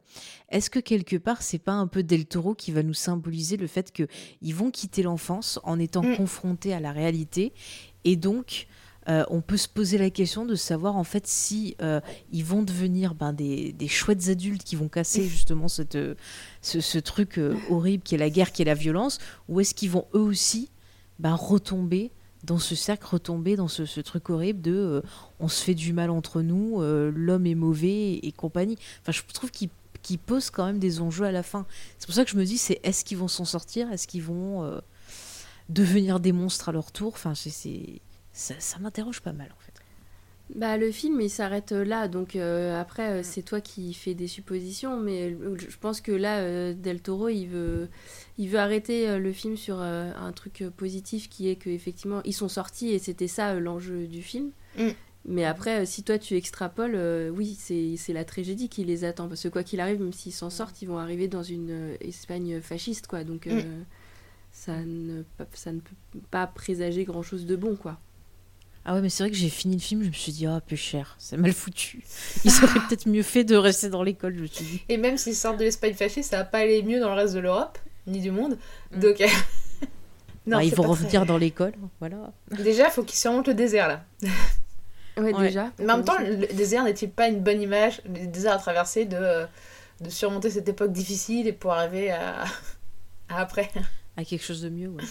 Est-ce 0.49 0.69
que 0.69 0.79
quelque 0.79 1.17
part, 1.17 1.41
c'est 1.41 1.59
pas 1.59 1.73
un 1.73 1.87
peu 1.87 2.01
Del 2.01 2.25
Toro 2.25 2.55
qui 2.55 2.71
va 2.71 2.81
nous 2.81 2.93
symboliser 2.93 3.57
le 3.57 3.67
fait 3.67 3.91
que 3.91 4.07
ils 4.41 4.55
vont 4.55 4.71
quitter 4.71 5.03
l'enfance 5.03 5.59
en 5.63 5.79
étant 5.79 6.01
Mm. 6.01 6.15
confrontés 6.15 6.73
à 6.73 6.79
la 6.79 6.93
réalité? 6.93 7.51
Et 8.05 8.15
donc 8.15 8.67
euh, 9.07 9.25
on 9.29 9.41
peut 9.41 9.57
se 9.57 9.67
poser 9.67 9.97
la 9.97 10.09
question 10.11 10.45
de 10.45 10.55
savoir 10.55 10.95
en 10.95 11.03
fait 11.03 11.25
si 11.25 11.75
euh, 11.81 11.99
ils 12.31 12.45
vont 12.45 12.61
devenir 12.63 13.15
ben, 13.15 13.33
des, 13.33 13.73
des 13.73 13.87
chouettes 13.87 14.27
adultes 14.29 14.63
qui 14.63 14.75
vont 14.75 14.87
casser 14.89 15.23
justement 15.27 15.67
cette, 15.67 15.95
euh, 15.95 16.15
ce, 16.61 16.79
ce 16.79 16.99
truc 16.99 17.39
horrible 17.69 18.03
qui 18.03 18.15
est 18.15 18.19
la 18.19 18.29
guerre, 18.29 18.51
qui 18.51 18.61
est 18.61 18.65
la 18.65 18.75
violence, 18.75 19.17
ou 19.47 19.59
est-ce 19.61 19.73
qu'ils 19.73 19.89
vont 19.89 20.05
eux 20.13 20.19
aussi 20.19 20.69
ben, 21.17 21.33
retomber 21.33 22.11
dans 22.43 22.59
ce 22.59 22.75
cercle, 22.75 23.05
retomber 23.05 23.55
dans 23.55 23.67
ce, 23.67 23.99
truc 24.01 24.29
horrible 24.29 24.61
de 24.61 24.73
euh, 24.73 25.01
on 25.39 25.47
se 25.47 25.63
fait 25.63 25.75
du 25.75 25.93
mal 25.93 26.09
entre 26.09 26.41
nous, 26.41 26.81
euh, 26.81 27.11
l'homme 27.13 27.45
est 27.45 27.55
mauvais 27.55 28.13
et, 28.13 28.31
compagnie. 28.31 28.77
Enfin, 29.01 29.11
je 29.11 29.21
trouve 29.33 29.51
qu'ils 29.51 29.69
qui 30.01 30.17
pose 30.17 30.49
quand 30.49 30.65
même 30.65 30.79
des 30.79 31.01
enjeux 31.01 31.25
à 31.25 31.31
la 31.33 31.43
fin. 31.43 31.65
C'est 31.97 32.05
pour 32.05 32.15
ça 32.15 32.23
que 32.23 32.31
je 32.31 32.37
me 32.37 32.45
dis, 32.45 32.57
c'est 32.57 32.79
est-ce 32.83 33.03
qu'ils 33.03 33.17
vont 33.17 33.27
s'en 33.27 33.43
sortir? 33.43 33.91
Est-ce 33.91 34.07
qu'ils 34.07 34.23
vont 34.23 34.63
euh, 34.63 34.79
devenir 35.67 36.21
des 36.21 36.31
monstres 36.31 36.69
à 36.69 36.71
leur 36.71 36.93
tour? 36.93 37.13
Enfin, 37.13 37.35
c'est- 37.35 38.01
ça, 38.31 38.53
ça 38.59 38.79
m'interroge 38.79 39.21
pas 39.21 39.33
mal 39.33 39.49
en 39.51 39.59
fait. 39.59 39.68
Bah, 40.55 40.77
le 40.77 40.91
film, 40.91 41.21
il 41.21 41.29
s'arrête 41.29 41.73
euh, 41.73 41.85
là, 41.85 42.07
donc 42.07 42.35
euh, 42.35 42.79
après, 42.81 43.09
euh, 43.09 43.23
c'est 43.23 43.43
toi 43.43 43.61
qui 43.61 43.93
fais 43.93 44.15
des 44.15 44.27
suppositions, 44.27 44.99
mais 44.99 45.37
je 45.57 45.77
pense 45.77 46.01
que 46.01 46.11
là, 46.11 46.39
euh, 46.39 46.73
Del 46.73 47.01
Toro, 47.01 47.29
il 47.29 47.45
veut, 47.45 47.87
il 48.39 48.49
veut 48.49 48.57
arrêter 48.57 49.19
le 49.19 49.31
film 49.31 49.57
sur 49.57 49.79
euh, 49.79 50.11
un 50.15 50.31
truc 50.31 50.63
positif 50.75 51.29
qui 51.29 51.49
est 51.49 51.55
qu'effectivement, 51.55 52.21
ils 52.25 52.33
sont 52.33 52.49
sortis 52.49 52.89
et 52.89 52.99
c'était 52.99 53.27
ça 53.27 53.53
l'enjeu 53.59 54.07
du 54.07 54.23
film. 54.23 54.49
Mm. 54.77 54.87
Mais 55.25 55.45
après, 55.45 55.85
si 55.85 56.01
toi 56.01 56.17
tu 56.17 56.35
extrapoles, 56.35 56.97
oui, 57.35 57.55
c'est 57.55 58.13
la 58.13 58.25
tragédie 58.25 58.69
qui 58.69 58.83
les 58.85 59.03
attend, 59.03 59.27
parce 59.27 59.43
que 59.43 59.49
quoi 59.49 59.63
qu'il 59.63 59.81
arrive, 59.81 60.01
même 60.01 60.13
s'ils 60.13 60.33
s'en 60.33 60.49
sortent, 60.49 60.81
ils 60.81 60.87
vont 60.87 60.97
arriver 60.97 61.27
dans 61.27 61.43
une 61.43 61.95
Espagne 62.01 62.59
fasciste, 62.61 63.05
quoi, 63.05 63.23
donc 63.23 63.45
euh, 63.45 63.61
ça, 64.51 64.79
ne, 64.83 65.23
ça 65.53 65.73
ne 65.73 65.81
peut 65.81 66.19
pas 66.31 66.47
présager 66.47 67.03
grand-chose 67.03 67.45
de 67.45 67.55
bon, 67.55 67.75
quoi. 67.75 67.99
Ah 68.91 68.95
ouais, 68.95 69.01
mais 69.01 69.09
c'est 69.09 69.21
vrai 69.21 69.29
que 69.29 69.37
j'ai 69.37 69.49
fini 69.49 69.75
le 69.75 69.81
film, 69.81 70.01
je 70.01 70.07
me 70.07 70.13
suis 70.13 70.31
dit, 70.31 70.47
ah, 70.47 70.61
peu 70.65 70.75
cher, 70.75 71.15
c'est 71.19 71.37
mal 71.37 71.53
foutu. 71.53 72.03
Il 72.43 72.49
serait 72.49 72.79
peut-être 72.87 73.07
mieux 73.07 73.21
fait 73.21 73.43
de 73.43 73.55
rester 73.55 73.87
dans 73.89 74.01
l'école, 74.01 74.35
je 74.35 74.41
me 74.41 74.47
suis 74.47 74.65
dit. 74.65 74.81
Et 74.89 74.97
même 74.97 75.15
s'ils 75.17 75.35
sortent 75.35 75.59
de 75.59 75.63
l'Espagne 75.63 75.93
fasciste, 75.93 76.31
ça 76.31 76.37
va 76.37 76.43
pas 76.43 76.57
aller 76.59 76.81
mieux 76.81 76.99
dans 76.99 77.09
le 77.09 77.13
reste 77.21 77.35
de 77.35 77.39
l'Europe, 77.39 77.77
ni 78.07 78.19
du 78.19 78.31
monde. 78.31 78.57
Mm. 78.91 78.99
Donc. 78.99 79.19
non, 80.47 80.57
Bah, 80.57 80.63
ils 80.63 80.71
c'est 80.71 80.75
vont 80.75 80.81
très- 80.83 80.89
revenir 80.91 81.25
dans 81.27 81.37
l'école, 81.37 81.73
voilà. 81.99 82.31
Déjà, 82.49 82.85
il 82.87 82.91
faut 82.91 83.03
qu'ils 83.03 83.19
surmontent 83.19 83.51
le 83.51 83.53
désert 83.55 83.87
là. 83.89 84.03
Ouais, 85.17 85.33
Ouais. 85.35 85.47
déjà. 85.47 85.71
Mais 85.77 85.91
en 85.93 85.97
même 85.97 86.05
temps, 86.05 86.17
le 86.19 86.47
désert 86.55 86.83
n'est-il 86.83 87.11
pas 87.11 87.27
une 87.27 87.41
bonne 87.41 87.61
image, 87.61 88.01
le 88.05 88.25
désert 88.25 88.53
à 88.53 88.57
traverser, 88.57 89.05
de, 89.05 89.17
euh, 89.19 89.45
de 90.01 90.09
surmonter 90.09 90.49
cette 90.49 90.67
époque 90.67 90.91
difficile 90.93 91.45
et 91.45 91.53
pour 91.53 91.73
arriver 91.73 92.09
à, 92.09 92.43
à 93.29 93.39
après? 93.41 93.69
À 94.17 94.25
quelque 94.25 94.43
chose 94.43 94.63
de 94.63 94.69
mieux, 94.69 94.87
ouais. 94.87 95.03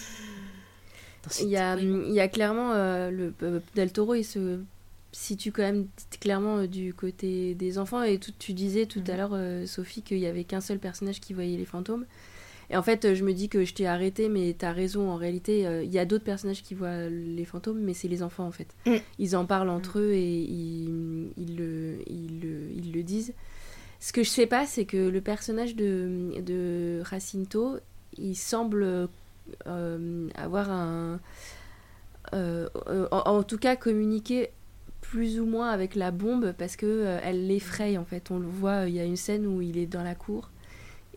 Il 1.41 1.49
y 1.49 1.57
a, 1.57 1.77
il 1.77 2.11
y 2.13 2.19
a 2.19 2.27
clairement 2.27 2.71
euh, 2.73 3.11
le 3.11 3.33
euh, 3.43 3.59
Del 3.75 3.91
Toro, 3.91 4.15
il 4.15 4.23
se 4.23 4.59
situe 5.11 5.51
quand 5.51 5.63
même 5.63 5.87
clairement 6.19 6.57
euh, 6.59 6.67
du 6.67 6.93
côté 6.93 7.55
des 7.55 7.77
enfants. 7.77 8.03
Et 8.03 8.17
tout, 8.19 8.31
tu 8.37 8.53
disais 8.53 8.85
tout 8.85 9.01
à 9.07 9.11
Mhm. 9.11 9.17
l'heure, 9.17 9.31
euh, 9.33 9.65
Sophie, 9.65 10.01
qu'il 10.01 10.19
y 10.19 10.27
avait 10.27 10.43
qu'un 10.43 10.61
seul 10.61 10.79
personnage 10.79 11.19
qui 11.19 11.33
voyait 11.33 11.57
les 11.57 11.65
fantômes. 11.65 12.05
Et 12.71 12.77
en 12.77 12.83
fait, 12.83 13.03
euh, 13.05 13.15
je 13.15 13.23
me 13.23 13.33
dis 13.33 13.49
que 13.49 13.65
je 13.65 13.73
t'ai 13.73 13.87
arrêté, 13.87 14.29
mais 14.29 14.55
t'as 14.57 14.71
raison. 14.71 15.09
En 15.09 15.15
réalité, 15.15 15.61
il 15.83 15.91
y 15.91 15.97
a 15.99 16.05
d'autres 16.05 16.23
personnages 16.23 16.61
qui 16.61 16.75
voient 16.75 17.09
les 17.09 17.45
fantômes, 17.45 17.79
mais 17.81 17.93
c'est 17.95 18.07
les 18.07 18.21
enfants 18.23 18.45
en 18.45 18.51
fait. 18.51 18.67
Mm. 18.85 18.95
Ils 19.17 19.35
en 19.35 19.45
parlent 19.45 19.69
entre 19.71 19.99
eux 19.99 20.11
et 20.13 20.41
ils, 20.41 21.31
ils 21.37 21.55
le, 21.57 21.97
ils, 22.07 22.39
le, 22.41 22.69
ils 22.75 22.91
le 22.93 23.03
disent. 23.03 23.33
Ce 23.99 24.13
que 24.13 24.23
je 24.23 24.29
sais 24.29 24.45
pas, 24.47 24.65
c'est 24.67 24.85
que 24.85 24.95
le 24.97 25.19
personnage 25.21 25.75
de, 25.75 26.31
de 26.45 27.03
Jacinto, 27.03 27.77
il 28.17 28.35
semble 28.35 29.09
avoir 30.35 30.69
un. 30.71 31.19
euh, 32.33 32.67
euh, 32.87 33.07
en, 33.11 33.17
en 33.37 33.43
tout 33.43 33.57
cas, 33.57 33.75
communiquer 33.75 34.49
plus 35.01 35.39
ou 35.39 35.45
moins 35.45 35.69
avec 35.69 35.95
la 35.95 36.11
bombe 36.11 36.53
parce 36.57 36.75
que 36.75 36.85
euh, 36.85 37.19
elle 37.23 37.47
l'effraie 37.47 37.97
en 37.97 38.05
fait. 38.05 38.31
On 38.31 38.39
le 38.39 38.47
voit, 38.47 38.87
il 38.87 38.95
y 38.95 38.99
a 38.99 39.05
une 39.05 39.15
scène 39.15 39.47
où 39.47 39.61
il 39.61 39.77
est 39.77 39.87
dans 39.87 40.03
la 40.03 40.15
cour 40.15 40.51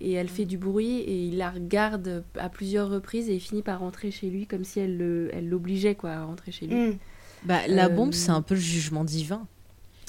et 0.00 0.12
elle 0.12 0.28
fait 0.28 0.46
du 0.46 0.58
bruit 0.58 0.98
et 1.00 1.26
il 1.26 1.36
la 1.38 1.50
regarde 1.50 2.24
à 2.38 2.48
plusieurs 2.48 2.88
reprises 2.90 3.28
et 3.28 3.34
il 3.34 3.40
finit 3.40 3.62
par 3.62 3.80
rentrer 3.80 4.10
chez 4.10 4.30
lui 4.30 4.46
comme 4.46 4.64
si 4.64 4.80
elle 4.80 4.96
le- 4.96 5.30
elle 5.32 5.48
l'obligeait 5.48 5.94
quoi 5.94 6.10
à 6.12 6.24
rentrer 6.24 6.52
chez 6.52 6.66
lui. 6.66 6.74
Mm. 6.76 6.98
Bah, 7.44 7.66
la 7.68 7.86
Euh, 7.86 7.88
bombe, 7.88 8.12
c'est 8.14 8.30
un 8.30 8.42
peu 8.42 8.54
le 8.54 8.60
jugement 8.60 9.04
divin. 9.04 9.46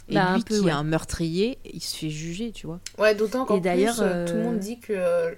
Et 0.09 0.15
Bah, 0.15 0.27
un 0.33 0.35
lui 0.37 0.43
peu, 0.43 0.57
qui 0.59 0.65
ouais. 0.65 0.69
est 0.71 0.73
un 0.73 0.83
meurtrier, 0.83 1.57
il 1.65 1.81
se 1.81 1.97
fait 1.97 2.09
juger, 2.09 2.51
tu 2.51 2.67
vois. 2.67 2.79
Ouais, 2.97 3.15
d'autant 3.15 3.45
qu'en 3.45 3.57
Et 3.57 3.61
d'ailleurs, 3.61 3.95
plus, 3.95 4.03
euh, 4.03 4.25
tout 4.25 4.33
le 4.35 4.39
euh, 4.41 4.43
monde 4.43 4.59
dit 4.59 4.79
que 4.79 4.93
euh, 4.93 5.31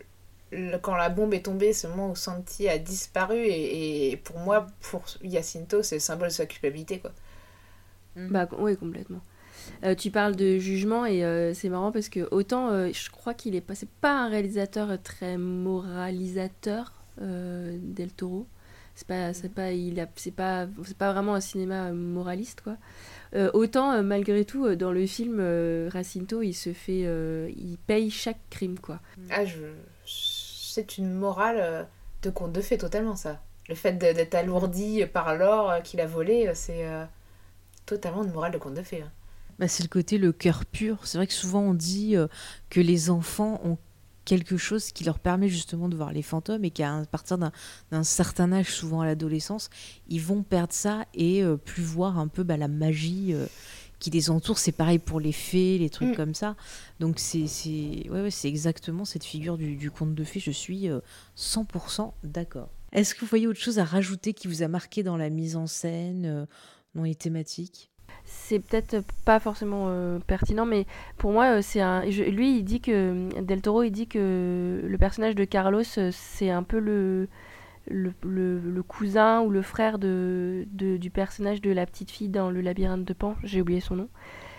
le- 0.52 0.78
quand 0.78 0.96
la 0.96 1.10
bombe 1.10 1.34
est 1.34 1.46
tombée, 1.46 1.74
c'est 1.74 1.88
le 1.88 1.94
moment 1.96 2.12
où 2.12 2.16
Santi 2.16 2.68
a 2.70 2.78
disparu. 2.78 3.38
Et, 3.38 4.12
et 4.12 4.18
pour 4.18 4.40
moi, 4.40 4.68
pour 4.92 5.04
Jacinto, 5.24 5.84
c'est 5.84 5.96
le 5.96 6.02
symbole 6.02 6.30
de 6.30 6.34
sa 6.34 6.46
culpabilité. 6.46 7.00
Quoi. 7.00 7.12
Bah 8.16 8.48
oui, 8.60 8.78
complètement. 8.78 9.22
Euh, 9.84 9.96
tu 9.96 10.12
parles 10.12 10.36
de 10.36 10.58
jugement 10.58 11.06
et 11.06 11.26
euh, 11.26 11.54
c'est 11.54 11.70
marrant 11.70 11.92
parce 11.92 12.08
que 12.08 12.28
autant 12.32 12.70
euh, 12.70 12.90
je 12.94 13.10
crois 13.10 13.34
qu'il 13.34 13.56
est 13.56 13.62
pas, 13.62 13.74
c'est 13.76 13.90
pas 13.90 14.14
un 14.20 14.30
réalisateur 14.30 15.02
très 15.02 15.38
moralisateur 15.38 16.94
euh, 17.22 17.78
Del 17.82 18.12
Toro. 18.12 18.48
C'est 18.96 19.08
pas, 19.08 19.34
c'est 19.34 19.50
pas, 19.50 19.72
il 19.74 20.00
a, 20.00 20.08
c'est 20.16 20.32
pas, 20.32 20.68
c'est 20.86 20.96
pas 20.98 21.12
vraiment 21.12 21.36
un 21.36 21.42
cinéma 21.42 21.92
moraliste 21.92 22.62
quoi. 22.62 22.78
Euh, 23.34 23.50
autant 23.54 23.92
euh, 23.92 24.04
malgré 24.04 24.46
tout 24.46 24.76
dans 24.76 24.92
le 24.94 25.06
film 25.08 25.40
euh, 25.42 25.90
Jacinto 25.92 26.42
il 26.42 26.54
se 26.54 26.72
fait, 26.72 27.02
euh, 27.06 27.50
il 27.58 27.78
paye 27.88 28.10
chaque 28.10 28.40
crime 28.50 28.80
quoi. 28.80 29.02
Ah, 29.32 29.44
je... 29.44 29.58
C'est 30.76 30.97
une 30.97 31.14
morale 31.14 31.56
euh, 31.57 31.84
de 32.22 32.30
conte 32.30 32.52
de 32.52 32.60
fées, 32.60 32.77
totalement, 32.77 33.15
ça. 33.15 33.41
Le 33.69 33.76
fait 33.76 33.93
d'être 33.93 34.35
alourdi 34.35 35.06
par 35.06 35.34
l'or 35.34 35.72
euh, 35.72 35.80
qu'il 35.80 36.02
a 36.02 36.06
volé, 36.06 36.49
euh, 36.49 36.52
c'est 36.53 36.85
totalement 37.85 38.26
une 38.26 38.34
morale 38.34 38.52
de 38.52 38.57
conte 38.57 38.73
de 38.73 38.81
fées. 38.81 39.02
hein. 39.02 39.11
Bah, 39.57 39.69
c'est 39.69 39.84
le 39.84 39.88
côté 39.88 40.18
le 40.18 40.34
cœur 40.34 40.65
pur. 40.65 41.07
C'est 41.07 41.18
vrai 41.18 41.27
que 41.27 41.34
souvent 41.34 41.61
on 41.61 41.73
dit 41.73 42.18
que 42.69 42.81
les 42.81 43.10
enfants 43.10 43.61
ont 43.64 43.77
quelque 44.26 44.57
chose 44.57 44.91
qui 44.91 45.06
leur 45.06 45.18
permet 45.18 45.47
justement 45.47 45.88
de 45.88 45.95
voir 45.95 46.11
les 46.11 46.23
fantômes 46.23 46.65
et 46.65 46.72
qu'à 46.72 47.03
partir 47.10 47.38
d'un 47.38 48.03
certain 48.03 48.52
âge, 48.52 48.69
souvent 48.69 48.99
à 48.99 49.06
l'adolescence, 49.06 49.69
ils 50.10 50.22
vont 50.22 50.43
perdre 50.43 50.73
ça 50.73 51.06
et 51.14 51.41
plus 51.64 51.84
voir 51.84 52.19
un 52.19 52.27
peu 52.27 52.43
bah, 52.43 52.57
la 52.57 52.68
magie 52.68 53.34
qui 54.06 54.11
les 54.11 54.30
entoure. 54.30 54.60
C'est 54.60 54.72
pareil 54.72 54.99
pour 54.99 55.19
les 55.19 55.32
fées, 55.32 55.80
les 55.80 55.90
trucs 55.90 56.10
Mm. 56.10 56.15
comme 56.15 56.34
ça. 56.36 56.56
Donc 56.99 57.15
c'est 57.18 57.48
c'est- 57.48 58.07
ouais, 58.11 58.22
ouais, 58.22 58.30
exactement 58.44 59.03
cette 59.03 59.23
figure 59.23 59.57
du, 59.57 59.76
du 59.76 59.90
conte 59.90 60.14
de 60.14 60.23
fées. 60.23 60.40
Je 60.40 60.52
suis 60.52 60.90
euh, 60.90 60.99
100% 61.36 62.14
d'accord. 62.23 62.69
Est-ce 62.91 63.15
que 63.15 63.22
vous 63.22 63.26
voyez 63.27 63.48
autre 63.48 63.60
chose 63.60 63.80
à 63.80 63.84
rajouter 63.84 64.34
qui 64.34 64.48
vous 64.48 64.61
a 64.61 64.68
marqué 64.68 65.02
dans 65.03 65.18
la 65.18 65.30
mise 65.30 65.56
en 65.56 65.65
scène, 65.68 66.26
euh, 66.26 66.45
dans 66.94 67.03
les 67.03 67.15
thématiques? 67.15 67.90
C'est 68.26 68.60
peut-être 68.60 68.98
pas 69.26 69.40
forcément 69.40 69.86
euh, 69.90 70.19
pertinent, 70.19 70.65
mais 70.68 70.86
pour 71.18 71.32
moi, 71.32 71.57
euh, 71.57 71.61
c'est 71.64 71.82
un. 71.82 72.07
je- 72.10 72.23
lui, 72.23 72.57
il 72.60 72.64
dit 72.64 72.80
que 72.82 73.30
Del 73.41 73.61
Toro, 73.61 73.82
il 73.84 73.91
dit 73.91 74.07
que 74.07 74.82
le 74.84 74.98
personnage 74.98 75.34
de 75.36 75.45
Carlos, 75.45 75.82
euh, 75.98 76.11
c'est 76.14 76.49
un 76.52 76.64
peu 76.64 76.77
le, 76.80 77.27
le, 77.90 78.14
le- 78.24 78.60
le 78.60 78.84
cousin 78.84 79.41
ou 79.41 79.49
le 79.49 79.62
frère 79.62 79.99
de, 79.99 80.66
de- 80.74 80.98
du 80.98 81.10
personnage 81.10 81.62
de 81.62 81.72
la 81.72 81.86
petite 81.86 82.12
fille 82.12 82.30
dans 82.30 82.49
le 82.52 82.62
labyrinthe 82.62 83.06
de 83.06 83.14
Pan. 83.14 83.36
J'ai 83.44 83.62
oublié 83.62 83.80
son 83.80 83.95
nom. 83.95 84.10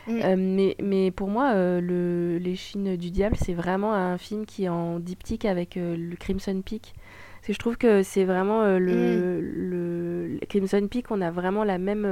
Mm. 0.07 0.21
Euh, 0.23 0.37
mais, 0.39 0.77
mais 0.81 1.11
pour 1.11 1.29
moi, 1.29 1.53
euh, 1.55 1.81
le, 1.81 2.39
Les 2.39 2.55
Chines 2.55 2.97
du 2.97 3.11
Diable, 3.11 3.37
c'est 3.37 3.55
vraiment 3.55 3.93
un 3.95 4.19
film 4.19 4.47
qui 4.47 4.65
est 4.65 4.69
en 4.69 5.01
diptyque 5.01 5.45
avec 5.45 5.77
euh, 5.77 5.97
le 5.97 6.15
Crimson 6.17 6.63
Peak. 6.65 6.95
Parce 7.37 7.49
que 7.49 7.53
je 7.53 7.59
trouve 7.59 7.77
que 7.77 8.03
c'est 8.03 8.25
vraiment 8.25 8.63
euh, 8.63 8.79
le, 8.79 9.41
le, 9.41 10.29
le 10.29 10.39
Crimson 10.49 10.87
Peak, 10.89 11.11
on 11.11 11.21
a 11.21 11.31
vraiment 11.31 11.65
la 11.65 11.79
même. 11.79 12.05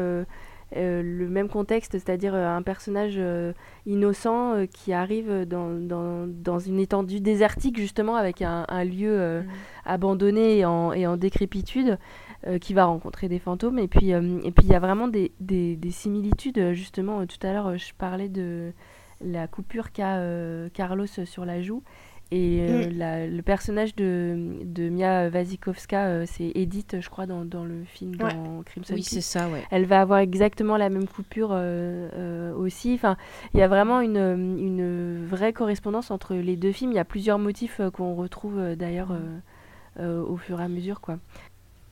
Euh, 0.76 1.02
le 1.02 1.28
même 1.28 1.48
contexte, 1.48 1.92
c'est-à-dire 1.92 2.34
euh, 2.34 2.48
un 2.48 2.62
personnage 2.62 3.14
euh, 3.16 3.52
innocent 3.86 4.54
euh, 4.54 4.66
qui 4.66 4.92
arrive 4.92 5.44
dans, 5.44 5.70
dans, 5.70 6.26
dans 6.26 6.58
une 6.58 6.80
étendue 6.80 7.20
désertique 7.20 7.78
justement 7.78 8.16
avec 8.16 8.42
un, 8.42 8.64
un 8.68 8.84
lieu 8.84 9.16
euh, 9.20 9.42
abandonné 9.84 10.58
et 10.58 10.64
en, 10.64 10.92
et 10.92 11.06
en 11.06 11.16
décrépitude 11.16 11.98
qui 12.60 12.74
va 12.74 12.84
rencontrer 12.84 13.26
des 13.26 13.38
fantômes. 13.38 13.78
Et 13.78 13.88
puis 13.88 14.10
et 14.10 14.50
puis 14.50 14.66
il 14.66 14.68
y 14.68 14.74
a 14.74 14.78
vraiment 14.78 15.08
des, 15.08 15.32
des, 15.40 15.76
des 15.76 15.90
similitudes 15.90 16.72
justement 16.74 17.24
tout 17.24 17.38
à 17.42 17.54
l'heure 17.54 17.78
je 17.78 17.94
parlais 17.96 18.28
de 18.28 18.72
la 19.24 19.48
coupure 19.48 19.92
qu'a 19.92 20.20
Carlos 20.74 21.06
sur 21.06 21.46
la 21.46 21.62
joue 21.62 21.82
et 22.30 22.58
euh, 22.60 22.90
la- 22.90 23.26
le 23.26 23.42
personnage 23.42 23.94
de, 23.96 24.56
de 24.64 24.88
Mia 24.88 25.28
Wasikowska 25.28 26.06
euh, 26.06 26.24
c'est 26.26 26.50
Edith 26.54 26.96
je 27.00 27.08
crois 27.08 27.26
dans, 27.26 27.44
dans 27.44 27.64
le 27.64 27.84
film 27.84 28.12
Ouais. 28.20 28.32
dans 28.34 28.62
Crimson 28.64 28.94
Oui, 28.94 29.02
c'est 29.02 29.20
ça, 29.20 29.48
ouais. 29.48 29.62
elle 29.70 29.84
va 29.84 30.00
avoir 30.00 30.18
exactement 30.20 30.76
la 30.76 30.88
même 30.88 31.06
coupure 31.06 31.50
euh, 31.52 32.08
euh, 32.14 32.54
aussi. 32.54 32.94
Enfin, 32.94 33.16
il 33.52 33.60
y 33.60 33.62
a 33.62 33.68
vraiment 33.68 34.00
une, 34.00 34.16
une 34.16 35.26
vraie 35.26 35.52
correspondance 35.52 36.10
entre 36.10 36.34
les 36.34 36.56
deux 36.56 36.72
films. 36.72 36.92
Il 36.92 36.96
y 36.96 36.98
a 36.98 37.04
plusieurs 37.04 37.38
motifs 37.38 37.80
euh, 37.80 37.90
qu'on 37.90 38.14
retrouve 38.14 38.58
euh, 38.58 38.74
d'ailleurs 38.76 39.12
euh, 39.12 39.18
euh, 40.00 40.22
au 40.24 40.36
fur 40.36 40.60
et 40.60 40.64
à 40.64 40.68
mesure, 40.68 41.00
quoi. 41.00 41.18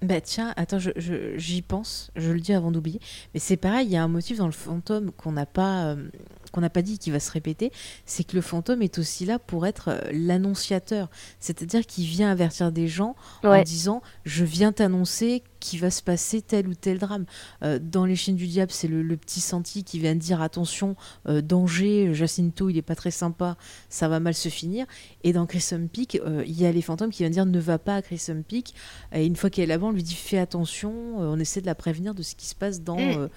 Bah 0.01 0.21
tiens, 0.21 0.53
attends, 0.57 0.81
je- 0.81 0.91
je- 0.97 1.39
j'y 1.39 1.63
pense, 1.63 2.11
je 2.17 2.33
le 2.33 2.41
dis 2.41 2.53
avant 2.53 2.73
d'oublier, 2.73 2.99
mais 3.35 3.39
c'est 3.41 3.57
pareil, 3.57 3.87
il 3.87 3.93
y 3.93 3.97
a 3.97 4.03
un 4.03 4.09
motif 4.09 4.39
dans 4.39 4.47
le 4.47 4.53
fantôme 4.53 5.13
qu'on 5.13 5.31
n'a 5.31 5.47
pas, 5.47 5.93
euh, 5.93 6.09
qu'on 6.53 6.61
n'a 6.61 6.71
pas 6.71 6.83
dit 6.83 6.99
qui 6.99 7.11
va 7.11 7.21
se 7.21 7.31
répéter, 7.31 7.73
c'est 8.07 8.25
que 8.25 8.37
le 8.37 8.43
fantôme 8.43 8.83
est 8.83 8.99
aussi 8.99 9.25
là 9.25 9.39
pour 9.39 9.67
être 9.67 9.89
euh, 9.89 10.01
l'annonciateur, 10.13 11.11
c'est-à-dire 11.41 11.87
qu'il 11.87 12.05
vient 12.05 12.31
avertir 12.31 12.73
des 12.73 12.89
gens 12.89 13.17
en 13.43 13.63
disant 13.63 14.03
je 14.25 14.45
viens 14.45 14.73
t'annoncer 14.73 15.43
qu'il 15.61 15.81
va 15.81 15.91
se 15.91 16.03
passer 16.03 16.43
tel 16.43 16.67
ou 16.67 16.75
tel 16.75 16.99
drame. 16.99 17.25
Euh, 17.63 17.79
dans 17.81 18.05
Les 18.05 18.17
Chaînes 18.17 18.37
du 18.37 18.49
Diable, 18.49 18.73
c'est 18.73 18.89
le, 18.89 19.03
le 19.03 19.17
petit 19.17 19.41
senti 19.41 19.85
qui 19.85 19.99
vient 19.99 20.15
dire 20.15 20.43
attention, 20.43 20.97
euh, 21.29 21.41
danger, 21.41 22.13
Jacinto 22.13 22.69
il 22.69 22.77
est 22.77 22.83
pas 22.83 22.97
très 22.97 23.13
sympa, 23.13 23.57
ça 23.89 24.09
va 24.09 24.19
mal 24.19 24.35
se 24.35 24.49
finir. 24.49 24.87
Et 25.23 25.33
dans 25.33 25.47
Crimson 25.47 25.89
Peak, 25.93 26.21
euh, 26.25 26.43
il 26.47 26.61
y 26.61 26.67
a 26.67 26.73
les 26.73 26.83
fantômes 26.83 27.11
qui 27.11 27.23
viennent 27.23 27.33
dire 27.33 27.47
ne 27.47 27.61
va 27.61 27.79
pas 27.79 27.97
à 27.97 28.03
Crimson 28.03 28.43
Peak. 28.47 28.75
Et 29.15 29.25
une 29.25 29.37
fois 29.37 29.51
qu'elle 29.51 29.65
est 29.65 29.69
là-bas, 29.69 29.87
on 29.87 29.93
lui 29.93 30.03
dit 30.03 30.15
fais 30.15 30.39
attention, 30.39 30.93
on 31.19 31.39
essaie 31.39 31.61
de 31.61 31.67
la 31.67 31.75
prévenir 31.75 32.15
de 32.15 32.23
ce 32.23 32.35
qui 32.35 32.47
se 32.47 32.55
passe 32.55 32.83
dans, 32.83 32.99
Mm. 33.03 33.29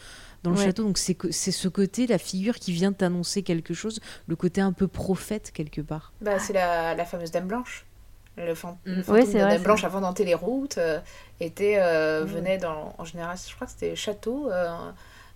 Dans 0.46 0.52
le 0.52 0.58
Ouais. 0.58 0.66
château. 0.66 0.84
Donc 0.84 0.98
c'est 0.98 1.52
ce 1.52 1.68
côté, 1.68 2.08
la 2.08 2.18
figure 2.18 2.56
qui 2.56 2.72
vient 2.72 2.94
t'annoncer 2.94 3.44
quelque 3.44 3.74
chose, 3.74 4.00
le 4.28 4.36
côté 4.36 4.62
un 4.62 4.74
peu 4.74 4.88
prophète 4.88 5.52
quelque 5.54 5.82
part. 5.82 6.14
Bah, 6.22 6.40
c'est 6.40 6.54
la, 6.54 6.96
la 6.96 7.06
fameuse 7.06 7.32
Dame 7.32 7.48
Blanche. 7.48 7.86
Le, 8.38 8.54
fan- 8.56 8.78
le 8.86 8.98
Mm. 8.98 9.02
fantôme 9.02 9.16
Ouais, 9.16 9.26
c'est 9.26 9.34
de 9.34 9.38
la 9.38 9.46
vrai, 9.46 9.56
Dame 9.56 9.64
Blanche 9.64 9.84
vrai. 9.84 9.86
avant 9.86 10.02
d'hanter 10.02 10.26
les 10.26 10.34
routes 10.36 10.78
euh, 10.78 11.00
était, 11.40 11.78
euh, 11.80 12.26
Mm. 12.26 12.26
venait 12.26 12.58
dans, 12.58 12.94
en 12.98 13.06
général, 13.06 13.38
je 13.48 13.56
crois 13.56 13.68
que 13.68 13.74
c'était 13.74 13.96
château, 13.96 14.52
euh, 14.52 14.92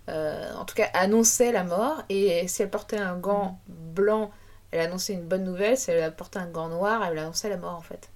euh, 0.08 0.54
en 0.54 0.64
tout 0.64 0.74
cas 0.74 0.88
annonçait 0.94 1.52
la 1.52 1.64
mort. 1.64 2.02
Et 2.08 2.46
si 2.48 2.62
elle 2.62 2.70
portait 2.70 2.98
un 2.98 3.16
gant 3.16 3.60
blanc, 3.68 4.30
elle 4.70 4.80
annonçait 4.80 5.14
une 5.14 5.26
bonne 5.26 5.44
nouvelle. 5.44 5.76
Si 5.78 5.90
elle 5.90 6.14
portait 6.14 6.38
un 6.40 6.46
gant 6.46 6.68
noir, 6.68 7.02
elle 7.04 7.18
annonçait 7.18 7.48
la 7.48 7.56
mort 7.56 7.74
en 7.74 7.80
fait. 7.82 8.10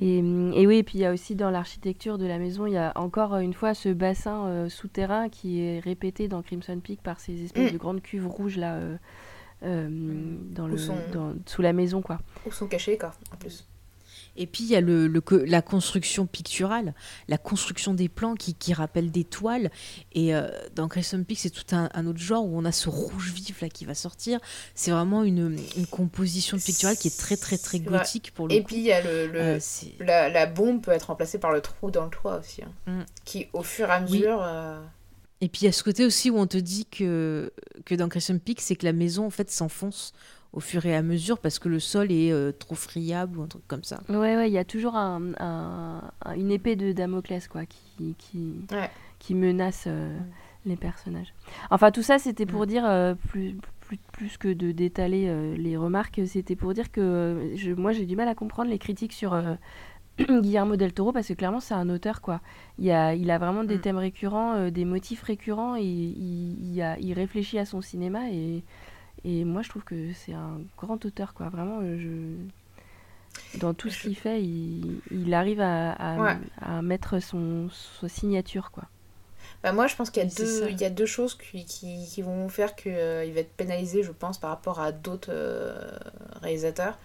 Et, 0.00 0.18
et 0.18 0.66
oui, 0.66 0.76
et 0.78 0.82
puis 0.82 0.98
il 0.98 1.00
y 1.00 1.04
a 1.06 1.12
aussi 1.12 1.34
dans 1.34 1.50
l'architecture 1.50 2.18
de 2.18 2.26
la 2.26 2.38
maison, 2.38 2.66
il 2.66 2.72
y 2.74 2.76
a 2.76 2.92
encore 2.96 3.34
euh, 3.34 3.40
une 3.40 3.54
fois 3.54 3.74
ce 3.74 3.88
bassin 3.88 4.46
euh, 4.46 4.68
souterrain 4.68 5.28
qui 5.28 5.60
est 5.62 5.80
répété 5.80 6.28
dans 6.28 6.42
Crimson 6.42 6.78
Peak 6.80 7.02
par 7.02 7.20
ces 7.20 7.42
espèces 7.44 7.70
Mm. 7.70 7.74
de 7.74 7.78
grandes 7.78 8.02
cuves 8.02 8.26
rouges 8.26 8.56
là 8.58 8.74
euh, 8.74 8.96
euh, 9.64 9.88
dans 10.50 10.66
le, 10.68 10.76
sont- 10.78 10.94
dans- 11.12 11.34
sous 11.46 11.62
la 11.62 11.72
maison 11.72 12.00
quoi. 12.02 12.18
Où 12.46 12.52
sont 12.52 12.66
cachés 12.68 12.92
les 12.92 12.98
corps 12.98 13.14
en 13.32 13.36
plus. 13.36 13.66
Et 14.40 14.46
puis 14.46 14.64
il 14.64 14.70
y 14.70 14.76
a 14.76 14.80
le, 14.80 15.08
le 15.08 15.20
co- 15.20 15.44
la 15.44 15.60
construction 15.62 16.24
picturale, 16.26 16.94
la 17.26 17.36
construction 17.38 17.92
des 17.92 18.08
plans 18.08 18.34
qui, 18.34 18.54
qui 18.54 18.72
rappellent 18.72 19.10
des 19.10 19.24
toiles. 19.24 19.70
Et 20.12 20.34
euh, 20.34 20.48
dans 20.74 20.86
Crimson 20.88 21.22
Peak, 21.26 21.38
c'est 21.40 21.50
tout 21.50 21.74
un, 21.74 21.90
un 21.92 22.06
autre 22.06 22.20
genre 22.20 22.46
où 22.46 22.56
on 22.56 22.64
a 22.64 22.72
ce 22.72 22.88
rouge 22.88 23.32
vif 23.32 23.60
là 23.60 23.68
qui 23.68 23.84
va 23.84 23.94
sortir. 23.94 24.38
C'est 24.74 24.92
vraiment 24.92 25.24
une, 25.24 25.58
une 25.76 25.86
composition 25.86 26.56
picturale 26.56 26.96
qui 26.96 27.08
est 27.08 27.18
très 27.18 27.36
très 27.36 27.58
très 27.58 27.80
gothique 27.80 28.32
pour 28.32 28.48
le 28.48 28.54
Et 28.54 28.60
coup. 28.62 28.68
puis 28.68 28.76
il 28.76 28.82
y 28.84 28.92
a 28.92 29.02
le, 29.02 29.26
le- 29.26 29.40
Euh, 29.40 29.58
la, 30.00 30.28
la 30.28 30.46
bombe 30.46 30.82
peut 30.82 30.92
être 30.92 31.04
remplacée 31.08 31.38
par 31.38 31.52
le 31.52 31.60
trou 31.60 31.90
dans 31.90 32.04
le 32.04 32.10
toit 32.10 32.38
aussi, 32.38 32.62
hein, 32.62 32.70
Mm. 32.86 33.04
qui 33.24 33.48
au 33.52 33.62
fur 33.62 33.88
et 33.88 33.92
à 33.92 34.00
Oui. 34.02 34.18
mesure. 34.20 34.40
euh, 34.42 34.80
Et 35.40 35.48
puis 35.48 35.62
il 35.62 35.64
y 35.64 35.68
a 35.68 35.72
ce 35.72 35.82
côté 35.82 36.04
aussi 36.06 36.30
où 36.30 36.38
on 36.38 36.46
te 36.46 36.58
dit 36.58 36.86
que, 36.86 37.52
que 37.84 37.94
dans 37.96 38.08
Crimson 38.08 38.38
Peak, 38.38 38.60
c'est 38.60 38.76
que 38.76 38.86
la 38.86 38.92
maison 38.92 39.26
en 39.26 39.30
fait 39.30 39.50
s'enfonce 39.50 40.12
au 40.52 40.60
fur 40.60 40.86
et 40.86 40.94
à 40.96 41.02
mesure 41.02 41.38
parce 41.38 41.58
que 41.58 41.68
le 41.68 41.78
sol 41.80 42.10
est 42.10 42.32
euh, 42.32 42.52
trop 42.52 42.74
friable 42.74 43.38
ou 43.38 43.42
un 43.42 43.46
truc 43.48 43.62
comme 43.68 43.84
ça. 43.84 44.00
Ouais, 44.08 44.36
ouais, 44.36 44.48
il 44.48 44.52
y 44.52 44.58
a 44.58 44.64
toujours 44.64 44.96
un, 44.96 45.32
un- 45.38 46.02
un- 46.24 46.34
une 46.34 46.50
épée 46.50 46.74
de 46.76 46.92
Damoclès 46.92 47.46
quoi 47.48 47.66
qui, 47.66 48.14
qui, 48.18 48.54
Ouais. 48.72 48.90
qui 49.18 49.34
menace 49.34 49.84
euh, 49.86 50.16
les 50.64 50.76
personnages. 50.76 51.34
Enfin, 51.70 51.90
tout 51.90 52.02
ça, 52.02 52.18
c'était 52.18 52.46
pour 52.46 52.66
dire, 52.66 52.84
euh, 52.86 53.14
plus, 53.28 53.56
plus, 53.80 53.98
plus 54.12 54.36
que 54.38 54.48
de 54.52 54.72
d'étaler 54.72 55.26
euh, 55.28 55.54
les 55.56 55.76
remarques, 55.76 56.20
c'était 56.26 56.56
pour 56.56 56.72
dire 56.74 56.90
que 56.90 57.52
je, 57.54 57.72
moi, 57.72 57.92
j'ai 57.92 58.06
du 58.06 58.16
mal 58.16 58.28
à 58.28 58.34
comprendre 58.34 58.70
les 58.70 58.78
critiques 58.78 59.12
sur 59.12 59.34
euh, 59.34 59.54
Guillermo 60.18 60.76
del 60.76 60.92
Toro, 60.92 61.12
parce 61.12 61.28
que 61.28 61.34
clairement, 61.34 61.60
c'est 61.60 61.74
un 61.74 61.88
auteur, 61.90 62.20
quoi. 62.20 62.40
Il 62.78 62.90
a, 62.90 63.14
il 63.14 63.30
a 63.30 63.38
vraiment 63.38 63.64
des 63.64 63.76
Mm. 63.76 63.80
thèmes 63.80 63.96
récurrents, 63.98 64.54
euh, 64.54 64.70
des 64.70 64.84
motifs 64.84 65.22
récurrents, 65.22 65.76
et 65.76 65.82
il, 65.84 66.56
il 66.74 66.82
a, 66.82 66.98
il 66.98 67.12
réfléchit 67.12 67.58
à 67.58 67.64
son 67.64 67.80
cinéma, 67.80 68.30
et, 68.30 68.64
et 69.24 69.44
moi, 69.44 69.62
je 69.62 69.68
trouve 69.68 69.84
que 69.84 70.12
c'est 70.14 70.32
un 70.34 70.60
grand 70.76 71.04
auteur, 71.04 71.34
quoi. 71.34 71.48
Vraiment, 71.48 71.80
euh, 71.82 71.98
je... 71.98 73.58
Dans 73.58 73.72
tout 73.74 73.88
ce 73.90 74.00
qu'il 74.02 74.16
fait, 74.16 74.42
il, 74.42 75.00
il 75.10 75.32
arrive 75.34 75.60
à, 75.60 75.92
à, 75.92 76.16
Ouais. 76.18 76.36
à 76.60 76.82
mettre 76.82 77.20
son, 77.20 77.68
sa 78.00 78.08
signature, 78.08 78.70
quoi. 78.70 78.84
Bah 79.62 79.72
moi, 79.72 79.86
je 79.86 79.96
pense 79.96 80.10
qu'il 80.10 80.22
y, 80.22 80.26
a 80.26 80.28
deux- 80.28 80.68
il 80.70 80.80
y 80.80 80.84
a 80.84 80.90
deux 80.90 81.06
choses 81.06 81.34
qui, 81.36 81.64
qui, 81.64 82.06
qui 82.06 82.22
vont 82.22 82.48
faire 82.48 82.74
qu'il 82.76 82.92
va 82.92 83.24
être 83.40 83.52
pénalisé, 83.56 84.02
je 84.02 84.12
pense, 84.12 84.38
par 84.38 84.50
rapport 84.50 84.80
à 84.80 84.92
d'autres 84.92 85.30
euh, 85.32 85.90
réalisateurs. 86.42 86.98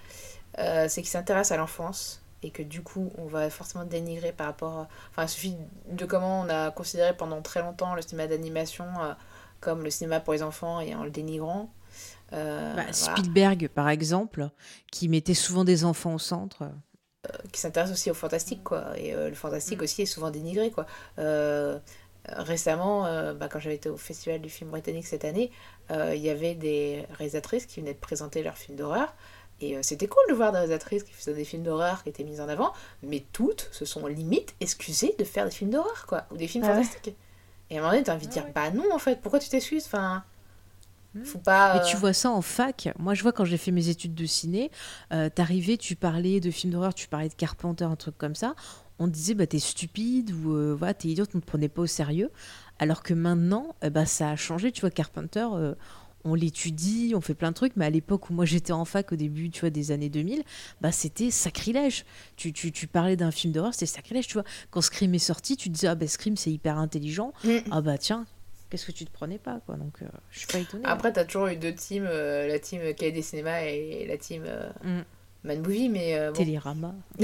Euh, 0.59 0.87
c'est 0.89 1.01
qu'il 1.01 1.09
s'intéresse 1.09 1.51
à 1.51 1.57
l'enfance 1.57 2.21
et 2.43 2.49
que 2.51 2.61
du 2.61 2.81
coup, 2.81 3.11
on 3.17 3.25
va 3.25 3.49
forcément 3.49 3.85
dénigrer 3.85 4.31
par 4.33 4.47
rapport... 4.47 4.77
à- 4.79 4.87
Enfin, 5.11 5.23
il 5.23 5.29
suffit 5.29 5.55
de 5.91 6.05
comment 6.05 6.41
on 6.41 6.49
a 6.49 6.71
considéré 6.71 7.15
pendant 7.15 7.41
très 7.41 7.61
longtemps 7.61 7.95
le 7.95 8.01
cinéma 8.01 8.27
d'animation 8.27 8.85
euh, 9.01 9.13
comme 9.61 9.83
le 9.83 9.89
cinéma 9.89 10.19
pour 10.19 10.33
les 10.33 10.43
enfants 10.43 10.79
et 10.81 10.93
en 10.93 11.03
le 11.03 11.11
dénigrant. 11.11 11.71
Euh, 12.33 12.73
Bah, 12.75 12.81
voilà. 12.81 12.93
Spielberg, 12.93 13.69
par 13.69 13.89
exemple, 13.89 14.49
qui 14.91 15.07
mettait 15.09 15.33
souvent 15.33 15.63
des 15.63 15.85
enfants 15.85 16.15
au 16.15 16.19
centre. 16.19 16.63
qui 17.53 17.61
s'intéresse 17.61 17.91
aussi 17.91 18.11
au 18.11 18.13
fantastique 18.13 18.63
quoi 18.65 18.97
et 18.97 19.13
euh, 19.13 19.29
le 19.29 19.35
fantastique 19.35 19.79
Mm. 19.79 19.83
aussi 19.83 20.01
est 20.01 20.05
souvent 20.05 20.29
dénigré 20.29 20.71
quoi 20.71 20.85
Euh, 21.19 21.79
récemment 22.25 23.05
euh, 23.05 23.33
bah, 23.33 23.47
quand 23.49 23.59
j'avais 23.59 23.75
été 23.75 23.89
au 23.89 23.97
festival 23.97 24.41
du 24.41 24.49
film 24.49 24.69
britannique 24.71 25.07
cette 25.07 25.25
année 25.25 25.51
euh, 25.91 26.13
il 26.15 26.21
y 26.21 26.29
avait 26.29 26.55
des 26.55 27.05
réalisatrices 27.17 27.65
qui 27.65 27.79
venaient 27.81 27.93
de 27.93 27.99
présenter 27.99 28.43
leurs 28.43 28.57
films 28.57 28.77
d'horreur 28.77 29.13
et 29.61 29.77
euh, 29.77 29.81
c'était 29.83 30.07
cool 30.07 30.23
de 30.29 30.33
voir 30.33 30.51
des 30.51 30.57
réalisatrices 30.59 31.03
qui 31.03 31.13
faisaient 31.13 31.33
des 31.33 31.45
films 31.45 31.63
d'horreur 31.63 32.03
qui 32.03 32.09
étaient 32.09 32.23
mises 32.23 32.41
en 32.41 32.49
avant 32.49 32.73
mais 33.03 33.23
toutes 33.33 33.69
se 33.71 33.85
sont 33.85 34.05
limite 34.07 34.55
excusées 34.59 35.15
de 35.19 35.23
faire 35.23 35.45
des 35.45 35.51
films 35.51 35.69
d'horreur 35.71 36.05
quoi 36.07 36.25
ou 36.31 36.37
des 36.37 36.47
films 36.47 36.63
Ah 36.65 36.69
ouais 36.69 36.83
fantastiques 36.83 37.15
et 37.69 37.75
à 37.75 37.79
un 37.79 37.81
moment 37.81 37.91
donné 37.93 38.03
t'as 38.03 38.15
envie 38.15 38.27
de 38.27 38.31
dire 38.33 38.45
bah 38.55 38.69
non 38.71 38.85
en 38.93 38.99
fait 38.99 39.19
pourquoi 39.21 39.39
tu 39.39 39.49
t'excuses? 39.49 39.85
Enfin. 39.85 40.23
Faut 41.23 41.39
pas 41.39 41.75
Mais 41.75 41.85
tu 41.85 41.95
euh, 41.95 41.99
vois 41.99 42.13
ça 42.13 42.31
en 42.31 42.41
fac. 42.41 42.89
Moi, 42.97 43.13
je 43.13 43.21
vois 43.23 43.31
quand 43.31 43.45
j'ai 43.45 43.57
fait 43.57 43.71
mes 43.71 43.89
études 43.89 44.15
de 44.15 44.25
ciné, 44.25 44.71
euh, 45.13 45.29
t'arrivais, 45.29 45.77
tu 45.77 45.95
parlais 45.95 46.39
de 46.39 46.49
films 46.51 46.73
d'horreur, 46.73 46.93
tu 46.93 47.07
parlais 47.07 47.29
de 47.29 47.33
Carpenter, 47.33 47.85
un 47.85 47.95
truc 47.95 48.17
comme 48.17 48.35
ça. 48.35 48.55
On 48.99 49.07
te 49.07 49.11
disait, 49.13 49.33
bah, 49.33 49.47
t'es 49.47 49.59
stupide 49.59 50.31
ou 50.31 50.53
euh, 50.53 50.75
voilà, 50.77 50.93
t'es 50.93 51.09
idiote, 51.09 51.31
on 51.35 51.39
te 51.39 51.45
prenait 51.45 51.69
pas 51.69 51.81
au 51.81 51.87
sérieux. 51.87 52.31
Alors 52.79 53.03
que 53.03 53.13
maintenant, 53.13 53.75
euh, 53.83 53.89
bah, 53.89 54.05
ça 54.05 54.29
a 54.29 54.35
changé. 54.35 54.71
Tu 54.71 54.81
vois, 54.81 54.91
Carpenter, 54.91 55.47
euh, 55.53 55.73
on 56.25 56.35
l'étudie, 56.35 57.13
on 57.15 57.21
fait 57.21 57.33
plein 57.33 57.49
de 57.49 57.55
trucs, 57.55 57.75
mais 57.75 57.85
à 57.85 57.89
l'époque 57.89 58.29
où 58.29 58.33
moi 58.33 58.45
j'étais 58.45 58.71
en 58.71 58.85
fac, 58.85 59.11
au 59.11 59.15
début, 59.15 59.49
tu 59.49 59.61
vois, 59.61 59.69
des 59.69 59.91
années 59.91 60.09
2000, 60.09 60.43
bah, 60.79 60.91
c'était 60.91 61.31
sacrilège. 61.31 62.05
Tu, 62.37 62.53
tu, 62.53 62.71
tu 62.71 62.87
parlais 62.87 63.17
d'un 63.17 63.31
film 63.31 63.51
d'horreur, 63.51 63.73
c'était 63.73 63.87
sacrilège, 63.87 64.27
tu 64.27 64.33
vois. 64.33 64.45
Quand 64.71 64.81
Scream 64.81 65.13
est 65.13 65.19
sorti, 65.19 65.57
tu 65.57 65.69
te 65.69 65.73
disais, 65.73 65.87
ah, 65.87 65.95
bah, 65.95 66.07
Scream, 66.07 66.37
c'est 66.37 66.51
hyper 66.51 66.77
intelligent. 66.77 67.33
mm. 67.43 67.57
Ah, 67.71 67.81
bah, 67.81 67.97
tiens, 67.97 68.25
qu'est-ce 68.73 68.87
que 68.87 68.91
tu 68.91 69.05
te 69.05 69.11
prenais 69.11 69.37
pas, 69.37 69.59
quoi. 69.67 69.75
Donc, 69.75 70.01
euh, 70.01 70.07
je 70.31 70.39
suis 70.39 70.47
pas 70.47 70.57
étonnée. 70.57 70.83
après 70.87 71.13
t'as 71.13 71.25
toujours 71.25 71.45
eu 71.45 71.57
deux 71.57 71.75
teams 71.75 72.07
euh, 72.09 72.47
la 72.47 72.57
team 72.57 72.81
Cahiers 72.95 73.11
des 73.11 73.21
cinémas 73.21 73.61
et 73.61 74.07
la 74.07 74.17
team 74.17 74.45
euh, 74.47 74.71
Mm. 74.83 75.03
Man 75.43 75.59
Movie 75.61 75.89
mais 75.89 76.17
euh, 76.17 76.31
bon. 76.31 76.37
Télérama. 76.37 76.95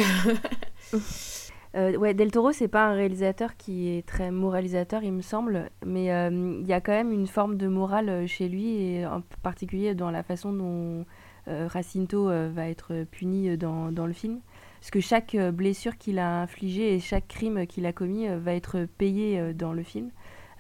Euh, 1.76 1.96
ouais, 1.98 2.16
Del 2.16 2.32
Toro, 2.32 2.52
c'est 2.52 2.68
pas 2.68 2.88
un 2.88 2.94
réalisateur 2.94 3.56
qui 3.56 3.90
est 3.90 4.04
très 4.04 4.32
moralisateur, 4.32 5.04
il 5.04 5.12
me 5.14 5.22
semble, 5.22 5.70
mais 5.86 6.12
euh, 6.12 6.58
il 6.60 6.66
y 6.68 6.74
a 6.74 6.82
quand 6.82 6.94
même 6.94 7.12
une 7.12 7.28
forme 7.28 7.58
de 7.58 7.68
morale 7.68 8.28
chez 8.28 8.50
lui, 8.50 8.82
et 8.82 9.06
en 9.06 9.22
particulier 9.44 9.94
dans 9.94 10.10
la 10.10 10.24
façon 10.24 10.52
dont 10.52 11.06
euh, 11.48 11.70
Jacinto 11.70 12.28
euh, 12.28 12.50
va 12.52 12.68
être 12.70 13.06
puni 13.12 13.56
dans, 13.56 13.92
dans 13.92 14.08
le 14.08 14.14
film. 14.14 14.40
Parce 14.80 14.90
que 14.90 15.00
chaque 15.00 15.36
blessure 15.36 15.98
qu'il 15.98 16.18
a 16.18 16.42
infligée 16.42 16.96
et 16.96 17.00
chaque 17.00 17.28
crime 17.28 17.68
qu'il 17.68 17.86
a 17.86 17.94
commis 17.94 18.28
euh, 18.28 18.40
va 18.40 18.56
être 18.56 18.88
payé 18.98 19.40
euh, 19.40 19.54
dans 19.54 19.74
le 19.74 19.84
film. 19.84 20.10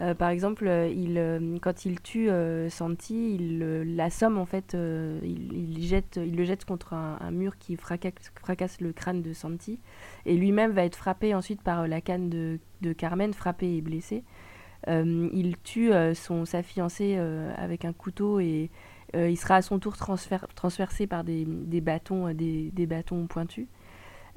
Euh, 0.02 0.14
par 0.14 0.30
exemple, 0.30 0.66
euh, 0.68 0.90
euh, 1.18 1.58
quand 1.62 1.86
il 1.86 2.02
tue 2.02 2.30
Santi, 2.70 3.36
il 3.36 3.60
l'assomme 3.96 4.38
en 4.38 4.46
fait, 4.46 4.74
il, 4.74 5.78
le 6.16 6.44
jette 6.44 6.66
contre 6.66 6.94
un, 6.94 7.32
mur 7.32 7.58
qui 7.58 7.76
fracasse, 7.76 8.82
le 8.82 8.94
crâne 8.94 9.22
de 9.22 9.34
Santi. 9.34 9.80
Et 10.26 10.36
lui-même 10.36 10.72
va 10.72 10.84
être 10.84 10.96
frappé 10.96 11.34
ensuite 11.36 11.62
par 11.62 11.88
la 11.88 12.02
canne 12.02 12.30
de, 12.30 12.94
Carmen, 12.94 13.34
frappé 13.34 13.78
et 13.78 13.82
blessé. 13.82 14.24
Il 14.88 15.56
tue 15.64 15.92
son, 16.16 16.46
sa 16.46 16.64
fiancée 16.64 17.18
avec 17.58 17.86
un 17.86 17.94
couteau 17.94 18.40
et 18.40 18.70
il 19.14 19.38
sera 19.38 19.56
à 19.56 19.62
son 19.62 19.80
tour 19.80 19.96
transfer- 19.96 20.48
transpercé 20.56 21.08
par 21.08 21.24
des, 21.24 21.46
bâtons, 21.82 22.34
des 22.34 22.86
bâtons 22.88 23.28
pointus. 23.28 23.68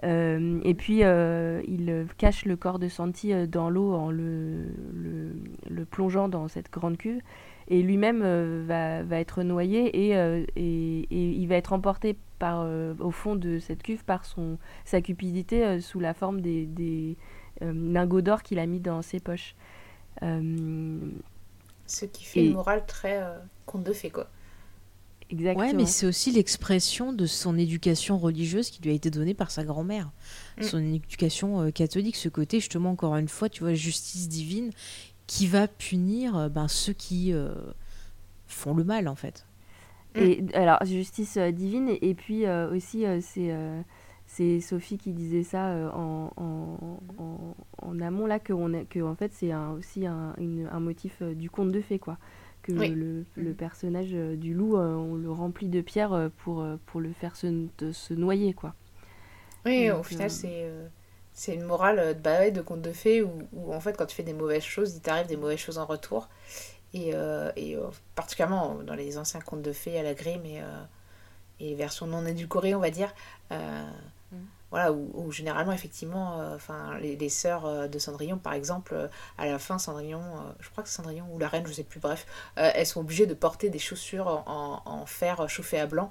Euh, 0.04 0.60
et 0.64 0.74
puis 0.74 1.04
euh, 1.04 1.62
il 1.68 1.88
euh, 1.88 2.04
cache 2.18 2.44
le 2.44 2.56
corps 2.56 2.80
de 2.80 2.88
Santi 2.88 3.32
dans 3.46 3.70
l'eau 3.70 3.92
en 3.94 4.10
le, 4.10 4.64
le, 4.92 5.32
le 5.70 5.84
plongeant 5.84 6.28
dans 6.28 6.48
cette 6.48 6.72
grande 6.72 6.96
cuve. 6.96 7.20
Et 7.68 7.82
lui-même 7.82 8.22
euh, 8.24 8.64
va, 8.66 9.04
va 9.04 9.20
être 9.20 9.44
noyé 9.44 9.86
et, 9.86 10.10
et, 10.56 11.06
et 11.10 11.30
il 11.30 11.46
va 11.46 11.54
être 11.54 11.72
emporté 11.72 12.16
par, 12.40 12.66
au 12.98 13.10
fond 13.12 13.36
de 13.36 13.60
cette 13.60 13.82
cuve 13.84 14.04
par 14.04 14.24
son, 14.24 14.58
sa 14.84 15.00
cupidité 15.00 15.80
sous 15.80 16.00
la 16.00 16.12
forme 16.12 16.40
des, 16.40 16.66
des 16.66 17.16
lingots 17.60 18.20
d'or 18.20 18.42
qu'il 18.42 18.58
a 18.58 18.66
mis 18.66 18.80
dans 18.80 19.00
ses 19.02 19.20
poches. 19.20 19.54
Ce 21.86 22.04
qui 22.06 22.24
fait 22.24 22.40
Et- 22.40 22.46
une 22.48 22.54
morale 22.54 22.84
très 22.86 23.22
conte 23.66 23.84
de 23.84 23.92
fées, 23.92 24.10
quoi. 24.10 24.28
Exactement. 25.32 25.66
Ouais, 25.66 25.72
mais 25.74 25.86
c'est 25.86 26.06
aussi 26.06 26.30
l'expression 26.30 27.12
de 27.12 27.26
son 27.26 27.58
éducation 27.58 28.18
religieuse 28.18 28.70
qui 28.70 28.82
lui 28.82 28.90
a 28.90 28.94
été 28.94 29.10
donnée 29.10 29.34
par 29.34 29.50
sa 29.50 29.64
grand-mère. 29.64 30.10
Mm. 30.58 30.62
Son 30.62 30.78
éducation 30.78 31.60
euh, 31.62 31.70
catholique, 31.70 32.16
ce 32.16 32.28
côté, 32.28 32.60
justement, 32.60 32.90
encore 32.90 33.16
une 33.16 33.28
fois, 33.28 33.48
tu 33.48 33.64
vois, 33.64 33.74
justice 33.74 34.28
divine 34.28 34.70
qui 35.26 35.46
va 35.46 35.66
punir 35.68 36.36
euh, 36.36 36.48
ben, 36.48 36.68
ceux 36.68 36.92
qui 36.92 37.32
euh, 37.32 37.54
font 38.46 38.74
le 38.74 38.84
mal, 38.84 39.08
en 39.08 39.16
fait. 39.16 39.46
Et 40.14 40.44
alors, 40.52 40.84
justice 40.84 41.38
euh, 41.38 41.50
divine, 41.52 41.88
et, 41.88 42.10
et 42.10 42.14
puis 42.14 42.44
euh, 42.44 42.70
aussi, 42.76 43.06
euh, 43.06 43.20
c'est 43.22 43.50
euh, 43.50 43.80
c'est 44.26 44.60
Sophie 44.60 44.98
qui 44.98 45.12
disait 45.12 45.42
ça 45.42 45.68
euh, 45.68 45.90
en, 45.90 46.30
en, 46.36 47.00
en, 47.18 47.54
en 47.80 48.00
amont, 48.00 48.26
là, 48.26 48.38
que, 48.38 48.52
on 48.52 48.74
a, 48.74 48.84
que 48.84 49.00
en 49.00 49.14
fait, 49.14 49.32
c'est 49.34 49.52
un, 49.52 49.70
aussi 49.72 50.06
un, 50.06 50.34
une- 50.38 50.68
un 50.70 50.80
motif 50.80 51.14
euh, 51.22 51.34
du 51.34 51.48
conte 51.48 51.72
de 51.72 51.80
fées, 51.80 51.98
quoi. 51.98 52.18
Que 52.62 52.72
Oui. 52.76 52.94
le, 52.94 53.24
le 53.36 53.54
Mhm. 53.54 53.54
personnage 53.54 54.10
euh, 54.14 54.36
du 54.36 54.54
loup, 54.54 54.76
euh, 54.76 54.94
on 54.94 55.16
le 55.16 55.30
remplit 55.30 55.68
de 55.68 55.80
pierres 55.80 56.12
euh, 56.12 56.28
pour, 56.38 56.64
pour 56.86 57.00
le 57.00 57.12
faire 57.12 57.36
se, 57.36 57.66
de 57.78 57.92
se 57.92 58.14
noyer, 58.14 58.54
quoi. 58.54 58.74
Oui, 59.64 59.90
Donc, 59.90 59.90
au 59.90 60.02
final, 60.02 60.30
c'est 60.30 60.68
c'est 61.34 61.54
une 61.54 61.64
morale 61.64 61.98
euh, 61.98 62.14
bah 62.14 62.50
de 62.50 62.60
conte 62.60 62.82
de 62.82 62.92
fées 62.92 63.22
où, 63.22 63.48
où, 63.52 63.72
en 63.74 63.80
fait, 63.80 63.96
quand 63.96 64.06
tu 64.06 64.14
fais 64.16 64.22
des 64.22 64.34
mauvaises 64.34 64.62
choses, 64.64 64.94
il 64.96 65.00
t'arrive 65.00 65.26
des 65.26 65.36
mauvaises 65.36 65.58
choses 65.60 65.78
en 65.78 65.86
retour. 65.86 66.28
Et, 66.94 67.12
et 67.56 67.76
particulièrement 68.16 68.76
dans 68.84 68.94
les 68.94 69.18
anciens 69.18 69.40
contes 69.40 69.62
de 69.62 69.72
fées 69.72 69.98
à 69.98 70.02
la 70.04 70.14
Grimm 70.14 70.44
et, 70.46 70.62
et 71.60 71.70
les 71.70 71.74
versions 71.74 72.06
non 72.06 72.26
édulcorées, 72.26 72.74
on 72.74 72.80
va 72.80 72.90
dire. 72.90 73.14
Voilà, 74.72 74.92
où, 74.92 75.30
généralement, 75.30 75.72
effectivement, 75.72 76.38
enfin 76.54 76.98
les, 76.98 77.14
les, 77.14 77.28
sœurs 77.28 77.88
de 77.88 77.98
Cendrillon, 77.98 78.38
par 78.38 78.54
exemple, 78.54 79.08
à 79.38 79.46
la 79.46 79.58
fin, 79.60 79.78
Cendrillon, 79.78 80.22
je 80.58 80.68
crois 80.70 80.82
que 80.82 80.88
Cendrillon 80.88 81.26
ou 81.30 81.38
la 81.38 81.46
reine, 81.46 81.64
je 81.66 81.72
sais 81.72 81.84
plus, 81.84 82.00
bref, 82.00 82.26
elles 82.56 82.86
sont 82.86 83.00
obligées 83.00 83.26
de 83.26 83.34
porter 83.34 83.68
des 83.68 83.78
chaussures 83.78 84.26
en, 84.26 84.82
en 84.84 85.06
fer 85.06 85.48
chauffé 85.48 85.78
à 85.78 85.86
blanc. 85.86 86.10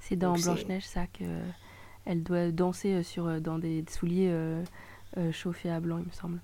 C'est 0.00 0.16
dans 0.16 0.34
Blanche-Neige, 0.34 0.86
ça, 0.86 1.06
que 1.06 1.24
elle 2.06 2.22
doit 2.22 2.50
danser 2.50 3.02
sur, 3.02 3.40
dans 3.40 3.58
des 3.58 3.84
souliers 3.90 4.32
chauffés 5.32 5.70
à 5.70 5.80
blanc, 5.80 5.98
il 5.98 6.06
me 6.06 6.12
semble. 6.12 6.38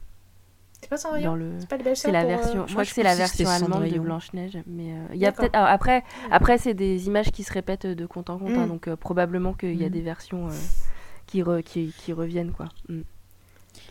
C'est 0.80 0.88
pas 0.88 0.96
Cendrillon 0.96 1.34
le... 1.34 1.52
C'est 1.58 1.68
pas 1.68 1.76
les 1.76 1.94
C'est 1.94 2.10
la 2.10 2.24
version. 2.24 2.66
je 2.66 2.72
crois 2.72 2.84
que 2.84 2.90
c'est 2.90 3.02
la 3.02 3.14
version 3.14 3.48
allemande 3.48 3.88
de 3.88 3.98
Blanche 3.98 4.32
Neige, 4.32 4.58
mais 4.66 4.94
il 5.12 5.18
y 5.18 5.26
a 5.26 5.32
peut-être. 5.32 5.54
après, 5.54 6.04
après 6.30 6.58
c'est 6.58 6.74
des 6.74 7.06
images 7.06 7.30
qui 7.30 7.44
se 7.44 7.52
répètent 7.52 7.86
de 7.86 8.06
compte 8.06 8.30
en 8.30 8.38
compte, 8.38 8.50
hein, 8.50 8.66
mm. 8.66 8.68
donc 8.68 8.94
probablement 8.94 9.52
qu'il 9.52 9.76
y 9.76 9.84
a 9.84 9.88
mm. 9.88 9.92
des 9.92 10.00
versions 10.00 10.48
qui, 11.26 11.42
qui, 11.64 11.94
qui, 11.96 12.12
reviennent 12.12 12.52
quoi. 12.52 12.68
Mm. 12.88 13.02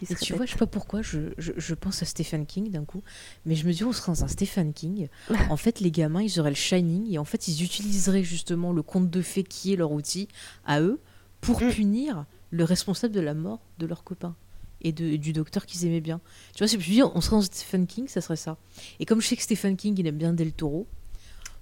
Et 0.02 0.16
tu 0.16 0.34
vois, 0.34 0.46
je 0.46 0.52
sais 0.52 0.58
pas 0.58 0.68
pourquoi, 0.68 1.02
je, 1.02 1.34
je, 1.38 1.52
je 1.56 1.76
pense 1.76 2.02
à 2.02 2.06
Stephen 2.06 2.46
King 2.46 2.72
d'un 2.72 2.86
coup, 2.86 3.04
mais 3.46 3.56
je 3.56 3.68
me 3.68 3.74
dis, 3.74 3.84
on 3.84 3.92
serait 3.92 4.12
dans 4.12 4.24
un 4.24 4.28
Stephen 4.28 4.74
King. 4.74 5.08
en 5.50 5.58
fait, 5.58 5.80
les 5.80 5.92
gamins, 5.92 6.22
ils 6.22 6.40
auraient 6.40 6.52
le 6.52 6.56
Shining, 6.56 7.12
et 7.12 7.18
en 7.18 7.26
fait, 7.26 7.48
ils 7.48 7.64
utiliseraient 7.64 8.24
justement 8.24 8.72
le 8.72 8.82
conte 8.82 9.10
de 9.10 9.22
fées 9.22 9.44
qui 9.44 9.74
est 9.74 9.76
leur 9.76 9.92
outil 9.92 10.28
à 10.66 10.82
eux 10.82 11.00
pour 11.42 11.60
punir 11.60 12.26
le 12.52 12.64
responsable 12.64 13.14
de 13.14 13.22
la 13.22 13.34
mort 13.34 13.62
de 13.78 13.86
leur 13.86 14.04
copain 14.04 14.36
et 14.82 14.92
de, 14.92 15.16
du 15.18 15.34
docteur 15.34 15.66
qu'ils 15.66 15.86
aimaient 15.86 16.02
bien. 16.02 16.22
Tu 16.56 16.60
vois, 16.60 16.68
c'est 16.68 16.80
je 16.80 17.04
on 17.04 17.22
serait 17.22 17.36
dans 17.36 17.42
Stephen 17.42 17.88
King, 17.88 18.08
ça 18.08 18.22
serait 18.22 18.36
ça. 18.36 18.58
Et 19.00 19.06
comme 19.06 19.22
je 19.22 19.28
sais 19.28 19.36
que 19.36 19.44
Stephen 19.44 19.76
King, 19.76 19.96
il 19.98 20.08
aime 20.08 20.18
bien 20.18 20.34
Del 20.34 20.54
Toro, 20.54 20.88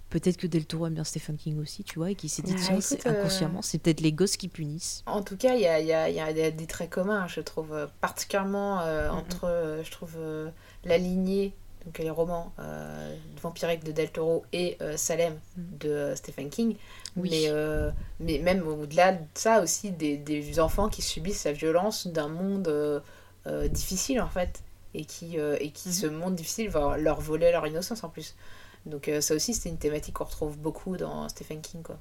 peut-être 0.10 0.38
que 0.38 0.48
Del 0.48 0.66
Toro 0.66 0.88
aime 0.88 0.94
bien 0.94 1.04
Stephen 1.04 1.38
King 1.38 1.60
aussi, 1.60 1.84
tu 1.84 2.00
vois, 2.00 2.12
et 2.12 2.16
qu'il 2.16 2.30
s'est 2.30 2.42
dit, 2.42 2.56
tiens, 2.56 2.78
euh, 2.78 3.20
inconsciemment, 3.20 3.62
c'est 3.62 3.78
peut-être 3.80 4.02
les 4.02 4.14
gosses 4.14 4.38
qui 4.38 4.48
punissent. 4.48 5.04
En 5.06 5.22
tout 5.22 5.38
cas, 5.38 5.56
il 5.56 5.62
y 5.62 5.68
a, 5.68 6.52
des 6.52 6.68
traits 6.68 6.90
communs, 6.90 7.28
je 7.28 7.42
trouve, 7.42 7.74
euh, 7.74 7.88
particulièrement 8.02 8.82
euh, 8.82 9.10
entre, 9.10 9.82
je 9.84 9.92
trouve, 9.92 10.18
la 10.84 10.98
lignée, 10.98 11.54
donc 11.88 11.98
les 11.98 12.10
romans 12.10 12.52
vampiriques 13.42 13.84
de 13.84 13.92
Del 13.92 14.12
Toro 14.12 14.46
et 14.54 14.78
Salem 14.98 15.34
mm. 15.34 15.78
de 15.80 16.14
Stephen 16.16 16.50
King. 16.50 16.76
Oui. 17.16 17.30
Mais, 17.32 17.50
mais 18.20 18.40
même 18.40 18.68
au-delà 18.68 19.14
de 19.14 19.24
ça 19.34 19.62
aussi, 19.64 19.92
des, 19.92 20.18
des, 20.18 20.60
enfants 20.60 20.90
qui 20.90 21.02
subissent 21.02 21.46
la 21.46 21.54
violence 21.54 22.08
d'un 22.08 22.28
monde 22.28 23.02
difficile, 23.72 24.22
en 24.22 24.30
fait, 24.30 24.62
et 24.94 25.06
qui, 25.06 25.38
et 25.38 25.72
qui 25.72 25.94
ce 25.94 26.08
monde 26.08 26.36
difficile 26.36 26.70
va 26.70 26.98
leur 26.98 27.20
voler 27.20 27.52
leur 27.52 27.66
innocence 27.66 28.04
en 28.04 28.10
plus. 28.10 28.36
Donc 28.88 29.08
euh, 29.08 29.22
ça 29.22 29.36
aussi, 29.36 29.54
c'est 29.54 29.70
une 29.70 29.78
thématique 29.78 30.16
qu'on 30.16 30.24
retrouve 30.24 30.58
beaucoup 30.58 30.98
dans 30.98 31.28
Stephen 31.30 31.62
King. 31.62 31.84
Quoi. 31.84 32.00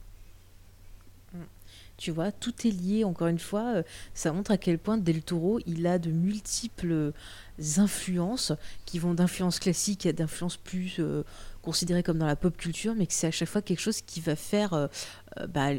Tu 1.97 2.11
vois, 2.11 2.31
tout 2.31 2.67
est 2.67 2.71
lié, 2.71 3.05
encore 3.05 3.29
une 3.29 3.39
fois, 3.39 3.77
euh, 3.77 3.83
ça 4.15 4.33
montre 4.33 4.51
à 4.51 4.59
quel 4.59 4.79
point 4.79 4.99
Del 4.99 5.23
Toro, 5.23 5.61
il 5.67 5.87
a 5.87 5.99
de 5.99 6.11
multiples 6.11 7.13
influences, 7.77 8.53
qui 8.85 8.99
vont 8.99 9.15
d'influences 9.15 9.59
classiques 9.59 10.07
à 10.07 10.12
d'influences 10.12 10.57
plus 10.57 10.97
euh, 10.99 11.23
considérées 11.62 12.03
comme 12.03 12.19
dans 12.19 12.27
la 12.27 12.37
pop 12.37 12.57
culture, 12.57 12.95
mais 12.95 13.07
que 13.07 13.15
c'est 13.15 13.27
à 13.27 13.33
chaque 13.33 13.49
fois 13.49 13.62
quelque 13.62 13.81
chose 13.81 14.01
qui 14.03 14.20
va 14.20 14.37
faire... 14.37 14.89
Bah, 15.49 15.70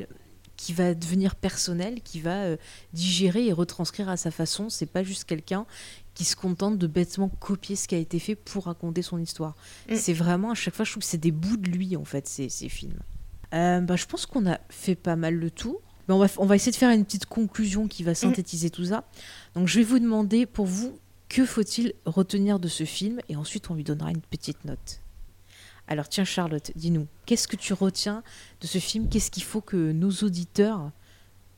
qui 0.55 0.73
va 0.73 0.95
devenir 0.95 1.35
personnel, 1.35 2.01
qui 2.01 2.19
va 2.19 2.45
digérer 2.91 3.45
et 3.45 3.53
retranscrire 3.53 4.09
à 4.09 4.17
sa 4.17 4.31
façon. 4.31 4.71
C'est 4.71 4.87
pas 4.87 5.03
juste 5.03 5.25
quelqu'un 5.25 5.67
qui 6.17 6.25
se 6.25 6.35
contente 6.35 6.79
de 6.79 6.87
bêtement 6.87 7.29
copier 7.29 7.75
ce 7.75 7.87
qui 7.87 7.93
a 7.93 7.99
été 7.99 8.17
fait 8.17 8.33
pour 8.33 8.65
raconter 8.65 9.03
son 9.03 9.19
histoire. 9.19 9.55
Mm. 9.87 9.95
C'est 9.97 10.13
vraiment, 10.13 10.49
à 10.49 10.55
chaque 10.55 10.73
fois, 10.73 10.83
je 10.83 10.89
trouve 10.89 11.03
que 11.03 11.07
c'est 11.07 11.19
des 11.19 11.31
bouts 11.31 11.57
de 11.57 11.69
lui, 11.69 11.95
en 11.95 12.05
fait, 12.05 12.27
ces, 12.27 12.49
ces 12.49 12.69
films. 12.69 12.97
Euh, 13.53 13.81
bah, 13.81 13.95
je 13.95 14.07
pense 14.07 14.25
qu'on 14.25 14.49
a 14.49 14.59
fait 14.69 14.95
pas 14.95 15.15
mal 15.15 15.35
le 15.35 15.51
tour. 15.51 15.79
Mais 16.07 16.15
on, 16.15 16.17
va, 16.17 16.25
on 16.37 16.47
va 16.47 16.55
essayer 16.55 16.71
de 16.71 16.77
faire 16.77 16.89
une 16.89 17.05
petite 17.05 17.27
conclusion 17.27 17.87
qui 17.87 18.01
va 18.01 18.13
mm. 18.13 18.15
synthétiser 18.15 18.71
tout 18.71 18.85
ça. 18.85 19.03
Donc, 19.53 19.67
je 19.67 19.77
vais 19.77 19.83
vous 19.83 19.99
demander, 19.99 20.47
pour 20.47 20.65
vous, 20.65 20.97
que 21.29 21.45
faut-il 21.45 21.93
retenir 22.05 22.59
de 22.59 22.67
ce 22.67 22.83
film 22.83 23.19
Et 23.29 23.35
ensuite, 23.35 23.69
on 23.69 23.75
lui 23.75 23.83
donnera 23.83 24.11
une 24.11 24.21
petite 24.21 24.63
note. 24.65 25.01
Alors, 25.87 26.09
tiens, 26.09 26.25
Charlotte, 26.25 26.71
dis-nous, 26.75 27.07
qu'est-ce 27.25 27.47
que 27.47 27.55
tu 27.55 27.73
retiens 27.73 28.23
de 28.61 28.67
ce 28.67 28.77
film 28.77 29.07
Qu'est-ce 29.07 29.31
qu'il 29.31 29.43
faut 29.43 29.61
que 29.61 29.91
nos 29.93 30.11
auditeurs 30.11 30.91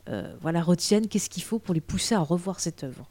euh, 0.08 0.34
voilà, 0.40 0.62
retiennent 0.62 1.08
Qu'est-ce 1.08 1.28
qu'il 1.28 1.42
faut 1.42 1.58
pour 1.58 1.74
les 1.74 1.80
pousser 1.80 2.14
à 2.14 2.20
revoir 2.20 2.60
cette 2.60 2.84
œuvre 2.84 3.06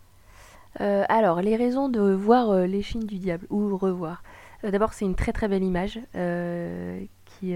euh, 0.81 1.03
alors, 1.09 1.41
les 1.41 1.55
raisons 1.55 1.89
de 1.89 1.99
voir 1.99 2.51
euh, 2.51 2.67
Les 2.67 2.83
Chines 2.83 3.03
du 3.03 3.17
Diable, 3.17 3.47
ou 3.49 3.75
revoir. 3.75 4.21
D'abord, 4.61 4.93
c'est 4.93 5.03
une 5.03 5.15
très 5.15 5.33
très 5.33 5.47
belle 5.47 5.63
image 5.63 5.99
qui, 7.25 7.55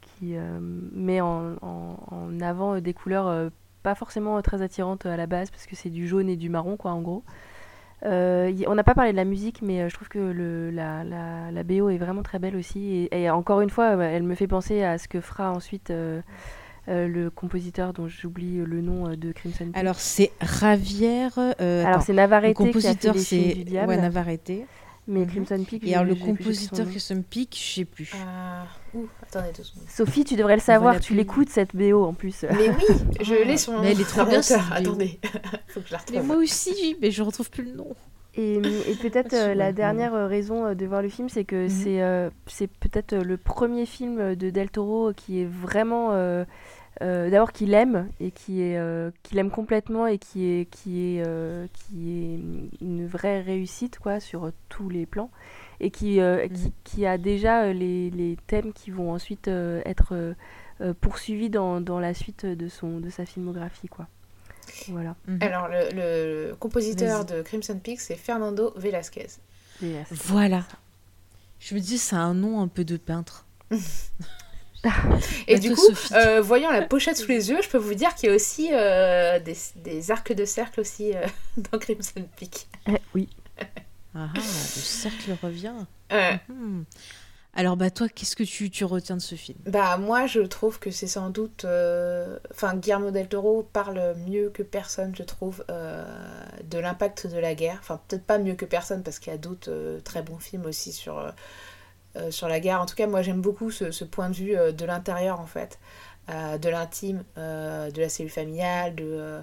qui 0.00 0.34
met 0.62 1.20
en, 1.20 1.56
en, 1.60 2.40
avant 2.40 2.80
des 2.80 2.94
couleurs 2.94 3.50
pas 3.82 3.94
forcément 3.94 4.40
très 4.40 4.62
attirantes 4.62 5.04
à 5.04 5.18
la 5.18 5.26
base, 5.26 5.50
parce 5.50 5.66
que 5.66 5.76
c'est 5.76 5.90
du 5.90 6.08
jaune 6.08 6.30
et 6.30 6.36
du 6.36 6.48
marron, 6.48 6.78
quoi, 6.78 6.92
en 6.92 7.02
gros. 7.02 7.24
On 8.02 8.74
n'a 8.74 8.84
pas 8.84 8.94
parlé 8.94 9.12
de 9.12 9.16
la 9.16 9.24
musique, 9.24 9.62
mais 9.62 9.88
je 9.88 9.94
trouve 9.94 10.08
que 10.08 10.18
le, 10.18 10.70
la, 10.70 11.04
la, 11.04 11.50
la, 11.50 11.62
BO 11.62 11.88
est 11.88 11.98
vraiment 11.98 12.22
très 12.22 12.38
belle 12.38 12.56
aussi. 12.56 13.08
Et, 13.10 13.22
et, 13.22 13.30
encore 13.30 13.60
une 13.60 13.70
fois, 13.70 13.94
elle 14.04 14.22
me 14.22 14.34
fait 14.34 14.48
penser 14.48 14.82
à 14.82 14.98
ce 14.98 15.08
que 15.08 15.20
fera 15.20 15.50
ensuite 15.50 15.92
euh, 16.88 17.08
le 17.08 17.30
compositeur 17.30 17.92
dont 17.92 18.06
j'oublie 18.06 18.58
le 18.58 18.80
nom 18.80 19.08
euh, 19.08 19.16
de 19.16 19.32
Crimson 19.32 19.64
Peak. 19.64 19.76
Alors 19.76 19.98
c'est 19.98 20.30
Ravière. 20.40 21.36
Euh, 21.60 21.84
alors 21.84 22.02
c'est 22.02 22.12
Navarrete. 22.12 22.56
Le 22.56 22.64
compositeur 22.64 23.16
c'est 23.18 23.64
ouais, 23.68 23.96
Navarrete. 23.96 24.52
Mais 25.08 25.20
mhm. 25.20 25.26
Crimson 25.26 25.64
Peak. 25.68 25.84
Et 25.84 25.94
alors 25.94 26.04
le 26.06 26.14
compositeur 26.14 26.86
Crimson 26.86 27.24
Peak, 27.28 27.56
je 27.58 27.74
sais 27.74 27.84
plus. 27.84 28.12
Attendez 29.22 29.48
deux 29.56 29.62
secondes. 29.62 29.84
Sophie, 29.88 30.24
tu 30.24 30.36
devrais 30.36 30.56
le 30.56 30.62
savoir, 30.62 31.00
tu 31.00 31.14
l'écoutes 31.14 31.48
cette 31.50 31.74
BO 31.74 32.04
en 32.04 32.14
plus. 32.14 32.44
Mais 32.50 32.70
oui, 32.70 32.84
je 33.20 33.34
l'ai 33.34 33.56
sur 33.56 33.72
mon. 33.72 33.80
Mais 33.80 33.92
elle 33.92 34.00
est 34.00 34.04
trop 34.04 34.24
bien. 34.24 34.40
Attendez, 34.70 35.20
faut 35.68 35.80
que 35.80 35.86
je 35.86 35.92
la 35.92 35.98
retrouve. 35.98 36.16
Mais 36.16 36.22
moi 36.22 36.36
aussi, 36.36 36.96
mais 37.00 37.10
je 37.10 37.22
retrouve 37.22 37.50
plus 37.50 37.64
le 37.64 37.72
nom. 37.72 37.94
Et, 38.34 38.56
et 38.56 38.94
peut-être 39.00 39.54
la 39.54 39.72
dernière 39.72 40.28
raison 40.28 40.74
de 40.74 40.86
voir 40.86 41.02
le 41.02 41.08
film, 41.08 41.28
c'est 41.28 41.44
que 41.44 41.66
mhm. 41.66 42.30
c'est 42.46 42.66
peut-être 42.66 43.14
le 43.16 43.36
premier 43.36 43.86
film 43.86 44.34
de 44.34 44.50
Del 44.50 44.70
Toro 44.70 45.12
qui 45.14 45.40
est 45.42 45.46
vraiment 45.46 46.12
euh, 47.02 47.28
d'abord 47.28 47.52
qu'il 47.52 47.74
aime 47.74 48.08
et 48.20 48.30
qui 48.30 48.62
est 48.62 48.78
euh, 48.78 49.10
qu'il 49.22 49.36
aime 49.36 49.50
complètement 49.50 50.06
et 50.06 50.16
qui 50.16 50.46
est 50.46 50.64
qui 50.64 51.18
est 51.18 51.22
euh, 51.26 51.66
qui 51.74 52.10
est 52.10 52.82
une 52.82 53.06
vraie 53.06 53.42
réussite 53.42 53.98
quoi 53.98 54.18
sur 54.18 54.50
tous 54.70 54.88
les 54.88 55.04
plans 55.04 55.30
et 55.80 55.90
qui 55.90 56.20
mhm. 56.20 56.48
qui, 56.50 56.72
qui, 56.84 57.06
a 57.06 57.18
déjà 57.18 57.72
les, 57.72 58.10
les, 58.10 58.36
thèmes 58.46 58.72
qui 58.72 58.90
vont 58.90 59.12
ensuite 59.12 59.48
être 59.48 60.34
poursuivis 61.00 61.50
dans, 61.50 61.80
dans, 61.80 62.00
la 62.00 62.14
suite 62.14 62.46
de 62.46 62.68
son 62.68 63.00
de 63.00 63.10
sa 63.10 63.26
filmographie 63.26 63.88
quoi. 63.88 64.06
Voilà. 64.88 65.14
Mhm. 65.26 65.38
alors 65.42 65.68
le, 65.68 65.88
le 65.92 66.54
compositeur 66.56 67.24
de 67.24 67.42
Crimson 67.42 67.78
Peak 67.82 68.00
c'est 68.00 68.16
Fernando 68.16 68.72
Velasquez 68.76 69.28
voilà. 70.10 70.64
Je 71.60 71.74
me 71.74 71.80
dis 71.80 71.98
c'est 71.98 72.16
un 72.16 72.34
nom 72.34 72.60
un 72.60 72.68
peu 72.68 72.84
de 72.84 72.96
peintre. 72.96 73.46
Et 75.48 75.58
du 75.58 75.74
coup, 75.74 75.88
euh, 76.12 76.40
voyant 76.40 76.70
la 76.70 76.82
pochette 76.82 77.16
sous 77.16 77.28
les 77.28 77.50
yeux, 77.50 77.58
je 77.62 77.68
peux 77.68 77.78
vous 77.78 77.94
dire 77.94 78.14
qu'il 78.14 78.28
y 78.28 78.32
a 78.32 78.34
aussi 78.34 78.68
euh, 78.72 79.38
des, 79.40 79.56
des, 79.76 80.10
arcs 80.10 80.32
de 80.32 80.44
cercle 80.44 80.80
aussi 80.80 81.14
euh, 81.14 81.26
dans 81.72 81.78
Crimson 81.78 82.24
Peak. 82.36 82.68
Eh, 82.88 82.92
oui. 83.14 83.28
Ah, 84.16 84.30
le 84.34 84.40
cercle 84.40 85.36
revient. 85.42 85.74
Mhm. 86.10 86.84
Alors 87.58 87.78
bah 87.78 87.88
toi, 87.90 88.08
qu'est-ce 88.08 88.36
que 88.36 88.42
tu, 88.42 88.68
tu, 88.68 88.84
retiens 88.84 89.16
de 89.16 89.22
ce 89.22 89.34
film? 89.34 89.58
Bah 89.64 89.96
moi, 89.96 90.26
je 90.26 90.40
trouve 90.40 90.78
que 90.78 90.90
c'est 90.90 91.06
sans 91.06 91.30
doute... 91.30 91.64
Enfin, 92.50 92.76
Guillermo 92.76 93.10
del 93.10 93.28
Toro 93.28 93.62
parle 93.62 94.14
mieux 94.26 94.50
que 94.50 94.62
personne, 94.62 95.14
je 95.16 95.22
trouve, 95.22 95.64
de 95.68 96.78
l'impact 96.78 97.26
de 97.26 97.38
la 97.38 97.54
guerre. 97.54 97.78
Enfin, 97.80 97.98
peut-être 98.08 98.24
pas 98.24 98.36
mieux 98.38 98.56
que 98.56 98.66
personne, 98.66 99.02
parce 99.02 99.18
qu'il 99.18 99.32
y 99.32 99.34
a 99.34 99.38
d'autres 99.38 100.00
très 100.04 100.20
bons 100.20 100.38
films 100.38 100.66
aussi 100.66 100.92
sur 100.92 101.32
euh, 102.16 102.30
sur 102.30 102.48
la 102.48 102.60
guerre. 102.60 102.80
En 102.80 102.86
tout 102.86 102.94
cas, 102.94 103.06
moi 103.06 103.22
j'aime 103.22 103.40
beaucoup 103.40 103.70
ce, 103.70 104.04
point 104.04 104.30
de 104.30 104.34
vue 104.34 104.56
euh, 104.56 104.72
de 104.72 104.84
l'intérieur 104.84 105.40
en 105.40 105.46
fait, 105.46 105.78
euh, 106.30 106.56
de 106.58 106.68
l'intime, 106.68 107.24
de 107.36 108.00
la 108.00 108.08
cellule 108.08 108.30
familiale, 108.30 108.94
de, 108.94 109.40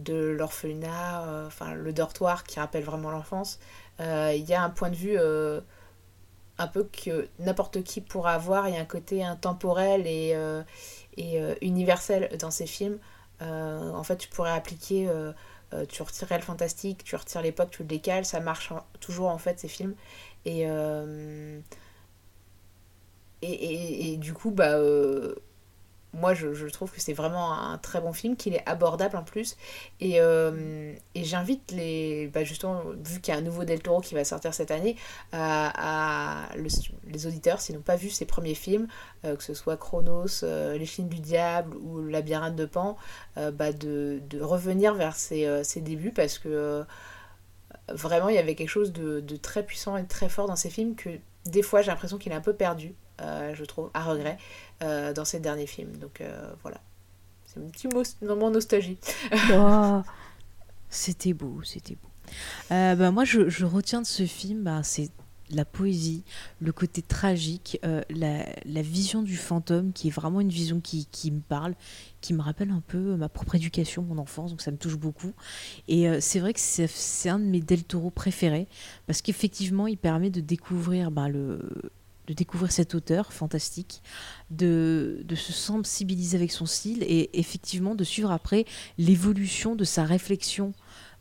de 0.00 0.14
l'orphelinat, 0.14 1.44
enfin 1.46 1.74
le 1.74 1.92
dortoir 1.92 2.44
qui 2.44 2.60
rappelle 2.60 2.84
vraiment 2.84 3.10
l'enfance. 3.10 3.58
Il 4.00 4.44
y 4.48 4.54
a 4.54 4.62
un 4.62 4.70
point 4.70 4.90
de 4.90 4.96
vue 4.96 5.18
un 6.58 6.66
peu 6.68 6.84
que 6.84 7.28
n'importe 7.38 7.82
qui 7.82 8.00
pourra 8.00 8.34
avoir. 8.34 8.68
Il 8.68 8.74
y 8.74 8.78
a 8.78 8.80
un 8.80 8.86
côté 8.86 9.22
intemporel 9.22 10.06
et, 10.06 10.36
et 11.16 11.42
universel 11.60 12.30
dans 12.38 12.50
ces 12.50 12.66
films. 12.66 12.98
en 13.40 14.02
fait, 14.02 14.16
tu 14.16 14.28
pourrais 14.28 14.52
appliquer, 14.52 15.08
tu 15.88 16.02
retirerais 16.02 16.38
le 16.38 16.44
fantastique, 16.44 17.04
tu 17.04 17.16
retires 17.16 17.42
l'époque, 17.42 17.70
tu 17.70 17.82
le 17.82 17.88
décales, 17.88 18.24
ça 18.24 18.40
marche 18.40 18.72
toujours 19.00 19.28
en 19.28 19.38
fait 19.38 19.58
ces 19.60 19.68
films. 19.68 19.94
Et, 20.46 20.66
et, 23.42 24.12
et, 24.12 24.16
du 24.16 24.34
coup, 24.34 24.50
bah, 24.50 24.74
euh, 24.74 25.34
moi, 26.12 26.34
je, 26.34 26.66
trouve 26.66 26.90
que 26.90 27.00
c'est 27.00 27.12
vraiment 27.12 27.52
un 27.52 27.78
très 27.78 28.00
bon 28.00 28.12
film, 28.12 28.36
qu'il 28.36 28.54
est 28.54 28.62
abordable 28.68 29.16
en 29.16 29.22
plus. 29.22 29.56
Et, 30.00 30.20
euh, 30.20 30.92
et 31.14 31.24
j'invite 31.24 31.70
les. 31.72 32.28
Bah 32.28 32.44
justement, 32.44 32.82
vu 33.04 33.20
qu'il 33.20 33.32
y 33.32 33.36
a 33.36 33.40
un 33.40 33.42
nouveau 33.42 33.64
Del 33.64 33.80
Toro 33.80 34.00
qui 34.00 34.14
va 34.14 34.24
sortir 34.24 34.52
cette 34.54 34.70
année, 34.70 34.96
le- 36.56 36.68
les 37.10 37.26
auditeurs, 37.26 37.60
s'ils 37.60 37.76
n'ont 37.76 37.82
pas 37.82 37.96
vu 37.96 38.10
ses 38.10 38.24
premiers 38.26 38.54
films, 38.54 38.88
euh, 39.24 39.36
que 39.36 39.42
ce 39.42 39.54
soit 39.54 39.76
Chronos, 39.76 40.42
euh, 40.42 40.76
Les 40.78 40.86
Chines 40.86 41.08
du 41.08 41.20
Diable 41.20 41.76
ou 41.76 42.02
Labyrinthe 42.02 42.56
de 42.56 42.64
Pan, 42.66 42.96
euh, 43.36 43.50
bah 43.50 43.72
de, 43.72 44.20
revenir 44.40 44.94
vers 44.94 45.16
ses, 45.16 45.46
euh, 45.46 45.62
débuts 45.76 46.12
parce 46.12 46.38
que. 46.38 46.48
euh, 46.48 46.84
Vraiment, 47.88 48.28
il 48.28 48.36
y 48.36 48.38
avait 48.38 48.54
quelque 48.54 48.68
chose 48.68 48.92
de, 48.92 49.20
de 49.20 49.36
très 49.36 49.64
puissant 49.64 49.96
et 49.96 50.02
de 50.02 50.08
très 50.08 50.28
fort 50.28 50.46
dans 50.46 50.56
ces 50.56 50.70
films 50.70 50.94
que 50.94 51.10
des 51.46 51.62
fois 51.62 51.82
j'ai 51.82 51.90
l'impression 51.90 52.18
qu'il 52.18 52.30
est 52.32 52.36
un 52.36 52.40
peu 52.40 52.52
perdu, 52.52 52.88
euh, 52.88 53.09
je 53.54 53.64
trouve, 53.64 53.90
à 53.94 54.04
regret, 54.04 54.38
euh, 54.82 55.12
dans 55.12 55.24
ces 55.24 55.40
derniers 55.40 55.66
films. 55.66 55.96
Donc 55.96 56.20
euh, 56.20 56.52
voilà. 56.62 56.80
C'est 57.46 57.60
un 57.60 57.68
petit 57.68 57.88
mot, 57.88 58.02
moment 58.22 58.50
nostalgie. 58.50 58.98
Oh, 59.52 60.02
C'était 60.88 61.32
beau, 61.32 61.60
c'était 61.64 61.96
beau. 61.96 62.08
Euh, 62.70 62.94
bah, 62.94 63.10
moi, 63.10 63.24
je, 63.24 63.64
retiens 63.64 64.02
de 64.02 64.06
ce 64.06 64.24
film, 64.24 64.62
bah, 64.62 64.82
c'est 64.82 65.10
la 65.50 65.64
poésie, 65.64 66.22
le 66.60 66.72
côté 66.72 67.02
tragique, 67.02 67.78
euh, 67.84 68.02
la, 68.10 68.82
vision 68.82 69.22
du 69.22 69.36
fantôme, 69.36 69.92
qui 69.92 70.08
est 70.08 70.12
vraiment 70.12 70.40
une 70.40 70.48
vision 70.48 70.80
qui, 70.80 71.06
me 71.30 71.40
parle, 71.40 71.74
qui 72.20 72.34
me 72.34 72.40
rappelle 72.40 72.70
un 72.70 72.82
peu 72.86 73.16
ma 73.16 73.28
propre 73.28 73.56
éducation, 73.56 74.02
mon 74.02 74.18
enfance, 74.18 74.50
donc 74.50 74.60
ça 74.60 74.70
me 74.70 74.76
touche 74.76 74.96
beaucoup. 74.96 75.32
Et 75.88 76.08
euh, 76.08 76.18
c'est 76.20 76.38
vrai 76.38 76.52
que 76.52 76.60
c'est 76.60 77.28
un 77.28 77.38
de 77.38 77.44
mes 77.44 77.60
Del 77.60 77.84
Toro 77.84 78.10
préférés, 78.10 78.68
parce 79.06 79.22
qu'effectivement, 79.22 79.86
il 79.86 79.98
permet 79.98 80.30
de 80.30 80.40
découvrir 80.40 81.10
bah, 81.10 81.28
le 81.28 81.90
de 82.26 82.34
découvrir 82.34 82.70
cet 82.70 82.94
auteur 82.94 83.32
fantastique, 83.32 84.02
de, 84.50 85.22
de 85.24 85.34
se 85.34 85.52
sensibiliser 85.52 86.36
avec 86.36 86.52
son 86.52 86.66
style 86.66 87.02
et 87.02 87.30
effectivement 87.38 87.94
de 87.94 88.04
suivre 88.04 88.30
après 88.30 88.66
l'évolution 88.98 89.74
de 89.74 89.84
sa 89.84 90.04
réflexion 90.04 90.72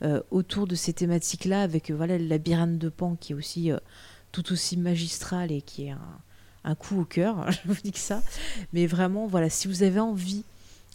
euh, 0.01 0.21
autour 0.31 0.65
de 0.65 0.75
ces 0.75 0.93
thématiques-là, 0.93 1.61
avec 1.61 1.91
euh, 1.91 1.95
voilà, 1.95 2.17
le 2.17 2.25
labyrinthe 2.25 2.77
de 2.77 2.87
Pan 2.87 3.17
qui 3.19 3.33
est 3.33 3.35
aussi 3.35 3.69
euh, 3.69 3.77
tout 4.31 4.53
aussi 4.53 4.77
magistral 4.77 5.51
et 5.51 5.61
qui 5.61 5.87
est 5.87 5.95
un, 6.63 6.75
coup 6.75 7.01
au 7.01 7.05
cœur, 7.05 7.51
je 7.51 7.59
vous 7.65 7.81
dis 7.83 7.91
que 7.91 7.99
ça. 7.99 8.23
Mais 8.71 8.87
vraiment, 8.87 9.27
voilà, 9.27 9.49
si 9.49 9.67
vous 9.67 9.83
avez 9.83 9.99
envie 9.99 10.45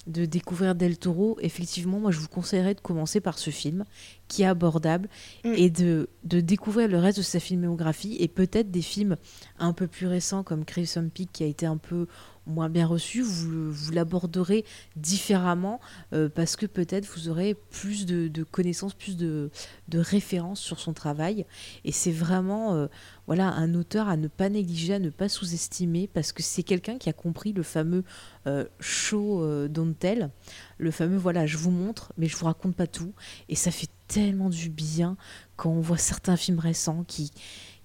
de 0.06 0.24
découvrir 0.24 0.74
Del 0.74 0.96
Toro, 0.96 1.36
effectivement, 1.40 1.98
moi 1.98 2.12
je 2.12 2.18
vous 2.18 2.28
conseillerais 2.28 2.74
de 2.74 2.80
commencer 2.80 3.20
par 3.20 3.38
ce 3.38 3.50
film 3.50 3.84
qui 4.28 4.42
est 4.42 4.46
abordable 4.46 5.08
Mm. 5.44 5.52
et 5.56 5.70
de, 5.70 6.08
de 6.24 6.40
découvrir 6.40 6.88
le 6.88 6.98
reste 6.98 7.18
de 7.18 7.22
sa 7.22 7.40
filmographie 7.40 8.16
et 8.20 8.28
peut-être 8.28 8.70
des 8.70 8.82
films 8.82 9.16
un 9.58 9.72
peu 9.72 9.86
plus 9.86 10.06
récents 10.06 10.42
comme 10.42 10.64
Crimson 10.64 11.10
Peak 11.12 11.30
qui 11.32 11.42
a 11.42 11.46
été 11.46 11.66
un 11.66 11.76
peu 11.76 12.06
moins 12.46 12.68
bien 12.68 12.86
reçu, 12.86 13.22
vous, 13.22 13.72
vous 13.72 13.92
l'aborderez 13.92 14.64
différemment 14.96 15.80
euh, 16.12 16.28
parce 16.28 16.56
que 16.56 16.66
peut-être 16.66 17.06
vous 17.06 17.28
aurez 17.28 17.54
plus 17.54 18.06
de, 18.06 18.28
de 18.28 18.42
connaissances, 18.42 18.94
plus 18.94 19.16
de, 19.16 19.50
de 19.88 19.98
références 19.98 20.60
sur 20.60 20.78
son 20.78 20.92
travail. 20.92 21.46
Et 21.84 21.92
c'est 21.92 22.12
vraiment 22.12 22.74
euh, 22.74 22.86
voilà, 23.26 23.48
un 23.48 23.74
auteur 23.74 24.08
à 24.08 24.16
ne 24.16 24.28
pas 24.28 24.50
négliger, 24.50 24.94
à 24.94 24.98
ne 24.98 25.10
pas 25.10 25.28
sous-estimer 25.30 26.06
parce 26.06 26.32
que 26.32 26.42
c'est 26.42 26.62
quelqu'un 26.62 26.98
qui 26.98 27.08
a 27.08 27.14
compris 27.14 27.52
le 27.52 27.62
fameux 27.62 28.04
euh, 28.46 28.66
show 28.78 29.42
don't 29.68 29.94
tell, 29.94 30.30
le 30.78 30.90
fameux 30.90 31.16
voilà, 31.16 31.46
je 31.46 31.56
vous 31.56 31.70
montre, 31.70 32.12
mais 32.18 32.26
je 32.26 32.36
vous 32.36 32.46
raconte 32.46 32.74
pas 32.74 32.86
tout. 32.86 33.12
Et 33.48 33.54
ça 33.54 33.70
fait 33.70 33.88
tellement 34.08 34.50
du 34.50 34.68
bien 34.68 35.16
quand 35.56 35.70
on 35.70 35.80
voit 35.80 35.98
certains 35.98 36.36
films 36.36 36.58
récents 36.58 37.04
qui, 37.06 37.32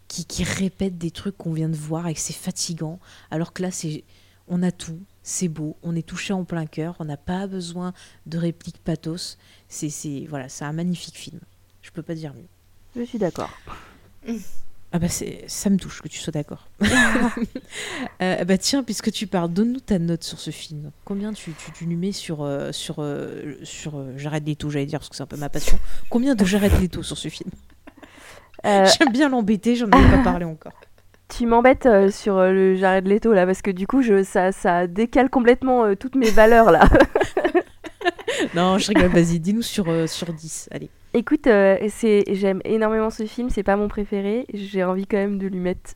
qui, 0.07 0.25
qui 0.25 0.43
répètent 0.43 0.97
des 0.97 1.11
trucs 1.11 1.37
qu'on 1.37 1.53
vient 1.53 1.69
de 1.69 1.75
voir 1.75 2.07
et 2.07 2.13
que 2.13 2.19
c'est 2.19 2.33
fatigant. 2.33 2.99
Alors 3.31 3.53
que 3.53 3.61
là, 3.61 3.71
c'est, 3.71 4.03
on 4.47 4.63
a 4.63 4.71
tout, 4.71 4.99
c'est 5.23 5.47
beau, 5.47 5.77
on 5.83 5.95
est 5.95 6.05
touché 6.05 6.33
en 6.33 6.43
plein 6.43 6.65
cœur, 6.65 6.95
on 6.99 7.05
n'a 7.05 7.17
pas 7.17 7.47
besoin 7.47 7.93
de 8.25 8.37
répliques 8.37 8.83
pathos. 8.83 9.37
C'est, 9.67 9.89
c'est, 9.89 10.25
voilà, 10.27 10.49
c'est 10.49 10.65
un 10.65 10.73
magnifique 10.73 11.17
film. 11.17 11.39
Je 11.81 11.91
peux 11.91 12.03
pas 12.03 12.15
dire 12.15 12.33
mieux. 12.33 12.47
je 12.95 13.03
suis 13.03 13.19
d'accord. 13.19 13.51
Ah 14.91 14.97
bah 14.97 15.07
c'est, 15.07 15.43
ça 15.45 15.69
me 15.69 15.77
touche 15.77 16.01
que 16.01 16.07
tu 16.07 16.19
sois 16.19 16.31
d'accord. 16.31 16.67
Euh, 18.21 18.43
bah 18.43 18.57
tiens, 18.57 18.83
puisque 18.83 19.11
tu 19.11 19.27
parles, 19.27 19.51
donne-nous 19.53 19.79
ta 19.79 19.97
note 19.97 20.23
sur 20.25 20.39
ce 20.39 20.51
film. 20.51 20.91
Combien 21.05 21.31
tu, 21.31 21.53
tu, 21.53 21.71
tu 21.71 21.85
lui 21.85 21.95
mets 21.95 22.11
sur, 22.11 22.41
euh, 22.41 22.73
sur, 22.73 22.95
euh, 22.99 23.55
sur 23.63 23.97
euh, 23.97 24.11
Jared 24.17 24.45
Leto, 24.45 24.69
j'allais 24.69 24.87
dire, 24.87 24.99
parce 24.99 25.07
que 25.07 25.15
c'est 25.15 25.23
un 25.23 25.27
peu 25.27 25.37
ma 25.37 25.47
passion. 25.49 25.79
Combien 26.09 26.35
de 26.35 26.43
Jared 26.43 26.81
Leto 26.81 27.01
sur 27.01 27.17
ce 27.17 27.29
film? 27.29 27.49
J'aime 28.65 29.13
bien 29.13 29.29
l'embêter, 29.29 29.77
j'en 29.77 29.87
avais 29.89 30.17
pas 30.17 30.23
parlé 30.23 30.43
encore. 30.43 30.73
tu 31.29 31.45
m'embêtes 31.45 31.87
sur 32.11 32.41
le 32.41 32.75
Jared 32.75 33.07
Leto 33.07 33.31
là, 33.31 33.45
parce 33.45 33.61
que 33.61 33.71
du 33.71 33.87
coup, 33.87 34.01
je, 34.01 34.23
ça, 34.23 34.51
ça 34.51 34.85
décale 34.85 35.29
complètement 35.29 35.95
toutes 35.95 36.15
mes 36.15 36.29
valeurs 36.29 36.71
là. 36.71 36.89
Non, 38.53 38.77
je 38.77 38.89
rigole, 38.89 39.11
vas-y, 39.11 39.39
dis-nous 39.39 39.61
sur, 39.61 39.85
sur 40.09 40.33
10. 40.33 40.69
Allez. 40.71 40.89
Écoute, 41.13 41.47
euh, 41.47 41.77
c'est, 41.89 42.23
j'aime 42.33 42.61
énormément 42.65 43.09
ce 43.09 43.25
film, 43.25 43.49
c'est 43.49 43.63
pas 43.63 43.75
mon 43.75 43.87
préféré. 43.87 44.45
J'ai 44.53 44.83
envie 44.83 45.07
quand 45.07 45.17
même 45.17 45.37
de 45.39 45.47
lui 45.47 45.59
mettre, 45.59 45.91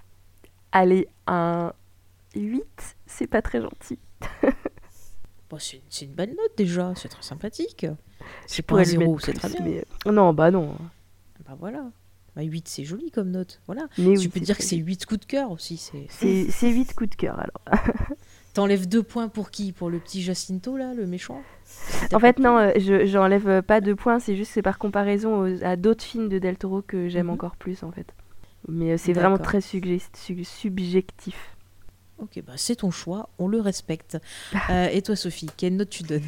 allez, 0.71 1.07
un 1.27 1.73
8. 2.35 2.63
C'est 3.05 3.27
pas 3.27 3.41
très 3.41 3.61
gentil. 3.61 3.99
Bon, 5.49 5.59
c'est, 5.59 5.81
une 6.01 6.13
bonne 6.13 6.31
note 6.31 6.57
déjà, 6.57 6.93
c'est 6.95 7.09
très 7.09 7.21
sympathique. 7.21 7.85
C'est 8.47 8.63
pas 8.63 8.73
un 8.73 8.81
pourrais 8.81 8.85
lui 8.85 8.91
zéro, 8.97 9.11
mettre 9.13 9.25
c'est 9.25 9.31
plus, 9.33 9.39
très 9.39 9.49
bien. 9.49 9.65
mais- 9.65 9.85
euh, 10.07 10.11
Non, 10.11 10.33
bah 10.33 10.49
non. 10.49 10.75
Bah 11.45 11.55
voilà. 11.59 11.91
Bah 12.35 12.41
8, 12.41 12.67
c'est 12.67 12.85
joli 12.85 13.11
comme 13.11 13.29
note. 13.29 13.61
Voilà. 13.67 13.83
Mais 13.99 14.15
tu 14.15 14.21
oui, 14.21 14.27
peux 14.29 14.39
dire 14.39 14.57
que 14.57 14.63
c'est 14.63 14.77
bien. 14.77 14.85
8 14.85 15.05
coups 15.05 15.19
de 15.19 15.25
cœur 15.25 15.51
aussi. 15.51 15.77
C'est... 15.77 16.07
C'est, 16.09 16.49
c'est 16.49 16.71
8 16.71 16.95
coups 16.95 17.11
de 17.11 17.15
cœur 17.15 17.37
alors. 17.39 17.61
T'enlèves 18.55 18.87
deux 18.87 19.03
points 19.03 19.27
pour 19.27 19.51
qui? 19.51 19.73
Pour 19.73 19.91
le 19.91 19.99
petit 19.99 20.23
Jacinto 20.23 20.75
là, 20.75 20.95
le 20.95 21.05
méchant? 21.05 21.43
En 22.13 22.19
fait, 22.19 22.39
non, 22.39 22.57
euh, 22.57 22.71
je, 22.77 23.05
j'enlève 23.05 23.47
euh, 23.47 23.61
pas 23.61 23.81
de 23.81 23.93
points, 23.93 24.19
c'est 24.19 24.35
juste 24.35 24.49
que 24.51 24.53
c'est 24.55 24.61
par 24.61 24.77
comparaison 24.77 25.41
aux- 25.43 25.63
à 25.63 25.75
d'autres 25.75 26.03
films 26.03 26.29
de 26.29 26.39
Del 26.39 26.57
Toro 26.57 26.81
que 26.81 27.07
j'aime 27.09 27.27
Mhm. 27.27 27.33
encore 27.33 27.55
plus 27.55 27.83
en 27.83 27.91
fait. 27.91 28.07
Mais 28.67 28.91
euh, 28.93 28.97
c'est 28.97 29.13
vraiment 29.13 29.37
très 29.37 29.61
subjectif. 29.61 31.35
Ok, 32.19 32.41
bah 32.45 32.53
c'est 32.55 32.77
ton 32.77 32.91
choix, 32.91 33.29
on 33.39 33.47
le 33.47 33.59
respecte. 33.59 34.17
Euh, 34.69 34.87
et 34.91 35.01
toi 35.01 35.15
Sophie, 35.15 35.49
quelle 35.57 35.75
note 35.75 35.89
tu 35.89 36.03
donnes? 36.03 36.23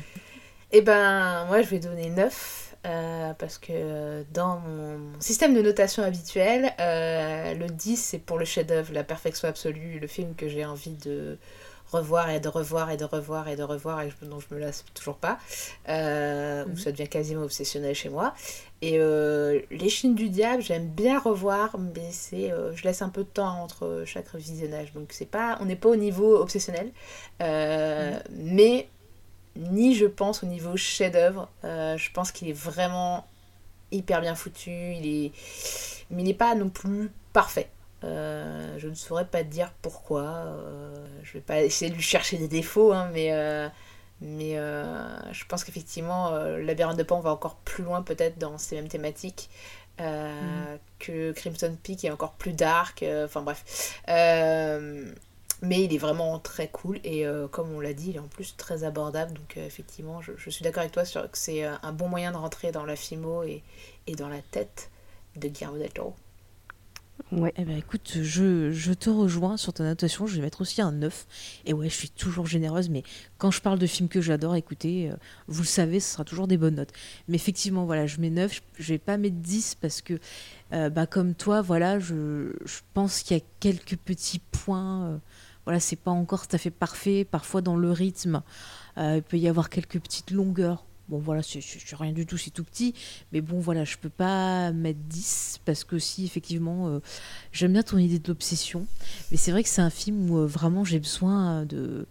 Eh 0.72 0.82
ben, 0.82 1.46
moi, 1.46 1.62
je 1.62 1.70
vais 1.70 1.80
donner 1.80 2.10
9. 2.10 2.76
euh, 2.86 3.34
parce 3.40 3.58
que 3.58 4.24
dans 4.34 4.60
mon 4.60 5.00
système 5.20 5.56
de 5.56 5.62
notation 5.62 6.04
habituel, 6.04 6.72
euh, 6.80 7.56
le 7.56 7.68
10 7.68 7.98
c'est 7.98 8.20
pour 8.20 8.38
le 8.38 8.46
chef-d'œuvre, 8.46 8.94
la 8.94 9.04
perfection 9.04 9.48
absolue, 9.48 9.98
le 10.00 10.06
film 10.08 10.36
que 10.36 10.48
j'ai 10.48 10.66
envie 10.66 10.94
de 10.94 11.38
revoir 11.98 12.30
et 12.30 12.40
de 12.40 12.48
revoir 12.60 12.86
et 12.92 12.98
de 12.98 13.06
revoir 13.06 13.48
et 13.48 13.56
de 13.56 13.64
revoir 13.64 14.02
et 14.04 14.10
je- 14.12 14.26
dont 14.26 14.40
je 14.40 14.54
me 14.54 14.60
lasse 14.60 14.84
toujours 14.94 15.18
pas, 15.18 15.38
euh, 15.90 16.66
Mhm. 16.66 16.78
ça 16.78 16.92
devient 16.92 17.08
quasiment 17.10 17.44
obsessionnel 17.44 17.94
chez 17.96 18.10
moi. 18.10 18.34
Et 18.82 18.96
euh, 19.00 19.62
Les 19.72 19.90
Chines 19.90 20.16
du 20.16 20.30
Diable, 20.30 20.62
j'aime 20.62 20.88
bien 20.88 21.18
revoir, 21.20 21.78
mais 21.80 22.10
c'est, 22.12 22.52
euh, 22.52 22.76
je 22.76 22.84
laisse 22.84 23.02
un 23.02 23.10
peu 23.10 23.24
de 23.24 23.30
temps 23.30 23.56
entre 23.64 24.04
chaque 24.06 24.34
visionnage, 24.36 24.94
donc 24.94 25.08
c'est 25.12 25.26
pas, 25.38 25.58
on 25.62 25.66
n'est 25.66 25.76
pas 25.84 25.90
au 25.90 25.96
niveau 26.08 26.38
obsessionnel, 26.46 26.92
Euh, 27.42 28.18
mais 28.32 28.88
ni 29.58 29.96
je 29.96 30.06
pense 30.06 30.44
au 30.44 30.48
niveau 30.48 30.76
chef-d'œuvre. 30.78 31.48
Je 31.64 32.12
pense 32.12 32.32
qu'il 32.32 32.48
est 32.50 32.60
vraiment 32.72 33.26
hyper 33.92 34.20
bien 34.22 34.36
foutu, 34.36 34.72
il 35.00 35.06
est... 35.26 35.32
mais 36.12 36.22
il 36.24 36.26
n'est 36.26 36.34
pas 36.34 36.56
non 36.56 36.70
plus 36.70 37.10
parfait. 37.34 37.70
Euh, 38.06 38.76
je 38.80 38.88
ne 38.88 38.94
saurais 38.96 39.26
pas 39.26 39.44
te 39.44 39.50
dire 39.50 39.74
pourquoi. 39.82 40.24
Euh, 40.24 41.08
je 41.24 41.34
vais 41.34 41.42
pas 41.42 41.62
essayer 41.62 41.90
de 41.92 41.96
lui 41.96 42.04
chercher 42.04 42.38
des 42.38 42.48
défauts, 42.48 42.94
hein, 42.94 43.10
mais, 43.14 43.34
euh, 43.34 43.68
mais 44.22 44.58
euh, 44.60 45.34
je 45.34 45.46
pense 45.46 45.64
qu'effectivement, 45.64 46.32
Labyrinthe 46.58 46.98
de 46.98 47.04
Pan 47.04 47.20
va 47.22 47.32
encore 47.32 47.56
plus 47.58 47.84
loin 47.84 48.02
peut-être 48.04 48.38
dans 48.40 48.58
ces 48.58 48.76
mêmes 48.76 48.90
thématiques. 48.90 49.50
euh, 50.02 50.78
que 51.00 51.32
Crimson 51.34 51.76
Peak 51.82 52.04
est 52.06 52.12
encore 52.12 52.34
plus 52.34 52.54
dark, 52.54 53.04
enfin 53.26 53.42
bref. 53.42 54.02
Mais 55.62 55.84
il 55.84 55.94
est 55.94 55.98
vraiment 55.98 56.38
très 56.40 56.68
cool 56.68 57.00
et 57.04 57.26
comme 57.52 57.72
on 57.74 57.80
l'a 57.80 57.94
dit, 57.94 58.10
il 58.10 58.16
est 58.18 58.20
en 58.20 58.28
plus 58.28 58.56
très 58.58 58.84
abordable. 58.84 59.34
Donc 59.34 59.58
effectivement, 59.58 60.22
je, 60.22 60.34
je 60.38 60.50
suis 60.50 60.64
d'accord 60.64 60.82
avec 60.82 60.92
toi 60.92 61.06
sur 61.06 61.30
que 61.32 61.38
c'est 61.38 61.64
un 61.64 61.92
bon 61.94 62.08
moyen 62.10 62.32
de 62.32 62.38
rentrer 62.38 62.72
dans 62.72 62.86
la 62.86 62.96
filmo 62.96 63.44
et, 63.44 63.64
et 64.08 64.16
dans 64.16 64.30
la 64.30 64.42
tête 64.42 64.92
de 65.38 65.48
Guillermo 65.48 65.78
del 65.78 65.92
Toro. 65.94 66.16
Ouais. 67.32 67.54
Eh 67.58 67.66
ben 67.66 67.78
écoute, 67.78 68.20
je, 68.22 68.94
te 68.94 69.10
rejoins 69.10 69.58
sur 69.58 69.74
ta 69.74 69.84
notation, 69.84 70.28
je 70.28 70.36
vais 70.36 70.42
mettre 70.42 70.62
aussi 70.62 70.82
un 70.82 70.92
9. 70.92 71.28
Et 71.66 71.74
ouais, 71.74 71.90
je 71.90 71.96
suis 71.96 72.10
toujours 72.10 72.46
généreuse, 72.46 72.90
mais 72.90 73.04
quand 73.38 73.52
je 73.52 73.62
parle 73.62 73.80
de 73.80 73.88
films 73.88 74.10
que 74.10 74.22
j'adore, 74.22 74.56
écoutez, 74.56 75.10
euh, 75.10 75.16
vous 75.48 75.62
le 75.62 75.68
savez, 75.68 76.00
ce 76.00 76.14
sera 76.14 76.24
toujours 76.24 76.48
des 76.48 76.58
bonnes 76.58 76.76
notes. 76.76 76.92
Mais 77.28 77.36
effectivement, 77.36 77.86
voilà, 77.86 78.06
je 78.06 78.20
mets 78.20 78.30
9, 78.30 78.54
je, 78.54 78.84
je 78.84 78.94
vais 78.94 79.00
pas 79.00 79.18
mettre 79.18 79.38
10 79.38 79.76
parce 79.76 80.02
que, 80.02 80.20
euh, 80.74 80.90
bah, 80.90 81.08
comme 81.08 81.36
toi, 81.36 81.62
voilà, 81.62 82.00
je, 82.00 82.54
je 82.66 82.80
pense 82.94 83.24
qu'il 83.24 83.38
y 83.38 83.40
a 83.40 83.44
quelques 83.60 83.98
petits 83.98 84.40
points. 84.52 85.06
euh, 85.06 85.18
voilà, 85.66 85.80
c'est 85.80 85.96
pas 85.96 86.12
encore 86.12 86.48
tout 86.48 86.56
à 86.56 86.60
fait 86.60 86.70
parfait. 86.70 87.26
Parfois, 87.30 87.62
dans 87.62 87.76
le 87.76 87.92
rythme, 87.92 88.44
euh, 88.98 89.18
il 89.18 89.24
peut 89.24 89.38
y 89.38 89.48
avoir 89.48 89.70
quelques 89.70 90.00
petites 90.00 90.32
longueurs. 90.32 90.86
Bon, 91.08 91.20
voilà, 91.20 91.44
c'est 91.44 91.60
rien 91.96 92.12
du 92.14 92.26
tout, 92.26 92.38
c'est 92.38 92.50
tout 92.50 92.64
petit. 92.64 92.96
Mais 93.32 93.42
bon, 93.42 93.60
voilà, 93.60 93.84
je 93.84 93.96
peux 93.98 94.10
pas 94.10 94.72
mettre 94.72 95.00
10 95.02 95.60
parce 95.64 95.84
que 95.84 96.00
si, 96.00 96.26
effectivement, 96.26 96.88
euh, 96.88 97.00
j'aime 97.52 97.74
bien 97.74 97.84
ton 97.84 97.98
idée 98.00 98.18
de 98.20 98.28
l'obsession. 98.28 98.88
Mais 99.32 99.38
c'est 99.38 99.52
vrai 99.52 99.62
que 99.64 99.70
c'est 99.70 99.82
un 99.84 99.90
film 99.92 100.30
où 100.32 100.40
euh, 100.40 100.46
vraiment 100.48 100.84
j'ai 100.84 101.00
besoin 101.00 101.66
de, 101.66 102.08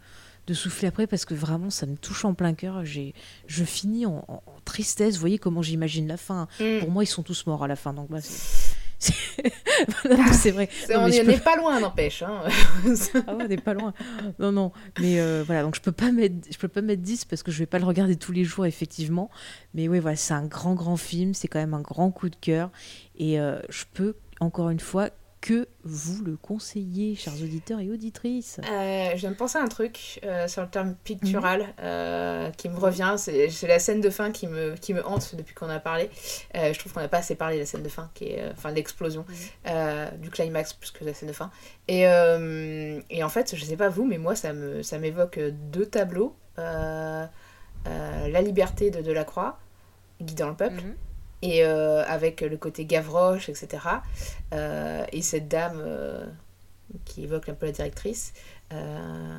de 0.47 0.55
souffler 0.55 0.87
après 0.89 1.07
parce 1.09 1.25
que 1.25 1.35
vraiment 1.35 1.71
ça 1.71 1.87
me 1.87 1.97
touche 1.97 2.25
en 2.25 2.35
plein 2.35 2.55
cœur. 2.55 2.85
J'ai, 2.85 3.15
je 3.49 3.65
finis 3.65 4.07
en, 4.07 4.25
en- 4.29 4.43
en 4.47 4.61
tristesse. 4.65 5.15
Vous 5.15 5.21
voyez 5.21 5.39
comment 5.39 5.63
j'imagine 5.63 6.07
la 6.07 6.17
fin. 6.17 6.47
Mm. 6.61 6.79
Pour 6.81 6.91
moi, 6.93 7.03
ils 7.03 7.09
sont 7.09 7.23
tous 7.25 7.47
morts 7.47 7.65
à 7.65 7.69
la 7.69 7.77
fin. 7.77 7.95
Donc 7.95 8.09
bah, 8.11 8.21
c'est, 8.21 8.77
c'est... 10.33 10.51
Vrai. 10.51 10.69
Non, 10.91 11.01
on 11.01 11.07
mais 11.07 11.13
je 11.13 11.21
n'y 11.21 11.27
peux- 11.27 11.33
est 11.33 11.45
pas 11.45 11.57
loin, 11.57 11.81
n'empêche. 11.81 12.23
hein. 12.23 12.43
Ah 13.27 13.35
ouais, 13.35 13.45
on 13.45 13.49
n'est 13.49 13.57
pas 13.57 13.75
loin. 13.75 13.93
Non, 14.39 14.53
non. 14.53 14.73
Mais 15.01 15.21
euh, 15.21 15.43
voilà, 15.47 15.63
donc 15.63 15.75
je 15.75 15.81
peux 15.81 15.93
pas 15.93 16.13
mettre, 16.13 16.35
je 16.51 16.57
peux 16.59 16.69
pas 16.69 16.81
mettre 16.83 17.03
10 17.03 17.25
parce 17.25 17.43
que 17.43 17.51
je 17.51 17.59
vais 17.59 17.67
pas 17.67 17.79
le 17.79 17.85
regarder 17.85 18.17
tous 18.17 18.33
les 18.33 18.45
jours, 18.45 18.67
effectivement. 18.67 19.31
Mais 19.75 19.89
oui, 19.89 19.99
voilà, 20.01 20.17
c'est 20.17 20.35
un 20.35 20.47
grand, 20.47 20.75
grand 20.75 20.97
film. 20.97 21.35
C'est 21.35 21.49
quand 21.49 21.59
même 21.59 21.75
un 21.75 21.81
grand 21.81 22.11
coup 22.11 22.29
de 22.29 22.37
cœur. 22.37 22.71
Et 23.17 23.41
euh, 23.41 23.59
je 23.69 23.85
peux, 23.93 24.17
encore 24.41 24.71
une 24.71 24.81
fois, 24.81 25.11
que 25.45 25.69
vous 25.83 26.25
le 26.25 26.39
conseiller, 26.39 27.15
chers 27.17 27.35
auditeurs 27.35 27.79
et 27.79 27.91
auditrices? 27.91 28.61
Euh, 28.67 29.11
je 29.11 29.17
viens 29.17 29.31
de 29.31 29.37
penser 29.37 29.59
à 29.59 29.61
un 29.61 29.69
truc 29.69 30.19
euh, 30.25 30.49
sur 30.49 30.63
le 30.63 30.69
terme 30.69 30.95
pictural 31.05 31.75
euh, 31.81 32.51
qui 32.53 32.71
me 32.71 32.79
revient. 32.79 33.17
C'est 33.19 33.69
la 33.69 33.79
scène 33.79 34.01
de 34.01 34.09
fin 34.09 34.33
qui 34.33 34.47
me, 34.47 34.75
qui 34.77 34.95
me 34.95 35.07
hante 35.07 35.35
depuis 35.35 35.55
qu'on 35.55 35.69
a 35.69 35.81
parlé. 35.81 36.09
Je 36.55 36.79
trouve 36.79 36.95
qu'on 36.95 37.01
n'a 37.01 37.09
pas 37.09 37.19
assez 37.19 37.35
parlé 37.35 37.57
de 37.57 37.61
la 37.61 37.67
scène 37.67 37.83
de 37.83 37.91
fin, 37.91 38.11
qui 38.15 38.29
est, 38.29 38.51
enfin 38.53 38.71
l'explosion 38.71 39.27
du 40.19 40.31
climax 40.31 40.73
plus 40.73 40.91
que 40.91 41.05
la 41.05 41.13
scène 41.13 41.29
de 41.29 41.35
fin. 41.35 41.51
Et, 41.89 42.05
et 43.11 43.23
en 43.23 43.29
fait, 43.29 43.55
je 43.55 43.63
sais 43.67 43.77
pas 43.77 43.91
vous, 43.91 44.07
mais 44.07 44.17
moi, 44.17 44.35
ça 44.35 44.55
me 44.55 44.83
ça 44.83 44.99
m'évoque 44.99 45.39
deux 45.71 45.85
tableaux. 45.85 46.35
La 46.57 47.29
liberté 48.41 48.91
de 48.91 49.03
Delacroix, 49.03 49.59
guidant 50.23 50.49
le 50.49 50.57
peuple, 50.57 50.81
Mhm. 50.81 50.95
Et 51.45 51.63
euh, 51.65 52.03
avec 52.07 52.41
le 52.41 52.57
côté 52.57 52.87
Gavroche, 52.87 53.49
etc. 53.51 53.69
Euh, 54.55 55.05
et 55.13 55.21
cette 55.21 55.47
dame 55.47 55.79
euh, 55.85 56.25
qui 57.05 57.25
évoque 57.25 57.49
un 57.51 57.55
peu 57.55 57.67
la 57.67 57.73
directrice. 57.73 58.33
Euh, 58.73 59.39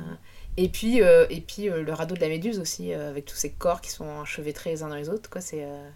et 0.56 0.68
puis, 0.68 1.02
euh, 1.02 1.26
et 1.30 1.40
puis 1.40 1.68
euh, 1.68 1.82
le 1.82 1.92
radeau 1.92 2.14
de 2.14 2.20
la 2.20 2.28
Méduse 2.28 2.60
aussi, 2.60 2.94
euh, 2.94 3.10
avec 3.10 3.24
tous 3.26 3.34
ces 3.34 3.50
corps 3.50 3.80
qui 3.80 3.90
sont 3.90 4.06
enchevêtrés 4.06 4.70
les 4.70 4.82
uns 4.84 4.88
dans 4.88 4.94
les 4.94 5.08
autres. 5.08 5.28
Quoi, 5.28 5.40
c'est, 5.40 5.64
euh, 5.64 5.88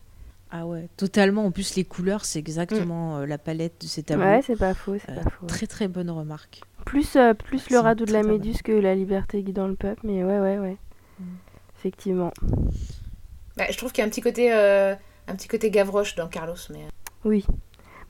Ah 0.51 0.67
ouais, 0.67 0.89
totalement. 0.97 1.47
En 1.47 1.53
plus, 1.53 1.77
les 1.77 1.85
couleurs, 1.85 2.25
c'est 2.25 2.41
exactement 2.41 3.19
euh, 3.19 3.27
la 3.27 3.39
palette 3.39 3.81
de 3.81 3.87
ces 3.87 4.03
tableaux. 4.03 4.25
Ouais, 4.27 4.43
c'est 4.45 4.59
pas 4.59 4.75
faux, 4.75 4.97
c'est 4.99 5.13
Euh, 5.13 5.23
pas 5.23 5.31
faux. 5.31 5.47
Très, 5.47 5.67
très 5.69 5.87
bonne 5.87 6.11
remarque. 6.11 6.61
Plus, 6.85 7.15
euh, 7.15 7.35
plus 7.35 7.71
le 7.71 7.79
radeau 7.79 8.05
de 8.05 8.13
la 8.13 8.23
Méduse 8.25 8.63
que 8.63 8.73
la 8.73 8.95
liberté 8.97 9.43
guidant 9.43 9.69
le 9.69 9.77
peuple, 9.77 10.01
mais 10.05 10.25
ouais, 10.25 10.41
ouais, 10.41 10.59
ouais. 10.59 10.77
Mm. 11.21 11.25
Effectivement. 11.79 12.33
bah, 13.57 13.65
je 13.71 13.77
trouve 13.77 13.93
qu'il 13.93 14.03
y 14.03 14.05
a 14.05 14.07
un 14.07 14.11
petit 14.11 14.21
côté, 14.23 14.53
euh, 14.53 14.95
un 15.31 15.37
petit 15.37 15.49
côté 15.49 15.71
Gavroche 15.71 16.15
dans 16.17 16.29
Carlos. 16.29 16.57
Mais... 16.71 16.87
Oui. 17.25 17.47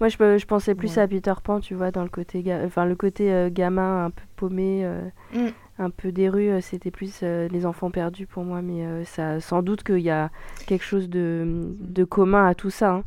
Moi, 0.00 0.08
je, 0.08 0.16
je 0.38 0.46
pensais 0.46 0.74
plus 0.74 0.96
Ouais. 0.96 1.02
à 1.02 1.08
Peter 1.08 1.34
Pan, 1.44 1.60
tu 1.60 1.74
vois, 1.74 1.90
dans 1.90 2.02
le 2.02 2.08
côté, 2.08 2.42
ga- 2.42 2.64
enfin, 2.64 2.86
le 2.86 2.96
côté 2.96 3.30
euh, 3.32 3.50
gamin 3.50 4.06
un 4.06 4.10
peu 4.10 4.22
paumé, 4.36 4.84
euh, 4.84 5.00
Mm. 5.34 5.48
un 5.78 5.90
peu 5.90 6.10
des 6.10 6.28
rues, 6.30 6.48
euh, 6.50 6.60
c'était 6.62 6.90
plus 6.90 7.20
euh, 7.22 7.48
les 7.48 7.66
enfants 7.66 7.90
perdus 7.90 8.26
pour 8.26 8.42
moi, 8.44 8.62
mais 8.62 8.84
euh, 8.86 9.04
ça, 9.04 9.40
sans 9.40 9.62
doute 9.62 9.82
qu'il 9.84 9.98
y 10.00 10.10
a 10.10 10.30
quelque 10.66 10.84
chose 10.84 11.08
de, 11.10 11.74
de 11.80 12.04
commun 12.04 12.46
à 12.46 12.54
tout 12.54 12.70
ça. 12.70 12.90
hein. 12.92 13.04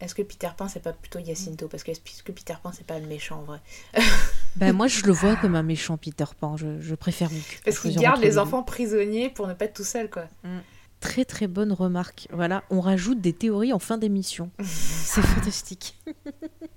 Est-ce 0.00 0.14
que 0.14 0.22
Peter 0.22 0.48
Pan, 0.56 0.66
c'est 0.66 0.82
pas 0.82 0.92
plutôt 0.92 1.18
Jacinto? 1.24 1.68
Parce 1.68 1.82
que, 1.84 1.90
est-ce 1.92 2.22
que 2.22 2.32
Peter 2.32 2.54
Pan, 2.62 2.72
c'est 2.72 2.86
pas 2.86 2.98
le 2.98 3.06
méchant 3.06 3.40
en 3.40 3.42
vrai? 3.44 3.60
Ben, 4.56 4.72
moi, 4.72 4.86
je 4.86 5.02
le 5.04 5.12
vois 5.12 5.34
comme 5.42 5.56
un 5.56 5.62
méchant 5.64 5.96
Peter 5.96 6.24
Pan. 6.38 6.56
Je, 6.56 6.80
je 6.80 6.94
préfère 6.94 7.30
Hook. 7.32 7.60
Parce 7.64 7.80
qu'il 7.80 7.96
garde 7.98 8.20
les 8.20 8.38
enfants 8.38 8.62
prisonniers 8.62 9.28
pour 9.28 9.46
ne 9.48 9.52
pas 9.52 9.64
être 9.64 9.74
tout 9.74 9.82
seul, 9.84 10.08
quoi. 10.08 10.24
Très 11.04 11.26
très 11.26 11.46
bonne 11.48 11.70
remarque. 11.70 12.28
Voilà, 12.32 12.64
on 12.70 12.80
rajoute 12.80 13.20
des 13.20 13.34
théories 13.34 13.74
en 13.74 13.78
fin 13.78 13.98
d'émission. 13.98 14.50
C'est 14.62 15.20
fantastique. 15.20 15.98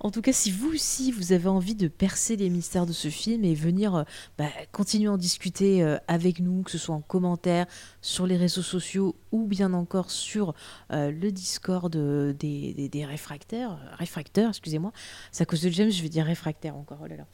en 0.00 0.10
tout 0.10 0.22
cas, 0.22 0.32
si 0.32 0.50
vous 0.50 0.72
aussi 0.72 1.12
vous 1.12 1.32
avez 1.32 1.48
envie 1.48 1.74
de 1.74 1.88
percer 1.88 2.36
les 2.36 2.50
mystères 2.50 2.86
de 2.86 2.92
ce 2.92 3.08
film 3.08 3.44
et 3.44 3.54
venir 3.54 3.94
euh, 3.94 4.02
bah, 4.38 4.48
continuer 4.72 5.08
à 5.08 5.12
en 5.12 5.16
discuter 5.16 5.82
euh, 5.82 5.96
avec 6.08 6.40
nous, 6.40 6.62
que 6.62 6.70
ce 6.70 6.78
soit 6.78 6.94
en 6.94 7.00
commentaire, 7.00 7.66
sur 8.00 8.26
les 8.26 8.36
réseaux 8.36 8.62
sociaux 8.62 9.16
ou 9.32 9.46
bien 9.46 9.72
encore 9.72 10.10
sur 10.10 10.54
euh, 10.92 11.10
le 11.10 11.32
Discord 11.32 11.94
des, 11.94 12.74
des, 12.74 12.88
des 12.88 13.04
réfractaires, 13.04 13.78
réfracteurs, 13.98 14.50
excusez-moi, 14.50 14.92
c'est 15.32 15.42
à 15.42 15.46
cause 15.46 15.62
de 15.62 15.70
James, 15.70 15.90
je 15.90 16.02
vais 16.02 16.08
dire 16.08 16.24
réfractaire 16.24 16.76
encore, 16.76 16.98
oh 17.02 17.06
là 17.06 17.16
là. 17.16 17.26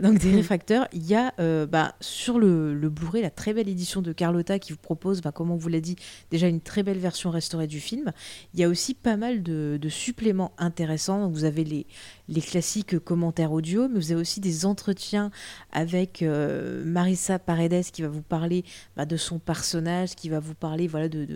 Donc 0.00 0.18
des 0.18 0.30
réfracteurs, 0.34 0.88
il 0.92 1.06
y 1.06 1.14
a 1.14 1.32
euh, 1.40 1.66
bah, 1.66 1.94
sur 2.00 2.38
le, 2.38 2.74
le 2.74 2.88
Blu-ray 2.88 3.22
la 3.22 3.30
très 3.30 3.52
belle 3.52 3.68
édition 3.68 4.02
de 4.02 4.12
Carlotta 4.12 4.58
qui 4.58 4.72
vous 4.72 4.78
propose, 4.78 5.20
bah, 5.20 5.32
comme 5.32 5.50
on 5.50 5.56
vous 5.56 5.68
l'a 5.68 5.80
dit, 5.80 5.96
déjà 6.30 6.48
une 6.48 6.60
très 6.60 6.82
belle 6.82 6.98
version 6.98 7.30
restaurée 7.30 7.66
du 7.66 7.80
film. 7.80 8.12
Il 8.54 8.60
y 8.60 8.64
a 8.64 8.68
aussi 8.68 8.94
pas 8.94 9.16
mal 9.16 9.42
de, 9.42 9.78
de 9.80 9.88
suppléments 9.88 10.52
intéressants. 10.58 11.30
Vous 11.36 11.44
avez 11.44 11.64
les, 11.64 11.86
les 12.30 12.40
classiques 12.40 12.98
commentaires 12.98 13.52
audio, 13.52 13.88
mais 13.88 13.98
vous 14.00 14.10
avez 14.10 14.20
aussi 14.22 14.40
des 14.40 14.64
entretiens 14.64 15.30
avec 15.70 16.22
euh, 16.22 16.82
Marissa 16.82 17.38
Paredes 17.38 17.84
qui 17.92 18.00
va 18.00 18.08
vous 18.08 18.22
parler 18.22 18.64
bah, 18.96 19.04
de 19.04 19.18
son 19.18 19.38
personnage, 19.38 20.14
qui 20.14 20.30
va 20.30 20.40
vous 20.40 20.54
parler 20.54 20.88
voilà, 20.88 21.10
de, 21.10 21.26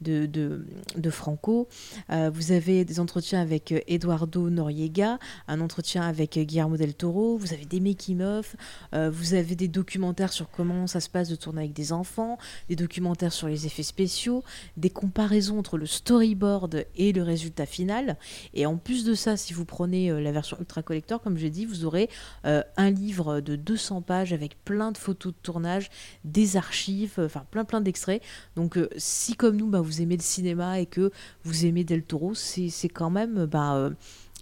de, 0.00 0.26
de, 0.26 0.64
de- 0.96 1.10
Franco. 1.10 1.66
Euh, 2.10 2.30
vous 2.32 2.52
avez 2.52 2.84
des 2.84 3.00
entretiens 3.00 3.40
avec 3.40 3.72
euh, 3.72 3.80
Eduardo 3.88 4.48
Noriega, 4.48 5.18
un 5.48 5.60
entretien 5.60 6.02
avec 6.02 6.38
Guillermo 6.38 6.76
del 6.76 6.94
Toro, 6.94 7.36
vous 7.36 7.52
avez 7.52 7.64
des 7.64 7.80
making-of, 7.80 8.54
euh, 8.94 9.10
vous 9.10 9.34
avez 9.34 9.56
des 9.56 9.66
documentaires 9.66 10.32
sur 10.32 10.48
comment 10.50 10.86
ça 10.86 11.00
se 11.00 11.08
passe 11.08 11.28
de 11.28 11.34
tourner 11.34 11.62
avec 11.62 11.72
des 11.72 11.92
enfants, 11.92 12.38
des 12.68 12.76
documentaires 12.76 13.32
sur 13.32 13.48
les 13.48 13.66
effets 13.66 13.82
spéciaux, 13.82 14.44
des 14.76 14.90
comparaisons 14.90 15.58
entre 15.58 15.78
le 15.78 15.86
storyboard 15.86 16.84
et 16.94 17.12
le 17.12 17.24
résultat 17.24 17.66
final. 17.66 18.16
Et 18.54 18.64
en 18.66 18.76
plus 18.76 19.04
de 19.04 19.14
ça, 19.14 19.36
si 19.36 19.47
vous 19.54 19.64
prenez 19.64 20.10
euh, 20.10 20.20
la 20.20 20.32
version 20.32 20.56
ultra 20.58 20.82
collector, 20.82 21.20
comme 21.20 21.36
j'ai 21.36 21.50
dit, 21.50 21.66
vous 21.66 21.84
aurez 21.84 22.08
euh, 22.44 22.62
un 22.76 22.90
livre 22.90 23.40
de 23.40 23.56
200 23.56 24.02
pages 24.02 24.32
avec 24.32 24.62
plein 24.64 24.92
de 24.92 24.98
photos 24.98 25.32
de 25.32 25.38
tournage, 25.42 25.90
des 26.24 26.56
archives, 26.56 27.14
euh, 27.18 27.26
enfin 27.26 27.44
plein 27.50 27.64
plein 27.64 27.80
d'extraits. 27.80 28.22
Donc 28.56 28.78
si 28.96 29.34
comme 29.34 29.56
nous, 29.56 29.68
bah, 29.68 29.80
vous 29.80 30.02
aimez 30.02 30.16
le 30.16 30.22
cinéma 30.22 30.80
et 30.80 30.86
que 30.86 31.10
vous 31.44 31.66
aimez 31.66 31.84
Del 31.84 32.02
Toro, 32.02 32.34
c'est 32.34 32.88
quand 32.88 33.10
même... 33.10 33.46
bah, 33.46 33.90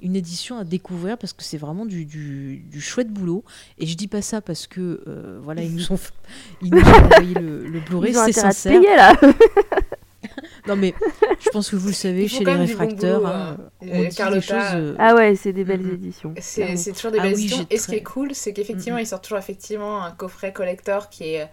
une 0.03 0.17
édition 0.17 0.59
à 0.59 0.65
découvrir 0.65 1.17
parce 1.17 1.33
que 1.33 1.43
c'est 1.43 1.57
vraiment 1.57 1.87
du, 1.87 2.05
du, 2.05 2.59
du 2.71 2.81
chouette 2.81 3.11
boulot 3.11 3.45
et 3.79 3.87
je 3.87 3.97
dis 3.97 4.09
pas 4.09 4.23
ça 4.23 4.41
parce 4.41 4.67
que 4.67 5.03
euh, 5.07 5.41
voilà 5.43 5.63
ils 5.63 5.75
nous 5.75 5.93
ont 5.93 5.99
ils 6.63 6.71
nous 6.71 6.81
ont 6.81 7.05
envoyé 7.05 7.35
le, 7.35 7.67
le 7.67 7.81
Blu-ray 7.81 8.15
c'est 8.15 8.33
sincère 8.33 8.81
payer 8.81 8.97
là. 8.97 9.17
non 10.67 10.77
mais 10.77 10.95
je 11.41 11.49
pense 11.51 11.71
que 11.71 11.77
vous 11.77 11.89
le 11.89 11.93
savez 11.95 12.29
chez 12.29 12.45
les 12.45 12.45
bon 12.55 12.59
réfracteurs 12.59 13.21
boulot, 13.21 13.33
hein, 13.33 13.57
euh, 13.83 13.87
on 13.87 13.87
euh, 14.05 14.09
dit 14.09 14.17
des 14.35 14.41
choses 14.41 14.57
euh, 14.75 14.95
ah 14.99 15.15
ouais, 15.15 15.37
c'est 15.37 15.53
des 15.53 15.65
belles 15.65 15.87
éditions. 15.93 16.35
C'est 16.41 16.93
toujours 16.93 17.11
des 17.13 17.19
Ah 17.19 17.23
belles 17.23 17.35
oui, 17.35 17.45
éditions. 17.45 17.67
Et 17.71 17.79
ce 17.79 17.87
qui 17.89 17.95
est 17.97 18.03
cool, 18.03 18.35
c'est 18.35 18.53
qu'effectivement, 18.53 18.99
ils 18.99 19.07
sortent 19.07 19.25
toujours 19.25 19.39
effectivement 19.39 20.03
un 20.05 20.11
coffret 20.13 20.53
collector 20.53 21.09
qui 21.11 21.35
est 21.35 21.49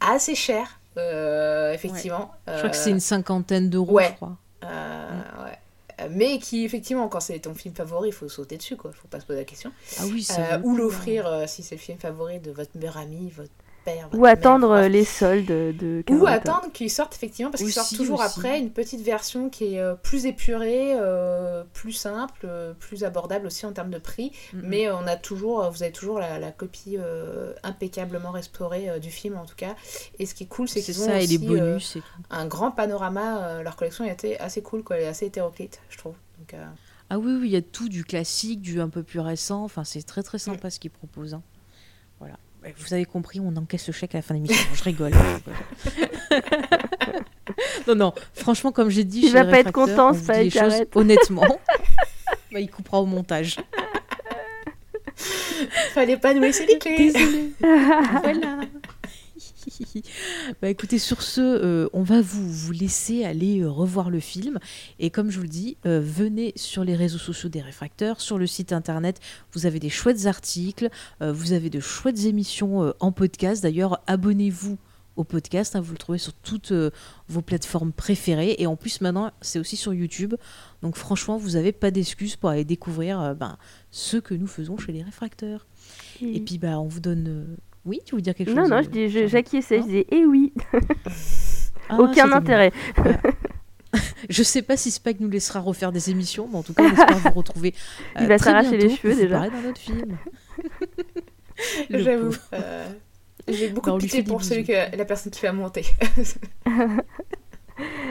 assez 0.00 0.34
cher, 0.34 0.80
euh, 0.98 1.72
effectivement. 1.72 2.32
je 2.48 2.56
crois 2.58 2.70
que 2.70 2.76
c'est 2.76 2.90
une 2.90 3.00
cinquantaine 3.00 3.70
d'euros 3.70 3.92
ouais. 3.94 4.08
je 4.10 4.14
crois 4.16 4.36
Euh, 4.64 5.20
ouais. 5.44 5.58
Euh, 6.00 6.08
Mais 6.10 6.38
qui, 6.38 6.64
effectivement, 6.64 7.08
quand 7.08 7.20
c'est 7.20 7.38
ton 7.40 7.54
film 7.54 7.74
favori, 7.74 8.08
il 8.08 8.12
faut 8.12 8.28
sauter 8.28 8.56
dessus, 8.56 8.76
quoi. 8.76 8.90
Faut 8.92 9.08
pas 9.08 9.20
se 9.20 9.26
poser 9.26 9.40
la 9.40 9.44
question. 9.44 9.70
ah 9.98 10.04
oui 10.06 10.22
ça 10.22 10.54
Euh, 10.54 10.58
ou 10.64 10.74
l'offrir 10.76 11.26
euh, 11.26 11.44
si 11.46 11.62
c'est 11.62 11.74
le 11.76 11.80
film 11.80 11.98
favori 11.98 12.40
de 12.40 12.50
votre 12.50 12.70
meilleur 12.76 12.96
ami, 12.96 13.30
votre 13.36 13.50
Ou 14.12 14.26
attendre 14.26 14.70
euh, 14.70 14.88
les 14.88 15.04
soldes 15.04 15.46
de 15.46 16.04
Ou 16.10 16.26
attendre 16.26 16.70
qu'ils 16.72 16.90
sortent 16.90 17.14
effectivement, 17.14 17.50
parce 17.50 17.62
qu'ils 17.62 17.72
sortent 17.72 17.96
toujours 17.96 18.20
aussi. 18.20 18.38
après 18.38 18.58
une 18.58 18.70
petite 18.70 19.00
version 19.02 19.48
qui 19.50 19.74
est 19.74 19.80
euh, 19.80 19.94
plus 19.94 20.26
épurée, 20.26 20.92
euh, 20.94 21.64
plus 21.72 21.92
simple, 21.92 22.46
plus 22.78 23.04
abordable 23.04 23.46
aussi 23.46 23.66
en 23.66 23.72
termes 23.72 23.90
de 23.90 23.98
prix. 23.98 24.32
Mais 24.52 24.90
on 24.90 25.06
a 25.06 25.16
toujours, 25.16 25.68
vous 25.70 25.82
avez 25.82 25.92
toujours 25.92 26.18
la, 26.18 26.38
la 26.38 26.52
copie 26.52 26.96
euh, 26.98 27.52
impeccablement 27.62 28.30
restaurée 28.30 28.88
euh, 28.90 28.98
du 28.98 29.10
film 29.10 29.36
en 29.36 29.44
tout 29.46 29.56
cas. 29.56 29.74
Et 30.18 30.26
ce 30.26 30.34
qui 30.34 30.44
est 30.44 30.46
cool, 30.46 30.68
c'est 30.68 30.80
c'est 30.80 30.92
qu'ils 30.92 31.02
ont 31.02 31.06
ça 31.06 31.20
et 31.20 31.24
aussi 31.24 31.38
les 31.38 31.44
euh, 31.46 31.48
bonus 31.48 31.96
et 31.96 32.00
tout. 32.00 32.06
un 32.30 32.46
grand 32.46 32.70
panorama. 32.70 33.42
euh, 33.46 33.62
leur 33.62 33.76
collection 33.76 34.04
était 34.04 34.38
assez 34.38 34.62
cool, 34.62 34.82
quoi. 34.84 34.96
Elle 34.96 35.02
est 35.04 35.08
assez 35.08 35.26
hétéroclite, 35.26 35.80
je 35.90 35.98
trouve. 35.98 36.14
Donc, 36.38 36.54
euh, 36.54 36.64
ah 37.10 37.18
oui 37.18 37.36
oui 37.40 37.48
il 37.48 37.52
y 37.52 37.56
a 37.56 37.62
tout 37.62 37.88
du 37.88 38.04
classique 38.04 38.62
du 38.62 38.80
un 38.80 38.88
peu 38.88 39.02
plus 39.02 39.20
récent 39.20 39.62
enfin 39.64 39.84
c'est 39.84 40.02
très 40.02 40.22
très 40.22 40.38
Mm. 40.38 40.40
sympa 40.40 40.70
ce 40.70 40.80
qu'ils 40.80 40.90
proposent 40.90 41.34
hein. 41.34 41.42
Ouais, 42.62 42.74
vous 42.78 42.94
avez 42.94 43.04
compris, 43.04 43.40
on 43.40 43.56
encaisse 43.56 43.86
le 43.88 43.92
chèque 43.92 44.14
à 44.14 44.18
la 44.18 44.22
fin 44.22 44.34
de 44.34 44.40
l'émission. 44.40 44.68
je 44.74 44.82
rigole. 44.84 45.12
non, 47.88 47.94
non, 47.94 48.14
franchement, 48.34 48.70
comme 48.70 48.88
j'ai 48.88 49.04
dit, 49.04 49.20
Il 49.22 49.28
chez 49.28 49.32
va 49.32 49.44
les 49.44 49.50
pas 49.50 49.58
être 49.60 49.72
content, 49.72 50.12
dit 50.12 50.20
les 50.34 50.50
choses 50.50 50.84
honnêtement. 50.94 51.42
Bah, 52.52 52.60
il 52.60 52.70
coupera 52.70 53.00
au 53.00 53.06
montage. 53.06 53.56
Fallait 55.94 56.18
pas 56.18 56.34
nous 56.34 56.42
laisser 56.42 56.66
les 56.66 56.78
clés. 56.78 57.10
Désolée. 57.10 57.52
voilà. 57.60 58.58
bah 60.62 60.68
écoutez, 60.68 60.98
sur 60.98 61.22
ce, 61.22 61.40
euh, 61.40 61.88
on 61.92 62.02
va 62.02 62.20
vous, 62.20 62.50
vous 62.50 62.72
laisser 62.72 63.24
aller 63.24 63.60
euh, 63.60 63.70
revoir 63.70 64.10
le 64.10 64.20
film. 64.20 64.58
Et 64.98 65.10
comme 65.10 65.30
je 65.30 65.36
vous 65.36 65.44
le 65.44 65.48
dis, 65.48 65.76
euh, 65.86 66.00
venez 66.00 66.52
sur 66.56 66.84
les 66.84 66.96
réseaux 66.96 67.18
sociaux 67.18 67.48
des 67.48 67.60
réfracteurs, 67.60 68.20
sur 68.20 68.38
le 68.38 68.46
site 68.46 68.72
internet. 68.72 69.20
Vous 69.52 69.66
avez 69.66 69.78
des 69.78 69.90
chouettes 69.90 70.26
articles, 70.26 70.88
vous 71.20 71.52
avez 71.52 71.70
de 71.70 71.80
chouettes 71.80 72.24
émissions 72.24 72.92
en 73.00 73.12
podcast. 73.12 73.62
D'ailleurs, 73.62 74.02
abonnez-vous 74.06 74.78
au 75.16 75.24
podcast. 75.24 75.76
hein, 75.76 75.80
vous 75.80 75.92
le 75.92 75.98
trouvez 75.98 76.18
sur 76.18 76.32
toutes 76.32 76.72
vos 77.28 77.42
plateformes 77.42 77.92
préférées. 77.92 78.56
Et 78.58 78.66
en 78.66 78.76
plus, 78.76 79.00
maintenant, 79.00 79.30
c'est 79.40 79.58
aussi 79.58 79.76
sur 79.76 79.92
YouTube. 79.92 80.34
Donc 80.82 80.96
franchement, 80.96 81.36
vous 81.36 81.50
n'avez 81.50 81.72
pas 81.72 81.90
d'excuses 81.90 82.36
pour 82.36 82.50
aller 82.50 82.64
découvrir 82.64 83.34
ben, 83.34 83.58
ce 83.90 84.16
que 84.16 84.34
nous 84.34 84.46
faisons 84.46 84.76
chez 84.78 84.92
les 84.92 85.02
réfracteurs. 85.02 85.66
Et 86.20 86.40
puis, 86.40 86.58
bah, 86.58 86.78
on 86.80 86.86
vous 86.86 87.00
donne 87.00 87.56
Oui, 87.84 88.00
tu 88.04 88.14
veux 88.14 88.20
dire 88.20 88.34
quelque 88.34 88.50
Non, 88.50 88.62
chose 88.62 88.70
non, 88.70 88.76
euh, 88.76 88.82
je 88.82 88.88
dis, 88.88 89.08
je- 89.08 89.12
Charlotte 89.14 89.30
j'acquiesçais, 89.30 89.76
je 89.76 89.80
Non 89.80 89.86
disais, 89.86 90.06
eh 90.10 90.24
oui, 90.24 90.52
Ah, 91.88 91.98
aucun 91.98 92.30
intérêt. 92.32 92.72
Je 94.30 94.42
sais 94.42 94.62
pas 94.62 94.78
si 94.78 94.90
Spike 94.90 95.20
nous 95.20 95.28
laissera 95.28 95.60
refaire 95.60 95.92
des 95.92 96.08
émissions, 96.08 96.48
mais 96.50 96.56
en 96.56 96.62
tout 96.62 96.72
cas, 96.72 96.82
on 96.84 96.90
espère 96.92 97.18
vous 97.18 97.30
retrouver. 97.38 97.74
Il 98.18 98.26
va 98.26 98.38
très 98.38 98.50
s'arracher 98.50 98.78
les 98.78 98.88
cheveux, 98.88 99.14
déjà. 99.14 99.40
d'un 99.50 99.68
autre 99.68 99.80
film. 99.80 100.16
J'avoue. 101.90 102.34
euh, 102.54 102.86
J'ai 103.48 103.68
beaucoup 103.68 103.90
Bah, 103.90 103.94
on 103.94 103.98
de 103.98 104.02
pitié 104.04 104.20
fait 104.22 104.26
pour 104.30 104.42
celui 104.42 104.64
que 104.64 104.72
la 104.96 105.04
personne 105.04 105.30
qui 105.30 105.42
va 105.42 105.52
monter. 105.52 105.84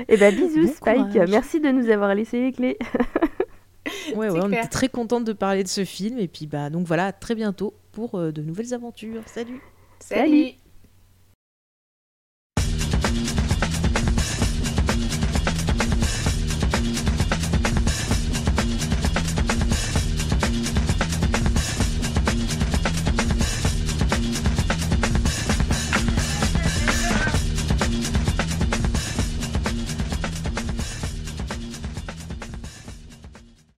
Eh 0.08 0.18
ben, 0.18 0.36
bisous, 0.36 0.66
Bon 0.68 0.74
Spike. 0.74 1.12
courage. 1.14 1.30
Merci 1.30 1.60
de 1.60 1.70
nous 1.70 1.90
avoir 1.90 2.14
laissé 2.14 2.42
les 2.42 2.52
clés. 2.52 2.78
Ouais, 4.16 4.30
ouais, 4.30 4.40
on 4.42 4.48
clair. 4.48 4.60
était 4.60 4.68
très 4.70 4.90
contente 4.90 5.24
de 5.24 5.34
parler 5.34 5.64
de 5.64 5.68
ce 5.68 5.84
film. 5.86 6.20
Et 6.20 6.28
puis, 6.28 6.46
bah, 6.46 6.70
donc 6.70 6.86
voilà, 6.86 7.08
à 7.08 7.12
très 7.12 7.34
bientôt 7.36 7.74
pour 7.92 8.16
euh, 8.16 8.32
de 8.32 8.42
nouvelles 8.42 8.74
aventures. 8.74 9.28
Salut! 9.28 9.62
Salut 10.00 10.61